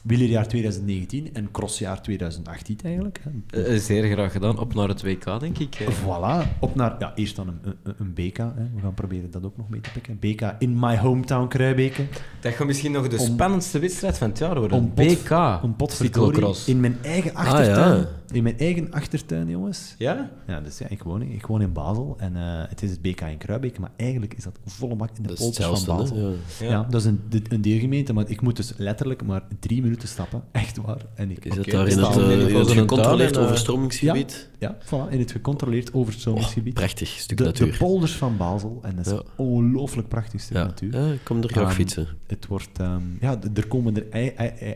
wielerjaar 0.03 0.47
2019 0.47 1.29
en 1.33 1.51
crossjaar 1.51 2.01
2018 2.01 2.77
eigenlijk. 2.83 3.19
Hè. 3.49 3.63
Eh, 3.63 3.79
zeer 3.79 4.11
graag 4.11 4.31
gedaan. 4.31 4.59
Op 4.59 4.73
naar 4.73 4.87
het 4.87 5.01
WK, 5.01 5.39
denk 5.39 5.57
ik. 5.57 5.75
eh. 5.75 5.87
Voilà, 5.87 6.59
op 6.59 6.75
naar, 6.75 6.95
ja, 6.99 7.11
eerst 7.15 7.35
dan 7.35 7.47
een, 7.47 7.59
een, 7.83 7.93
een 7.97 8.13
BK. 8.13 8.37
Hè. 8.37 8.45
We 8.75 8.81
gaan 8.81 8.93
proberen 8.93 9.31
dat 9.31 9.43
ook 9.45 9.57
nog 9.57 9.69
mee 9.69 9.81
te 9.81 9.89
pikken. 9.91 10.17
BK 10.19 10.55
in 10.59 10.79
my 10.79 10.97
hometown 10.97 11.47
Kruibeke. 11.47 12.05
Dat 12.41 12.53
gaat 12.53 12.67
misschien 12.67 12.91
nog 12.91 13.07
de 13.07 13.17
Om- 13.17 13.25
spannendste 13.25 13.79
wedstrijd 13.79 14.17
van 14.17 14.29
het 14.29 14.37
jaar 14.37 14.59
worden. 14.59 14.77
Om 14.77 14.93
pot- 14.93 15.23
BK. 15.23 15.29
Een 15.63 15.75
potverdorie 15.75 16.31
cyclocross. 16.33 16.67
in 16.67 16.79
mijn 16.79 16.97
eigen 17.01 17.33
achtertuin. 17.35 17.97
ja. 17.99 18.07
In 18.31 18.43
mijn 18.43 18.57
eigen 18.57 18.91
achtertuin, 18.91 19.49
jongens. 19.49 19.95
Ja? 19.97 20.31
Ja, 20.47 20.59
dus 20.61 20.77
ja, 20.77 20.85
ik 20.89 21.03
woon, 21.03 21.21
ik 21.21 21.45
woon 21.45 21.61
in 21.61 21.73
Basel 21.73 22.15
en 22.19 22.35
eh, 22.35 22.41
het 22.69 22.81
is 22.83 22.89
het 22.91 23.01
BK 23.01 23.21
in 23.21 23.37
Kruibeke, 23.37 23.79
maar 23.79 23.91
eigenlijk 23.95 24.33
is 24.33 24.43
dat 24.43 24.59
volle 24.65 24.95
bak 24.95 25.09
in 25.17 25.23
de 25.23 25.33
polders 25.33 25.83
van. 25.83 25.97
Basel. 25.97 26.15
hè, 26.17 26.65
Ja. 26.65 26.71
Ja. 26.71 26.83
dat 26.89 27.01
is 27.01 27.05
een, 27.07 27.21
een 27.49 27.61
deelgemeente, 27.61 28.13
maar 28.13 28.29
ik 28.29 28.41
moet 28.41 28.55
dus 28.55 28.73
letterlijk 28.77 29.23
maar 29.25 29.43
drie 29.59 29.81
minuten 29.81 30.07
stappen. 30.07 30.43
Echt 30.51 30.77
waar. 30.77 31.05
En 31.15 31.31
ik, 31.31 31.45
Is 31.45 31.55
dat 31.55 31.59
Oké, 31.67 31.71
daar 31.71 31.87
in 31.87 31.97
het, 31.97 32.67
in 32.67 32.75
gecontroleerd 32.75 33.35
en, 33.37 33.43
overstromingsgebied? 33.43 34.49
Ja, 34.59 34.77
voilà, 34.85 35.09
in 35.11 35.19
het 35.19 35.31
gecontroleerd 35.31 35.93
overstromingsgebied. 35.93 36.73
Prachtig 36.73 37.07
stuk 37.07 37.37
de, 37.37 37.51
de 37.51 37.75
polders 37.77 38.15
van 38.15 38.37
Basel. 38.37 38.79
En 38.81 38.95
dat 38.95 39.05
is 39.05 39.11
Ja. 39.11 39.17
een 39.17 39.25
ongelooflijk 39.45 40.07
prachtig 40.07 40.41
stuk 40.41 40.57
ja. 40.57 40.63
natuur. 40.63 40.97
ja, 41.05 41.11
ik 41.13 41.19
kom 41.23 41.41
er 41.41 41.49
graag 41.49 41.65
Ehm, 41.67 41.73
fietsen. 41.75 42.07
Het 42.27 42.47
wordt... 42.47 42.79
ehm, 42.79 43.01
ja, 43.19 43.37
er 43.53 43.67
komen 43.67 43.95
er 43.95 44.09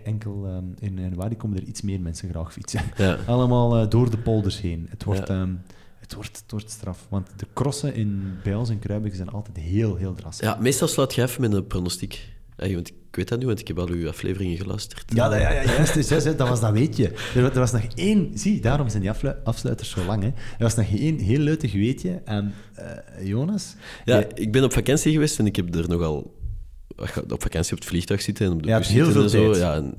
enkel... 0.03 0.45
ehm, 0.47 0.63
in 0.79 0.99
januari 0.99 1.35
komen 1.37 1.57
er 1.57 1.63
iets 1.63 1.81
meer 1.81 2.01
mensen 2.01 2.29
graag 2.29 2.53
fietsen. 2.53 2.81
Ja. 2.97 3.17
Allemaal 3.49 3.77
eh, 3.83 3.89
door 3.89 4.09
de 4.09 4.17
polders 4.17 4.61
heen. 4.61 4.87
Het 4.89 5.03
wordt, 5.03 5.27
Ja. 5.27 5.41
ehm, 5.41 5.53
het 5.99 6.13
wordt, 6.13 6.37
het 6.41 6.51
wordt 6.51 6.71
straf. 6.71 7.05
Want 7.09 7.27
de 7.35 7.47
crossen 7.53 7.95
in, 7.95 8.23
bij 8.43 8.55
ons 8.55 8.69
in 8.69 8.79
zijn 9.13 9.29
altijd 9.29 9.57
heel, 9.57 9.95
heel 9.95 10.13
drastisch. 10.13 10.47
ja, 10.47 10.57
meestal 10.61 10.87
sluit 10.87 11.15
je 11.15 11.21
even 11.21 11.41
met 11.41 11.53
een 11.53 11.67
pronostiek. 11.67 12.31
Hey, 12.55 12.73
want 12.73 12.87
ik 12.87 13.15
weet 13.15 13.27
dat 13.27 13.39
nu, 13.39 13.45
want 13.45 13.59
ik 13.59 13.67
heb 13.67 13.79
al 13.79 13.87
uw 13.87 14.07
afleveringen 14.09 14.57
geluisterd. 14.57 15.03
Ja, 15.15 15.29
dat, 15.29 15.39
ja, 15.41 15.51
ja 15.51 15.63
juist, 15.63 15.93
dus, 15.93 16.09
juist, 16.09 16.37
dat 16.37 16.47
was 16.47 16.59
dat 16.59 16.71
weetje. 16.71 17.11
Er, 17.35 17.41
wa- 17.41 17.49
er 17.51 17.59
was 17.59 17.71
nog 17.71 17.81
één... 17.95 18.37
Zie, 18.37 18.61
daarom 18.61 18.89
zijn 18.89 19.01
die 19.01 19.11
afsluiters 19.43 19.89
zo 19.89 20.05
lang. 20.05 20.21
Hè. 20.23 20.27
Er 20.27 20.33
was 20.57 20.75
nog 20.75 20.85
één 20.85 21.17
heel 21.19 21.39
leutig 21.39 21.73
weetje. 21.73 22.21
En 22.25 22.53
eh, 22.73 23.27
Jonas... 23.27 23.75
Ja, 24.05 24.23
ik 24.35 24.51
ben 24.51 24.63
op 24.63 24.73
vakantie 24.73 25.11
geweest 25.11 25.39
en 25.39 25.45
ik 25.45 25.55
heb 25.55 25.75
er 25.75 25.89
nogal... 25.89 26.41
Op 27.29 27.41
vakantie 27.41 27.73
op 27.73 27.79
het 27.79 27.87
vliegtuig 27.87 28.21
zitten 28.21 28.45
en 28.45 28.51
op 28.51 28.63
de 28.63 28.69
Je 28.69 28.77
bus 28.77 28.87
zitten 28.87 29.13
veel 29.13 29.23
en 29.23 29.29
zo. 29.29 29.45
tijd. 29.51 29.57
Ja, 29.57 29.75
en 29.75 29.93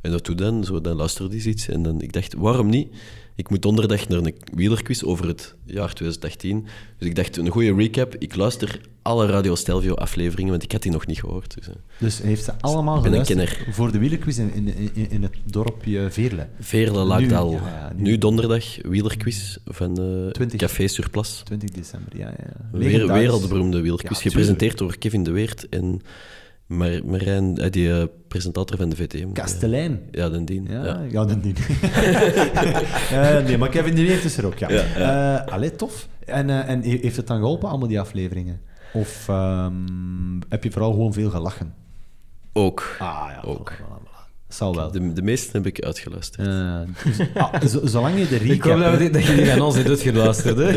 En 0.00 0.10
dat 0.10 0.24
doe 0.24 0.34
dan, 0.34 0.64
zo, 0.64 0.80
dan 0.80 0.96
luisterde 0.96 1.36
hij 1.36 1.46
iets. 1.46 1.68
En 1.68 1.82
dan, 1.82 2.00
ik 2.00 2.12
dacht, 2.12 2.34
waarom 2.34 2.68
niet? 2.68 2.88
Ik 3.34 3.50
moet 3.50 3.62
donderdag 3.62 4.08
naar 4.08 4.18
een 4.18 4.34
wielerquiz 4.54 5.02
over 5.02 5.26
het 5.26 5.54
jaar 5.64 5.92
2018. 5.92 6.66
Dus 6.98 7.08
ik 7.08 7.14
dacht, 7.14 7.36
een 7.36 7.48
goede 7.48 7.74
recap. 7.74 8.14
Ik 8.18 8.36
luister 8.36 8.80
alle 9.02 9.26
Radio 9.26 9.54
Stelvio 9.54 9.94
afleveringen, 9.94 10.50
want 10.50 10.62
ik 10.62 10.72
had 10.72 10.82
die 10.82 10.92
nog 10.92 11.06
niet 11.06 11.20
gehoord. 11.20 11.54
Dus, 11.54 11.68
eh. 11.68 11.74
Dus 11.98 12.22
heeft 12.22 12.44
ze 12.44 12.52
allemaal 12.60 12.96
een 12.96 13.02
geluisterd 13.02 13.66
voor 13.70 13.92
de 13.92 13.98
wielerquiz 13.98 14.38
in, 14.38 14.54
in, 14.54 14.94
in, 14.94 15.10
in 15.10 15.22
het 15.22 15.36
dorpje 15.44 16.10
Veerle. 16.10 16.48
Veerle 16.60 17.04
Laagdal. 17.04 17.50
Nu, 17.50 17.56
Nu, 17.56 17.62
ja, 17.64 17.74
ja, 17.74 17.92
nu. 17.96 18.18
donderdag 18.18 18.64
wielerquiz 18.82 19.56
van 19.64 19.94
20. 20.32 20.60
Café 20.60 20.88
Surplas. 20.88 21.42
20 21.44 21.70
december, 21.70 22.16
ja. 22.16 22.34
ja. 22.38 22.78
Weer, 22.78 23.06
wereldberoemde 23.06 23.80
wielerquiz. 23.80 24.20
Gepresenteerd 24.20 24.78
door 24.78 24.98
Kevin 24.98 25.22
de 25.22 25.30
Weert 25.30 25.68
en 25.68 26.02
Mar 26.70 27.00
Marijn, 27.04 27.58
eh, 27.58 27.70
die 27.70 27.92
eh, 27.92 28.04
presentator 28.28 28.76
van 28.76 28.88
de 28.88 28.96
VTM. 28.96 29.32
Kastelein. 29.32 30.00
Ja, 30.10 30.28
den 30.28 30.44
dien. 30.44 30.66
Ja, 30.70 30.84
Ja. 30.84 31.00
ja. 31.10 31.26
Eh, 33.10 33.44
nee, 33.44 33.58
maar 33.58 33.68
Kevin 33.68 33.94
de 33.94 34.02
Weert 34.02 34.24
is 34.24 34.36
er 34.36 34.46
ook, 34.46 34.58
ja. 34.58 34.70
Ja, 34.70 34.82
Eh, 35.46 35.52
allee, 35.52 35.76
tof. 35.76 36.08
En, 36.26 36.50
eh, 36.50 36.68
en 36.68 36.82
he- 36.82 36.98
heeft 37.02 37.16
het 37.16 37.26
dan 37.26 37.38
geholpen, 37.38 37.68
allemaal 37.68 37.88
die 37.88 38.00
afleveringen? 38.00 38.60
Of 38.92 39.28
ehm, 39.28 39.72
heb 40.48 40.64
je 40.64 40.70
vooral 40.70 40.90
gewoon 40.90 41.12
veel 41.12 41.30
gelachen? 41.30 41.74
Ook. 42.52 42.96
Ah 42.98 43.26
ja, 43.28 43.42
Ook. 43.44 43.72
voilà, 43.72 43.76
voilà, 43.76 44.02
voilà. 44.04 44.09
Zal 44.50 44.74
wel. 44.74 44.90
De, 44.90 45.12
de 45.12 45.22
meeste 45.22 45.56
heb 45.56 45.66
ik 45.66 45.80
uitgeluisterd. 45.84 46.48
Eh, 46.48 46.80
dus- 47.04 47.26
ah, 47.34 47.62
zo- 47.66 47.86
zolang 47.86 48.18
je 48.18 48.28
de 48.28 48.36
recap... 48.36 48.54
Ik 48.54 48.62
hoop 48.62 48.78
dat, 48.80 48.98
we 48.98 49.10
dat 49.10 49.26
je 49.26 49.34
die 49.34 49.52
aan 49.52 49.60
ons 49.60 49.74
hebt 49.74 49.88
uitgeluisterd. 49.88 50.56
Hè? 50.56 50.68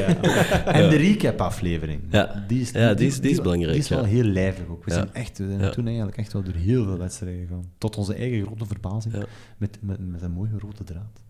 En 0.72 0.90
de 0.90 0.96
recap-aflevering. 0.96 2.02
Ja. 2.10 2.44
Die 2.48 2.62
is, 2.62 2.72
Ja, 2.72 2.94
die 2.94 3.08
is- 3.08 3.20
die 3.20 3.32
is 3.32 3.42
belangrijk, 3.42 3.72
Die 3.72 3.82
is 3.82 3.90
wel 3.90 4.00
ja. 4.02 4.06
heel 4.08 4.24
lijvig 4.24 4.68
ook. 4.70 4.84
We, 4.86 4.92
Ja. 4.92 4.96
zijn 4.98 5.14
echt, 5.14 5.38
we 5.38 5.46
zijn 5.48 5.60
Ja. 5.60 5.70
toen 5.70 5.86
eigenlijk 5.88 6.18
echt 6.18 6.34
wel 6.34 6.44
door 6.44 6.54
heel 6.54 6.84
veel 6.84 6.98
wedstrijden 6.98 7.42
gegaan. 7.48 7.66
Tot 7.78 7.98
onze 7.98 8.14
eigen 8.16 8.46
grote 8.46 8.66
verbazing. 8.66 9.14
Ja. 9.16 9.24
Met, 9.58 9.78
met, 9.82 9.98
met 10.12 10.22
een 10.22 10.32
mooie 10.32 10.52
rode 10.60 10.84
draad. 10.84 11.22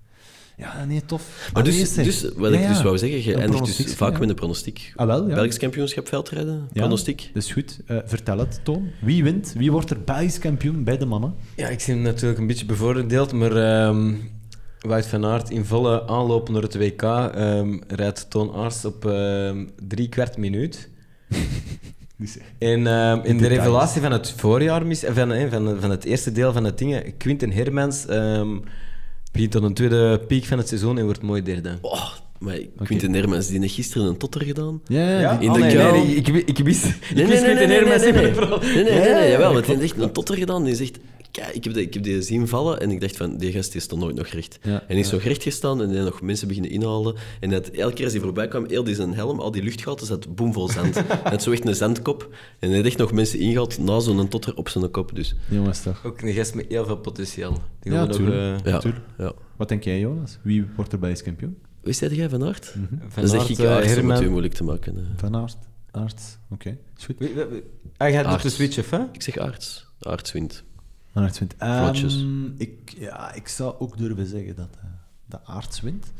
Ja, 0.58 0.86
nee, 0.86 1.06
tof. 1.06 1.50
Maar 1.54 1.64
dus, 1.64 1.92
Allee, 1.92 2.06
dus 2.06 2.22
wat 2.36 2.54
Ja, 2.54 2.60
ik 2.60 2.68
dus 2.68 2.78
ja. 2.78 2.84
wou 2.84 2.98
zeggen, 2.98 3.24
je 3.24 3.36
eindigt 3.36 3.78
dus 3.78 3.96
vaak 3.96 4.14
ja. 4.14 4.20
met 4.20 4.30
een 4.30 4.36
pronostiek. 4.36 4.94
Ah, 4.96 5.08
wel, 5.08 5.28
ja. 5.28 5.34
Belgisch 5.36 5.58
kampioenschap 5.58 6.08
veldrijden, 6.08 6.68
Ja, 6.74 6.80
pronostiek. 6.82 7.30
Dat 7.34 7.44
is 7.44 7.52
goed. 7.52 7.80
Eh, 7.86 7.98
vertel 8.06 8.38
het, 8.38 8.60
Toon. 8.64 8.90
Wie 9.02 9.24
wint? 9.24 9.54
Wie 9.58 9.72
wordt 9.72 9.90
er 9.90 10.02
Belgisch 10.04 10.40
kampioen 10.40 10.84
bij 10.84 10.98
de 10.98 11.06
mannen? 11.06 11.36
Ja, 11.56 11.68
ik 11.68 11.80
zie 11.80 11.94
hem 11.94 12.04
natuurlijk 12.04 12.40
een 12.40 12.48
beetje 12.48 12.66
bevoordeeld, 12.66 13.32
maar 13.34 13.56
ehm 13.56 14.14
Wout 14.80 15.06
van 15.06 15.26
Aert 15.26 15.50
in 15.50 15.66
volle 15.66 16.08
aanloop 16.08 16.50
naar 16.50 16.62
het 16.62 16.76
WK 16.78 17.02
ehm, 17.02 17.78
rijdt 17.88 18.30
Toon 18.30 18.54
Aerts 18.54 18.86
op 18.86 19.06
ehm, 19.06 19.66
drie 19.88 20.10
kwart 20.10 20.38
minuut. 20.38 20.90
En 22.60 22.88
ehm, 22.88 23.20
in 23.24 23.38
de 23.38 23.48
revelatie 23.48 24.02
van 24.02 24.12
het 24.12 24.32
voorjaar, 24.38 24.86
mis- 24.86 25.04
van, 25.08 25.32
eh, 25.32 25.50
van, 25.52 25.78
van 25.80 25.90
het 25.90 26.04
eerste 26.04 26.32
deel 26.32 26.54
van 26.54 26.64
het 26.64 26.78
dingen, 26.78 27.18
Quinten 27.18 27.52
Hermans 27.52 28.06
begint 29.34 29.52
tot 29.52 29.64
een 29.64 29.74
tweede 29.74 30.20
piek 30.28 30.46
van 30.46 30.58
het 30.58 30.68
seizoen 30.68 30.98
en 30.98 31.06
wordt 31.06 31.22
mooi 31.22 31.44
derde. 31.44 31.78
Oh, 31.82 32.12
maar 32.44 32.60
Quinten 32.84 33.14
Hermans, 33.14 33.48
die 33.48 33.60
heeft 33.60 33.74
gisteren 33.74 34.08
een 34.08 34.18
totter 34.18 34.42
gedaan. 34.44 34.82
Ja, 34.88 35.40
In 35.40 35.48
Oh, 35.50 35.54
de 35.54 35.60
nee, 35.60 35.76
nee, 35.76 35.92
nee, 35.92 36.16
ik, 36.16 36.28
ik, 36.28 36.48
ik 36.48 36.58
wist, 36.58 36.86
ik 36.86 37.16
Nee, 37.16 37.26
wist 37.26 37.42
nee, 37.46 37.56
nee, 37.56 37.66
Quinten 37.66 37.88
nee, 37.88 38.00
nee, 38.00 38.12
nee. 38.12 38.22
meer 38.22 38.34
vooral- 38.34 38.60
Nee, 38.60 38.74
nee, 38.74 38.84
nee, 38.84 38.94
Ja, 38.94 39.00
nee, 39.00 39.10
ja, 39.10 39.28
jawel, 39.30 39.48
ja, 39.48 39.54
want 39.54 39.66
die 39.66 39.76
heeft 39.76 39.92
echt 39.94 40.02
een 40.04 40.12
totter 40.12 40.36
gedaan. 40.38 40.64
Die 40.64 40.76
zegt, 40.76 40.98
kijk, 41.32 41.54
ik 41.56 41.64
heb, 41.64 41.74
die, 41.74 41.84
ik 41.84 41.94
heb 41.94 42.04
die 42.04 42.22
zien 42.22 42.48
vallen 42.48 42.80
en 42.80 42.92
ik 42.92 43.02
dacht 43.02 43.18
van, 43.18 43.38
die 43.38 43.52
gast 43.52 43.72
die 43.72 43.82
stond 43.82 44.02
nooit 44.02 44.16
nog 44.16 44.28
recht. 44.28 44.60
Ja, 44.62 44.72
en 44.72 44.84
hij 44.88 45.00
is 45.00 45.12
nog 45.12 45.22
recht 45.22 45.44
gestaan 45.44 45.82
en 45.82 45.90
hij 45.90 46.04
nog 46.04 46.22
mensen 46.22 46.48
beginnen 46.48 46.72
inhalen. 46.72 47.16
En 47.40 47.50
dat, 47.50 47.68
elke 47.68 47.94
keer 47.94 48.04
als 48.04 48.14
hij 48.14 48.22
voorbij 48.22 48.48
kwam, 48.48 48.66
heel 48.68 48.84
die 48.84 48.96
zijn 48.96 49.14
helm, 49.14 49.40
al 49.40 49.52
die 49.52 49.64
luchtgaten, 49.64 50.08
zat 50.08 50.36
boomvol 50.36 50.70
zand. 50.70 50.96
hij 51.06 51.06
had 51.24 51.44
zo 51.44 51.52
echt 51.52 51.66
een 51.66 51.76
zandkop. 51.76 52.30
En 52.60 52.68
hij 52.68 52.78
had 52.78 52.86
echt 52.88 52.98
nog 52.98 53.12
mensen 53.12 53.40
ingehaald 53.40 53.78
na 53.80 54.00
zo'n 54.00 54.28
totter 54.28 54.56
op 54.56 54.70
zijn 54.70 54.92
kop. 54.92 55.16
Dus 55.16 55.36
Jongens, 55.50 55.82
toch. 55.82 56.06
Ook 56.06 56.22
een 56.22 56.34
gast 56.34 56.56
met 56.56 56.66
heel 56.70 56.86
veel 56.86 56.98
potentieel. 56.98 57.58
Die 57.80 57.92
Ja, 57.92 57.98
wil 57.98 58.08
nog, 58.08 58.16
tuurlijk. 58.16 58.66
eh, 58.66 58.72
ja, 58.72 58.82
ja. 59.18 59.32
Wat 59.58 59.70
denk 59.70 59.84
jij, 59.84 60.00
Jonas? 60.00 60.38
Wie 60.42 60.66
wordt 60.76 60.92
er 60.92 61.00
Belgisch 61.00 61.24
kampioen? 61.24 61.58
Wist 61.84 62.00
jij 62.00 62.10
jij 62.10 62.30
van 62.30 62.44
Aert? 62.44 62.66
Van 62.66 63.00
Dan 63.16 63.28
zeg 63.28 63.50
ik 63.50 63.60
Aert, 63.60 64.00
om 64.02 64.10
het 64.10 64.22
u 64.22 64.30
moeilijk 64.30 64.54
te 64.54 64.64
maken. 64.64 65.08
Van 65.16 65.36
Aert. 65.36 65.58
Aert. 65.92 66.40
Oké, 66.50 66.78
is 66.98 67.06
goed. 67.06 67.16
Wie- 67.20 67.34
wie- 67.34 67.46
wie- 67.46 67.64
je 67.98 68.12
gaat 68.12 68.34
op 68.36 68.42
de 68.42 68.50
switch, 68.50 68.78
of 68.80 68.90
hè? 68.90 69.04
Ik 69.12 69.22
zeg 69.22 69.38
Aerts. 69.38 69.88
Aerts 70.00 70.32
wint. 70.32 70.64
Aert 71.14 71.40
wint. 71.40 71.56
Vlotjes. 71.58 72.16
Ehm, 72.16 72.46
ik, 72.58 72.94
ja, 72.98 73.34
ik 73.34 73.48
zou 73.48 73.76
ook 73.80 73.98
durven 73.98 74.26
zeggen 74.26 74.56
dat, 74.56 74.70
eh 74.82 74.90
dat 75.26 75.42
Aerts 75.44 75.82
wint. 75.82 76.12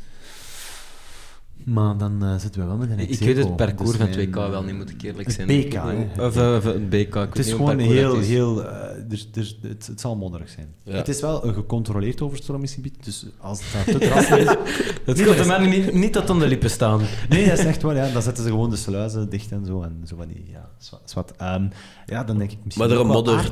Maar 1.64 1.96
dan 1.96 2.24
eh, 2.24 2.36
zitten 2.38 2.60
we 2.60 2.66
wel 2.66 2.76
met 2.76 2.90
een 2.90 2.98
Ik 2.98 3.18
weet 3.18 3.36
het 3.36 3.56
parcours 3.56 3.90
Dus 3.90 3.98
van 4.00 4.06
het 4.08 4.16
mijn, 4.16 4.28
WK 4.28 4.34
wel 4.34 4.60
eh, 4.60 4.64
niet, 4.66 4.74
moet 4.74 4.90
ik 4.90 5.02
eerlijk 5.02 5.26
het 5.26 5.34
zijn. 5.36 5.46
BK, 5.46 5.72
hè. 5.72 6.26
Of, 6.26 6.36
of 6.56 6.64
het 6.64 6.90
BK. 6.90 7.14
Het 7.14 7.38
is 7.38 7.52
gewoon 7.52 7.78
heel, 7.78 8.12
dat 8.14 8.22
is. 8.22 8.28
heel 8.28 8.64
eh, 8.64 8.70
er, 8.70 9.26
er, 9.34 9.56
het, 9.62 9.86
het 9.86 10.00
zal 10.00 10.16
modderig 10.16 10.48
zijn. 10.48 10.74
Ja. 10.82 10.92
Het 10.96 11.08
is 11.08 11.20
wel 11.20 11.46
een 11.46 11.54
gecontroleerd 11.54 12.20
overstromingsgebied, 12.22 13.04
dus 13.04 13.26
als 13.38 13.60
het 13.64 13.72
daar 13.72 13.98
te 13.98 14.04
drassig 14.08 14.38
is... 14.38 14.46
Het 14.46 15.16
Nee, 15.16 15.26
komt 15.26 15.36
dat 15.48 15.58
de 15.60 15.66
niet, 15.66 15.92
niet 15.94 16.12
tot 16.12 16.30
aan 16.30 16.38
de 16.38 16.46
lippen 16.46 16.70
staan. 16.70 17.00
Nee, 17.28 17.48
dat 17.48 17.58
is 17.58 17.64
echt 17.64 17.82
waar. 17.82 17.96
Ja. 17.96 18.12
Dan 18.12 18.22
zetten 18.22 18.44
ze 18.44 18.50
gewoon 18.50 18.70
de 18.70 18.76
sluizen 18.76 19.30
dicht 19.30 19.52
en 19.52 19.64
zo. 19.66 19.82
En 19.82 20.00
zo 20.06 20.16
van 20.16 20.26
die, 20.28 20.44
ja, 20.50 20.68
zwa- 20.78 21.00
zwart. 21.04 21.36
Ehm, 21.36 21.66
ja, 22.06 22.24
dan 22.24 22.38
denk 22.38 22.50
ik 22.50 22.58
misschien 22.64 22.86
Maar 22.86 22.94
er 22.96 23.02
een 23.02 23.08
wel 23.08 23.16
modder. 23.22 23.50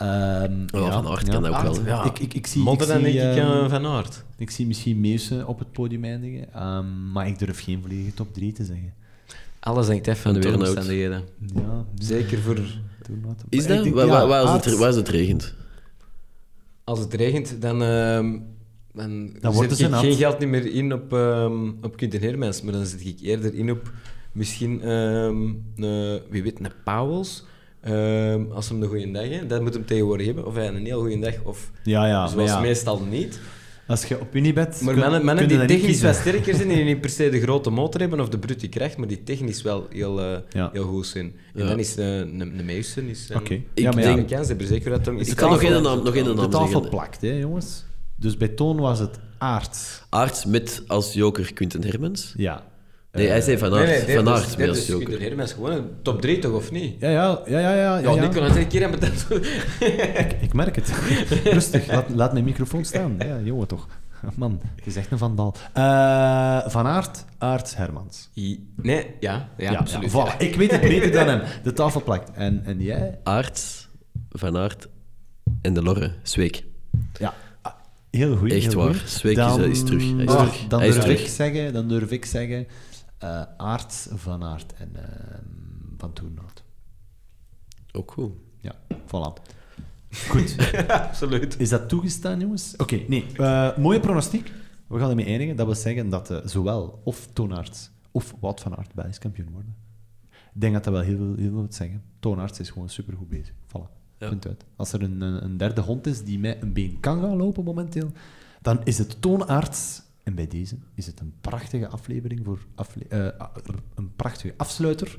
Ehm, 0.00 0.52
Oh, 0.74 0.92
Van 0.92 1.06
Aert 1.06 1.28
kan 1.28 1.46
ook 1.46 1.54
Aert. 1.54 1.82
wel. 1.82 1.86
Ja. 1.86 2.04
Ik, 2.04 2.18
ik, 2.18 2.34
ik 2.34 2.46
zie, 2.46 2.62
Modder 2.62 2.86
ik 2.86 2.92
dan 2.92 3.02
zie, 3.04 3.12
denk 3.12 3.32
ik 3.36 3.42
ehm, 3.42 3.64
eh, 3.64 3.70
Van 3.70 3.86
Aert. 3.86 4.24
ik 4.36 4.50
zie 4.50 4.66
misschien 4.66 5.00
Meeuwse 5.00 5.44
op 5.46 5.58
het 5.58 5.72
podium 5.72 6.04
eindigen, 6.04 6.52
ehm, 6.54 7.12
maar 7.12 7.26
ik 7.26 7.38
durf 7.38 7.62
geen 7.64 7.80
volledige 7.80 8.14
top 8.14 8.34
3 8.34 8.52
te 8.52 8.64
zeggen. 8.64 8.94
Alles 9.60 9.86
hangt 9.86 10.08
af 10.08 10.20
van 10.20 10.32
de 10.34 10.40
weeromstandigheden. 10.40 11.22
Ja, 11.54 11.84
Zeker 11.98 12.38
voor... 12.38 12.58
Is 13.48 13.66
dat? 13.66 13.84
denk- 13.84 13.96
ja, 13.96 14.04
waar, 14.26 14.52
het, 14.52 14.76
waar 14.78 14.92
het 14.92 15.08
regent? 15.08 15.54
Als 16.84 16.98
het 16.98 17.14
regent, 17.14 17.62
dan... 17.62 17.82
ehm 17.82 18.38
dan 18.92 19.32
Dan 19.40 19.54
zet 19.54 19.80
ik 19.80 19.94
geen 19.94 20.14
geld 20.16 20.38
niet 20.38 20.48
meer 20.48 20.66
in 20.74 20.92
op, 20.92 21.12
ehm 21.12 21.68
op 21.82 21.96
Quinten 21.96 22.20
Hermans, 22.20 22.62
maar 22.62 22.72
dan 22.72 22.86
zet 22.86 23.06
ik 23.06 23.20
eerder 23.20 23.54
in 23.54 23.70
op 23.70 23.92
misschien, 24.32 24.82
ehm, 24.82 25.36
een- 25.76 26.20
wie 26.30 26.42
weet, 26.42 26.60
een 26.60 26.72
Pauwels. 26.84 27.44
Ehm, 27.80 28.42
als 28.52 28.68
hem 28.68 28.82
een 28.82 28.88
goede 28.88 29.10
dag 29.10 29.22
heeft, 29.22 29.48
dat 29.48 29.60
moet 29.62 29.74
hem 29.74 29.84
tegenwoordig 29.86 30.26
hebben. 30.26 30.46
Of 30.46 30.54
hij 30.54 30.68
een 30.68 30.84
heel 30.84 31.00
goede 31.00 31.18
dag, 31.18 31.34
of 31.44 31.70
Ja, 31.84 32.06
ja, 32.06 32.26
zoals 32.26 32.50
ja, 32.50 32.60
meestal 32.60 33.00
niet. 33.10 33.40
als 33.86 34.04
je 34.04 34.20
op 34.20 34.34
Unibet... 34.34 34.80
Maar 34.80 34.92
kun- 34.94 35.02
mannen, 35.02 35.24
mannen 35.24 35.48
die 35.48 35.58
technisch 35.58 36.02
wat 36.02 36.10
kiezen. 36.14 36.14
sterker 36.14 36.54
zijn, 36.54 36.68
die 36.68 36.84
niet 36.94 37.00
per 37.00 37.10
se 37.10 37.28
de 37.30 37.40
grote 37.40 37.70
motor 37.70 38.00
hebben 38.00 38.20
of 38.20 38.28
de 38.28 38.38
brute 38.38 38.68
kracht, 38.68 38.96
maar 38.96 39.08
die 39.08 39.22
technisch 39.22 39.62
wel 39.62 39.86
heel, 39.90 40.20
eh, 40.20 40.38
Ja. 40.50 40.70
heel 40.72 40.84
goed 40.84 41.06
zijn. 41.06 41.32
En 41.54 41.62
Ja. 41.62 41.68
dan 41.68 41.78
is 41.78 41.96
eh, 41.96 42.16
een, 42.18 42.40
een 42.40 42.68
is 42.68 42.96
een, 43.28 43.36
Oké. 43.36 43.54
ik 43.54 43.62
Ja, 43.74 43.90
maar 43.90 44.02
denk 44.02 44.28
ja. 44.30 44.38
een 44.38 44.46
hebben, 44.46 44.66
zeker 44.66 44.90
dat 44.90 45.06
hem 45.06 45.18
is. 45.18 45.28
Ik 45.28 45.36
kan 45.36 45.50
nog 45.50 45.62
één 45.62 45.82
naam, 45.82 46.02
nog 46.04 46.14
één 46.14 46.24
De 46.24 46.34
naam 46.34 46.50
tafel 46.50 46.68
zeggen. 46.68 46.90
plakt, 46.90 47.20
hè, 47.20 47.32
jongens. 47.32 47.84
Dus 48.16 48.36
bij 48.36 48.48
Toon 48.48 48.76
was 48.80 48.98
het 48.98 49.18
Aert. 49.38 50.04
Aerts 50.08 50.44
met 50.44 50.82
als 50.86 51.12
joker 51.12 51.52
Quinten 51.52 51.84
Hermans. 51.84 52.34
Ja. 52.36 52.64
Nee, 53.12 53.28
hij 53.28 53.40
zei 53.40 53.58
Van 53.58 53.70
Nee, 53.70 53.78
Aert. 53.80 54.06
nee, 54.06 54.16
van 54.16 54.28
Aert 54.28 54.58
is 54.58 54.86
joker. 54.86 55.04
Quinten 55.06 55.26
Hermans 55.28 55.52
gewoon 55.52 55.70
een 55.72 55.88
top 56.02 56.20
3 56.20 56.38
toch, 56.38 56.52
of 56.52 56.70
niet? 56.70 57.00
Ja, 57.00 57.10
ja, 57.10 57.40
ja, 57.46 57.58
ja. 57.58 57.74
ja, 57.74 57.98
Ja, 57.98 58.14
ja. 58.14 58.42
het 58.42 58.56
een 58.56 58.66
keer 58.68 58.80
hebben. 58.80 59.00
dat- 59.00 59.26
Ik 60.40 60.52
merk 60.52 60.76
het. 60.76 60.92
Rustig, 61.44 61.86
laat, 61.86 62.04
laat 62.14 62.32
mijn 62.32 62.44
microfoon 62.44 62.84
staan. 62.84 63.14
Ja, 63.18 63.38
jongen 63.44 63.66
toch. 63.66 63.86
Man, 64.34 64.60
het 64.76 64.86
is 64.86 64.96
echt 64.96 65.10
een 65.10 65.18
vandal. 65.18 65.54
Eh 65.72 66.60
van 66.68 66.86
Aert, 66.86 67.24
Aert 67.38 67.76
Hermans. 67.76 68.28
I- 68.36 68.68
Nee, 68.76 69.06
ja, 69.20 69.48
ja, 69.56 69.74
absoluut. 69.74 70.10
voilà. 70.10 70.36
Ik 70.38 70.54
weet 70.54 70.70
het 70.70 70.80
beter 70.80 71.12
dan 71.12 71.28
hem. 71.28 71.40
De 71.62 71.72
tafel 71.72 72.02
plakt. 72.02 72.30
En, 72.34 72.62
en 72.64 72.80
jij? 72.82 73.18
Aerts, 73.22 73.88
Van 74.30 74.56
Aert 74.56 74.88
en 75.62 75.74
de 75.74 75.82
Lorre. 75.82 76.12
Zweek. 76.22 76.62
Ja. 77.18 77.34
Ah, 77.62 77.72
Heel 78.10 78.36
goed. 78.36 78.52
Echt 78.52 78.62
heel 78.72 78.74
waar. 78.84 78.94
goed. 78.94 79.10
Zweek 79.10 79.36
is, 79.36 79.56
eh, 79.56 79.64
is 79.64 79.84
terug. 79.84 80.02
Hij 80.14 80.24
is 80.24 80.30
ah, 80.30 80.36
terug. 80.38 80.64
Dan 80.68 80.78
Hij 80.78 80.88
is 80.88 80.94
durf 80.94 81.06
terug. 81.06 81.20
ik 81.22 81.28
zeggen, 81.28 81.72
dan 81.72 81.88
durf 81.88 82.10
ik 82.10 82.24
zeggen 82.24 82.66
eh 83.20 83.42
Aert, 83.56 84.08
Van 84.14 84.44
Aert 84.44 84.72
en 84.72 84.90
eh, 84.96 85.38
Van 85.98 86.12
Toernout. 86.12 86.62
Ook 87.92 88.12
goed. 88.12 88.32
Ja, 88.60 88.74
voilà. 89.06 89.58
Goed. 90.28 90.56
absoluut. 90.88 91.60
Is 91.60 91.68
dat 91.68 91.88
toegestaan, 91.88 92.40
jongens? 92.40 92.74
Oké, 92.76 93.04
nee. 93.08 93.26
Eh, 93.36 93.76
mooie 93.76 94.00
pronostiek. 94.00 94.52
We 94.86 94.98
gaan 94.98 95.10
ermee 95.10 95.24
eindigen. 95.24 95.56
Dat 95.56 95.66
wil 95.66 95.74
zeggen 95.74 96.08
dat 96.08 96.30
eh, 96.30 96.38
zowel 96.44 97.00
of 97.04 97.28
Toonaerts 97.32 97.90
of 98.10 98.34
Wout 98.40 98.60
van 98.60 98.76
Aert 98.76 98.94
Belgisch 98.94 99.18
kampioen 99.18 99.50
worden. 99.52 99.76
Ik 100.54 100.60
denk 100.60 100.72
dat 100.72 100.84
dat 100.84 100.92
wel 100.92 101.02
heel 101.02 101.16
veel, 101.16 101.34
heel 101.36 101.50
veel 101.50 101.60
wil 101.60 101.66
zeggen. 101.68 102.02
Toonaerts 102.20 102.60
is 102.60 102.70
gewoon 102.70 102.88
supergoed 102.88 103.28
bezig. 103.28 103.54
Voilà. 103.66 103.98
Ja. 104.18 104.28
Punt 104.28 104.46
uit. 104.46 104.64
Als 104.76 104.92
er 104.92 105.02
een, 105.02 105.20
een 105.20 105.44
een 105.44 105.56
derde 105.56 105.80
hond 105.80 106.06
is 106.06 106.24
die 106.24 106.38
met 106.38 106.62
een 106.62 106.72
been 106.72 107.00
kan 107.00 107.20
gaan 107.20 107.36
lopen 107.36 107.64
momenteel, 107.64 108.12
dan 108.62 108.80
is 108.84 108.98
het 108.98 109.20
Toonaerts. 109.20 110.02
En 110.22 110.34
bij 110.34 110.46
deze 110.46 110.76
is 110.94 111.06
het 111.06 111.20
een 111.20 111.32
prachtige 111.40 111.88
aflevering 111.88 112.40
voor 112.44 112.58
afle 112.74 113.04
eh, 113.08 113.46
een 113.94 114.12
prachtige 114.16 114.54
afsluiter 114.56 115.16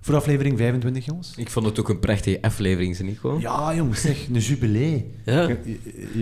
voor 0.00 0.14
aflevering 0.14 0.58
25, 0.58 1.04
jongens. 1.04 1.36
Ik 1.36 1.50
vond 1.50 1.66
het 1.66 1.78
ook 1.80 1.88
een 1.88 1.98
prachtige 1.98 2.42
aflevering, 2.42 2.96
ze 2.96 3.04
niet 3.04 3.18
gewoon? 3.18 3.40
Ja, 3.40 3.74
jongens, 3.74 4.00
zeg, 4.00 4.28
een 4.28 4.38
jubilee. 4.38 5.14
Ja. 5.24 5.56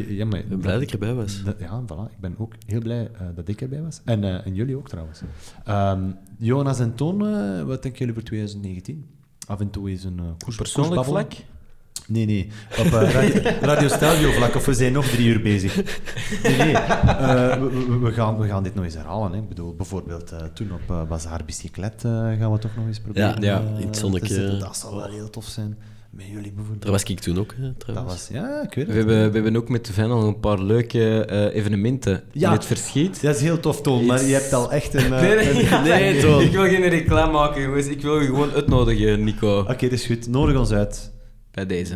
Ja, 0.09 0.25
maar, 0.27 0.39
Ik 0.39 0.49
ben 0.49 0.59
blij 0.59 0.73
dat 0.73 0.83
ik 0.83 0.91
erbij 0.93 1.15
was. 1.15 1.43
dat- 1.43 1.57
ja, 1.59 1.83
voilà. 1.87 2.13
Ik 2.13 2.19
ben 2.21 2.35
ook 2.39 2.55
heel 2.67 2.81
blij 2.81 3.11
eh, 3.13 3.27
dat 3.35 3.49
ik 3.49 3.61
erbij 3.61 3.83
was. 3.83 4.01
En, 4.05 4.25
eh, 4.25 4.47
en 4.47 4.55
jullie 4.55 4.77
ook 4.77 4.89
trouwens. 4.89 5.21
Ehm, 5.65 6.11
Jonas 6.39 6.79
en 6.81 6.95
Toon, 6.95 7.27
eh, 7.27 7.63
wat 7.63 7.83
denken 7.83 7.99
jullie 8.01 8.15
voor 8.15 8.23
2019? 8.23 9.07
Af 9.47 9.61
en 9.61 9.71
toe 9.71 9.91
is 9.91 10.05
een 10.05 10.19
uh, 10.19 10.25
koers, 10.45 10.57
Persoonlijk 10.57 11.05
vlak? 11.05 11.33
Nee, 12.13 12.27
nee. 12.27 12.49
Op 12.79 12.85
eh, 12.87 13.11
radio, 13.11 13.41
radio 13.61 13.89
Stelvio 13.89 14.31
vlak, 14.31 14.55
of 14.55 14.65
we 14.67 14.75
zijn 14.75 14.93
nog 14.93 15.07
drie 15.07 15.27
uur 15.27 15.43
bezig. 15.43 15.77
Nee, 16.43 16.57
nee. 16.57 16.73
Eh, 16.75 17.55
we, 17.61 17.85
we- 17.89 17.99
we 17.99 18.13
gaan, 18.13 18.39
we 18.39 18.47
gaan 18.49 18.63
dit 18.63 18.75
nog 18.75 18.85
eens 18.85 18.95
herhalen. 18.95 19.33
Hè. 19.33 19.39
Ik 19.39 19.49
bedoel, 19.49 19.75
bijvoorbeeld 19.75 20.33
eh, 20.33 20.39
toen 20.55 20.73
op 20.73 20.91
uh, 20.91 21.03
Bazaar 21.09 21.41
Bicyclet 21.47 22.05
eh, 22.05 22.11
gaan 22.13 22.53
we 22.53 22.59
toch 22.59 22.77
nog 22.77 22.87
eens 22.87 23.01
proberen. 23.01 23.43
Ja, 23.43 23.63
in 23.79 23.87
het 23.87 23.97
zonnetje. 23.97 24.57
Dat 24.57 24.77
zal 24.77 24.97
wel 24.97 25.11
heel 25.11 25.31
tof 25.31 25.45
zijn. 25.45 25.77
Met 26.11 26.27
jullie 26.27 26.53
bijvoorbeeld. 26.53 26.83
Daar 26.83 26.91
was 26.91 27.03
ik 27.03 27.21
toen 27.21 27.39
ook, 27.39 27.55
hè, 27.57 27.63
Dat 27.63 27.81
trouwens. 27.81 28.15
was, 28.15 28.29
ja, 28.33 28.63
ik 28.63 28.75
weet 28.75 28.87
We 28.87 28.93
het. 28.93 28.95
hebben, 28.95 29.29
we 29.29 29.35
hebben 29.35 29.57
ook 29.57 29.69
met 29.69 29.87
de 29.97 30.03
al 30.03 30.27
een 30.27 30.41
paar 30.41 30.59
leuke 30.63 31.25
eh, 31.25 31.55
evenementen 31.57 32.23
Ja. 32.33 32.49
in 32.49 32.55
het 32.57 32.65
verschiet. 32.65 33.23
Dat 33.23 33.35
is 33.35 33.41
heel 33.41 33.61
tof, 33.61 33.81
Toon, 33.83 34.07
maar 34.07 34.25
je 34.25 34.33
hebt 34.33 34.53
al 34.53 34.73
echt 34.73 34.95
een... 34.95 35.11
Nee, 35.21 35.35
nee, 35.37 35.69
een- 35.73 35.83
nee, 35.83 36.21
Toon. 36.21 36.43
Ik 36.43 36.51
wil 36.53 36.63
geen 36.65 36.89
reclame 36.89 37.33
maken, 37.33 37.63
jongens. 37.63 37.87
Ik 37.87 38.01
wil 38.03 38.21
je 38.21 38.27
gewoon 38.27 38.51
uitnodigen, 38.51 39.25
Nico. 39.25 39.59
Oké, 39.61 39.75
dat 39.81 39.93
is 39.93 40.07
goed. 40.07 40.29
Nodig 40.29 40.57
ons 40.59 40.71
uit. 40.73 41.12
Bij 41.53 41.67
deze. 41.67 41.95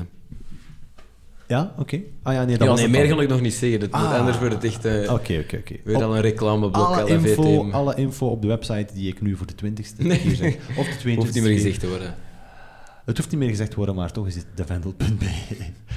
Ja, 1.48 1.74
oké. 1.78 2.00
Ah 2.22 2.32
ja, 2.34 2.44
nee, 2.44 2.56
dat 2.56 2.62
Ja, 2.62 2.66
was 2.72 2.80
nee, 2.80 2.88
het 2.88 2.98
meer 2.98 3.08
kan 3.08 3.20
ik 3.20 3.28
nog 3.28 3.40
niet 3.40 3.54
zeggen. 3.54 3.80
Dat, 3.80 3.90
Ah. 3.90 4.18
Anders 4.18 4.38
wordt 4.38 4.54
het 4.54 4.64
echt 4.64 4.84
eh, 4.84 5.12
Oké, 5.12 5.38
oké, 5.44 5.56
oké. 5.56 5.74
weer 5.84 5.96
Op- 5.96 6.02
al 6.02 6.14
een 6.16 6.20
reclameblok. 6.20 6.74
Alle 6.86 7.08
info, 7.08 7.70
alle 7.70 7.94
info 7.94 8.26
op 8.26 8.42
de 8.42 8.48
website 8.48 8.94
die 8.94 9.08
ik 9.08 9.20
nu 9.20 9.36
voor 9.36 9.46
de 9.46 9.54
20ste 9.54 10.02
Nee. 10.02 10.18
keer 10.20 10.34
zeg. 10.36 10.56
Of 10.76 10.86
de 10.88 10.96
22ste 10.98 11.14
Hoeft 11.16 11.34
niet 11.34 11.42
meer 11.42 11.52
gezegd 11.52 11.80
te 11.80 11.88
worden. 11.88 12.14
Het 13.04 13.16
hoeft 13.16 13.30
niet 13.30 13.40
meer 13.40 13.48
gezegd 13.48 13.70
te 13.70 13.76
worden, 13.76 13.94
maar 13.94 14.12
toch 14.12 14.26
is 14.26 14.34
het 14.34 14.46
devendel.be. 14.54 15.30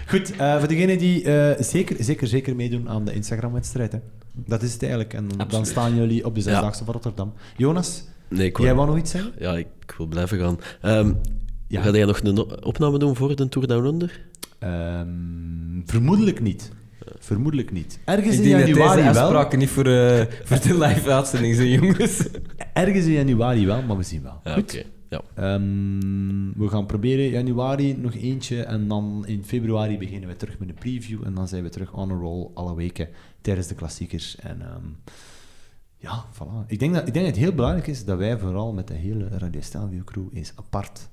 Goed, 0.08 0.36
eh, 0.36 0.58
voor 0.60 0.68
degenen 0.68 0.98
die 0.98 1.24
eh, 1.24 1.64
zeker, 1.64 1.96
zeker, 2.00 2.28
zeker 2.28 2.56
meedoen 2.56 2.90
aan 2.90 3.06
de 3.06 3.14
Instagram-wedstrijd. 3.14 3.92
hè. 3.92 4.00
Dat 4.34 4.62
is 4.62 4.74
het 4.74 4.82
eigenlijk. 4.82 5.14
En 5.14 5.28
dan 5.48 5.66
staan 5.66 5.96
jullie 5.96 6.26
op 6.26 6.36
de 6.36 6.42
Zesdaagse 6.42 6.84
van 6.84 6.94
Rotterdam. 6.94 7.34
Jonas, 7.58 8.04
Nee, 8.28 8.48
ik 8.48 8.58
jij 8.58 8.66
wou- 8.66 8.76
wou 8.78 8.88
nog 8.90 8.98
iets 8.98 9.12
zeggen? 9.12 9.32
Ja, 9.40 9.58
ik 9.58 9.68
wil 9.98 10.06
blijven 10.06 10.40
gaan. 10.40 10.60
Ehm 10.82 11.12
Ja. 11.70 11.82
Ga 11.82 11.92
jij 11.92 12.06
nog 12.06 12.20
een 12.24 12.64
opname 12.64 13.00
doen 13.00 13.16
voor 13.16 13.36
de 13.36 13.50
Tour 13.50 13.68
Down 13.68 13.86
Under? 13.86 14.22
Ehm, 14.60 15.08
vermoedelijk 15.86 16.42
niet. 16.42 16.72
Vermoedelijk 17.20 17.72
niet. 17.72 18.00
Ergens 18.06 18.38
Ik 18.38 18.44
in 18.44 18.50
januari 18.50 19.02
deze 19.02 19.14
wel. 19.14 19.24
afspraken 19.24 19.60
niet 19.60 19.70
voor, 19.70 19.86
eh, 19.86 20.26
voor 20.44 20.60
de 20.62 20.78
live-uitzending 20.78 21.56
zijn, 21.56 21.70
jongens. 21.70 22.28
Ergens 22.74 23.06
in 23.06 23.12
januari 23.12 23.66
wel, 23.66 23.82
maar 23.82 23.98
we 23.98 24.04
zien 24.04 24.22
wel. 24.22 24.40
Ja, 24.44 24.54
Goed. 24.54 24.64
oké. 24.64 24.84
Ja. 25.10 25.22
Ehm, 25.36 26.52
we 26.56 26.68
gaan 26.68 26.86
proberen 26.86 27.30
januari 27.30 27.98
nog 27.98 28.14
eentje 28.14 28.64
en 28.64 28.88
dan 28.88 29.24
in 29.28 29.44
februari 29.44 29.98
beginnen 29.98 30.30
we 30.30 30.36
terug 30.36 30.60
met 30.60 30.70
een 30.70 30.76
preview 30.76 31.26
en 31.26 31.34
dan 31.34 31.48
zijn 31.48 31.64
we 31.64 31.70
terug 31.70 31.94
on 31.94 32.12
a 32.12 32.14
roll 32.14 32.48
alle 32.54 32.76
weken 32.76 33.08
tijdens 33.42 33.68
de 33.68 33.76
klassiekers. 33.76 34.36
En 34.36 34.62
ehm, 34.62 34.86
ja, 35.98 36.26
voilà. 36.34 36.68
Ik 36.68 36.80
denk, 36.80 36.94
dat, 36.94 37.08
ik 37.08 37.14
denk 37.14 37.26
dat 37.26 37.36
het 37.36 37.44
heel 37.44 37.54
belangrijk 37.56 37.88
is 37.88 38.06
dat 38.06 38.18
wij 38.18 38.38
vooral 38.38 38.74
met 38.74 38.88
de 38.88 38.94
hele 38.94 39.28
Radio 39.28 39.62
Stelvio 39.62 40.02
crew 40.04 40.28
eens 40.34 40.54
apart 40.56 41.10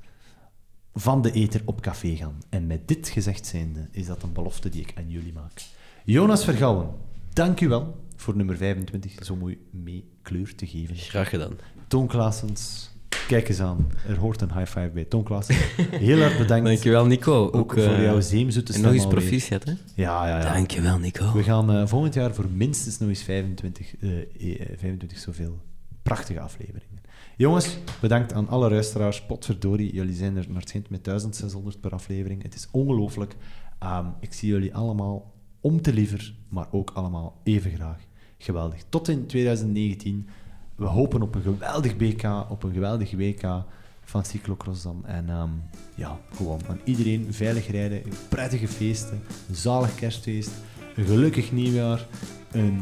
van 0.98 1.22
de 1.22 1.32
eter 1.32 1.60
op 1.64 1.80
café 1.80 2.16
gaan. 2.16 2.38
En 2.48 2.66
met 2.66 2.88
dit 2.88 3.08
gezegd 3.08 3.46
zijnde 3.46 3.88
is 3.90 4.06
dat 4.06 4.22
een 4.22 4.32
belofte 4.32 4.68
die 4.68 4.80
ik 4.80 4.92
aan 4.96 5.10
jullie 5.10 5.32
maak. 5.32 5.62
Jonas 6.04 6.44
Vergouwen, 6.44 6.88
dank 7.32 7.60
u 7.60 7.68
wel 7.68 8.04
voor 8.16 8.36
nummer 8.36 8.56
25 8.56 9.24
zo 9.24 9.36
mooi 9.36 9.58
mee 9.70 10.04
kleur 10.22 10.54
te 10.54 10.66
geven. 10.66 10.96
Graag 10.96 11.28
gedaan. 11.28 11.52
Toon 11.88 12.06
Klaassens, 12.06 12.90
kijk 13.28 13.48
eens 13.48 13.60
aan. 13.60 13.90
Er 14.08 14.18
hoort 14.18 14.40
een 14.40 14.52
high 14.52 14.78
five 14.78 14.90
bij. 14.94 15.04
Toon 15.04 15.22
Klaassens, 15.24 15.58
heel 15.90 16.18
erg 16.18 16.38
bedankt. 16.38 16.66
Dankjewel, 16.70 17.06
Nico. 17.06 17.50
Ook, 17.50 17.72
voor 17.72 17.82
eh, 17.82 18.02
jouw 18.02 18.20
zeemzoete 18.20 18.72
En 18.72 18.78
stem 18.78 18.92
nog 18.92 19.02
eens 19.02 19.12
proficiat, 19.12 19.64
hè? 19.64 19.72
Ja, 19.94 20.28
ja, 20.28 20.38
ja. 20.38 20.52
Dankjewel, 20.52 20.98
Nico. 20.98 21.32
We 21.32 21.42
gaan 21.42 21.72
eh, 21.72 21.86
volgend 21.86 22.14
jaar 22.14 22.34
voor 22.34 22.48
minstens 22.50 22.98
nog 22.98 23.08
eens 23.08 23.22
25, 23.22 23.96
eh, 23.96 24.20
eh, 24.20 24.78
25 24.78 25.18
zoveel 25.18 25.58
prachtige 26.02 26.40
afleveringen. 26.40 27.00
Jongens, 27.38 27.78
bedankt 28.00 28.32
aan 28.32 28.48
alle 28.48 28.70
luisteraars. 28.70 29.22
Potverdorie, 29.22 29.94
jullie 29.94 30.14
zijn 30.14 30.36
er 30.36 30.46
naar 30.48 30.62
het 30.72 30.90
met 30.90 31.04
1600 31.04 31.80
per 31.80 31.90
aflevering. 31.90 32.42
Het 32.42 32.54
is 32.54 32.68
ongelooflijk. 32.70 33.36
Ehm, 33.78 34.06
ik 34.20 34.32
zie 34.32 34.48
jullie 34.48 34.74
allemaal 34.74 35.34
om 35.60 35.82
te 35.82 35.92
liever, 35.92 36.34
maar 36.48 36.66
ook 36.70 36.90
allemaal 36.90 37.40
even 37.42 37.70
graag. 37.70 38.00
Geweldig. 38.38 38.84
Tot 38.88 39.08
in 39.08 39.26
2019. 39.26 40.28
We 40.74 40.84
hopen 40.84 41.22
op 41.22 41.34
een 41.34 41.42
geweldig 41.42 41.96
BK, 41.96 42.50
op 42.50 42.62
een 42.62 42.72
geweldig 42.72 43.10
WK 43.10 43.64
van 44.04 44.24
Cyclocross 44.24 44.82
dan. 44.82 45.06
En 45.06 45.28
ehm, 45.28 45.50
ja, 45.94 46.18
gewoon 46.34 46.60
aan 46.68 46.80
iedereen 46.84 47.32
veilig 47.32 47.70
rijden, 47.70 48.02
prettige 48.28 48.68
feesten, 48.68 49.22
een 49.48 49.54
zalig 49.54 49.94
kerstfeest, 49.94 50.50
een 50.94 51.04
gelukkig 51.04 51.52
nieuwjaar, 51.52 52.06
een 52.52 52.78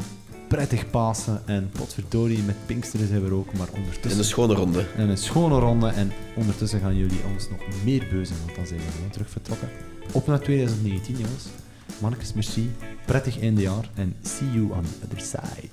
prettig 0.47 0.89
Pasen 0.89 1.41
en 1.45 1.69
potverdorie 1.71 2.43
met 2.43 2.55
Pinksteren 2.65 3.07
zijn 3.07 3.21
we 3.21 3.27
er 3.27 3.33
ook, 3.33 3.53
maar 3.53 3.67
En 3.67 3.79
ondertussen... 3.79 4.19
een 4.19 4.25
schone 4.25 4.53
ronde. 4.53 4.85
En 4.97 5.09
een 5.09 5.17
schone 5.17 5.59
ronde. 5.59 5.87
En 5.87 6.11
ondertussen 6.35 6.79
gaan 6.79 6.97
jullie 6.97 7.19
ons 7.33 7.49
nog 7.49 7.59
meer 7.83 8.07
beuzen, 8.11 8.35
want 8.45 8.55
dan 8.55 8.67
zijn 8.67 8.79
we 8.79 8.85
gewoon 8.95 9.09
terug 9.09 9.29
vertrokken. 9.29 9.69
Op 10.11 10.27
naar 10.27 10.39
2019, 10.39 11.15
jongens. 11.17 11.45
Mannetjes, 11.99 12.33
merci. 12.33 12.71
Prettig 13.05 13.39
eindejaar. 13.39 13.89
En 13.93 14.15
see 14.21 14.51
you 14.51 14.71
on 14.71 14.81
the 14.83 15.05
other 15.05 15.19
side. 15.19 15.69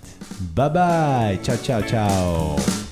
Bye 0.54 0.70
bye. 0.70 1.38
Ciao, 1.42 1.56
ciao, 1.62 1.82
ciao. 1.82 2.91